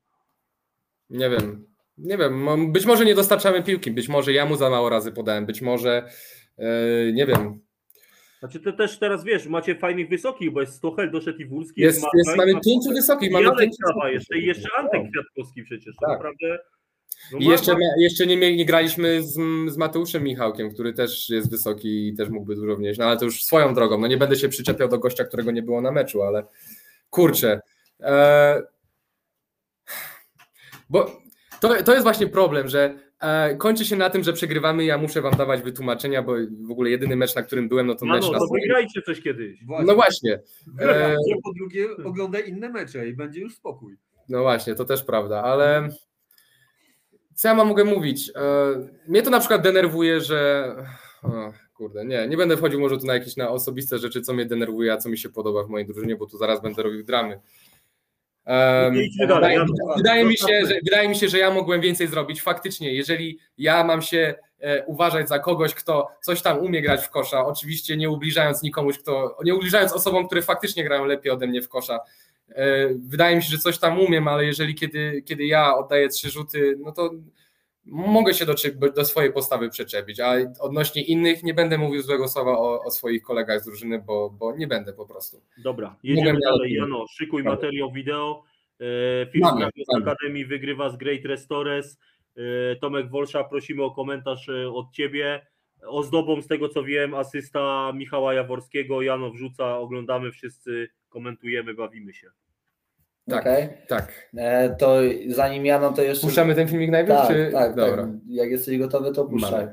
Nie 1.10 1.30
wiem. 1.30 1.66
Nie 1.98 2.18
wiem, 2.18 2.72
być 2.72 2.86
może 2.86 3.06
nie 3.06 3.16
dostarczamy 3.16 3.64
piłki, 3.64 3.92
być 3.92 4.10
może 4.10 4.34
ja 4.34 4.46
mu 4.46 4.56
za 4.56 4.70
mało 4.70 4.90
razy 4.90 5.12
podałem, 5.12 5.46
być 5.46 5.62
może 5.62 6.10
e, 6.58 7.12
nie 7.14 7.26
wiem. 7.26 7.60
Znaczy 8.40 8.60
to 8.60 8.74
też 8.74 9.00
teraz 9.00 9.24
wiesz, 9.24 9.48
macie 9.48 9.76
fajnych 9.76 10.10
wysokich, 10.10 10.52
bo 10.52 10.62
jest 10.62 10.74
Stochel, 10.74 11.12
doszedł 11.12 11.40
i 11.40 11.46
Wólski, 11.46 11.82
Jest, 11.82 12.06
jest, 12.18 12.38
mamy 12.38 12.54
ma- 12.54 12.60
pięciu 12.60 12.90
wysokich, 12.90 13.32
mamy 13.32 13.46
Janek 13.46 13.60
pięciu 13.60 13.78
wysokich. 13.88 14.14
jeszcze 14.14 14.38
i 14.38 14.46
jeszcze 14.46 14.70
Antek. 14.78 15.02
Kwiatkowski 15.12 15.64
przecież. 15.64 15.96
Tak. 16.02 16.10
naprawdę. 16.10 16.60
No 17.32 17.38
I 17.40 17.46
jeszcze, 17.46 17.76
jeszcze 17.98 18.28
nie, 18.28 18.56
nie 18.56 18.66
graliśmy 18.66 19.24
z, 19.24 19.34
z 19.74 19.78
Mateuszem 19.78 20.24
Michałkiem, 20.24 20.74
który 20.74 20.94
też 20.94 21.30
jest 21.30 21.52
wysoki 21.52 22.08
i 22.08 22.14
też 22.14 22.30
mógłby 22.30 22.56
dużo 22.56 22.76
wnieść, 22.76 23.00
no 23.00 23.06
ale 23.06 23.18
to 23.18 23.26
już 23.26 23.44
swoją 23.44 23.74
drogą. 23.74 23.98
No 23.98 24.08
nie 24.08 24.18
będę 24.18 24.36
się 24.36 24.50
przyczepiał 24.50 24.88
do 24.88 25.00
gościa, 25.00 25.24
którego 25.24 25.52
nie 25.52 25.64
było 25.64 25.82
na 25.82 25.92
meczu, 25.92 26.24
ale 26.24 26.44
kurczę. 27.10 27.62
E, 28.00 28.62
bo 30.90 31.22
to, 31.60 31.84
to 31.84 31.92
jest 31.92 32.04
właśnie 32.04 32.28
problem, 32.28 32.68
że 32.68 33.00
e, 33.20 33.56
kończy 33.56 33.86
się 33.86 33.96
na 33.96 34.10
tym, 34.10 34.24
że 34.24 34.34
przegrywamy. 34.34 34.86
Ja 34.86 34.98
muszę 34.98 35.22
wam 35.22 35.36
dawać 35.36 35.62
wytłumaczenia, 35.62 36.24
bo 36.24 36.34
w 36.68 36.72
ogóle 36.72 36.90
jedyny 36.90 37.16
mecz, 37.16 37.36
na 37.36 37.44
którym 37.44 37.70
byłem, 37.70 37.88
no 37.88 37.96
to 37.96 38.06
No, 38.06 38.14
mecz 38.14 38.26
no, 38.26 38.32
na 38.32 38.40
to 38.40 38.48
wygrajcie 38.54 39.02
coś 39.02 39.22
kiedyś. 39.22 39.66
Właśnie. 39.66 39.88
No 39.88 39.96
właśnie. 39.96 40.40
E, 40.80 41.16
po 41.44 41.54
drugie, 41.54 41.88
oglądaj 42.06 42.50
inne 42.50 42.70
mecze 42.70 43.10
i 43.10 43.14
będzie 43.14 43.40
już 43.40 43.56
spokój. 43.56 43.98
No 44.30 44.42
właśnie, 44.42 44.76
to 44.76 44.86
też 44.86 45.04
prawda, 45.04 45.44
ale 45.44 45.90
co 47.40 47.48
ja 47.48 47.56
mam 47.56 47.68
mogę 47.68 47.84
mówić? 47.84 48.32
E, 48.36 48.42
Mnie 49.08 49.22
to 49.22 49.30
na 49.30 49.40
przykład 49.40 49.62
denerwuje, 49.62 50.22
że. 50.22 50.76
O, 51.24 51.54
kurde, 51.74 52.06
nie, 52.06 52.28
nie 52.28 52.38
będę 52.38 52.58
wchodził 52.58 52.80
może 52.80 52.98
tu 52.98 53.06
na 53.06 53.14
jakieś 53.14 53.38
na 53.38 53.50
osobiste 53.50 53.98
rzeczy, 53.98 54.22
co 54.22 54.34
mnie 54.34 54.46
denerwuje, 54.46 54.94
a 54.94 54.98
co 54.98 55.10
mi 55.10 55.18
się 55.18 55.30
podoba 55.30 55.64
w 55.64 55.70
mojej 55.70 55.88
drużynie, 55.88 56.16
bo 56.16 56.26
tu 56.26 56.38
zaraz 56.38 56.62
będę 56.62 56.84
robił 56.84 57.04
dramy. 57.04 57.40
Dalej, 58.46 59.12
wydaje, 59.20 59.66
wydaje, 59.98 60.26
mi 60.26 60.38
się, 60.38 60.66
że, 60.66 60.74
wydaje 60.84 61.10
mi 61.10 61.16
się, 61.16 61.30
że 61.30 61.38
ja 61.38 61.52
mogłem 61.52 61.82
więcej 61.82 62.08
zrobić. 62.08 62.42
Faktycznie, 62.42 62.94
jeżeli 62.94 63.40
ja 63.58 63.84
mam 63.84 64.02
się 64.02 64.36
e, 64.60 64.86
uważać 64.86 65.30
za 65.30 65.40
kogoś, 65.40 65.74
kto 65.74 66.08
coś 66.22 66.42
tam 66.42 66.60
umie 66.60 66.82
grać 66.82 67.02
w 67.02 67.10
kosza, 67.10 67.46
oczywiście 67.46 67.98
nie 67.98 68.10
ubliżając 68.10 68.62
nikomuś, 68.62 69.00
kto, 69.00 69.38
nie 69.44 69.56
ubliżając 69.56 69.94
osobom, 69.94 70.26
które 70.26 70.42
faktycznie 70.42 70.84
grają 70.84 71.06
lepiej 71.06 71.32
ode 71.32 71.48
mnie 71.48 71.62
w 71.62 71.70
kosza, 71.70 72.00
Wydaje 73.00 73.36
mi 73.36 73.44
się, 73.44 73.50
że 73.50 73.58
coś 73.58 73.78
tam 73.78 74.00
umiem, 74.00 74.28
ale 74.28 74.46
jeżeli 74.46 74.76
kiedy, 74.76 75.24
kiedy 75.26 75.46
ja 75.46 75.76
oddaję 75.78 76.10
trzy 76.10 76.30
rzuty, 76.30 76.78
no 76.80 76.92
to 76.92 77.12
mogę 77.92 78.34
się 78.34 78.46
do, 78.46 78.56
do 78.96 79.06
swojej 79.06 79.34
postawy 79.34 79.70
przyczepić, 79.70 80.20
a 80.20 80.34
odnośnie 80.60 81.02
innych 81.02 81.44
nie 81.44 81.54
będę 81.54 81.78
mówił 81.78 82.02
złego 82.02 82.28
słowa 82.28 82.52
o, 82.52 82.84
o 82.84 82.92
swoich 82.92 83.22
kolegach 83.22 83.62
z 83.62 83.66
drużyny, 83.66 84.04
bo, 84.08 84.30
bo 84.30 84.56
nie 84.56 84.68
będę 84.68 84.94
po 84.94 85.06
prostu. 85.06 85.42
Dobra, 85.58 85.96
jedziemy 86.04 86.34
Mogłem 86.34 86.42
dalej. 86.42 86.74
Jano, 86.74 87.06
szykuj 87.12 87.44
Dobra. 87.44 87.56
materiał 87.56 87.92
wideo. 87.92 88.44
E, 88.80 89.32
Film 89.32 89.46
mamy. 89.46 89.70
Academy 89.98 90.46
wygrywa 90.46 90.90
z 90.90 90.98
Great 90.98 91.26
Restores. 91.26 91.98
E, 92.38 92.76
Tomek 92.76 93.10
Wolsza, 93.10 93.44
prosimy 93.44 93.84
o 93.84 93.92
komentarz 93.92 94.50
e, 94.50 94.70
od 94.70 94.92
Ciebie. 94.92 95.48
Ozdobą 95.88 96.42
z 96.42 96.48
tego 96.48 96.70
co 96.70 96.84
wiem, 96.84 97.14
asysta 97.14 97.92
Michała 97.96 98.34
Jaworskiego. 98.34 99.02
Jano 99.02 99.30
wrzuca, 99.32 99.78
oglądamy 99.78 100.32
wszyscy, 100.32 100.88
komentujemy, 101.10 101.74
bawimy 101.74 102.14
się. 102.14 102.28
Tak. 103.30 103.42
Okej. 103.42 103.68
Tak. 103.88 104.30
E, 104.38 104.76
To 104.76 104.96
zanim 105.28 105.66
ja, 105.66 105.80
no 105.80 105.94
to 105.94 106.02
jeszcze... 106.02 106.28
Puszczamy 106.28 106.56
ten 106.56 106.68
filmik 106.68 106.92
najpierw? 106.92 107.20
Tak, 107.20 107.28
czy... 107.28 107.50
tak, 107.54 107.76
Dobra. 107.76 108.04
tak. 108.04 108.12
Jak 108.28 108.50
jesteś 108.52 108.78
gotowy, 108.78 109.12
to 109.14 109.26
puszczaj. 109.26 109.68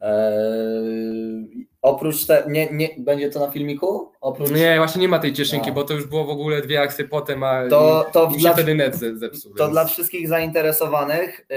Eee, 0.00 1.66
oprócz 1.82 2.26
te, 2.26 2.44
nie, 2.48 2.68
nie, 2.72 2.88
będzie 2.98 3.30
to 3.30 3.40
na 3.40 3.50
filmiku? 3.52 4.12
Oprócz, 4.20 4.50
Nie, 4.50 4.74
właśnie 4.78 5.00
nie 5.00 5.08
ma 5.08 5.18
tej 5.18 5.32
cieszynki, 5.32 5.68
No. 5.68 5.74
bo 5.74 5.84
to 5.84 5.94
już 5.94 6.06
było 6.06 6.24
w 6.24 6.30
ogóle 6.30 6.62
dwie 6.62 6.80
akcje 6.80 7.04
potem, 7.04 7.42
a 7.42 7.68
to, 7.68 8.06
to, 8.12 8.30
i, 8.36 8.38
dla, 8.38 8.50
się 8.50 8.54
wtedy 8.56 8.74
net 8.74 8.94
ze- 8.96 9.16
zepsuł. 9.16 9.54
to 9.54 9.64
więc- 9.64 9.72
dla 9.72 9.84
wszystkich 9.84 10.28
zainteresowanych, 10.28 11.46
yy, 11.50 11.56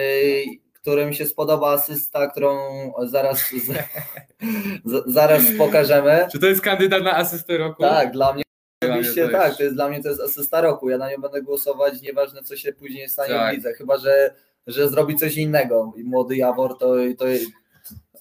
którym 0.82 1.14
się 1.14 1.26
spodoba 1.26 1.74
asysta, 1.74 2.28
którą 2.28 2.58
zaraz, 3.06 3.52
z, 4.86 5.04
zaraz 5.14 5.44
pokażemy. 5.58 6.28
Czy 6.32 6.40
to 6.40 6.48
jest 6.48 6.62
kandydat 6.62 7.04
na 7.04 7.16
asystę 7.16 7.58
roku? 7.58 7.82
Tak, 7.84 8.12
dla 8.12 8.34
mnie 8.34 8.44
oczywiście 8.84 9.30
tak, 9.30 9.58
to 9.58 9.64
jest 9.64 9.76
dla 9.76 9.90
mnie 9.90 10.04
to 10.04 10.10
jest 10.10 10.22
asysta 10.22 10.62
roku. 10.62 10.90
Ja 10.90 10.98
na 10.98 11.12
nią 11.12 11.18
będę 11.18 11.42
głosować, 11.42 12.02
nieważne 12.02 12.44
co 12.44 12.56
się 12.56 12.74
później 12.74 13.10
stanie 13.10 13.34
Tak. 13.34 13.52
w 13.52 13.56
lidze, 13.56 13.74
chyba 13.74 13.98
że, 13.98 14.34
że 14.68 14.90
zrobi 14.90 15.16
coś 15.16 15.38
innego. 15.38 15.94
I 15.98 16.04
młody 16.04 16.36
Jawor 16.38 16.78
to, 16.78 16.96
to, 17.18 17.26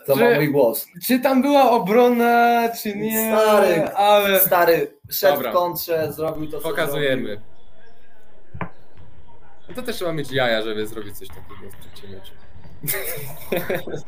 to 0.06 0.16
ma 0.16 0.30
Że- 0.30 0.36
mój 0.36 0.48
głos. 0.52 0.86
Czy 1.06 1.18
tam 1.20 1.42
była 1.42 1.70
obrona, 1.70 2.68
czy 2.82 2.96
nie? 2.96 3.32
Stary, 3.32 3.82
ale 3.88 4.40
Stary, 4.40 4.90
szedł 5.10 5.34
Dobra. 5.34 5.50
w 5.50 5.54
kontrze, 5.54 6.12
zrobił 6.12 6.50
to, 6.50 6.60
pokazujemy. 6.60 7.40
No 9.68 9.74
to 9.74 9.82
też 9.82 9.96
trzeba 9.96 10.12
mieć 10.12 10.32
jaja, 10.32 10.62
żeby 10.62 10.86
zrobić 10.86 11.18
coś 11.18 11.28
takiego 11.28 11.70
w 11.72 11.94
trzecim 11.94 12.10
meczu. 12.10 12.32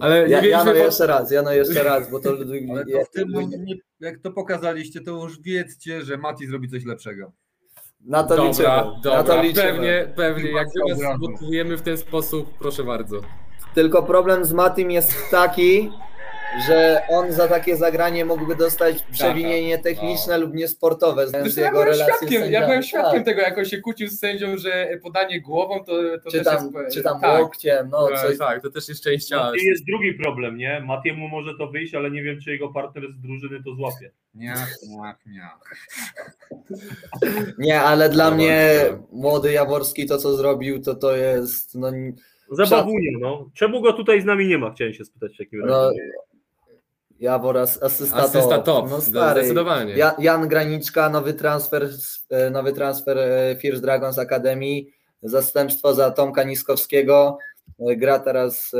Ale 0.00 0.24
nie 0.28 0.32
Ja, 0.32 0.44
Jano 0.46 0.70
po- 0.72 0.76
jeszcze 0.76 1.06
raz, 1.06 1.30
Jano 1.30 1.52
jeszcze 1.52 1.82
raz, 1.82 2.10
bo 2.10 2.20
to... 2.20 2.30
Ale 2.70 2.84
to 2.86 3.04
w 3.04 3.10
tym, 3.10 3.28
nie, 3.64 3.74
jak 4.00 4.18
to 4.18 4.32
pokazaliście, 4.32 5.00
to 5.00 5.10
już 5.10 5.40
wiedzcie, 5.42 6.02
że 6.02 6.16
Mati 6.16 6.46
zrobi 6.46 6.68
coś 6.68 6.84
lepszego. 6.84 7.32
Na 8.00 8.24
to 8.24 8.44
liczymy. 8.46 8.68
Dobra, 8.68 8.84
na 8.84 9.00
dobra, 9.02 9.22
to 9.24 9.42
liczymy. 9.42 9.66
pewnie, 9.72 10.12
pewnie. 10.16 10.50
Jak 10.50 10.68
Obrazu. 10.92 11.18
motywujemy 11.30 11.76
w 11.76 11.82
ten 11.82 11.98
sposób, 11.98 12.58
proszę 12.58 12.84
bardzo. 12.84 13.20
Tylko 13.74 14.02
problem 14.02 14.44
z 14.44 14.52
Matim 14.52 14.90
jest 14.90 15.30
taki, 15.30 15.90
że 16.68 17.02
on 17.08 17.32
za 17.32 17.48
takie 17.48 17.76
zagranie 17.76 18.24
mógłby 18.24 18.56
dostać 18.56 19.02
przewinienie 19.12 19.78
techniczne 19.78 20.38
lub 20.38 20.54
niesportowe, 20.54 21.28
Zresztą 21.28 21.60
ja 21.60 21.66
jego 21.66 21.82
byłem 21.82 21.94
z 21.94 22.02
świadkiem, 22.02 22.52
ja 22.52 22.66
byłem 22.66 22.82
świadkiem 22.82 23.14
Tak. 23.14 23.24
tego, 23.24 23.40
jak 23.40 23.58
on 23.58 23.64
się 23.64 23.80
kłócił 23.80 24.08
z 24.08 24.18
sędzią, 24.18 24.56
że 24.56 24.88
podanie 25.02 25.40
głową 25.40 25.84
to, 25.84 25.92
to 26.24 26.30
Czy 26.30 26.38
też 26.38 26.46
tam, 26.46 26.72
jest... 26.74 26.94
czy 26.94 27.02
tam 27.02 27.20
tak, 27.20 27.40
łokciem, 27.40 27.88
no 27.90 28.08
tak, 28.08 28.20
coś. 28.20 28.38
tak, 28.38 28.62
to 28.62 28.70
też 28.70 28.88
jest 28.88 29.04
część 29.04 29.26
ciała. 29.26 29.52
I 29.62 29.64
jest 29.66 29.84
drugi 29.86 30.14
problem, 30.14 30.56
nie? 30.56 30.80
Matiemu 30.80 31.28
może 31.28 31.50
to 31.58 31.66
wyjść, 31.66 31.94
ale 31.94 32.10
nie 32.10 32.22
wiem, 32.22 32.40
czy 32.40 32.50
jego 32.50 32.68
partner 32.68 33.04
z 33.12 33.20
drużyny 33.20 33.62
to 33.64 33.74
złapie. 33.74 34.10
Niach, 34.34 34.68
niach. 35.26 35.76
Nie, 37.58 37.80
ale 37.80 38.08
dla 38.08 38.30
mnie 38.30 38.74
młody 39.12 39.52
Jaworski 39.52 40.06
to, 40.06 40.18
co 40.18 40.36
zrobił, 40.36 40.82
to 40.82 40.94
to 40.94 41.16
jest 41.16 41.74
no, 41.74 41.92
Zabawunie, 42.50 43.10
no. 43.20 43.50
Czemu 43.54 43.80
go 43.80 43.92
tutaj 43.92 44.20
z 44.20 44.24
nami 44.24 44.46
nie 44.48 44.58
ma, 44.58 44.70
chciałem 44.70 44.94
się 44.94 45.04
spytać 45.04 45.34
w 45.34 45.38
takim 45.38 45.60
No, 45.60 45.88
razie. 45.88 46.00
Jawor 47.20 47.58
as, 47.58 47.82
asysta, 47.82 48.16
Asysta 48.16 48.58
top, 48.58 48.90
No 48.90 49.00
stary, 49.00 49.40
zdecydowanie. 49.40 49.96
Ja, 49.96 50.14
Jan 50.18 50.48
Graniczka, 50.48 51.10
nowy 51.10 51.34
transfer, 51.34 51.88
e, 52.30 52.50
nowy 52.50 52.72
transfer 52.72 53.18
e, 53.18 53.56
First 53.60 53.82
Dragons 53.82 54.18
Academy, 54.18 54.82
zastępstwo 55.22 55.94
za 55.94 56.10
Tomka 56.10 56.42
Niskowskiego, 56.42 57.38
E, 57.78 57.96
gra 57.96 58.18
teraz, 58.18 58.72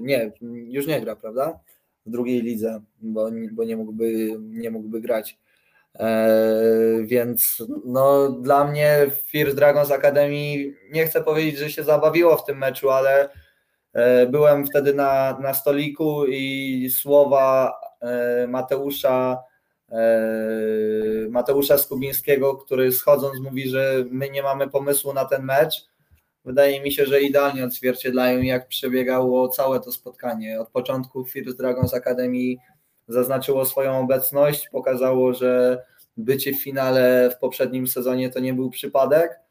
nie, 0.00 0.32
już 0.68 0.86
nie 0.86 1.00
gra, 1.00 1.16
prawda? 1.16 1.60
W 2.06 2.10
drugiej 2.10 2.42
lidze, 2.42 2.80
bo, 3.00 3.30
bo 3.52 3.64
nie, 3.64 3.76
mógłby, 3.76 4.36
nie 4.40 4.70
mógłby 4.70 5.00
grać. 5.00 5.38
E, 5.94 6.28
więc 7.02 7.62
no, 7.84 8.30
dla 8.30 8.64
mnie 8.64 9.10
First 9.24 9.56
Dragons 9.56 9.90
Academy, 9.90 10.74
nie 10.90 11.06
chcę 11.06 11.22
powiedzieć, 11.22 11.58
że 11.58 11.70
się 11.70 11.82
zabawiło 11.84 12.36
w 12.36 12.44
tym 12.44 12.58
meczu, 12.58 12.90
ale 12.90 13.28
Byłem 14.28 14.66
wtedy 14.66 14.94
na, 14.94 15.38
na 15.38 15.54
stoliku 15.54 16.26
i 16.26 16.90
słowa 16.90 17.74
e, 18.00 18.46
Mateusza, 18.46 19.42
e, 19.92 19.98
Mateusza 21.30 21.78
Skubińskiego, 21.78 22.56
który 22.56 22.92
schodząc 22.92 23.40
mówi, 23.40 23.68
że 23.68 24.04
my 24.10 24.30
nie 24.30 24.42
mamy 24.42 24.68
pomysłu 24.68 25.12
na 25.12 25.24
ten 25.24 25.42
mecz. 25.42 25.90
Wydaje 26.44 26.80
mi 26.80 26.92
się, 26.92 27.06
że 27.06 27.20
idealnie 27.20 27.64
odzwierciedlają, 27.64 28.42
jak 28.42 28.68
przebiegało 28.68 29.48
całe 29.48 29.80
to 29.80 29.92
spotkanie. 29.92 30.60
Od 30.60 30.70
początku 30.70 31.24
First 31.24 31.58
Dragons 31.58 31.94
Academy 31.94 32.54
zaznaczyło 33.08 33.64
swoją 33.64 34.00
obecność, 34.00 34.68
pokazało, 34.68 35.34
że 35.34 35.82
bycie 36.16 36.52
w 36.52 36.62
finale 36.62 37.30
w 37.36 37.38
poprzednim 37.38 37.86
sezonie 37.86 38.30
to 38.30 38.40
nie 38.40 38.54
był 38.54 38.70
przypadek 38.70 39.40
E, 39.40 39.49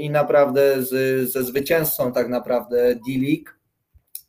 i 0.00 0.10
naprawdę 0.10 0.82
z, 0.82 0.90
ze 1.30 1.42
zwycięzcą 1.44 2.12
tak 2.12 2.28
naprawdę 2.28 2.94
D-League, 2.94 3.50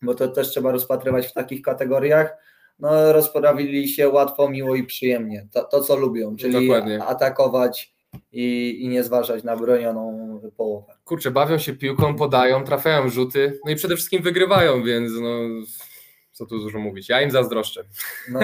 bo 0.01 0.15
to 0.15 0.27
też 0.27 0.49
trzeba 0.49 0.71
rozpatrywać 0.71 1.27
w 1.27 1.33
takich 1.33 1.61
kategoriach, 1.61 2.35
no 2.79 3.13
rozprawili 3.13 3.87
się 3.89 4.09
łatwo, 4.09 4.49
miło 4.49 4.75
i 4.75 4.83
przyjemnie. 4.83 5.47
To, 5.51 5.63
to 5.63 5.81
co 5.81 5.95
lubią, 5.95 6.35
czyli 6.35 6.67
Dokładnie. 6.67 7.03
atakować 7.03 7.93
i, 8.31 8.77
i 8.83 8.87
nie 8.87 9.03
zważać 9.03 9.43
na 9.43 9.57
bronioną 9.57 10.41
połowę. 10.57 10.93
Kurczę, 11.05 11.31
bawią 11.31 11.57
się 11.57 11.73
piłką, 11.73 12.15
podają, 12.15 12.63
trafiają 12.63 13.09
rzuty, 13.09 13.59
no 13.65 13.71
i 13.71 13.75
przede 13.75 13.95
wszystkim 13.95 14.21
wygrywają, 14.21 14.83
więc 14.83 15.11
no 15.21 15.39
co 16.31 16.45
tu 16.45 16.59
dużo 16.59 16.79
mówić. 16.79 17.09
Ja 17.09 17.21
im 17.21 17.31
zazdroszczę. 17.31 17.83
No, 18.29 18.39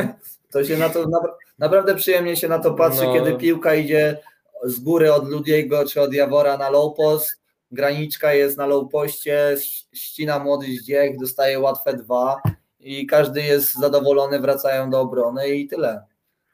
to 0.52 0.64
się 0.64 0.78
na 0.78 0.90
to 0.90 1.08
na, 1.08 1.20
naprawdę 1.60 1.96
przyjemnie 1.96 2.36
się 2.36 2.48
na 2.48 2.60
to 2.60 2.74
patrzy, 2.74 3.04
No. 3.04 3.14
kiedy 3.14 3.36
piłka 3.36 3.76
idzie 3.76 4.18
z 4.64 4.80
góry 4.80 5.14
od 5.14 5.30
Ludiego 5.30 5.86
czy 5.86 6.02
od 6.02 6.14
Jawora 6.14 6.58
na 6.58 6.70
low 6.70 6.98
post. 6.98 7.40
Graniczka 7.72 8.34
jest 8.34 8.58
na 8.58 8.66
low 8.68 8.92
poście, 8.92 9.56
ścina 9.94 10.40
młody 10.40 10.66
zdziech, 10.68 11.18
dostaje 11.20 11.60
łatwe 11.60 11.94
dwa 11.94 12.42
i 12.80 13.08
każdy 13.08 13.42
jest 13.42 13.74
zadowolony, 13.76 14.40
wracają 14.40 14.90
do 14.90 15.00
obrony 15.02 15.50
i 15.50 15.68
tyle. 15.68 16.02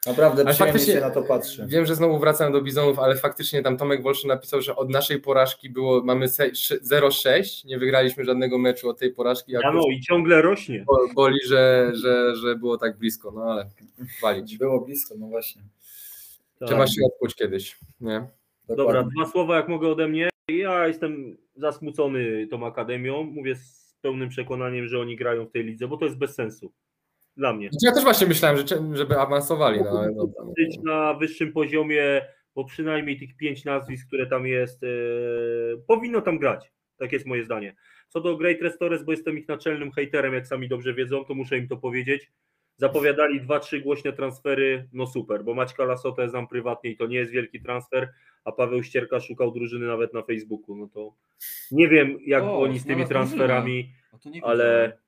Naprawdę 0.06 0.42
Ale 0.42 0.50
przyjemnie 0.54 0.72
faktycznie- 0.72 0.94
się 0.94 1.00
na 1.00 1.10
to 1.10 1.22
patrzy. 1.22 1.66
Wiem, 1.68 1.86
że 1.86 1.94
znowu 1.94 2.18
wracam 2.18 2.52
do 2.52 2.62
Bizonów, 2.62 2.98
ale 2.98 3.16
faktycznie 3.16 3.62
tam 3.62 3.76
Tomek 3.76 4.02
Wolszy 4.02 4.28
napisał, 4.28 4.62
że 4.62 4.76
od 4.76 4.90
naszej 4.90 5.20
porażki 5.20 5.70
było, 5.70 6.02
mamy 6.04 6.28
se- 6.28 6.44
sz- 6.44 6.82
0-6, 6.82 7.64
nie 7.64 7.78
wygraliśmy 7.78 8.24
żadnego 8.24 8.58
meczu 8.58 8.88
od 8.88 8.98
tej 8.98 9.10
porażki, 9.12 9.52
Ja 9.52 9.60
no 9.74 9.80
i 9.90 10.00
ciągle 10.00 10.42
rośnie. 10.42 10.84
bo- 10.86 11.08
boli, 11.14 11.38
że, 11.46 11.90
że, 11.94 12.36
że 12.36 12.56
było 12.56 12.78
tak 12.78 12.96
blisko, 12.98 13.30
no 13.30 13.42
ale 13.42 13.66
walić. 14.22 14.58
Było 14.58 14.80
blisko, 14.80 15.14
no 15.18 15.26
właśnie. 15.26 15.62
Tak. 16.58 16.68
Trzeba 16.68 16.86
się 16.86 17.00
odpuć 17.06 17.34
kiedyś, 17.34 17.78
nie? 18.00 18.26
Dobra, 18.68 19.02
dwa 19.02 19.26
słowa 19.26 19.56
jak 19.56 19.68
mogę 19.68 19.88
ode 19.88 20.08
mnie. 20.08 20.28
Ja 20.48 20.88
jestem 20.88 21.36
zasmucony 21.56 22.46
tą 22.46 22.66
akademią. 22.66 23.22
Mówię 23.22 23.54
z 23.54 23.96
pełnym 24.00 24.28
przekonaniem, 24.28 24.88
że 24.88 25.00
oni 25.00 25.16
grają 25.16 25.46
w 25.46 25.52
tej 25.52 25.64
lidze, 25.64 25.88
bo 25.88 25.96
to 25.96 26.04
jest 26.04 26.18
bez 26.18 26.34
sensu. 26.34 26.72
Dla 27.36 27.52
mnie. 27.52 27.70
Ja 27.82 27.92
też 27.92 28.04
właśnie 28.04 28.26
myślałem, 28.26 28.58
że, 28.58 28.96
żeby 28.96 29.18
awansowali, 29.18 29.80
no 29.84 29.90
ale 29.90 30.14
dobra. 30.14 30.44
Być 30.56 30.78
na 30.84 31.14
wyższym 31.14 31.52
poziomie, 31.52 32.26
bo 32.54 32.64
przynajmniej 32.64 33.18
tych 33.18 33.36
pięć 33.36 33.64
nazwisk, 33.64 34.06
które 34.06 34.26
tam 34.26 34.46
jest, 34.46 34.82
e, 34.82 34.86
powinno 35.86 36.20
tam 36.20 36.38
grać. 36.38 36.72
Tak 36.96 37.12
jest 37.12 37.26
moje 37.26 37.44
zdanie. 37.44 37.76
Co 38.08 38.20
do 38.20 38.36
Great 38.36 38.60
Restores, 38.60 39.04
bo 39.04 39.12
jestem 39.12 39.38
ich 39.38 39.48
naczelnym 39.48 39.92
hejterem, 39.92 40.34
jak 40.34 40.46
sami 40.46 40.68
dobrze 40.68 40.94
wiedzą, 40.94 41.24
to 41.24 41.34
muszę 41.34 41.58
im 41.58 41.68
to 41.68 41.76
powiedzieć. 41.76 42.32
Zapowiadali 42.76 43.40
dwa, 43.40 43.60
trzy 43.60 43.80
głośne 43.80 44.12
transfery, 44.12 44.88
no 44.92 45.06
super, 45.06 45.44
bo 45.44 45.54
Maćka 45.54 45.84
Lasota 45.84 46.28
znam 46.28 46.48
prywatnie 46.48 46.90
i 46.90 46.96
to 46.96 47.06
nie 47.06 47.16
jest 47.16 47.32
wielki 47.32 47.60
transfer, 47.60 48.12
a 48.44 48.52
Paweł 48.52 48.82
Ścierka 48.82 49.20
szukał 49.20 49.52
drużyny 49.52 49.86
nawet 49.86 50.14
na 50.14 50.22
Facebooku, 50.22 50.76
no 50.76 50.88
to 50.88 51.14
nie 51.70 51.88
wiem 51.88 52.18
jak 52.26 52.42
O, 52.42 52.60
oni 52.60 52.78
z 52.78 52.86
tymi 52.86 53.06
transferami, 53.06 53.92
nie 54.24 54.44
ale 54.44 54.98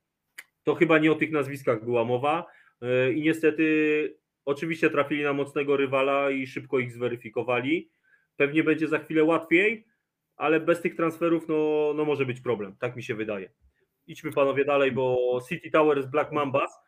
to 0.65 0.75
chyba 0.75 0.99
nie 0.99 1.13
o 1.13 1.15
tych 1.15 1.31
nazwiskach 1.31 1.85
była 1.85 2.05
mowa 2.05 2.47
Yy, 2.83 3.13
i 3.13 3.23
niestety 3.23 4.19
oczywiście 4.45 4.91
trafili 4.91 5.23
na 5.23 5.33
mocnego 5.33 5.77
rywala 5.77 6.31
i 6.31 6.47
szybko 6.47 6.79
ich 6.79 6.93
zweryfikowali. 6.93 7.91
Pewnie 8.37 8.65
będzie 8.65 8.89
za 8.89 8.99
chwilę 8.99 9.25
łatwiej, 9.25 9.87
ale 10.37 10.61
bez 10.61 10.81
tych 10.81 10.97
transferów 10.97 11.49
no, 11.49 11.93
no 11.97 12.05
może 12.05 12.27
być 12.27 12.41
problem, 12.41 12.77
tak 12.79 12.97
mi 12.97 13.03
się 13.03 13.15
wydaje. 13.15 13.51
Idźmy 14.07 14.33
panowie 14.33 14.65
dalej, 14.65 14.93
bo 14.93 15.39
City 15.49 15.71
Towers 15.71 16.07
Black 16.07 16.33
Mambas 16.33 16.71
e, 16.71 16.79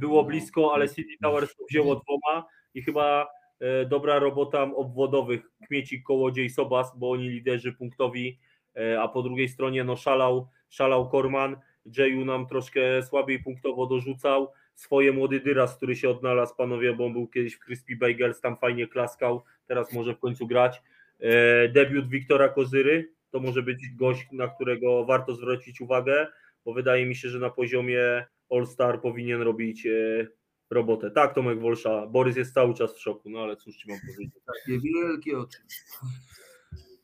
było 0.00 0.24
blisko, 0.24 0.74
ale 0.74 0.88
City 0.88 1.14
Towers 1.22 1.56
to 1.56 1.64
wzięło 1.70 1.96
dwoma 1.96 2.46
i 2.74 2.82
chyba 2.82 3.28
e, 3.60 3.86
dobra 3.86 4.18
robota 4.18 4.62
obwodowych 4.62 5.50
Kmiecik, 5.66 6.02
Kołodziej, 6.02 6.50
Sobas, 6.50 6.98
bo 6.98 7.10
oni 7.10 7.28
liderzy 7.28 7.72
punktowi, 7.72 8.38
e, 8.76 9.02
a 9.02 9.08
po 9.08 9.22
drugiej 9.22 9.48
stronie 9.48 9.84
no 9.84 9.96
szalał, 9.96 10.48
szalał 10.68 11.08
Korman, 11.08 11.56
Jayu 11.98 12.24
nam 12.24 12.46
troszkę 12.46 13.02
słabiej 13.02 13.42
punktowo 13.42 13.86
dorzucał, 13.86 14.52
swoje 14.74 15.12
młody 15.12 15.40
Dyras, 15.40 15.76
który 15.76 15.96
się 15.96 16.10
odnalazł, 16.10 16.56
panowie, 16.56 16.92
bo 16.92 17.06
on 17.06 17.12
był 17.12 17.28
kiedyś 17.28 17.54
w 17.54 17.60
Crispy 17.60 17.96
Bagels, 17.96 18.40
tam 18.40 18.56
fajnie 18.56 18.86
klaskał, 18.86 19.42
teraz 19.66 19.92
może 19.92 20.14
w 20.14 20.18
końcu 20.18 20.46
grać. 20.46 20.82
E, 21.20 21.68
debiut 21.68 22.08
Wiktora 22.08 22.48
Kozyry, 22.48 23.12
to 23.30 23.40
może 23.40 23.62
być 23.62 23.88
gość, 23.94 24.26
na 24.32 24.48
którego 24.48 25.04
warto 25.04 25.34
zwrócić 25.34 25.80
uwagę, 25.80 26.26
bo 26.64 26.72
wydaje 26.72 27.06
mi 27.06 27.14
się, 27.14 27.28
że 27.28 27.38
na 27.38 27.50
poziomie 27.50 28.26
All-Star 28.50 29.00
powinien 29.00 29.42
robić 29.42 29.86
e, 29.86 30.26
robotę. 30.70 31.10
Tak, 31.10 31.34
Tomek 31.34 31.60
Wolsza, 31.60 32.06
Borys 32.06 32.36
jest 32.36 32.54
cały 32.54 32.74
czas 32.74 32.96
w 32.96 33.00
szoku, 33.00 33.30
no 33.30 33.38
ale 33.42 33.56
cóż 33.56 33.76
ci 33.76 33.88
mam 33.88 33.98
powiedzieć. 34.00 34.34
Takie 34.46 34.80
wielkie 34.80 35.38
oczy. 35.38 35.58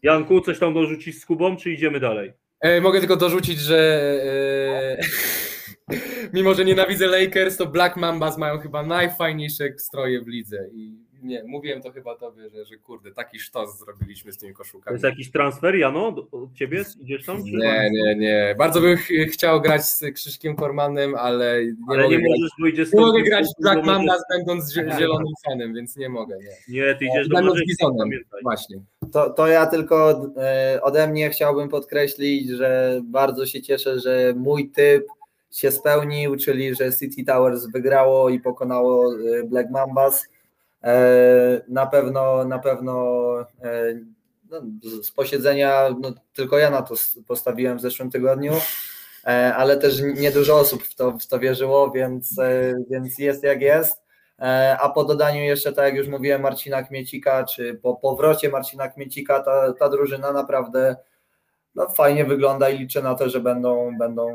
Janku, 0.03 0.41
coś 0.41 0.59
tam 0.59 0.75
dorzucić 0.75 1.21
z 1.21 1.27
Kubą, 1.27 1.57
czy 1.57 1.71
idziemy 1.73 2.01
dalej? 2.01 2.33
E, 2.61 2.81
mogę 2.81 3.01
tylko 3.01 3.17
dorzucić, 3.17 3.59
że 3.59 3.79
e, 4.25 5.97
mimo, 6.35 6.55
że 6.55 6.65
nienawidzę 6.65 7.07
Lakers, 7.07 7.57
to 7.57 7.67
Black 7.67 7.97
Mambas 7.97 8.39
mają 8.39 8.59
chyba 8.59 8.83
najfajniejsze 8.83 9.79
stroje 9.79 10.23
w 10.23 10.29
lidze 10.29 10.69
i 10.75 11.12
nie, 11.23 11.45
mówiłem 11.45 11.83
to 11.83 11.91
chyba 11.93 12.15
tobie, 12.17 12.51
że, 12.51 12.65
że 12.65 12.77
kurde, 12.77 13.13
taki 13.13 13.39
sztos 13.39 13.79
zrobiliśmy 13.79 14.33
z 14.33 14.39
tymi 14.39 14.53
To 14.53 14.59
koszulkami. 14.59 14.95
jest 14.95 15.05
jakiś 15.05 15.31
transfer, 15.31 15.75
Jano, 15.75 16.13
do- 16.13 16.27
od 16.31 16.55
ciebie? 16.55 16.85
Idziesz 17.01 17.25
tam? 17.27 17.43
Nie, 17.43 17.91
nie, 17.93 18.15
nie. 18.17 18.55
Bardzo 18.59 18.81
bym 18.81 18.97
ch 18.97 19.09
chciał 19.33 19.61
grać 19.61 19.85
z 19.85 20.05
Krzyszkiem 20.15 20.57
Kormanem, 20.57 21.15
ale 21.15 21.65
nie 21.67 21.73
ale 21.89 22.03
mogę 22.03 22.17
nie 22.17 22.23
grać. 22.23 22.39
możesz, 22.63 22.93
Nie 22.93 23.01
mogę 23.01 23.23
grać 23.23 23.47
Black 23.61 23.85
Mambas 23.87 24.23
będąc 24.37 24.75
zie- 24.75 24.99
zielonym 24.99 25.33
fanem, 25.49 25.75
więc 25.75 25.97
nie 25.97 26.09
mogę, 26.09 26.37
nie. 26.39 26.75
Nie, 26.81 26.95
ty 26.95 27.05
idziesz 27.05 27.29
do 27.29 27.35
Będąc 27.37 27.55
Marzenia, 27.59 27.67
bizonem, 27.69 28.11
właśnie. 28.43 28.77
To, 29.13 29.31
to 29.31 29.47
ja 29.47 29.67
tylko 29.67 30.27
e, 30.37 30.79
ode 30.83 31.07
mnie 31.09 31.31
chciałbym 31.31 31.69
podkreślić, 31.69 32.49
że 32.51 33.01
bardzo 33.05 33.47
się 33.47 33.63
cieszę, 33.63 34.01
że 34.01 34.35
mój 34.37 34.71
typ 34.71 35.07
się 35.51 35.71
spełnił, 35.71 36.37
czyli 36.37 36.75
że 36.75 36.93
City 36.93 37.25
Towers 37.25 37.67
wygrało 37.67 38.29
i 38.31 38.41
pokonało 38.41 39.15
e, 39.15 39.45
Black 39.45 39.71
Mambas. 39.71 40.29
E, 40.85 41.61
Na 41.69 41.87
pewno, 41.87 42.45
na 42.45 42.59
pewno 42.59 43.21
e, 43.41 43.95
no, 44.51 44.61
z- 44.83 45.11
posiedzenia 45.11 45.89
no, 46.01 46.13
tylko 46.35 46.59
ja 46.59 46.71
na 46.71 46.83
to 46.83 46.95
postawiłem 47.27 47.79
w 47.79 47.81
zeszłym 47.81 48.11
tygodniu, 48.11 48.53
e, 49.25 49.55
ale 49.57 49.77
też 49.77 50.01
niedużo 50.17 50.57
osób 50.57 50.83
w 50.83 50.95
to, 50.95 51.19
w 51.19 51.27
to 51.27 51.39
wierzyło, 51.39 51.91
więc, 51.91 52.37
więc 52.91 53.19
jest 53.19 53.43
jak 53.43 53.61
jest. 53.61 54.03
A 54.81 54.89
po 54.95 55.05
dodaniu 55.05 55.41
jeszcze, 55.43 55.73
tak 55.73 55.85
jak 55.85 55.95
już 55.95 56.09
mówiłem, 56.09 56.43
Marcina 56.43 56.83
Kmiecika, 56.83 57.45
czy 57.45 57.75
po 57.75 57.97
powrocie 57.97 58.49
Marcina 58.49 58.89
Kmiecika, 58.89 59.41
ta, 59.41 59.73
ta 59.73 59.89
drużyna 59.89 60.33
naprawdę 60.33 60.97
no, 61.75 61.89
fajnie 61.89 62.25
wygląda 62.25 62.69
i 62.71 62.79
liczę 62.79 63.03
na 63.03 63.15
to, 63.15 63.29
że 63.29 63.41
będą, 63.41 63.99
będą 63.99 64.29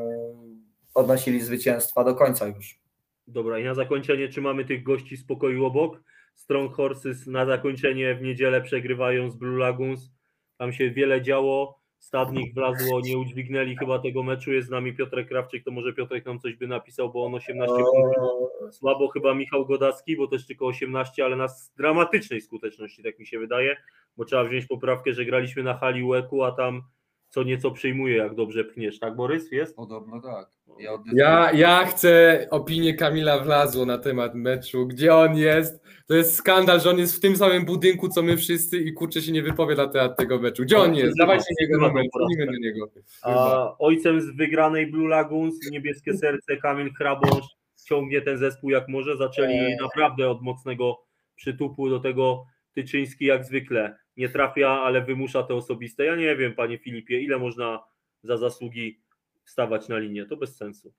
odnosili 0.94 1.42
zwycięstwa 1.42 2.04
do 2.04 2.16
końca 2.16 2.48
już. 2.48 2.80
Dobra, 3.28 3.60
i 3.60 3.64
na 3.64 3.74
zakończenie, 3.74 4.30
czy 4.30 4.42
mamy 4.42 4.66
tych 4.66 4.84
gości 4.84 5.18
z 5.18 5.26
pokoju 5.26 5.66
obok? 5.66 6.00
Strong 6.38 6.74
Horses 6.74 7.28
na 7.28 7.46
zakończenie 7.46 8.16
w 8.16 8.22
niedzielę 8.22 8.62
przegrywają 8.62 9.30
z 9.30 9.36
Blue 9.36 9.60
Lagoons. 9.60 10.12
Tam 10.58 10.74
się 10.74 10.92
wiele 10.92 11.22
działo. 11.22 11.80
Stadnik 12.00 12.54
wlazło, 12.54 13.02
nie 13.02 13.18
udźwignęli 13.18 13.76
chyba 13.78 14.00
tego 14.00 14.24
meczu. 14.24 14.54
Jest 14.54 14.68
z 14.68 14.72
nami 14.72 14.94
Piotrek 14.94 15.28
Krawczyk, 15.28 15.64
to 15.64 15.72
może 15.72 15.94
Piotrek 15.94 16.26
nam 16.26 16.40
coś 16.40 16.56
by 16.56 16.68
napisał, 16.68 17.12
bo 17.12 17.26
on 17.26 17.36
18 17.36 17.76
punktów. 17.76 18.74
Słabo 18.76 19.08
chyba 19.08 19.34
Michał 19.34 19.66
Godacki, 19.66 20.18
bo 20.18 20.28
też 20.28 20.48
tylko 20.48 20.68
18, 20.68 21.26
ale 21.26 21.36
na 21.36 21.48
dramatycznej 21.78 22.42
skuteczności, 22.42 23.04
tak 23.04 23.20
mi 23.20 23.28
się 23.28 23.40
wydaje, 23.40 23.78
bo 24.18 24.26
trzeba 24.26 24.44
wziąć 24.44 24.66
poprawkę, 24.66 25.14
że 25.14 25.26
graliśmy 25.26 25.64
na 25.64 25.78
hali 25.78 26.04
UEK-u, 26.04 26.44
a 26.44 26.52
tam 26.52 26.82
co 27.30 27.44
nieco 27.44 27.72
przyjmuje, 27.72 28.18
jak 28.18 28.36
dobrze 28.36 28.64
pchniesz, 28.64 29.00
tak 29.00 29.16
Borys, 29.16 29.52
jest? 29.52 29.76
Podobno 29.76 30.22
tak. 30.22 30.50
Ja, 30.80 30.92
Ja, 31.14 31.52
ja 31.52 31.86
chcę 31.86 32.48
opinię 32.52 32.94
Kamila 32.94 33.40
Wlazło 33.40 33.86
na 33.86 33.98
temat 33.98 34.36
meczu. 34.36 34.88
Gdzie 34.88 35.16
on 35.16 35.38
jest? 35.38 35.87
To 36.08 36.16
jest 36.16 36.36
skandal, 36.36 36.82
że 36.82 36.90
on 36.90 36.98
jest 36.98 37.16
w 37.16 37.20
tym 37.20 37.38
samym 37.38 37.66
budynku, 37.66 38.10
co 38.10 38.22
my 38.22 38.38
wszyscy 38.38 38.78
i 38.78 38.94
kurczę 38.94 39.22
się 39.22 39.32
nie 39.32 39.44
wypowie 39.44 39.76
na 39.76 39.88
temat 39.88 40.18
tego 40.18 40.40
meczu. 40.40 40.64
Gdzie 40.64 40.78
on 40.78 40.96
jest? 40.96 41.18
Dawajcie 41.18 41.54
jego 41.60 41.78
numer, 41.78 42.06
dzwonimy 42.10 42.46
do 42.46 42.58
niego. 42.60 42.90
A 43.22 43.78
ojcem 43.80 44.22
z 44.22 44.36
wygranej 44.36 44.88
Blue 44.88 45.08
Lagoons, 45.08 45.72
niebieskie 45.72 46.18
serce, 46.18 46.58
Kamil 46.58 46.94
Hrabosz 46.94 47.46
ciągnie 47.88 48.22
ten 48.22 48.38
zespół 48.38 48.70
jak 48.70 48.88
może. 48.88 49.18
Zaczęli 49.18 49.54
Eee. 49.54 49.78
naprawdę 49.82 50.30
od 50.30 50.42
mocnego 50.42 51.04
przytupu 51.36 51.90
do 51.90 52.00
tego 52.00 52.46
Tyczyński 52.74 53.26
jak 53.26 53.46
zwykle. 53.46 53.98
Nie 54.18 54.30
trafia, 54.30 54.70
ale 54.70 55.02
wymusza 55.02 55.44
te 55.44 55.54
osobiste. 55.56 56.06
Ja 56.06 56.16
nie 56.16 56.36
wiem, 56.36 56.56
panie 56.56 56.78
Filipie, 56.78 57.22
ile 57.22 57.40
można 57.40 57.84
za 58.24 58.38
zasługi 58.38 59.02
stawać 59.46 59.88
na 59.88 59.98
linię. 59.98 60.26
To 60.26 60.38
bez 60.38 60.56
sensu. 60.58 60.94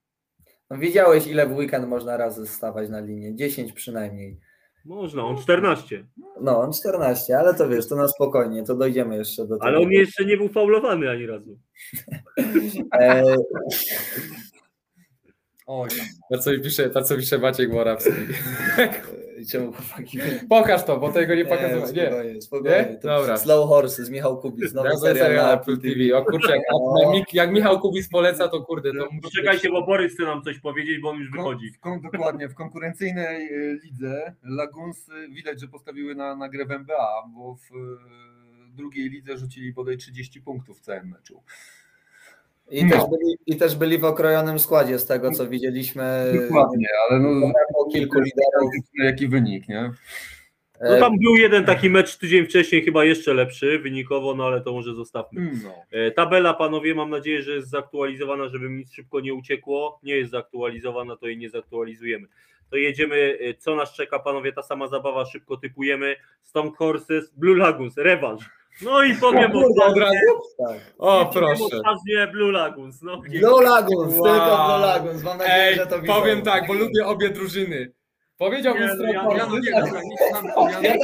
No, 0.70 0.78
widziałeś, 0.78 1.26
ile 1.26 1.46
w 1.46 1.56
weekend 1.56 1.88
można 1.88 2.16
razy 2.16 2.46
stawać 2.46 2.88
na 2.88 3.00
linię? 3.00 3.36
10 3.36 3.72
przynajmniej. 3.72 4.47
Można, 4.84 5.22
on 5.24 5.36
14. 5.36 6.04
No, 6.40 6.60
on 6.60 6.72
14, 6.72 7.38
ale 7.38 7.54
to 7.54 7.68
wiesz, 7.68 7.88
to 7.88 7.96
na 7.96 8.08
spokojnie, 8.08 8.62
to 8.62 8.74
dojdziemy 8.74 9.16
jeszcze 9.16 9.42
do 9.42 9.54
tego. 9.54 9.64
Ale 9.64 9.78
on 9.78 9.92
jeszcze 9.92 10.24
nie 10.24 10.36
był 10.36 10.48
faulowany 10.48 11.10
ani 11.10 11.26
razu. 11.26 11.58
E, 13.00 13.24
Oj, 15.66 15.88
Na 16.30 16.38
co 16.38 16.50
pisze, 16.62 16.90
na 16.94 17.02
co 17.02 17.16
pisze 17.16 17.38
Maciek 17.38 17.72
Morawski. 17.72 18.10
czemu 19.46 19.72
chłopaki? 19.72 20.18
Pokaż 20.48 20.84
to, 20.84 20.96
bo 20.96 21.12
tego 21.12 21.34
nie 21.34 21.44
pokazywałem. 21.44 21.94
Nie. 21.94 22.06
spokojnie, 22.06 22.42
spokojnie. 22.42 22.76
Nie? 22.76 22.98
Dobra. 23.02 23.36
Slow 23.38 23.68
Horses, 23.68 24.10
Michał 24.10 24.38
Kubis, 24.40 24.74
nowy 24.74 24.88
Ja 24.88 24.96
serial 24.96 25.34
na 25.34 25.52
Apple 25.52 25.78
TV. 25.78 26.18
O 26.18 26.24
kurczę, 26.24 26.52
jak, 26.52 26.62
No. 26.72 27.22
jak, 27.32 27.52
Michał 27.52 27.80
Kubis 27.80 28.08
poleca, 28.08 28.48
to 28.48 28.62
kurde, 28.62 28.92
to 28.92 29.08
Poczekajcie, 29.22 29.70
bo 29.70 29.86
Borys 29.86 30.14
chce 30.14 30.22
nam 30.22 30.42
coś 30.42 30.58
powiedzieć, 30.58 31.00
bo 31.00 31.10
on 31.10 31.18
już 31.18 31.30
wychodzi. 31.30 31.70
W, 31.72 31.80
kon- 31.80 32.00
dokładnie, 32.00 32.48
w 32.48 32.54
konkurencyjnej 32.54 33.52
y, 33.52 33.80
lidze 33.84 34.34
Laguns 34.42 35.06
widać, 35.30 35.60
że 35.60 35.68
postawiły 35.68 36.14
na, 36.14 36.36
na 36.36 36.48
grę 36.48 36.66
w 36.66 36.70
NBA, 36.70 37.22
bo 37.34 37.54
w 37.54 37.76
y, 37.76 37.78
drugiej 38.76 39.10
lidze 39.10 39.38
rzucili 39.38 39.72
bodaj 39.72 39.96
30 39.96 40.42
punktów 40.42 40.78
w 40.78 40.80
całym 40.80 41.08
meczu. 41.08 41.42
I, 42.70 42.84
No. 42.84 42.90
też 42.90 43.00
byli, 43.10 43.36
I 43.46 43.56
też 43.56 43.76
byli 43.76 43.98
w 43.98 44.04
okrojonym 44.04 44.58
składzie 44.58 44.98
z 44.98 45.06
tego, 45.06 45.30
co 45.30 45.46
widzieliśmy. 45.48 46.32
Dokładnie, 46.42 46.88
ale 47.10 47.20
no, 47.20 47.52
Po 47.78 47.90
kilku 47.90 48.14
liderów. 48.20 48.72
jaki 48.94 49.28
wynik, 49.28 49.68
nie? 49.68 49.90
No 50.80 50.98
tam 51.00 51.12
był 51.22 51.36
jeden 51.36 51.64
taki 51.64 51.90
mecz 51.90 52.16
tydzień 52.16 52.44
wcześniej, 52.46 52.82
chyba 52.84 53.04
jeszcze 53.04 53.34
lepszy 53.34 53.78
wynikowo, 53.78 54.34
no 54.34 54.46
ale 54.46 54.60
to 54.60 54.72
może 54.72 54.94
zostawmy. 54.94 55.50
No. 55.64 55.74
E, 55.90 56.10
Tabela, 56.10 56.54
panowie, 56.54 56.94
mam 56.94 57.10
nadzieję, 57.10 57.42
że 57.42 57.52
jest 57.52 57.68
zaktualizowana, 57.70 58.48
żeby 58.48 58.68
mi 58.70 58.78
nic 58.78 58.92
szybko 58.92 59.20
nie 59.20 59.34
uciekło. 59.34 60.00
Nie 60.02 60.16
jest 60.16 60.30
zaktualizowana, 60.30 61.16
to 61.16 61.26
jej 61.26 61.38
nie 61.38 61.50
zaktualizujemy. 61.50 62.26
To 62.70 62.76
jedziemy, 62.76 63.38
e, 63.40 63.54
co 63.54 63.76
nas 63.76 63.92
czeka, 63.94 64.18
panowie, 64.18 64.52
ta 64.52 64.62
sama 64.62 64.88
zabawa, 64.88 65.24
szybko 65.26 65.56
typujemy. 65.56 66.16
Stone 66.42 66.70
Horses, 66.78 67.30
Blue 67.36 67.56
Lagoons, 67.56 67.96
rewanż. 67.96 68.50
No 68.82 69.02
i 69.04 69.14
powiem 69.16 69.52
Kurde, 69.52 69.84
od 69.84 69.98
razu? 69.98 70.16
tak. 70.68 70.78
O, 70.98 71.26
proszę. 71.32 71.64
odważnie 71.64 72.26
Blue 72.32 72.52
Lagoons. 72.52 73.02
No, 73.02 73.18
Blue 73.40 73.62
Lagoons, 73.62 74.14
Wow. 74.18 74.24
tylko 74.24 74.66
Blue 74.66 74.78
Lagoons. 74.86 75.22
Mam 75.22 75.38
nadzieję, 75.38 75.56
Ej, 75.62 75.74
że 75.76 75.86
to 75.86 76.00
widzą. 76.00 76.12
powiem 76.14 76.42
tak, 76.42 76.66
bo 76.66 76.74
lubię 76.74 77.06
obie 77.06 77.28
drużyny. 77.30 77.92
Powiedziałbym 78.38 78.82
Nie, 78.82 78.94
no, 78.94 79.04
ja- 79.04 79.12
Ja, 79.12 79.20
ja, 79.36 79.46
Ja 80.80 80.94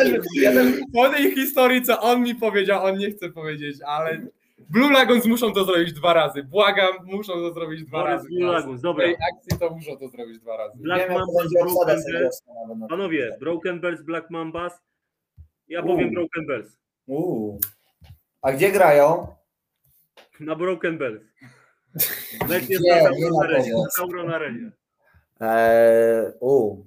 ja 0.43 0.53
po 0.95 1.09
tej 1.09 1.31
historii, 1.35 1.83
co 1.83 2.01
on 2.01 2.23
mi 2.23 2.35
powiedział, 2.35 2.85
on 2.85 2.99
nie 2.99 3.11
chce 3.11 3.29
powiedzieć, 3.33 3.77
ale 3.87 4.27
Blue 4.71 4.93
Lagons 4.93 5.27
muszą 5.27 5.53
to 5.53 5.65
zrobić 5.65 5.93
dwa 5.93 6.15
razy. 6.15 6.43
Błagam, 6.43 6.89
muszą 7.05 7.33
to 7.33 7.53
zrobić 7.55 7.85
dwa 7.85 8.05
razy. 8.05 8.29
Blue 8.29 8.53
Lagoons, 8.53 8.81
W 8.81 8.83
dobra. 8.83 9.05
tej 9.07 9.15
akcji 9.15 9.59
to 9.61 9.71
muszą 9.71 9.97
to 9.97 10.09
zrobić 10.09 10.39
dwa 10.39 10.57
razy. 10.57 10.79
Black 10.79 11.09
Mambas, 11.09 11.49
Broken 11.53 12.79
na 12.81 12.89
Panowie, 12.89 13.37
Broken 13.41 13.81
Bells, 13.81 14.03
Black 14.03 14.31
Mambas. 14.31 14.81
Ja 15.69 15.83
powiem 15.83 16.11
Broken 16.15 16.47
Bells. 16.47 16.77
Uuu. 17.07 17.59
A 18.43 18.53
gdzie 18.53 18.73
grają? 18.73 19.27
Na 20.41 20.57
Broken 20.57 20.99
Bells. 20.99 21.23
Mecz 22.49 22.69
jest 22.69 22.85
Nie, 22.85 23.03
na 23.03 23.91
Sauron 23.91 24.27
na 24.27 24.35
Arenie. 24.35 24.71
Eee, 25.41 26.33
uu. 26.41 26.87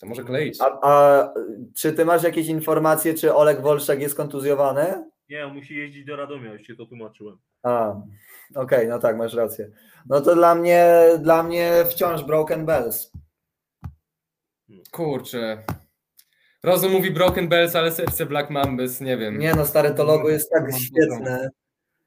To 0.00 0.06
może 0.06 0.24
kleić. 0.24 0.58
A, 0.60 0.78
a 0.82 1.34
czy 1.74 1.92
ty 1.92 2.04
masz 2.04 2.22
jakieś 2.22 2.46
informacje, 2.46 3.14
czy 3.14 3.34
Olek 3.34 3.60
Wolszak 3.60 4.00
jest 4.00 4.14
kontuzjowany? 4.14 5.10
Nie, 5.28 5.46
on 5.46 5.54
musi 5.54 5.76
jeździć 5.76 6.04
do 6.04 6.16
Radomia, 6.16 6.52
już 6.52 6.62
ci 6.62 6.76
to 6.76 6.86
tłumaczyłem. 6.86 7.38
A, 7.62 7.94
okej, 8.54 8.88
no 8.88 8.98
tak, 8.98 9.16
masz 9.16 9.34
rację. 9.34 9.70
No 10.06 10.20
to 10.20 10.34
dla 10.34 10.54
mnie, 10.54 10.96
dla 11.18 11.42
mnie 11.42 11.84
wciąż 11.90 12.24
Broken 12.24 12.66
Bells. 12.66 13.12
Kurczę. 14.90 15.62
Rozum 16.64 16.92
mówi 16.92 17.10
Broken 17.10 17.48
Bells, 17.48 17.76
ale 17.76 17.92
serce 17.92 18.26
Black 18.26 18.50
Mambas, 18.50 19.00
nie 19.00 19.16
wiem. 19.16 19.38
Nie 19.38 19.54
no, 19.54 19.66
stare 19.66 19.94
to 19.94 20.04
logo 20.04 20.28
jest 20.30 20.50
tak 20.50 20.64
świetne. 20.78 21.50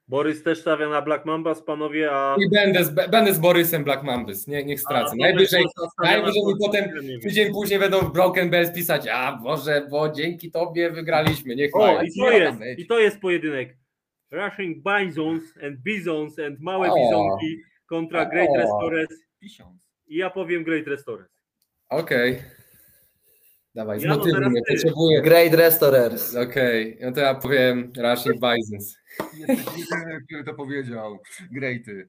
Borys 0.07 0.43
też 0.43 0.61
stawia 0.61 0.89
na 0.89 1.01
Black 1.01 1.25
Mambas, 1.25 1.63
panowie, 1.63 2.11
a... 2.11 2.35
I 2.39 2.49
będę 2.49 2.83
z, 2.83 2.89
będę 2.89 3.33
z 3.33 3.39
Borysem 3.39 3.83
Black 3.83 4.03
Mambas, 4.03 4.47
nie, 4.47 4.63
niech 4.63 4.79
stracę. 4.79 5.11
a 5.11 5.15
Najwyżej, 5.15 5.65
najwyżej 6.03 6.45
mi 6.45 6.53
potem 6.65 6.89
tydzień 7.21 7.53
później 7.53 7.79
będą 7.79 7.99
w 7.99 8.13
Broken 8.13 8.49
Bells 8.49 8.71
pisać, 8.73 9.07
a 9.07 9.39
Boże, 9.43 9.87
bo 9.91 10.09
dzięki 10.09 10.51
Tobie 10.51 10.89
wygraliśmy, 10.91 11.55
niech 11.55 11.75
O, 11.75 11.79
mają. 11.79 12.01
i 12.01 12.11
to 12.19 12.31
jest, 12.31 12.57
i 12.77 12.87
to 12.87 12.99
jest 12.99 13.19
pojedynek. 13.19 13.77
Rushing 14.31 14.77
Bisons 14.83 15.43
and 15.63 15.79
Bisons 15.79 16.39
and 16.39 16.59
małe 16.59 16.91
O. 16.91 16.95
Bisonki 16.95 17.61
kontra 17.85 18.25
Great. 18.25 18.49
Restores 18.55 19.07
i 20.07 20.17
ja 20.17 20.29
powiem 20.29 20.63
Great 20.63 20.87
Restores. 20.87 21.27
Okej. 21.89 22.56
Dawaj, 23.77 24.01
Ja 24.01 24.07
no 24.07 24.13
zmotywuj 24.15 24.39
teraz 24.39 24.51
mnie, 24.51 24.61
potrzebuję. 24.69 25.21
Great 25.21 25.53
Restorers. 25.53 26.35
Okej, 26.35 26.97
no 27.01 27.11
to 27.11 27.19
ja 27.19 27.35
powiem 27.35 27.91
Rushing 27.97 28.35
Bisons. 28.35 28.97
Jesteś 29.37 29.65
jedyny, 29.77 30.21
który 30.27 30.43
to 30.43 30.53
powiedział. 30.53 31.19
Greaty. 31.51 32.07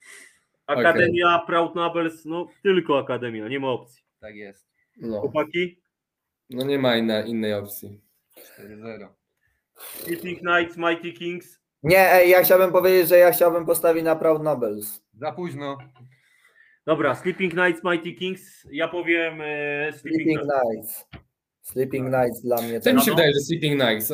Akademia 0.66 1.42
Proud 1.46 1.74
Nobles, 1.74 2.24
no 2.24 2.48
tylko 2.62 2.98
Akademia, 2.98 3.48
nie 3.48 3.60
ma 3.60 3.68
opcji. 3.68 4.02
Tak 4.20 4.34
jest. 4.34 4.68
No, 4.96 5.20
Chłopaki, 5.20 5.80
no 6.50 6.64
nie 6.64 6.78
ma 6.78 6.96
inna, 6.96 7.22
innej 7.22 7.54
opcji. 7.54 8.00
4-0. 8.60 9.08
Sleeping 9.76 10.38
Knights, 10.38 10.76
Mighty 10.76 11.12
Kings. 11.12 11.60
Nie, 11.82 12.12
ej, 12.12 12.30
ja 12.30 12.42
chciałbym 12.42 12.72
powiedzieć, 12.72 13.08
że 13.08 13.18
ja 13.18 13.32
chciałbym 13.32 13.66
postawić 13.66 14.04
na 14.04 14.16
Proud 14.16 14.42
Nobles. 14.42 15.02
Za 15.14 15.32
późno. 15.32 15.78
Dobra, 16.86 17.14
Sleeping 17.14 17.52
Knights, 17.52 17.84
Mighty 17.84 18.12
Kings. 18.12 18.66
Ja 18.70 18.88
powiem 18.88 19.40
e, 19.40 19.92
Sleeping 19.92 20.22
Sleeping 20.22 20.40
Knights. 20.40 20.74
Nights. 20.74 21.27
Sleeping 21.72 22.06
Nights 22.10 22.42
dla 22.42 22.62
mnie. 22.62 22.80
Co 22.80 22.90
mi 22.92 22.98
to- 22.98 23.04
się 23.04 23.10
no. 23.10 23.16
wydaje, 23.16 23.32
że 23.32 23.40
Sleeping 23.40 23.82
Nights, 23.82 24.12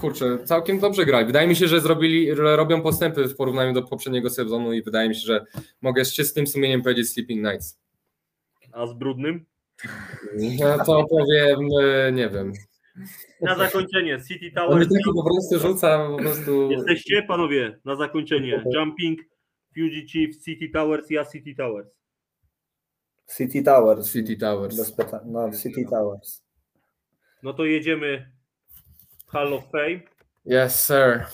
kurczę, 0.00 0.38
całkiem 0.44 0.78
dobrze 0.80 1.06
grali. 1.06 1.26
Wydaje 1.26 1.48
mi 1.48 1.56
się, 1.56 1.68
że 1.68 1.80
zrobili, 1.80 2.36
że 2.36 2.56
robią 2.56 2.82
postępy 2.82 3.28
w 3.28 3.36
porównaniu 3.36 3.72
do 3.72 3.82
poprzedniego 3.82 4.30
sezonu 4.30 4.72
i 4.72 4.82
wydaje 4.82 5.08
mi 5.08 5.14
się, 5.14 5.20
że 5.20 5.44
mogę 5.80 6.04
z 6.04 6.12
czystym 6.12 6.46
sumieniem 6.46 6.82
powiedzieć 6.82 7.12
Sleeping 7.12 7.44
Nights. 7.44 7.78
A 8.72 8.86
z 8.86 8.94
brudnym? 8.94 9.46
No 10.60 10.84
to 10.84 11.04
powiem, 11.10 11.58
e, 11.82 12.12
nie 12.12 12.28
wiem. 12.28 12.52
Na 13.40 13.56
zakończenie 13.56 14.18
City 14.28 14.46
On 14.56 14.78
mi 14.78 14.86
Towers. 14.86 14.88
tylko 14.88 15.12
po 15.14 15.24
prostu 15.24 15.58
rzuca, 15.68 16.08
po 16.10 16.16
prostu... 16.16 16.70
Jesteście, 16.70 17.22
panowie, 17.22 17.78
na 17.84 17.96
zakończenie. 17.96 18.64
Jumping, 18.74 19.20
Fugitive, 19.74 20.44
City 20.44 20.68
Towers, 20.68 21.10
ja 21.10 21.24
City 21.24 21.54
Towers. 21.54 21.88
City 23.36 23.62
Towers. 23.62 24.12
City 24.12 24.36
Towers. 24.36 24.76
Bez 24.76 24.92
pytań. 24.92 25.20
No, 25.26 25.50
City 25.62 25.84
Towers. 25.90 26.42
No 27.42 27.52
to 27.52 27.64
jedziemy 27.64 28.30
Hall 29.28 29.52
of 29.54 29.64
Fame. 29.70 30.00
Yes, 30.66 30.84
sir. 30.86 31.24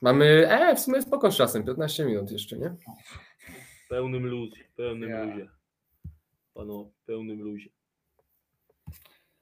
Mamy, 0.00 0.48
e, 0.50 0.76
w 0.76 0.80
sumie 0.80 1.02
spoko 1.02 1.32
z 1.32 1.36
czasem, 1.36 1.64
15 1.64 2.04
minut 2.04 2.30
jeszcze, 2.30 2.58
nie? 2.58 2.76
W 3.84 3.88
pełnym 3.88 4.26
luzie, 4.26 4.64
w 4.64 4.74
pełnym 4.76 5.10
Ja. 5.10 5.24
luzie. 5.24 5.48
Pano, 6.54 6.84
w 7.02 7.06
pełnym 7.06 7.42
luzie. 7.42 7.70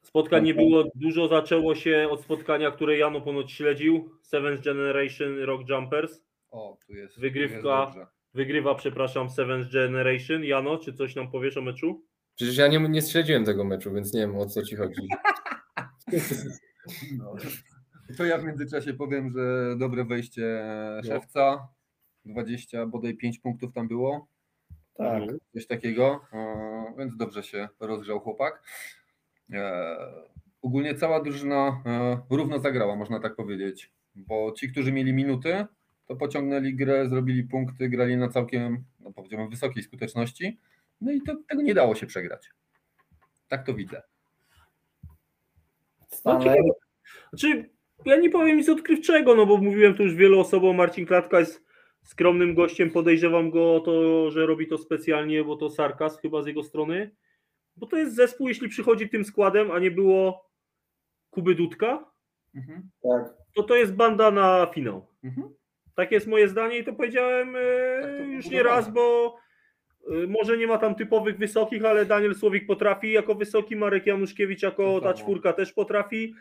Spotkań 0.02 0.44
nie 0.44 0.54
było 0.54 0.84
dużo, 0.94 1.28
zaczęło 1.28 1.74
się 1.74 2.08
od 2.10 2.22
spotkania, 2.22 2.70
które 2.70 2.96
Jano 2.98 3.20
ponoć 3.20 3.52
śledził. 3.52 4.18
Seventh 4.22 4.64
Generation 4.64 5.38
Rock 5.38 5.68
Jumpers. 5.68 6.20
O, 6.50 6.78
tu 6.86 6.92
jest. 6.94 7.20
Wygrywka. 7.20 7.90
tu 7.92 7.98
jest. 7.98 8.10
Wygrywa, 8.34 8.74
przepraszam, 8.74 9.30
Seventh 9.30 9.72
Generation. 9.72 10.44
Jano, 10.44 10.78
czy 10.78 10.92
coś 10.92 11.14
nam 11.14 11.30
powiesz 11.30 11.56
o 11.56 11.62
meczu? 11.62 12.04
Przecież 12.36 12.56
ja 12.56 12.68
nie, 12.68 12.78
nie 12.88 13.02
śledziłem 13.02 13.44
tego 13.44 13.64
meczu, 13.64 13.92
więc 13.92 14.14
nie 14.14 14.20
wiem 14.20 14.36
o 14.36 14.46
co 14.46 14.62
ci 14.62 14.76
chodzi. 14.76 15.00
No. 17.18 17.34
To 18.16 18.24
ja 18.24 18.38
w 18.38 18.44
międzyczasie 18.44 18.94
powiem, 18.94 19.30
że 19.30 19.76
dobre 19.78 20.04
wejście 20.04 20.64
szewca. 21.04 21.68
20, 22.24 22.86
bodaj 22.86 23.16
5 23.16 23.38
punktów 23.38 23.72
tam 23.72 23.88
było. 23.88 24.28
Tak. 24.94 25.22
Coś 25.54 25.66
takiego. 25.66 26.20
e, 26.32 26.94
Więc 26.98 27.16
dobrze 27.16 27.42
się 27.42 27.68
rozgrzał 27.80 28.20
chłopak. 28.20 28.62
E, 29.52 29.96
Ogólnie 30.62 30.94
cała 30.94 31.20
drużyna 31.20 31.82
e, 31.86 32.20
równo 32.30 32.58
zagrała, 32.58 32.96
można 32.96 33.20
tak 33.20 33.36
powiedzieć. 33.36 33.92
Bo 34.14 34.52
ci, 34.52 34.72
którzy 34.72 34.92
mieli 34.92 35.12
minuty, 35.12 35.66
to 36.06 36.14
to 36.14 36.16
pociągnęli 36.16 36.74
grę, 36.74 37.08
zrobili 37.08 37.44
punkty, 37.44 37.88
grali 37.88 38.16
na 38.16 38.28
całkiem, 38.28 38.84
no 39.00 39.12
powiedziałbym, 39.12 39.50
wysokiej 39.50 39.82
skuteczności. 39.82 40.60
No 41.00 41.12
i 41.12 41.22
to, 41.22 41.36
tego 41.48 41.62
nie 41.62 41.74
dało 41.74 41.94
się 41.94 42.06
przegrać. 42.06 42.50
Tak 43.48 43.66
to 43.66 43.74
widzę. 43.74 44.02
Stanley. 46.14 46.60
Znaczy, 47.32 47.70
ja 48.04 48.16
nie 48.16 48.30
powiem 48.30 48.56
nic 48.56 48.68
odkrywczego, 48.68 49.34
no 49.34 49.46
bo 49.46 49.56
mówiłem 49.56 49.94
tu 49.94 50.02
już 50.02 50.14
wielu 50.14 50.40
osobom, 50.40 50.76
Marcin 50.76 51.06
Klatka 51.06 51.40
jest 51.40 51.64
skromnym 52.04 52.54
gościem, 52.54 52.90
podejrzewam 52.90 53.50
go 53.50 53.74
o 53.74 53.80
to, 53.80 54.30
że 54.30 54.46
robi 54.46 54.66
to 54.66 54.78
specjalnie, 54.78 55.44
bo 55.44 55.56
to 55.56 55.70
sarkazm 55.70 56.20
chyba 56.20 56.42
z 56.42 56.46
jego 56.46 56.62
strony, 56.62 57.10
bo 57.76 57.86
to 57.86 57.96
jest 57.96 58.14
zespół, 58.14 58.48
jeśli 58.48 58.68
przychodzi 58.68 59.08
tym 59.08 59.24
składem, 59.24 59.70
a 59.70 59.78
nie 59.78 59.90
było 59.90 60.50
Kuby 61.30 61.54
Dudka, 61.54 62.12
Mhm. 62.54 62.90
Tak. 63.02 63.34
to 63.54 63.62
to 63.62 63.76
jest 63.76 63.94
banda 63.94 64.30
na 64.30 64.66
finał. 64.74 65.06
Mhm. 65.24 65.48
Tak 65.94 66.12
jest 66.12 66.26
moje 66.26 66.48
zdanie 66.48 66.78
i 66.78 66.84
to 66.84 66.92
powiedziałem 66.92 67.56
e, 67.56 67.60
Tak 68.02 68.10
to 68.10 68.22
już 68.22 68.46
nie 68.50 68.62
raz, 68.62 68.90
bo 68.90 69.36
może 70.28 70.58
nie 70.58 70.66
ma 70.66 70.78
tam 70.78 70.94
typowych 70.94 71.38
wysokich, 71.38 71.84
ale 71.84 72.06
Daniel 72.06 72.34
Słowik 72.34 72.66
potrafi 72.66 73.12
jako 73.12 73.34
wysoki, 73.34 73.76
Marek 73.76 74.06
Januszkiewicz 74.06 74.62
jako 74.62 74.82
To 74.82 75.00
ta 75.00 75.06
samo. 75.12 75.18
czwórka 75.18 75.52
też 75.52 75.72
potrafi. 75.72 76.34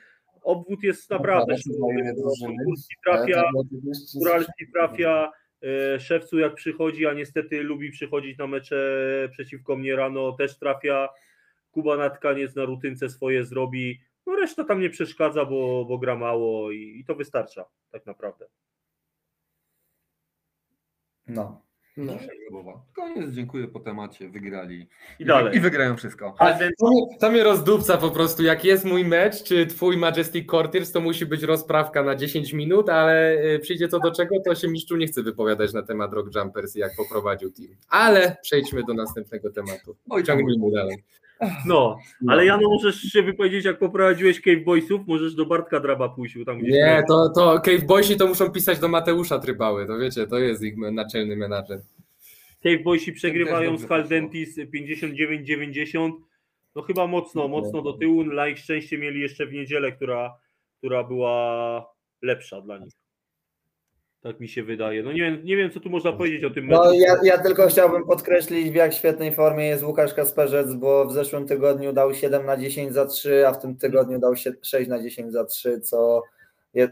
Obwód 0.43 0.83
jest 0.83 1.09
naprawdę 1.09 1.55
to 1.55 1.91
inne 1.91 2.13
drużyny. 2.13 2.63
Górski 2.65 2.95
trafia, 3.03 3.35
tak 3.41 3.51
Góralski 4.15 4.67
trafia, 4.73 5.31
e, 5.95 5.99
Szewcu 5.99 6.39
jak 6.39 6.55
przychodzi, 6.55 7.07
a 7.07 7.13
niestety 7.13 7.63
lubi 7.63 7.91
przychodzić 7.91 8.38
na 8.38 8.47
mecze 8.47 9.29
przeciwko 9.31 9.75
mnie 9.75 9.95
rano, 9.95 10.31
też 10.31 10.57
trafia. 10.59 11.09
Kuba 11.71 11.97
na 11.97 12.09
tkaniec 12.09 12.55
na 12.55 12.65
rutynce 12.65 13.09
swoje 13.09 13.45
zrobi. 13.45 14.01
No 14.27 14.35
reszta 14.35 14.63
tam 14.63 14.79
nie 14.81 14.89
przeszkadza, 14.89 15.45
bo, 15.45 15.85
bo 15.85 15.97
gra 15.97 16.15
mało 16.15 16.71
i, 16.71 16.99
i 16.99 17.05
to 17.05 17.15
wystarcza 17.15 17.65
tak 17.91 18.05
naprawdę. 18.05 18.45
No. 21.27 21.61
No. 21.97 22.18
Koniec, 22.95 23.31
dziękuję 23.31 23.68
po 23.68 23.80
temacie, 23.80 24.30
wygrali. 24.30 24.88
I 25.19 25.26
dalej. 25.26 25.57
I 25.57 25.59
wygrają 25.59 25.97
wszystko. 25.97 26.35
A 26.39 26.53
to, 26.53 26.88
mnie, 26.88 27.01
to 27.19 27.31
mnie 27.31 27.43
rozdupca 27.43 27.97
po 27.97 28.11
prostu. 28.11 28.43
Jak 28.43 28.65
jest 28.65 28.85
mój 28.85 29.05
mecz, 29.05 29.43
czy 29.43 29.65
twój 29.65 29.97
Majestic 29.97 30.47
Courtiers, 30.51 30.91
to 30.91 31.01
musi 31.01 31.26
być 31.26 31.43
rozprawka 31.43 32.03
na 32.03 32.15
10 32.15 32.53
minut, 32.53 32.89
ale 32.89 33.43
y, 33.43 33.59
przyjdzie 33.59 33.88
co 33.88 33.99
do 33.99 34.11
czego, 34.11 34.35
to 34.45 34.55
się 34.55 34.68
mistrzu 34.68 34.97
nie 34.97 35.07
chce 35.07 35.23
wypowiadać 35.23 35.73
na 35.73 35.84
temat 35.84 36.13
Rock 36.13 36.35
Jumpers 36.35 36.76
i 36.76 36.80
jak 36.80 36.95
poprowadził 36.95 37.51
team. 37.51 37.69
Ale 37.89 38.38
przejdźmy 38.41 38.84
do 38.84 38.93
następnego 38.93 39.51
tematu. 39.51 39.95
Ciągnijmy 40.26 40.72
dalej. 40.72 41.03
No, 41.65 41.97
ale 42.27 42.45
Jano 42.45 42.69
możesz 42.69 43.01
się 43.01 43.23
wypowiedzieć, 43.23 43.65
jak 43.65 43.80
poprowadziłeś 43.80 44.41
Cave 44.41 44.63
Boysów, 44.63 45.01
możesz 45.07 45.35
do 45.35 45.45
Bartka 45.45 45.80
Draba 45.80 46.09
pójść, 46.09 46.38
bo 46.38 46.45
tam 46.45 46.59
gdzieś 46.59 46.73
Nie, 46.73 47.03
to, 47.07 47.30
to 47.35 47.59
Cave 47.59 47.85
Boysi 47.85 48.18
to 48.18 48.27
muszą 48.27 48.49
pisać 48.49 48.80
do 48.80 48.88
Mateusza 48.88 49.39
Trybały, 49.39 49.88
to 49.88 49.97
wiecie, 49.97 50.27
to 50.27 50.39
jest 50.39 50.63
ich 50.63 50.77
naczelny 50.77 51.35
menadżer. 51.35 51.81
Cave 52.63 52.84
Boysi 52.84 53.13
przegrywają 53.13 53.77
z 53.77 53.88
Haldentis 53.88 54.59
59-90. 54.59 56.11
No 56.76 56.81
chyba 56.81 57.07
mocno, 57.07 57.47
mocno 57.47 57.81
do 57.81 57.93
tyłu. 57.93 58.23
Na 58.23 58.47
ich 58.47 58.57
szczęście 58.57 58.97
mieli 58.97 59.22
jeszcze 59.22 59.45
w 59.45 59.53
niedzielę, 59.53 59.91
która, 59.91 60.35
która 60.77 61.03
była 61.03 61.85
lepsza 62.22 62.61
dla 62.61 62.77
nich. 62.77 62.93
Tak 64.22 64.39
mi 64.39 64.48
się 64.48 64.64
wydaje. 64.64 65.03
No 65.03 65.11
nie 65.11 65.22
wiem, 65.22 65.45
nie 65.45 65.57
wiem 65.57 65.72
co 65.72 65.80
tu 65.80 65.89
można 65.89 66.14
powiedzieć 66.14 66.43
o 66.43 66.49
tym 66.49 66.65
meczu. 66.65 66.81
No 66.84 66.93
ja, 66.93 67.15
ja 67.23 67.38
tylko 67.38 67.68
chciałbym 67.68 68.06
podkreślić 68.06 68.69
w 68.72 68.76
jak 68.76 68.93
świetnej 68.93 69.35
formie 69.35 69.65
jest 69.65 69.84
Łukasz 69.84 70.14
Kasperzec, 70.14 70.73
bo 70.73 71.06
w 71.06 71.14
zeszłym 71.14 71.48
tygodniu 71.48 71.93
dał 71.93 72.14
7 72.14 72.45
na 72.45 72.57
10 72.57 72.93
za 72.93 73.06
3, 73.06 73.48
a 73.48 73.53
w 73.53 73.61
tym 73.61 73.77
tygodniu 73.77 74.19
dał 74.19 74.35
sie- 74.35 74.53
6 74.61 74.89
na 74.89 75.02
10 75.03 75.34
za 75.34 75.45
3, 75.45 75.80
co, 75.80 76.23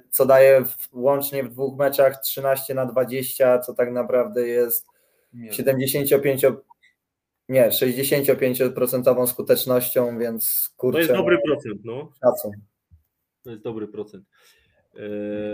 co 0.10 0.26
daje 0.26 0.66
w, 0.66 0.88
łącznie 0.94 1.44
w 1.44 1.50
dwóch 1.50 1.78
meczach 1.78 2.22
13 2.22 2.74
na 2.74 2.86
20, 2.86 3.60
co 3.60 3.74
tak 3.74 3.92
naprawdę 3.92 4.48
jest 4.48 4.88
Nie, 5.34 5.54
75 5.54 6.46
nie, 7.50 7.72
65% 7.72 9.28
skutecznością, 9.28 10.20
więc 10.20 10.74
kurczę, 10.78 10.98
To 10.98 11.00
jest 11.02 11.14
dobry 11.14 11.38
procent, 11.46 11.82
no. 11.86 12.12
szacun. 12.24 12.52
To 13.44 13.50
jest 13.50 13.64
dobry 13.64 13.88
procent. 13.88 14.26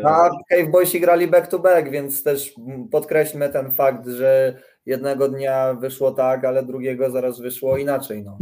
No, 0.03 0.09
A 0.09 0.29
Cave 0.49 0.71
Boysi 0.71 0.99
grali 0.99 1.27
back 1.27 1.47
to 1.47 1.59
back, 1.59 1.89
więc 1.89 2.23
też 2.23 2.53
podkreślmy 2.91 3.49
ten 3.49 3.71
fakt, 3.71 4.07
że 4.07 4.57
jednego 4.85 5.29
dnia 5.29 5.73
wyszło 5.73 6.11
tak, 6.11 6.45
ale 6.45 6.63
drugiego 6.63 7.09
zaraz 7.11 7.39
wyszło 7.39 7.77
inaczej. 7.77 8.23
No. 8.23 8.37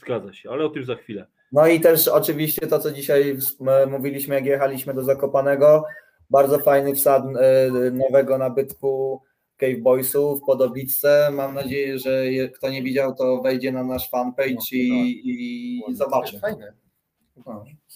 Zgadza 0.00 0.32
się, 0.32 0.50
ale 0.50 0.64
o 0.64 0.68
tym 0.68 0.84
za 0.84 0.94
chwilę. 0.94 1.26
No 1.52 1.66
i 1.66 1.80
też 1.80 2.08
oczywiście 2.08 2.66
to, 2.66 2.78
co 2.78 2.90
dzisiaj 2.90 3.36
m- 3.60 3.90
mówiliśmy, 3.90 4.34
jak 4.34 4.44
jechaliśmy 4.46 4.94
do 4.94 5.02
Zakopanego, 5.04 5.84
bardzo 6.30 6.58
fajny 6.58 6.94
wsad 6.94 7.22
e, 7.40 7.70
nowego 7.90 8.38
nabytku 8.38 9.22
Cave 9.56 9.78
Boysów 9.82 10.40
po 10.46 10.56
Dobitce. 10.56 11.28
Mam 11.32 11.54
nadzieję, 11.54 11.98
że 11.98 12.22
kto 12.54 12.70
nie 12.70 12.82
widział, 12.82 13.14
to 13.14 13.40
wejdzie 13.42 13.72
na 13.72 13.84
nasz 13.84 14.10
fanpage 14.10 14.50
No, 14.54 14.60
i, 14.72 14.88
tak. 14.88 15.90
i 15.90 15.94
zobaczy. 15.96 16.40
Fajne. 16.40 16.72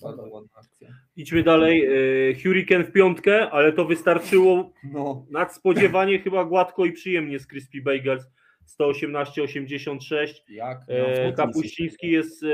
Bardzo 0.03 0.23
ładna 0.23 0.49
akcja. 0.55 0.89
Idźmy 1.17 1.43
dalej. 1.43 1.87
Eee, 1.87 2.43
Hurricane 2.43 2.85
w 2.85 2.93
piątkę, 2.93 3.51
ale 3.51 3.73
to 3.73 3.85
wystarczyło 3.85 4.73
No, 4.85 5.27
nadspodziewanie 5.31 6.19
chyba 6.19 6.45
gładko 6.45 6.85
i 6.85 6.93
przyjemnie 6.93 7.39
z 7.39 7.47
Crispy 7.47 7.83
Bagels 7.83 8.31
118-86. 8.67 10.43
jak? 10.49 10.79
E, 10.89 11.27
No, 11.31 11.37
Kapuściński 11.37 12.11
jest 12.11 12.43
e, 12.43 12.47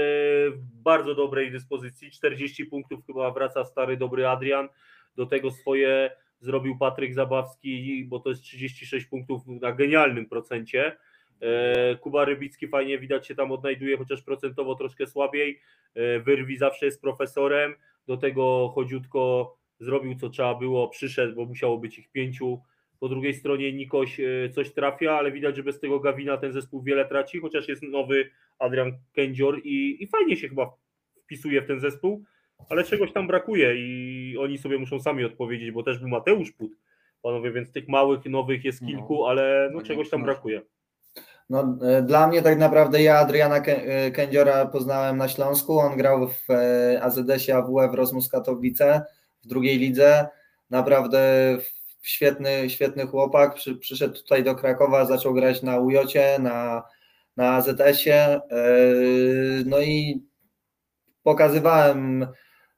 w 0.51 0.59
bardzo 0.83 1.15
dobrej 1.15 1.51
dyspozycji. 1.53 2.11
40 2.11 2.67
punktów 2.67 3.07
chyba 3.07 3.31
wraca 3.31 3.65
stary 3.65 3.97
dobry 3.97 4.27
Adrian. 4.29 4.69
Do 5.17 5.27
tego 5.27 5.51
swoje 5.51 6.11
zrobił 6.41 6.79
Patryk 6.79 7.15
Zabawski, 7.15 8.05
bo 8.09 8.21
to 8.21 8.31
jest 8.31 8.43
36 8.43 9.07
punktów 9.07 9.43
na 9.47 9.73
genialnym 9.73 10.27
procencie. 10.29 10.97
E, 11.43 11.97
Kuba 11.97 12.25
Rybicki 12.25 12.69
fajnie 12.69 12.99
widać 12.99 13.27
się 13.27 13.35
tam 13.35 13.53
odnajduje, 13.53 13.97
chociaż 13.97 14.23
procentowo 14.23 14.75
troszkę 14.75 15.07
słabiej. 15.07 15.61
E, 15.95 16.21
Wyrwi 16.21 16.57
zawsze 16.57 16.87
jest 16.87 17.01
profesorem. 17.01 17.75
Do 18.07 18.17
tego 18.17 18.73
chodziutko 18.75 19.55
zrobił 19.81 20.15
co 20.15 20.29
trzeba 20.29 20.55
było, 20.55 20.89
przyszedł, 20.89 21.35
bo 21.35 21.45
musiało 21.45 21.79
być 21.79 21.99
ich 21.99 22.11
pięciu. 22.11 22.61
Po 23.01 23.09
drugiej 23.09 23.35
stronie 23.35 23.73
Nikoś 23.73 24.21
e, 24.21 24.51
coś 24.51 24.73
trafia, 24.73 25.13
ale 25.19 25.33
widać, 25.33 25.57
że 25.57 25.63
bez 25.63 25.81
tego 25.81 26.01
Gawina 26.01 26.37
ten 26.37 26.53
zespół 26.53 26.83
wiele 26.83 27.05
traci, 27.05 27.39
chociaż 27.41 27.69
jest 27.69 27.83
nowy 27.83 28.31
Adrian 28.59 28.93
Kędzior 29.13 29.61
i, 29.65 30.03
i 30.03 30.07
fajnie 30.07 30.37
się 30.37 30.49
chyba 30.49 30.71
wpisuje 31.25 31.63
w 31.63 31.67
ten 31.67 31.81
zespół, 31.81 32.25
ale 32.69 32.85
czegoś 32.85 33.13
tam 33.13 33.27
brakuje 33.27 33.75
i 33.77 34.37
oni 34.39 34.59
sobie 34.59 34.79
muszą 34.79 35.01
sami 35.01 35.25
odpowiedzieć, 35.25 35.71
bo 35.71 35.83
też 35.83 35.99
był 35.99 36.09
Mateusz 36.09 36.53
Put, 36.53 36.73
panowie, 37.23 37.53
więc 37.53 37.73
tych 37.73 37.89
małych, 37.89 38.25
nowych 38.25 38.65
jest 38.65 38.83
No. 38.83 38.89
kilku, 38.89 39.27
ale 39.27 39.71
no, 39.73 39.83
czegoś 39.83 40.11
tam 40.11 40.23
brakuje. 40.23 40.63
No, 41.53 41.79
e, 41.83 42.03
dla 42.03 42.27
mnie 42.27 42.43
tak 42.43 42.59
naprawdę 42.59 43.03
ja 43.03 43.19
Adriana 43.19 43.57
e, 43.57 44.11
Kędziora 44.11 44.67
poznałem 44.67 45.17
na 45.17 45.29
Śląsku. 45.29 45.79
On 45.79 45.97
grał 45.97 46.29
w 46.29 46.51
e, 46.51 47.03
AZS-ie 47.03 47.57
AWF 47.57 47.95
Rozmus 47.95 48.29
Katowice 48.29 49.03
w 49.45 49.47
drugiej 49.47 49.79
lidze. 49.79 50.29
Naprawdę 50.71 51.21
świetny, 52.03 52.71
świetny 52.71 53.07
chłopak. 53.07 53.55
Przy, 53.55 53.77
przyszedł 53.77 54.15
tutaj 54.15 54.45
do 54.45 54.55
Krakowa, 54.55 55.05
zaczął 55.05 55.35
grać 55.35 55.63
na 55.63 55.79
Ujocie, 55.79 56.39
na, 56.41 56.83
na 57.37 57.55
AZS-ie. 57.55 58.17
E, 58.17 58.41
No 59.67 59.81
i 59.81 60.27
pokazywałem 61.23 62.27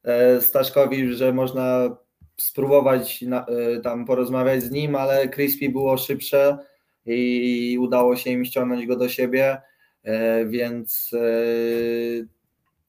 e, 0.05 0.41
Staszkowi, 0.41 1.15
że 1.15 1.33
można 1.33 1.97
spróbować 2.37 3.23
na, 3.23 3.47
e, 3.47 3.81
tam 3.81 4.05
porozmawiać 4.05 4.63
z 4.63 4.71
nim, 4.71 4.97
ale 4.97 5.29
Crispy 5.29 5.69
było 5.69 5.99
szybsze 5.99 6.59
i 7.06 7.78
udało 7.81 8.16
się 8.16 8.31
im 8.31 8.44
ściągnąć 8.44 8.86
go 8.86 8.97
do 8.97 9.09
siebie, 9.09 9.60
e, 10.02 10.47
więc 10.47 11.10
e, 11.14 11.18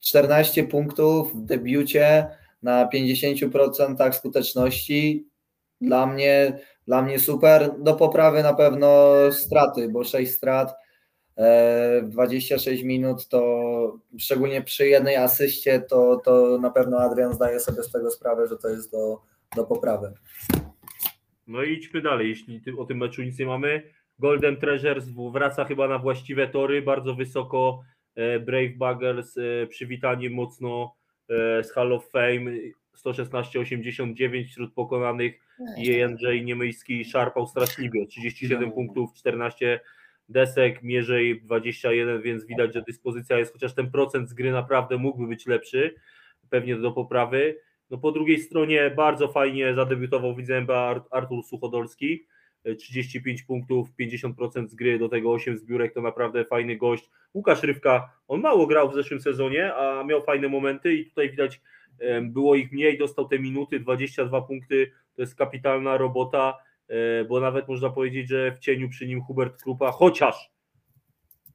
14 0.00 0.64
punktów 0.64 1.34
w 1.34 1.44
debiucie 1.44 2.26
na 2.62 2.88
50% 2.94 4.12
skuteczności 4.12 5.26
dla 5.80 6.06
mnie, 6.06 6.58
dla 6.86 7.02
mnie 7.02 7.18
super. 7.18 7.70
Do 7.78 7.94
poprawy 7.94 8.42
na 8.42 8.54
pewno 8.54 9.14
straty, 9.32 9.88
bo 9.88 10.04
6 10.04 10.32
strat 10.32 10.74
e, 11.36 12.02
w 12.02 12.08
26 12.08 12.82
minut 12.82 13.28
to 13.28 13.98
szczególnie 14.18 14.62
przy 14.62 14.88
jednej 14.88 15.16
asyście 15.16 15.80
to, 15.80 16.20
to 16.24 16.58
na 16.58 16.70
pewno 16.70 16.98
Adrian 16.98 17.32
zdaje 17.32 17.60
sobie 17.60 17.82
z 17.82 17.92
tego 17.92 18.10
sprawę, 18.10 18.46
że 18.46 18.56
to 18.56 18.68
jest 18.68 18.92
do, 18.92 19.20
do 19.56 19.64
poprawy. 19.64 20.12
No 21.46 21.62
i 21.62 21.72
idźmy 21.72 22.02
dalej, 22.02 22.28
jeśli 22.28 22.62
o 22.78 22.84
tym 22.84 22.98
meczu 22.98 23.22
nic 23.22 23.38
nie 23.38 23.46
mamy. 23.46 23.82
Golden 24.18 24.56
Treasures 24.56 25.08
wraca 25.32 25.64
chyba 25.64 25.88
na 25.88 25.98
właściwe 25.98 26.48
tory, 26.48 26.82
bardzo 26.82 27.14
wysoko. 27.14 27.82
e, 28.14 28.40
Brave 28.40 28.76
Buggers, 28.76 29.38
e, 29.38 29.66
przywitanie 29.66 30.30
mocno 30.30 30.94
e, 31.28 31.64
z 31.64 31.72
Hall 31.72 31.92
of 31.92 32.10
Fame, 32.10 32.50
116-89 32.94 34.44
wśród 34.48 34.74
pokonanych 34.74 35.34
i 35.78 35.86
Jędrzej 35.86 36.44
Niemyjski 36.44 37.04
szarpał 37.04 37.46
straszliwie, 37.46 38.06
37 38.06 38.68
No. 38.68 38.74
punktów, 38.74 39.14
14 39.14 39.80
desek, 40.28 40.82
Mierzej 40.82 41.42
21, 41.42 42.22
więc 42.22 42.46
widać, 42.46 42.74
że 42.74 42.82
dyspozycja 42.82 43.38
jest, 43.38 43.52
chociaż 43.52 43.74
ten 43.74 43.90
procent 43.90 44.28
z 44.28 44.34
gry 44.34 44.52
naprawdę 44.52 44.96
mógłby 44.96 45.28
być 45.28 45.46
lepszy, 45.46 45.94
pewnie 46.50 46.76
do 46.76 46.92
poprawy. 46.92 47.58
No 47.90 47.98
po 47.98 48.12
drugiej 48.12 48.38
stronie 48.38 48.90
bardzo 48.96 49.28
fajnie 49.28 49.74
zadebiutował 49.74 50.34
widzę 50.34 50.66
Artur 51.10 51.44
Suchodolski, 51.44 52.26
35 52.78 53.42
punktów, 53.42 53.88
50% 54.00 54.68
z 54.68 54.74
gry, 54.74 54.98
do 54.98 55.08
tego 55.08 55.32
8 55.32 55.58
zbiórek, 55.58 55.94
to 55.94 56.02
naprawdę 56.02 56.44
fajny 56.44 56.76
gość. 56.76 57.10
Łukasz 57.34 57.62
Rywka, 57.62 58.10
on 58.28 58.40
mało 58.40 58.66
grał 58.66 58.90
w 58.90 58.94
zeszłym 58.94 59.20
sezonie, 59.20 59.74
a 59.74 60.04
miał 60.04 60.22
fajne 60.22 60.48
momenty 60.48 60.94
i 60.94 61.06
tutaj 61.06 61.30
widać 61.30 61.60
było 62.22 62.54
ich 62.54 62.72
mniej, 62.72 62.98
dostał 62.98 63.28
te 63.28 63.38
minuty, 63.38 63.80
22 63.80 64.42
punkty, 64.42 64.92
to 65.14 65.22
jest 65.22 65.34
kapitalna 65.34 65.96
robota, 65.96 66.58
e, 66.88 67.24
bo 67.24 67.40
nawet 67.40 67.68
można 67.68 67.90
powiedzieć, 67.90 68.28
że 68.28 68.52
w 68.52 68.58
cieniu 68.58 68.88
przy 68.88 69.06
nim 69.06 69.22
Hubert 69.22 69.62
Krupa, 69.62 69.90
chociaż 69.90 70.50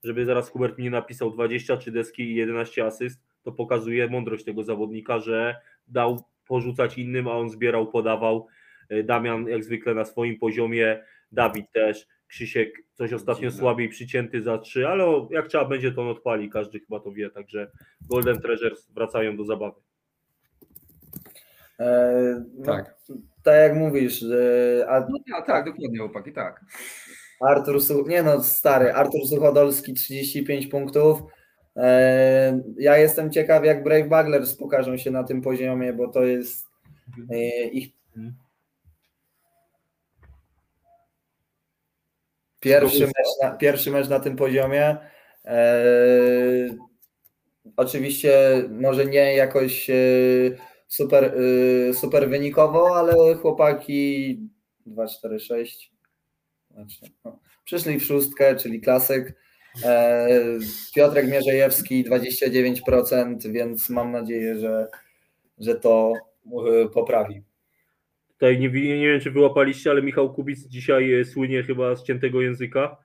żeby 0.03 0.25
zaraz 0.25 0.49
Hubert 0.49 0.77
mi 0.77 0.83
nie 0.83 0.89
napisał 0.89 1.31
23 1.31 1.91
deski 1.91 2.23
i 2.23 2.35
11 2.35 2.85
asyst, 2.85 3.21
to 3.43 3.51
pokazuje 3.51 4.07
mądrość 4.07 4.45
tego 4.45 4.63
zawodnika, 4.63 5.19
że 5.19 5.55
dał 5.87 6.23
porzucać 6.47 6.97
innym, 6.97 7.27
a 7.27 7.31
on 7.31 7.49
zbierał, 7.49 7.87
podawał. 7.87 8.47
E, 8.91 9.03
Damian 9.03 9.47
jak 9.47 9.63
zwykle 9.63 9.93
na 9.93 10.05
swoim 10.05 10.39
poziomie, 10.39 11.03
Dawid 11.31 11.71
też, 11.71 12.07
Krzysiek 12.27 12.73
coś 12.93 13.13
ostatnio 13.13 13.49
Dziwne. 13.49 13.59
słabiej 13.59 13.89
przycięty 13.89 14.41
za 14.41 14.57
trzy, 14.57 14.87
ale 14.87 15.27
jak 15.31 15.47
trzeba 15.47 15.65
będzie 15.65 15.91
to 15.91 16.01
on 16.01 16.07
odpali, 16.07 16.49
każdy 16.49 16.79
chyba 16.79 16.99
to 16.99 17.11
wie, 17.11 17.29
także 17.29 17.71
Golden 18.09 18.41
Treasures 18.41 18.91
wracają 18.91 19.37
do 19.37 19.45
zabawy. 19.45 19.81
E, 21.79 22.43
no, 22.57 22.65
tak. 22.65 22.95
Tak 23.43 23.55
jak 23.55 23.75
mówisz. 23.75 24.25
A... 24.87 24.99
No, 24.99 25.17
tak, 25.31 25.47
tak, 25.47 25.65
dokładnie, 25.65 25.99
chłopaki, 25.99 26.33
tak. 26.33 26.65
Artur, 27.41 27.81
nie 28.07 28.23
no, 28.23 28.43
stary, 28.43 28.93
Artur 28.93 29.27
Suchodolski 29.27 29.93
35 29.93 30.67
punktów. 30.67 31.21
E, 31.75 32.61
ja 32.77 32.97
jestem 32.97 33.31
ciekaw, 33.31 33.65
jak 33.65 33.83
Brave 33.83 34.09
Buglers 34.09 34.55
pokażą 34.55 34.97
się 34.97 35.11
na 35.11 35.23
tym 35.23 35.41
poziomie, 35.41 35.93
bo 35.93 36.07
to 36.07 36.23
jest 36.23 36.67
e, 37.29 37.67
ich 37.67 37.89
pierwszy 42.61 43.05
mecz 43.05 43.41
na, 43.41 43.51
pierwszy 43.51 43.91
mecz 43.91 44.09
na 44.09 44.19
tym 44.19 44.35
poziomie. 44.35 44.97
Oczywiście 47.77 48.31
może 48.69 49.05
nie 49.05 49.35
jakoś 49.35 49.87
super, 50.87 51.35
y, 51.39 51.93
super 51.93 52.29
wynikowo, 52.29 52.95
ale 52.95 53.35
chłopaki 53.35 54.39
2-4-6 54.87 55.91
znaczy, 56.73 57.05
no, 57.25 57.39
przyszli 57.63 57.99
w 57.99 58.05
szóstkę, 58.05 58.55
czyli 58.55 58.81
klasyk. 58.81 59.33
E, 59.85 60.27
Piotrek 60.95 61.27
Mierzejewski 61.27 62.05
29%, 62.05 63.51
więc 63.51 63.89
mam 63.89 64.11
nadzieję, 64.11 64.59
że, 64.59 64.87
że 65.57 65.75
to 65.75 66.13
y, 66.85 66.89
poprawi. 66.89 67.43
Tutaj 68.41 68.59
nie, 68.59 68.69
nie 68.69 69.07
wiem, 69.07 69.19
czy 69.19 69.31
wyłapaliście, 69.31 69.91
ale 69.91 70.01
Michał 70.01 70.33
Kubic 70.33 70.67
dzisiaj 70.67 71.13
e, 71.13 71.25
słynie 71.25 71.63
chyba 71.63 71.95
z 71.95 72.03
ciętego 72.03 72.41
języka. 72.41 72.97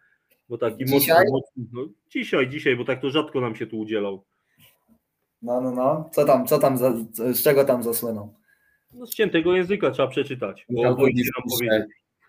Bo 0.48 0.58
taki 0.58 0.84
dzisiaj? 0.84 1.24
Mocny, 1.32 1.64
no, 1.72 1.86
dzisiaj, 2.10 2.48
dzisiaj, 2.48 2.76
bo 2.76 2.84
tak 2.84 3.00
to 3.00 3.10
rzadko 3.10 3.40
nam 3.40 3.56
się 3.56 3.66
tu 3.66 3.78
udzielał. 3.78 4.24
No, 5.42 5.60
no, 5.60 5.70
no. 5.70 6.10
Co 6.12 6.24
tam, 6.24 6.46
co 6.46 6.58
tam, 6.58 6.76
za, 6.78 6.92
z 7.12 7.42
czego 7.42 7.64
tam 7.64 7.82
zasłynął? 7.82 8.34
No 8.94 9.06
z 9.06 9.14
ciętego 9.14 9.56
języka 9.56 9.90
trzeba 9.90 10.08
przeczytać. 10.08 10.66
Bo 10.68 10.82
nam 10.82 10.96
powiedzieć. 10.96 11.30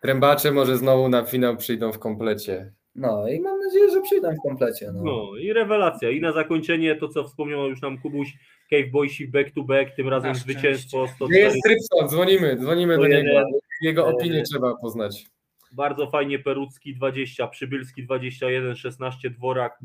Trębacze 0.01 0.51
może 0.51 0.77
znowu 0.77 1.09
na 1.09 1.25
finał 1.25 1.57
przyjdą 1.57 1.91
w 1.91 1.99
komplecie. 1.99 2.73
No 2.95 3.27
i 3.27 3.39
mam 3.39 3.59
nadzieję, 3.59 3.91
że 3.91 4.01
przyjdą 4.01 4.31
w 4.31 4.47
komplecie. 4.47 4.91
No. 4.93 5.03
no 5.03 5.37
i 5.37 5.53
rewelacja. 5.53 6.09
I 6.09 6.21
na 6.21 6.31
zakończenie 6.31 6.95
to, 6.95 7.07
co 7.07 7.23
wspomniał 7.23 7.69
już 7.69 7.81
nam 7.81 7.97
Kubuś, 7.97 8.33
Cave 8.69 8.91
Boysi 8.91 9.27
back 9.27 9.51
to 9.51 9.63
back, 9.63 9.95
tym 9.95 10.09
razem 10.09 10.31
Nasz 10.31 10.39
zwycięstwo. 10.39 11.07
Nie 11.29 11.39
jest 11.39 11.57
Trypson, 11.63 12.07
dzwonimy, 12.09 12.57
dzwonimy 12.57 12.97
do 12.97 13.07
niego. 13.07 13.43
Jego 13.81 14.07
opinię 14.07 14.43
trzeba 14.43 14.75
poznać. 14.75 15.25
Bardzo 15.71 16.09
fajnie 16.09 16.39
Perucki 16.39 16.95
20, 16.95 17.47
Przybylski 17.47 18.03
21, 18.03 18.75
16 18.75 19.29
Dworak, 19.29 19.79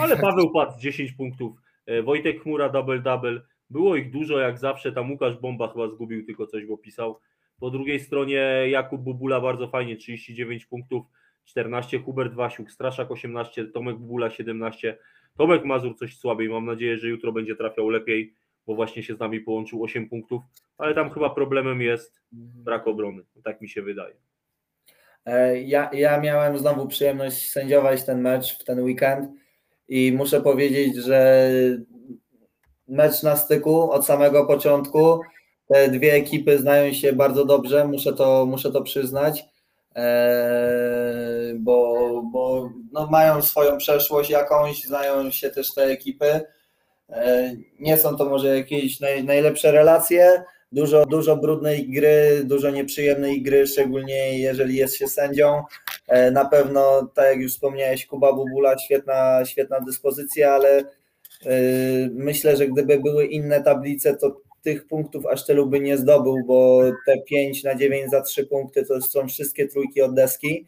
ale 0.00 0.16
Paweł 0.16 0.50
padł 0.52 0.80
10 0.80 1.12
punktów. 1.12 1.56
E, 1.86 2.02
Wojtek 2.02 2.42
Chmura 2.42 2.68
double-double. 2.68 3.40
Było 3.70 3.96
ich 3.96 4.10
dużo 4.10 4.38
jak 4.38 4.58
zawsze, 4.58 4.92
tam 4.92 5.10
Łukasz 5.10 5.36
Bomba 5.36 5.72
chyba 5.72 5.88
zgubił, 5.88 6.26
tylko 6.26 6.46
coś 6.46 6.66
go 6.66 6.78
pisał. 6.78 7.20
Po 7.60 7.70
drugiej 7.70 8.00
stronie 8.00 8.64
Jakub 8.70 9.00
Bubula 9.00 9.40
bardzo 9.40 9.68
fajnie, 9.68 9.96
39 9.96 10.66
punktów, 10.66 11.04
14 11.44 11.98
Hubert 11.98 12.34
Wasiuk, 12.34 12.70
Straszak 12.70 13.10
18, 13.10 13.64
Tomek 13.64 13.96
Bubula 13.96 14.30
17, 14.30 14.98
Tomek 15.38 15.64
Mazur 15.64 15.96
coś 15.96 16.16
słabiej, 16.16 16.48
mam 16.48 16.66
nadzieję, 16.66 16.98
że 16.98 17.08
jutro 17.08 17.32
będzie 17.32 17.56
trafiał 17.56 17.88
lepiej, 17.88 18.34
bo 18.66 18.74
właśnie 18.74 19.02
się 19.02 19.14
z 19.14 19.18
nami 19.18 19.40
połączył 19.40 19.82
8 19.82 20.08
punktów, 20.08 20.42
ale 20.78 20.94
tam 20.94 21.10
chyba 21.10 21.30
problemem 21.30 21.82
jest 21.82 22.20
brak 22.32 22.88
obrony, 22.88 23.22
tak 23.44 23.60
mi 23.60 23.68
się 23.68 23.82
wydaje. 23.82 24.14
E, 25.26 25.60
ja, 25.60 25.90
ja 25.92 26.20
miałem 26.20 26.58
znowu 26.58 26.88
przyjemność 26.88 27.50
sędziować 27.50 28.04
ten 28.04 28.20
mecz 28.20 28.58
w 28.58 28.64
ten 28.64 28.80
weekend 28.80 29.30
i 29.88 30.12
muszę 30.12 30.40
powiedzieć, 30.40 30.96
że 30.96 31.50
mecz 32.88 33.22
na 33.22 33.36
styku 33.36 33.90
od 33.90 34.06
samego 34.06 34.46
początku. 34.46 35.20
Te 35.66 35.88
dwie 35.88 36.12
ekipy 36.12 36.58
znają 36.58 36.92
się 36.92 37.12
bardzo 37.12 37.44
dobrze, 37.44 37.88
muszę 37.88 38.12
to, 38.12 38.46
muszę 38.46 38.72
to 38.72 38.82
przyznać, 38.82 39.44
bo, 41.54 42.22
bo 42.32 42.70
no 42.92 43.06
mają 43.06 43.42
swoją 43.42 43.78
przeszłość 43.78 44.30
jakąś, 44.30 44.84
znają 44.84 45.30
się 45.30 45.50
też 45.50 45.74
te 45.74 45.84
ekipy. 45.84 46.40
Eee, 47.08 47.64
nie 47.80 47.96
są 47.96 48.16
to 48.16 48.24
może 48.24 48.56
jakieś 48.56 49.00
naj, 49.00 49.24
najlepsze 49.24 49.72
relacje, 49.72 50.42
dużo, 50.72 51.06
dużo 51.06 51.36
brudnej 51.36 51.90
gry, 51.90 52.42
dużo 52.44 52.70
nieprzyjemnej 52.70 53.42
gry, 53.42 53.66
szczególnie 53.66 54.38
jeżeli 54.38 54.76
jest 54.76 54.96
się 54.96 55.08
sędzią. 55.08 55.62
E, 56.08 56.30
na 56.30 56.44
pewno, 56.44 57.10
tak 57.14 57.26
jak 57.26 57.40
już 57.40 57.52
wspomniałeś, 57.52 58.06
Kuba 58.06 58.32
Bubula, 58.32 58.78
świetna, 58.78 59.44
świetna 59.44 59.80
dyspozycja, 59.80 60.52
ale 60.52 60.84
myślę, 62.10 62.56
że 62.56 62.66
gdyby 62.66 62.98
były 62.98 63.26
inne 63.26 63.62
tablice, 63.62 64.16
to 64.16 64.40
tych 64.64 64.86
punktów 64.86 65.26
aż 65.26 65.46
tylu 65.46 65.66
by 65.66 65.80
nie 65.80 65.96
zdobył, 65.96 66.44
bo 66.46 66.82
te 67.06 67.18
5 67.18 67.64
na 67.64 67.74
9 67.74 68.10
za 68.10 68.20
3 68.22 68.46
punkty 68.46 68.86
to 68.86 69.02
są 69.02 69.28
wszystkie 69.28 69.68
trójki 69.68 70.02
od 70.02 70.14
deski. 70.14 70.66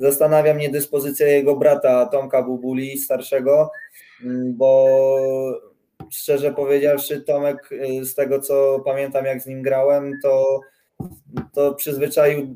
Zastanawia 0.00 0.54
mnie 0.54 0.70
dyspozycja 0.70 1.26
jego 1.26 1.56
brata 1.56 2.06
Tomka 2.06 2.42
Bubuli, 2.42 2.98
starszego, 2.98 3.70
bo 4.46 4.88
szczerze 6.10 6.52
powiedziawszy, 6.52 7.20
Tomek, 7.20 7.72
y, 7.72 8.04
z 8.04 8.14
tego 8.14 8.40
co 8.40 8.82
pamiętam, 8.84 9.24
jak 9.24 9.42
z 9.42 9.46
nim 9.46 9.62
grałem, 9.62 10.12
to, 10.22 10.60
to 11.52 11.74
przyzwyczaił 11.74 12.54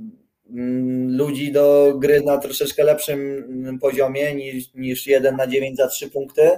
mm, 0.51 1.16
ludzi 1.16 1.52
do 1.52 1.94
gry 1.98 2.23
na 2.23 2.39
troszeczkę 2.39 2.85
lepszym 2.85 3.20
mm, 3.20 3.78
poziomie 3.78 4.35
niż, 4.35 4.74
niż 4.74 5.06
1 5.06 5.36
na 5.36 5.47
9 5.47 5.77
za 5.77 5.89
3 5.89 6.10
punkty 6.10 6.51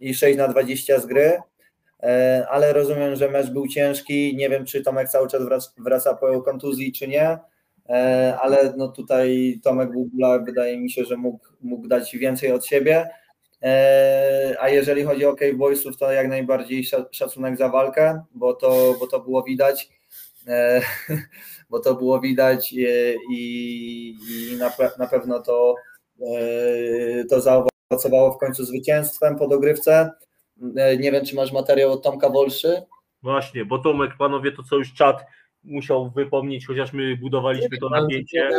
i 0.00 0.14
6 0.14 0.38
na 0.38 0.48
20 0.48 1.00
z 1.00 1.06
gry. 1.06 1.38
E, 2.02 2.46
ale 2.50 2.72
rozumiem, 2.72 3.16
że 3.16 3.30
mecz 3.30 3.50
był 3.50 3.68
ciężki. 3.68 4.36
Nie 4.36 4.48
wiem, 4.48 4.64
czy 4.64 4.82
Tomek 4.82 5.08
cały 5.08 5.28
czas 5.28 5.44
wraca, 5.44 5.70
wraca 5.78 6.14
po 6.14 6.42
kontuzji, 6.42 6.92
czy 6.92 7.08
nie. 7.08 7.38
E, 7.88 8.36
ale 8.40 8.74
no 8.76 8.88
tutaj 8.88 9.60
Tomek 9.64 9.92
Bubula 9.92 10.38
wydaje 10.38 10.80
mi 10.80 10.90
się, 10.90 11.04
że 11.04 11.16
mógł, 11.16 11.46
mógł 11.60 11.88
dać 11.88 12.16
więcej 12.16 12.52
od 12.52 12.66
siebie. 12.66 13.08
E, 13.62 14.56
a 14.60 14.68
jeżeli 14.68 15.04
chodzi 15.04 15.26
o 15.26 15.34
Cave 15.34 15.56
Boysów, 15.56 15.96
to 15.96 16.12
jak 16.12 16.28
najbardziej 16.28 16.84
szacunek 17.12 17.56
za 17.56 17.68
walkę, 17.68 18.22
bo 18.34 18.54
to, 18.54 18.94
bo 19.00 19.06
to 19.06 19.20
było 19.20 19.42
widać. 19.42 19.88
Bo 21.70 21.80
to 21.80 21.94
było 21.94 22.20
widać 22.20 22.72
i, 22.72 22.84
i 23.30 24.56
na, 24.58 24.72
na 24.98 25.06
pewno 25.06 25.42
to, 25.42 25.74
to 27.30 27.40
zaowocowało 27.40 28.32
w 28.32 28.38
końcu 28.38 28.64
zwycięstwem 28.64 29.36
po 29.36 29.48
dogrywce. 29.48 30.10
Nie 30.98 31.12
wiem, 31.12 31.24
czy 31.24 31.36
masz 31.36 31.52
materiał 31.52 31.92
od 31.92 32.02
Tomka 32.02 32.30
Wolszy? 32.30 32.82
Właśnie, 33.22 33.64
bo 33.64 33.78
Tomek, 33.78 34.10
panowie, 34.18 34.52
to 34.52 34.62
co 34.62 34.76
już 34.76 34.92
czat 34.92 35.24
musiał 35.64 36.10
wypomnieć, 36.10 36.66
chociaż 36.66 36.92
my 36.92 37.16
budowaliśmy 37.16 37.78
to 37.78 37.88
napięcie. 37.88 38.50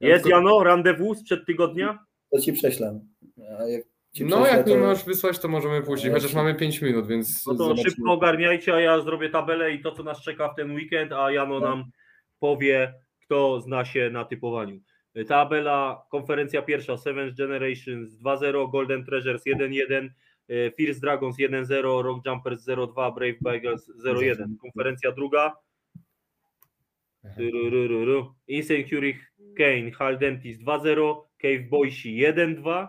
Jest 0.00 0.26
Jano, 0.26 0.64
rendezvous 0.64 1.18
sprzed 1.18 1.46
tygodnia? 1.46 1.98
To 2.30 2.40
ci 2.40 2.52
prześlę. 2.52 3.00
No, 4.20 4.46
jak 4.46 4.66
nie 4.66 4.76
możesz 4.76 5.04
wysłać, 5.04 5.38
to 5.38 5.48
możemy 5.48 5.82
później, 5.82 6.12
chociaż 6.12 6.34
mamy 6.34 6.54
5 6.54 6.82
minut, 6.82 7.06
więc. 7.06 7.46
No 7.46 7.52
to 7.52 7.64
zobaczymy. 7.64 7.90
szybko 7.90 8.12
ogarniajcie, 8.12 8.74
a 8.74 8.80
ja 8.80 9.00
zrobię 9.00 9.30
tabelę 9.30 9.72
i 9.72 9.82
to, 9.82 9.92
co 9.92 10.02
nas 10.02 10.22
czeka 10.22 10.48
w 10.48 10.54
ten 10.56 10.74
weekend, 10.74 11.12
a 11.12 11.32
Jano 11.32 11.60
no. 11.60 11.68
nam 11.68 11.84
powie, 12.38 12.94
kto 13.24 13.60
zna 13.60 13.84
się 13.84 14.10
na 14.10 14.24
typowaniu. 14.24 14.80
Tabela, 15.28 16.06
konferencja 16.10 16.62
pierwsza, 16.62 16.96
Seventh 16.96 17.36
Generations 17.36 18.18
2-0, 18.18 18.70
Golden 18.70 19.04
Treasures 19.04 19.46
1-1, 19.46 19.92
e, 19.92 20.10
Fierce 20.48 21.00
Dragons 21.00 21.36
1-0, 21.38 22.02
Rock 22.02 22.26
Jumpers 22.26 22.66
0-2, 22.66 23.14
Brave 23.14 23.36
Bagels 23.40 23.90
0-1. 24.04 24.56
Konferencja 24.60 25.12
druga, 25.12 25.52
Insane 28.48 28.84
Curie 28.84 29.18
Kane, 29.56 29.90
Hal 29.98 30.18
Dentist 30.18 30.62
2-0, 30.62 31.22
Cave 31.38 31.68
Boysi 31.70 32.16
1-2, 32.16 32.88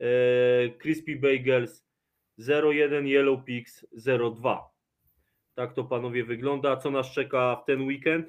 E, 0.00 0.78
Crispy 0.78 1.16
Bagels 1.16 1.84
01 2.38 3.06
Yellow 3.06 3.44
Pix 3.44 3.86
02. 4.40 4.70
Tak 5.54 5.74
to 5.74 5.84
panowie 5.84 6.24
wygląda. 6.24 6.76
Co 6.76 6.90
nas 6.90 7.12
czeka 7.12 7.56
w 7.56 7.64
ten 7.64 7.82
weekend? 7.82 8.28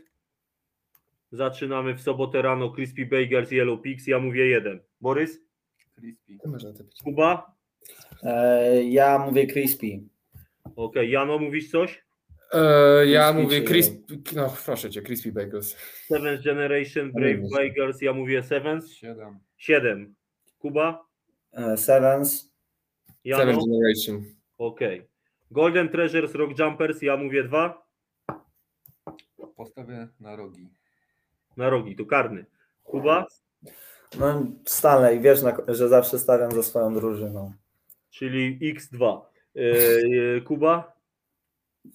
Zaczynamy 1.31 1.95
w 1.95 2.01
sobotę 2.01 2.41
rano 2.41 2.73
Crispy 2.73 3.05
Bagels 3.05 3.51
Yellow 3.51 3.81
Pigs. 3.81 4.07
Ja 4.07 4.19
mówię 4.19 4.47
jeden. 4.47 4.79
Borys? 5.01 5.39
Crispy. 5.95 6.37
Kuba? 7.03 7.58
E, 8.23 8.83
ja 8.83 9.19
mówię 9.19 9.47
crispy. 9.47 9.99
Okej. 10.75 11.11
Jano, 11.11 11.39
mówisz 11.39 11.71
coś? 11.71 12.03
E, 12.53 13.05
ja 13.07 13.33
Crispy 13.33 13.43
mówię 13.43 13.61
crispy, 13.61 13.95
no 14.35 14.53
proszę 14.65 14.89
cię, 14.89 15.01
crispy 15.01 15.31
bagels. 15.31 15.75
Seventh 16.07 16.43
Generation 16.43 17.11
Brave. 17.11 17.39
Bagels. 17.51 18.01
Ja 18.01 18.13
mówię 18.13 18.43
Sevens. 18.43 18.91
Siedem. 18.91 19.39
Siedem. 19.57 20.15
Kuba? 20.59 21.05
E, 21.51 21.77
Sevens. 21.77 22.51
Jano? 23.23 23.43
Seventh 23.43 23.65
generation. 23.65 24.23
Okej. 24.57 25.07
Golden 25.51 25.89
Treasures 25.89 26.35
Rock 26.35 26.59
Jumpers. 26.59 27.01
Ja 27.01 27.17
mówię 27.17 27.43
dwa. 27.43 27.87
Postawię 29.55 30.07
na 30.19 30.35
rogi. 30.35 30.69
Na 31.57 31.69
rogi, 31.69 31.95
to 31.95 32.05
karny. 32.05 32.45
Kuba? 32.83 33.27
No 34.19 34.45
Stanley, 34.65 35.19
wiesz, 35.19 35.41
na, 35.41 35.57
że 35.67 35.89
zawsze 35.89 36.19
stawiam 36.19 36.51
za 36.51 36.63
swoją 36.63 36.93
drużyną. 36.93 37.53
Czyli 38.09 38.73
X2. 38.75 39.21
E, 39.55 39.61
e, 40.37 40.41
Kuba? 40.41 40.99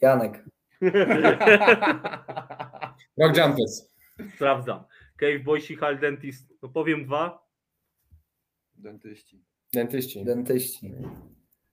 Janek. 0.00 0.44
Rock 3.18 3.36
Jumpers. 3.36 3.94
Sprawdzam. 4.34 4.84
Cave 5.16 5.38
Boysi 5.38 5.76
Hal 5.76 5.98
Dentist. 5.98 6.54
No 6.62 6.68
powiem 6.68 7.04
dwa. 7.04 7.48
Dentyści. 8.74 9.44
Dentyści. 9.72 10.24
Dentyści. 10.24 10.92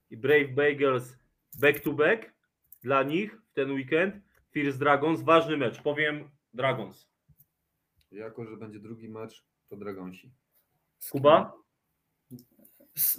I 0.09 0.18
Brave 0.18 0.47
Bagels 0.47 1.18
back 1.59 1.80
to 1.80 1.93
back 1.93 2.34
dla 2.81 3.03
nich 3.03 3.41
w 3.51 3.53
ten 3.53 3.72
weekend. 3.72 4.15
First 4.51 4.80
Dragons, 4.80 5.22
ważny 5.22 5.57
mecz. 5.57 5.81
Powiem 5.81 6.30
Dragons. 6.53 7.07
Jako, 8.11 8.45
że 8.45 8.57
będzie 8.57 8.80
drugi 8.80 9.09
mecz, 9.09 9.45
to 9.69 9.77
Dragonsi. 9.77 10.31
Kuba? 11.11 11.60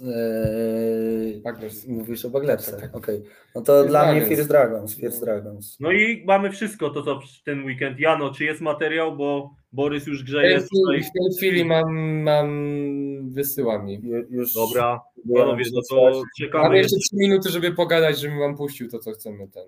E, 0.01 1.41
Baglers. 1.43 1.87
mówisz 1.87 2.25
o 2.25 2.29
Baglersach. 2.29 2.73
Tak, 2.79 2.81
tak. 2.91 2.95
Okej. 2.95 3.21
No 3.55 3.61
to 3.61 3.73
First 3.77 3.89
dla 3.89 4.01
mnie 4.11 4.21
Dragons. 4.21 4.35
First 4.37 4.49
Dragons. 4.49 4.95
First 4.95 5.21
Dragons. 5.23 5.77
No 5.79 5.91
i 5.91 6.23
mamy 6.25 6.51
wszystko 6.51 6.89
to, 6.89 7.03
co 7.03 7.19
w 7.19 7.43
ten 7.45 7.65
weekend. 7.65 7.99
Jano, 7.99 8.33
czy 8.33 8.43
jest 8.43 8.61
materiał, 8.61 9.17
bo 9.17 9.55
Borys 9.71 10.07
już 10.07 10.21
W 10.21 10.25
grzeje 10.25 10.49
tej, 10.59 10.67
tutaj. 10.69 10.99
chwili, 10.99 11.03
w 11.03 11.11
tej 11.13 11.37
chwili 11.37 11.65
mam, 11.65 11.93
mam 12.21 13.29
wysyła 13.29 13.83
mi. 13.83 13.99
Ju- 14.01 14.25
Już 14.29 14.53
Dobra, 14.53 15.01
panowie, 15.35 15.65
no 15.73 15.81
to 15.89 16.21
czekamy. 16.39 16.63
Mamy 16.63 16.77
jeszcze 16.77 16.97
3 16.97 17.15
minuty, 17.15 17.49
żeby 17.49 17.71
pogadać, 17.71 18.19
żebym 18.19 18.39
wam 18.39 18.57
puścił 18.57 18.89
to, 18.89 18.99
co 18.99 19.11
chcemy 19.11 19.47
ten. 19.47 19.65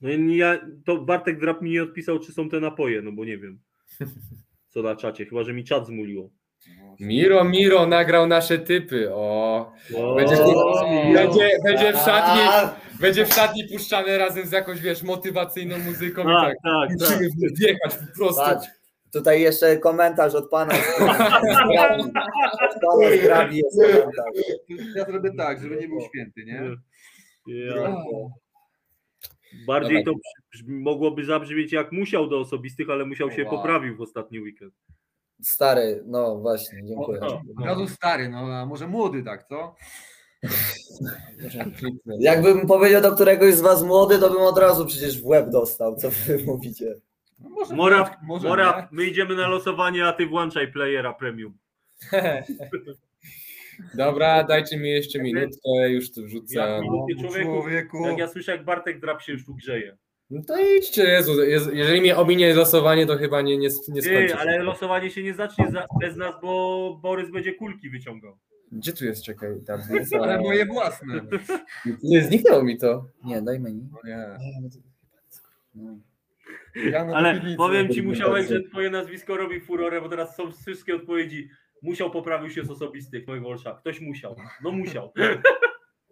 No 0.00 0.10
i 0.10 0.36
ja, 0.36 0.66
to 0.84 1.00
Bartek 1.00 1.40
Drap 1.40 1.62
mi 1.62 1.70
nie 1.70 1.82
odpisał, 1.82 2.18
czy 2.18 2.32
są 2.32 2.48
te 2.48 2.60
napoje, 2.60 3.02
no 3.02 3.12
bo 3.12 3.24
nie 3.24 3.38
wiem. 3.38 3.58
Co 4.68 4.82
na 4.82 4.96
czacie, 4.96 5.26
chyba, 5.26 5.44
że 5.44 5.52
mi 5.52 5.64
czat 5.64 5.86
zmuliło. 5.86 6.30
Miro, 7.00 7.44
Miro 7.44 7.86
nagrał 7.86 8.26
nasze 8.26 8.58
typy. 8.58 9.14
O, 9.14 9.72
Będzie- 10.16 10.44
O, 10.44 10.86
będzie, 11.14 11.50
będzie 11.64 11.92
w 11.92 11.96
szatni, 11.96 12.40
A, 12.48 12.74
będzie 13.00 13.26
w 13.26 13.32
szatni 13.34 13.64
puszczane 13.72 14.18
razem 14.18 14.46
z 14.46 14.52
jakąś, 14.52 14.80
wiesz, 14.80 15.02
motywacyjną 15.02 15.78
muzyką 15.78 16.22
i 16.22 16.24
Tak, 16.24 16.54
tak. 16.64 16.88
tak, 16.98 17.08
tak. 17.08 17.20
Musimy 17.20 17.48
wjechać 17.58 17.94
po 17.94 18.18
prostu. 18.18 18.42
Patrz, 18.42 18.68
tutaj 19.12 19.40
jeszcze 19.40 19.76
komentarz 19.78 20.34
od 20.34 20.50
pana. 20.50 20.74
Od 20.74 21.06
pana 22.80 23.10
z 23.18 23.22
Grabi 23.22 23.56
jest 23.56 23.80
komentarz. 23.80 24.34
Ja 24.96 25.04
zrobię 25.04 25.30
tak, 25.38 25.62
żeby 25.62 25.76
nie 25.76 25.88
był 25.88 26.00
święty, 26.00 26.44
nie? 26.44 26.60
Ja. 27.46 27.96
Bardziej 29.66 30.04
to 30.04 30.12
mogłoby 30.68 31.24
zabrzmieć 31.24 31.72
jak 31.72 31.92
musiał 31.92 32.26
do 32.28 32.38
osobistych, 32.40 32.90
ale 32.90 33.04
musiał 33.06 33.30
się 33.30 33.42
Wow. 33.44 33.50
poprawił 33.50 33.96
w 33.96 34.00
ostatni 34.00 34.40
weekend. 34.40 34.74
Stary, 35.42 36.02
no 36.06 36.36
właśnie, 36.38 36.78
dziękuję. 36.84 37.20
O, 37.20 37.42
Od 37.58 37.64
razu 37.64 37.88
stary, 37.88 38.28
no 38.28 38.38
a 38.38 38.66
może 38.66 38.86
młody, 38.88 39.22
tak, 39.22 39.44
co? 39.48 39.74
Jakbym 42.20 42.66
powiedział 42.66 43.02
do 43.02 43.12
któregoś 43.14 43.54
z 43.54 43.60
was 43.60 43.82
młody, 43.82 44.18
to 44.18 44.30
bym 44.30 44.42
od 44.42 44.58
razu 44.58 44.86
przecież 44.86 45.22
w 45.22 45.26
łeb 45.26 45.48
dostał, 45.50 45.96
co 45.96 46.10
wy 46.10 46.38
mówicie. 46.46 46.94
No 47.38 47.48
może 47.50 47.74
Mora, 47.76 48.16
może 48.22 48.48
Mora, 48.48 48.88
my 48.92 49.04
idziemy 49.04 49.34
na 49.36 49.48
losowanie, 49.48 50.06
a 50.06 50.12
ty 50.12 50.26
włączaj 50.26 50.72
playera 50.72 51.12
premium. 51.12 51.58
Dobra, 53.94 54.44
dajcie 54.44 54.76
mi 54.76 54.90
jeszcze 54.90 55.18
minutkę, 55.22 55.90
już 55.90 56.12
tu 56.12 56.20
Jak 56.20 56.30
wrzucę. 56.30 56.80
minuty, 56.82 57.14
nie. 57.14 57.22
człowieku, 57.22 57.50
Człowieku. 57.52 58.06
jak 58.06 58.18
ja 58.18 58.28
słyszę, 58.28 58.52
jak 58.52 58.64
Bartek 58.64 59.00
Drap 59.00 59.22
się 59.22 59.32
już 59.32 59.44
tu 59.46 59.54
grzeje. 59.54 59.96
No 60.30 60.42
to 60.48 60.54
idźcie, 60.78 61.02
Jezu, 61.04 61.42
Jezu, 61.44 61.70
jeżeli 61.74 62.00
mnie 62.00 62.16
ominie 62.16 62.54
losowanie, 62.54 63.06
to 63.06 63.16
chyba 63.16 63.42
nie, 63.42 63.56
nie, 63.56 63.68
nie 63.88 64.02
skończy. 64.02 64.28
Ty, 64.28 64.34
ale 64.34 64.58
losowanie 64.58 65.10
się 65.10 65.22
nie 65.22 65.34
zacznie 65.34 65.70
za, 65.70 65.86
bez 66.00 66.16
nas, 66.16 66.34
bo 66.42 66.98
Borys 67.02 67.30
będzie 67.30 67.54
kulki 67.54 67.90
wyciągał. 67.90 68.38
Gdzie 68.72 68.92
tu 68.92 69.04
jest, 69.04 69.24
czekaj, 69.24 69.50
tam. 69.66 69.80
Ale 70.22 70.40
moje 70.40 70.66
własne. 70.66 71.20
Nie, 72.02 72.22
zniknęło 72.22 72.62
mi 72.62 72.78
to. 72.78 73.06
Nie, 73.24 73.42
daj 73.42 73.60
menu. 73.60 73.88
No 73.92 73.98
nie. 74.04 74.38
No. 75.74 75.98
Ja 76.90 77.00
Ale 77.00 77.34
piwnicy. 77.34 77.56
powiem 77.56 77.88
ci, 77.88 78.02
musiałeś, 78.02 78.48
że 78.48 78.62
twoje 78.62 78.90
nazwisko 78.90 79.36
robi 79.36 79.60
furorę, 79.60 80.00
bo 80.00 80.08
teraz 80.08 80.36
są 80.36 80.52
wszystkie 80.52 80.94
odpowiedzi. 80.94 81.48
Musiał, 81.82 82.10
poprawił 82.10 82.50
się 82.50 82.64
z 82.64 82.70
osobistych, 82.70 83.26
moich 83.26 83.42
Wolsza. 83.42 83.74
Ktoś 83.74 84.00
musiał. 84.00 84.36
No 84.62 84.70
musiał. 84.72 85.12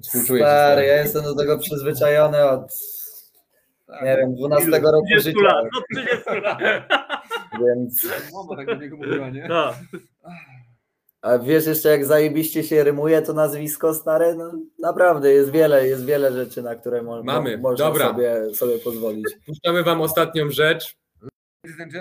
Współczuję 0.03 0.43
Stary, 0.43 0.87
ja 0.87 0.97
jestem 0.97 1.25
do 1.25 1.35
tego 1.35 1.59
przyzwyczajony 1.59 2.45
od, 2.45 2.73
Tak. 3.93 4.03
nie 4.03 4.17
wiem, 4.17 4.35
12 4.35 4.71
roku 4.71 5.07
30 5.07 5.31
życia, 5.31 5.43
lat, 5.43 5.65
no 5.75 6.03
30 6.03 6.25
lat. 6.43 6.59
więc... 7.61 8.07
Mama 8.33 8.57
tak 8.57 8.67
do 8.67 8.75
niego 8.75 8.97
mówiła, 8.97 9.31
nie? 9.31 9.49
Tak. 9.49 9.75
A 11.23 11.39
wiesz 11.39 11.67
jeszcze 11.67 11.89
jak 11.89 12.05
zajebiście 12.05 12.65
się 12.65 12.85
rymuje 12.85 13.23
to 13.23 13.33
nazwisko 13.33 13.95
stare? 13.95 14.35
No 14.35 14.53
naprawdę, 14.79 15.33
jest 15.33 15.51
wiele, 15.51 15.89
jest 15.89 16.05
wiele 16.05 16.33
rzeczy, 16.33 16.63
na 16.63 16.75
które 16.75 17.03
mo- 17.03 17.23
Mamy, 17.23 17.57
mo- 17.57 17.63
można 17.71 17.87
dobra. 17.87 18.07
Sobie, 18.09 18.55
sobie 18.55 18.79
pozwolić. 18.79 19.25
Puszczamy 19.47 19.83
wam 19.83 20.01
ostatnią 20.01 20.51
rzecz. 20.51 20.97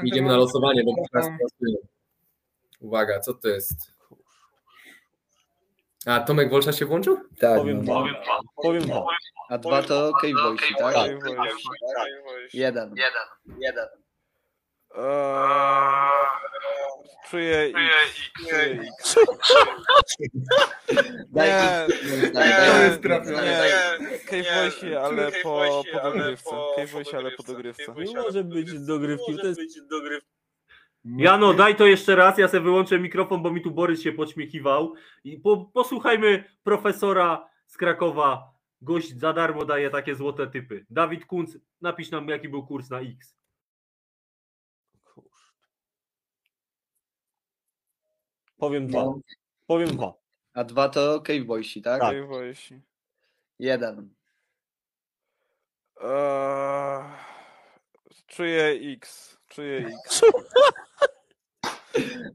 Idziemy 0.04 0.28
na 0.28 0.38
losowanie, 0.38 0.84
bo 0.84 0.94
teraz. 1.12 1.30
Uwaga, 2.80 3.20
co 3.20 3.34
to 3.34 3.48
jest? 3.48 3.74
A, 6.06 6.20
Tomek 6.20 6.50
Wolsza 6.50 6.74
się 6.74 6.86
włączył? 6.86 7.18
Tak, 7.40 7.60
Powiem 7.60 7.86
no. 7.86 8.04
dwa. 8.04 8.40
Powiem 8.56 8.84
dwa. 8.84 9.06
A 9.50 9.58
dwa 9.58 9.84
to 9.84 10.12
Cave 10.22 10.34
Boysi, 10.44 10.76
tak? 10.76 10.94
Tak. 10.94 11.12
Jeden. 12.54 12.96
Jeden. 13.60 13.88
Eee, 14.96 15.02
Czuję 17.30 17.58
X. 17.60 17.76
Czuję 18.40 18.80
X. 19.00 19.16
Daj 21.30 21.50
Nie, 21.50 21.88
nie, 24.42 24.72
nie, 24.84 25.00
ale 25.00 25.32
po, 25.44 25.84
po 25.94 26.00
dogrywce. 26.00 26.50
Cave 26.76 26.92
Voice, 26.92 27.18
ale 27.18 27.32
po 27.32 27.44
dogrywce. 27.44 27.94
Nie 27.98 28.16
może 28.16 28.44
być 28.44 28.80
dogrywki. 28.80 29.38
To 29.38 29.48
jest... 29.48 29.62
Jano, 31.06 31.54
daj 31.54 31.76
to 31.76 31.86
jeszcze 31.86 32.16
raz, 32.16 32.38
ja 32.38 32.48
sobie 32.48 32.64
wyłączę 32.64 33.00
mikrofon, 33.00 33.44
bo 33.44 33.52
mi 33.52 33.62
tu 33.62 33.72
Borys 33.72 34.02
się 34.02 34.12
podśmiechiwał. 34.12 34.94
I 35.24 35.38
po, 35.38 35.66
posłuchajmy 35.66 36.44
profesora 36.64 37.50
z 37.68 37.78
Krakowa. 37.78 38.52
Gość 38.82 39.18
za 39.18 39.34
darmo 39.34 39.66
daje 39.66 39.90
takie 39.90 40.16
złote 40.16 40.48
typy. 40.48 40.86
Dawid 40.90 41.26
Kunc, 41.26 41.58
napisz 41.82 42.12
nam 42.12 42.28
jaki 42.28 42.50
był 42.50 42.68
kurs 42.68 42.90
na 42.90 43.00
X. 43.00 43.36
Powiem 48.58 48.88
dwa. 48.88 49.04
No. 49.04 49.20
Powiem 49.68 49.90
dwa. 49.90 50.14
A 50.54 50.64
dwa 50.64 50.90
to 50.90 51.22
Cave 51.22 51.46
Boysi, 51.46 51.82
tak? 51.82 52.02
Cave 52.02 52.28
Voice. 52.28 52.80
Jeden. 53.60 54.14
Eee, 56.02 57.04
Czuję 58.28 58.94
X. 58.94 59.38
Czuję 59.56 59.78
X. 59.78 60.22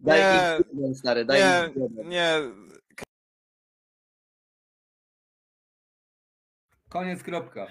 Daj 0.03 0.21
Nie, 0.21 0.59
jeden, 0.75 0.95
stary, 0.95 1.25
daj 1.25 1.41
Nie, 1.41 1.71
jeden. 1.83 2.09
nie. 2.09 2.41
Koniec, 6.89 7.23
kropka. 7.23 7.67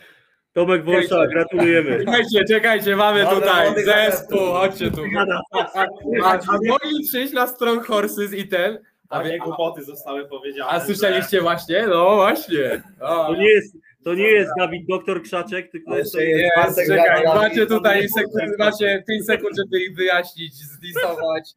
Tomek 0.53 0.85
Wolsza, 0.85 1.27
gratulujemy. 1.27 1.99
Czekajcie, 1.99 2.43
czekajcie, 2.47 2.95
mamy 2.95 3.23
Mamy 3.23 3.35
tutaj 3.35 3.83
zespół, 3.85 4.39
chodźcie 4.39 4.91
tu. 4.91 5.01
A, 6.23 6.31
a 6.33 6.57
mogli 6.67 7.07
przyjść 7.07 7.33
na 7.33 7.47
Strong 7.47 7.85
Horses 7.85 8.33
i 8.33 8.47
ten, 8.47 8.79
a, 9.09 9.23
wie, 9.23 9.39
głupoty 9.39 9.83
zostały 9.83 10.27
powiedziane. 10.27 10.69
a 10.69 10.79
słyszeliście 10.79 11.41
właśnie? 11.41 11.87
No 11.87 12.15
właśnie. 12.15 12.83
To 12.99 13.35
nie 13.35 13.49
jest, 13.49 13.77
to 14.05 14.13
nie 14.13 14.27
jest 14.27 14.51
Dawid 14.57 14.87
Doktor 14.87 15.23
Krzaczek, 15.23 15.71
tylko 15.71 15.97
jest 15.97 16.13
to 16.13 16.19
jest 16.19 16.39
jest, 16.39 16.55
Bartek 16.55 16.87
czekaj, 16.87 17.23
macie 17.25 17.65
tutaj 17.65 18.09
sekund, 18.09 18.57
macie 18.59 19.03
5 19.07 19.25
sekund, 19.25 19.57
żeby 19.57 19.83
ich 19.83 19.95
wyjaśnić, 19.95 20.53
zdisować. 20.53 21.49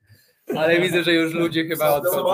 Ale 0.57 0.81
widzę, 0.81 1.03
że 1.03 1.13
już 1.13 1.35
ludzie 1.35 1.65
chyba 1.65 1.95
odchodzą. 1.95 2.25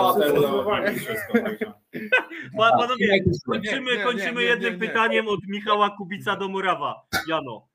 Pa, 2.57 2.71
panowie, 2.79 3.25
kończymy, 3.47 3.99
kończymy 3.99 4.43
jednym 4.43 4.73
nie. 4.73 4.79
pytaniem 4.79 5.29
od 5.29 5.41
Michała 5.49 5.91
Kubica 5.99 6.37
do 6.37 6.49
Morawa. 6.49 7.07
Jano. 7.29 7.69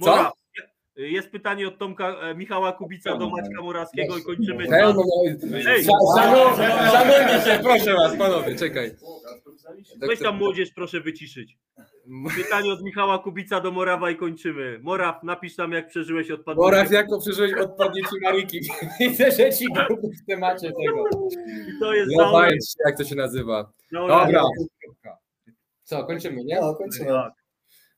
Co? 0.00 0.32
Jest 0.98 1.30
pytanie 1.30 1.68
od 1.68 1.78
Tomka 1.78 2.08
e, 2.20 2.34
Michała 2.34 2.72
Kubica 2.72 3.16
do 3.16 3.30
Maćka 3.30 3.62
Morawskiego 3.62 4.18
i 4.18 4.22
kończymy. 4.22 4.66
Szanowni 6.12 7.44
się, 7.44 7.58
proszę 7.62 7.94
was, 7.94 8.16
panowie, 8.16 8.56
czekaj. 8.56 8.90
weź 10.08 10.18
tam 10.18 10.36
młodzież, 10.36 10.70
proszę 10.74 11.00
wyciszyć. 11.00 11.58
Pytanie 12.36 12.72
od 12.72 12.82
Michała 12.82 13.18
Kubica 13.18 13.60
do 13.60 13.70
Morawa 13.72 14.10
i 14.10 14.16
kończymy. 14.16 14.78
Moraw, 14.82 15.22
napisz 15.22 15.56
tam 15.56 15.72
jak 15.72 15.88
przeżyłeś 15.88 16.30
odpadnięcie. 16.30 16.70
Moraw, 16.70 16.90
jak 16.90 17.08
to 17.10 17.18
przeżyłeś 17.20 17.52
odpadnie 17.54 18.02
ci 18.02 18.20
Mariki? 18.22 18.60
Widzę, 19.00 19.30
że 19.30 19.52
ci 19.52 19.66
w 20.22 20.26
temacie 20.26 20.68
tego. 20.68 21.04
I 21.68 21.80
to 21.80 21.94
jest 21.94 22.10
No 22.16 22.42
jak 22.86 22.96
to 22.98 23.04
się 23.04 23.14
nazywa. 23.14 23.72
zaorane. 23.92 24.32
Dobra. 24.32 25.18
Co, 25.82 26.04
kończymy, 26.04 26.44
nie? 26.44 26.60
No, 26.60 26.74
kończymy. 26.74 27.08
Tak. 27.08 27.32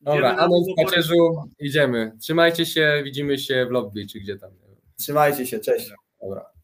Dobra, 0.00 0.18
Idziemy 0.18 0.36
na 0.36 0.42
Anon 0.42 0.62
w 0.62 0.66
drugą 0.66 0.84
pacierzu, 0.84 1.14
idziemy. 1.58 2.12
Trzymajcie 2.20 2.66
się, 2.66 3.00
widzimy 3.04 3.38
się 3.38 3.66
w 3.66 3.70
lobby, 3.70 4.06
czy 4.06 4.20
gdzie 4.20 4.38
tam. 4.38 4.50
Trzymajcie 4.98 5.46
się, 5.46 5.58
cześć. 5.58 5.90
Dobra. 6.22 6.59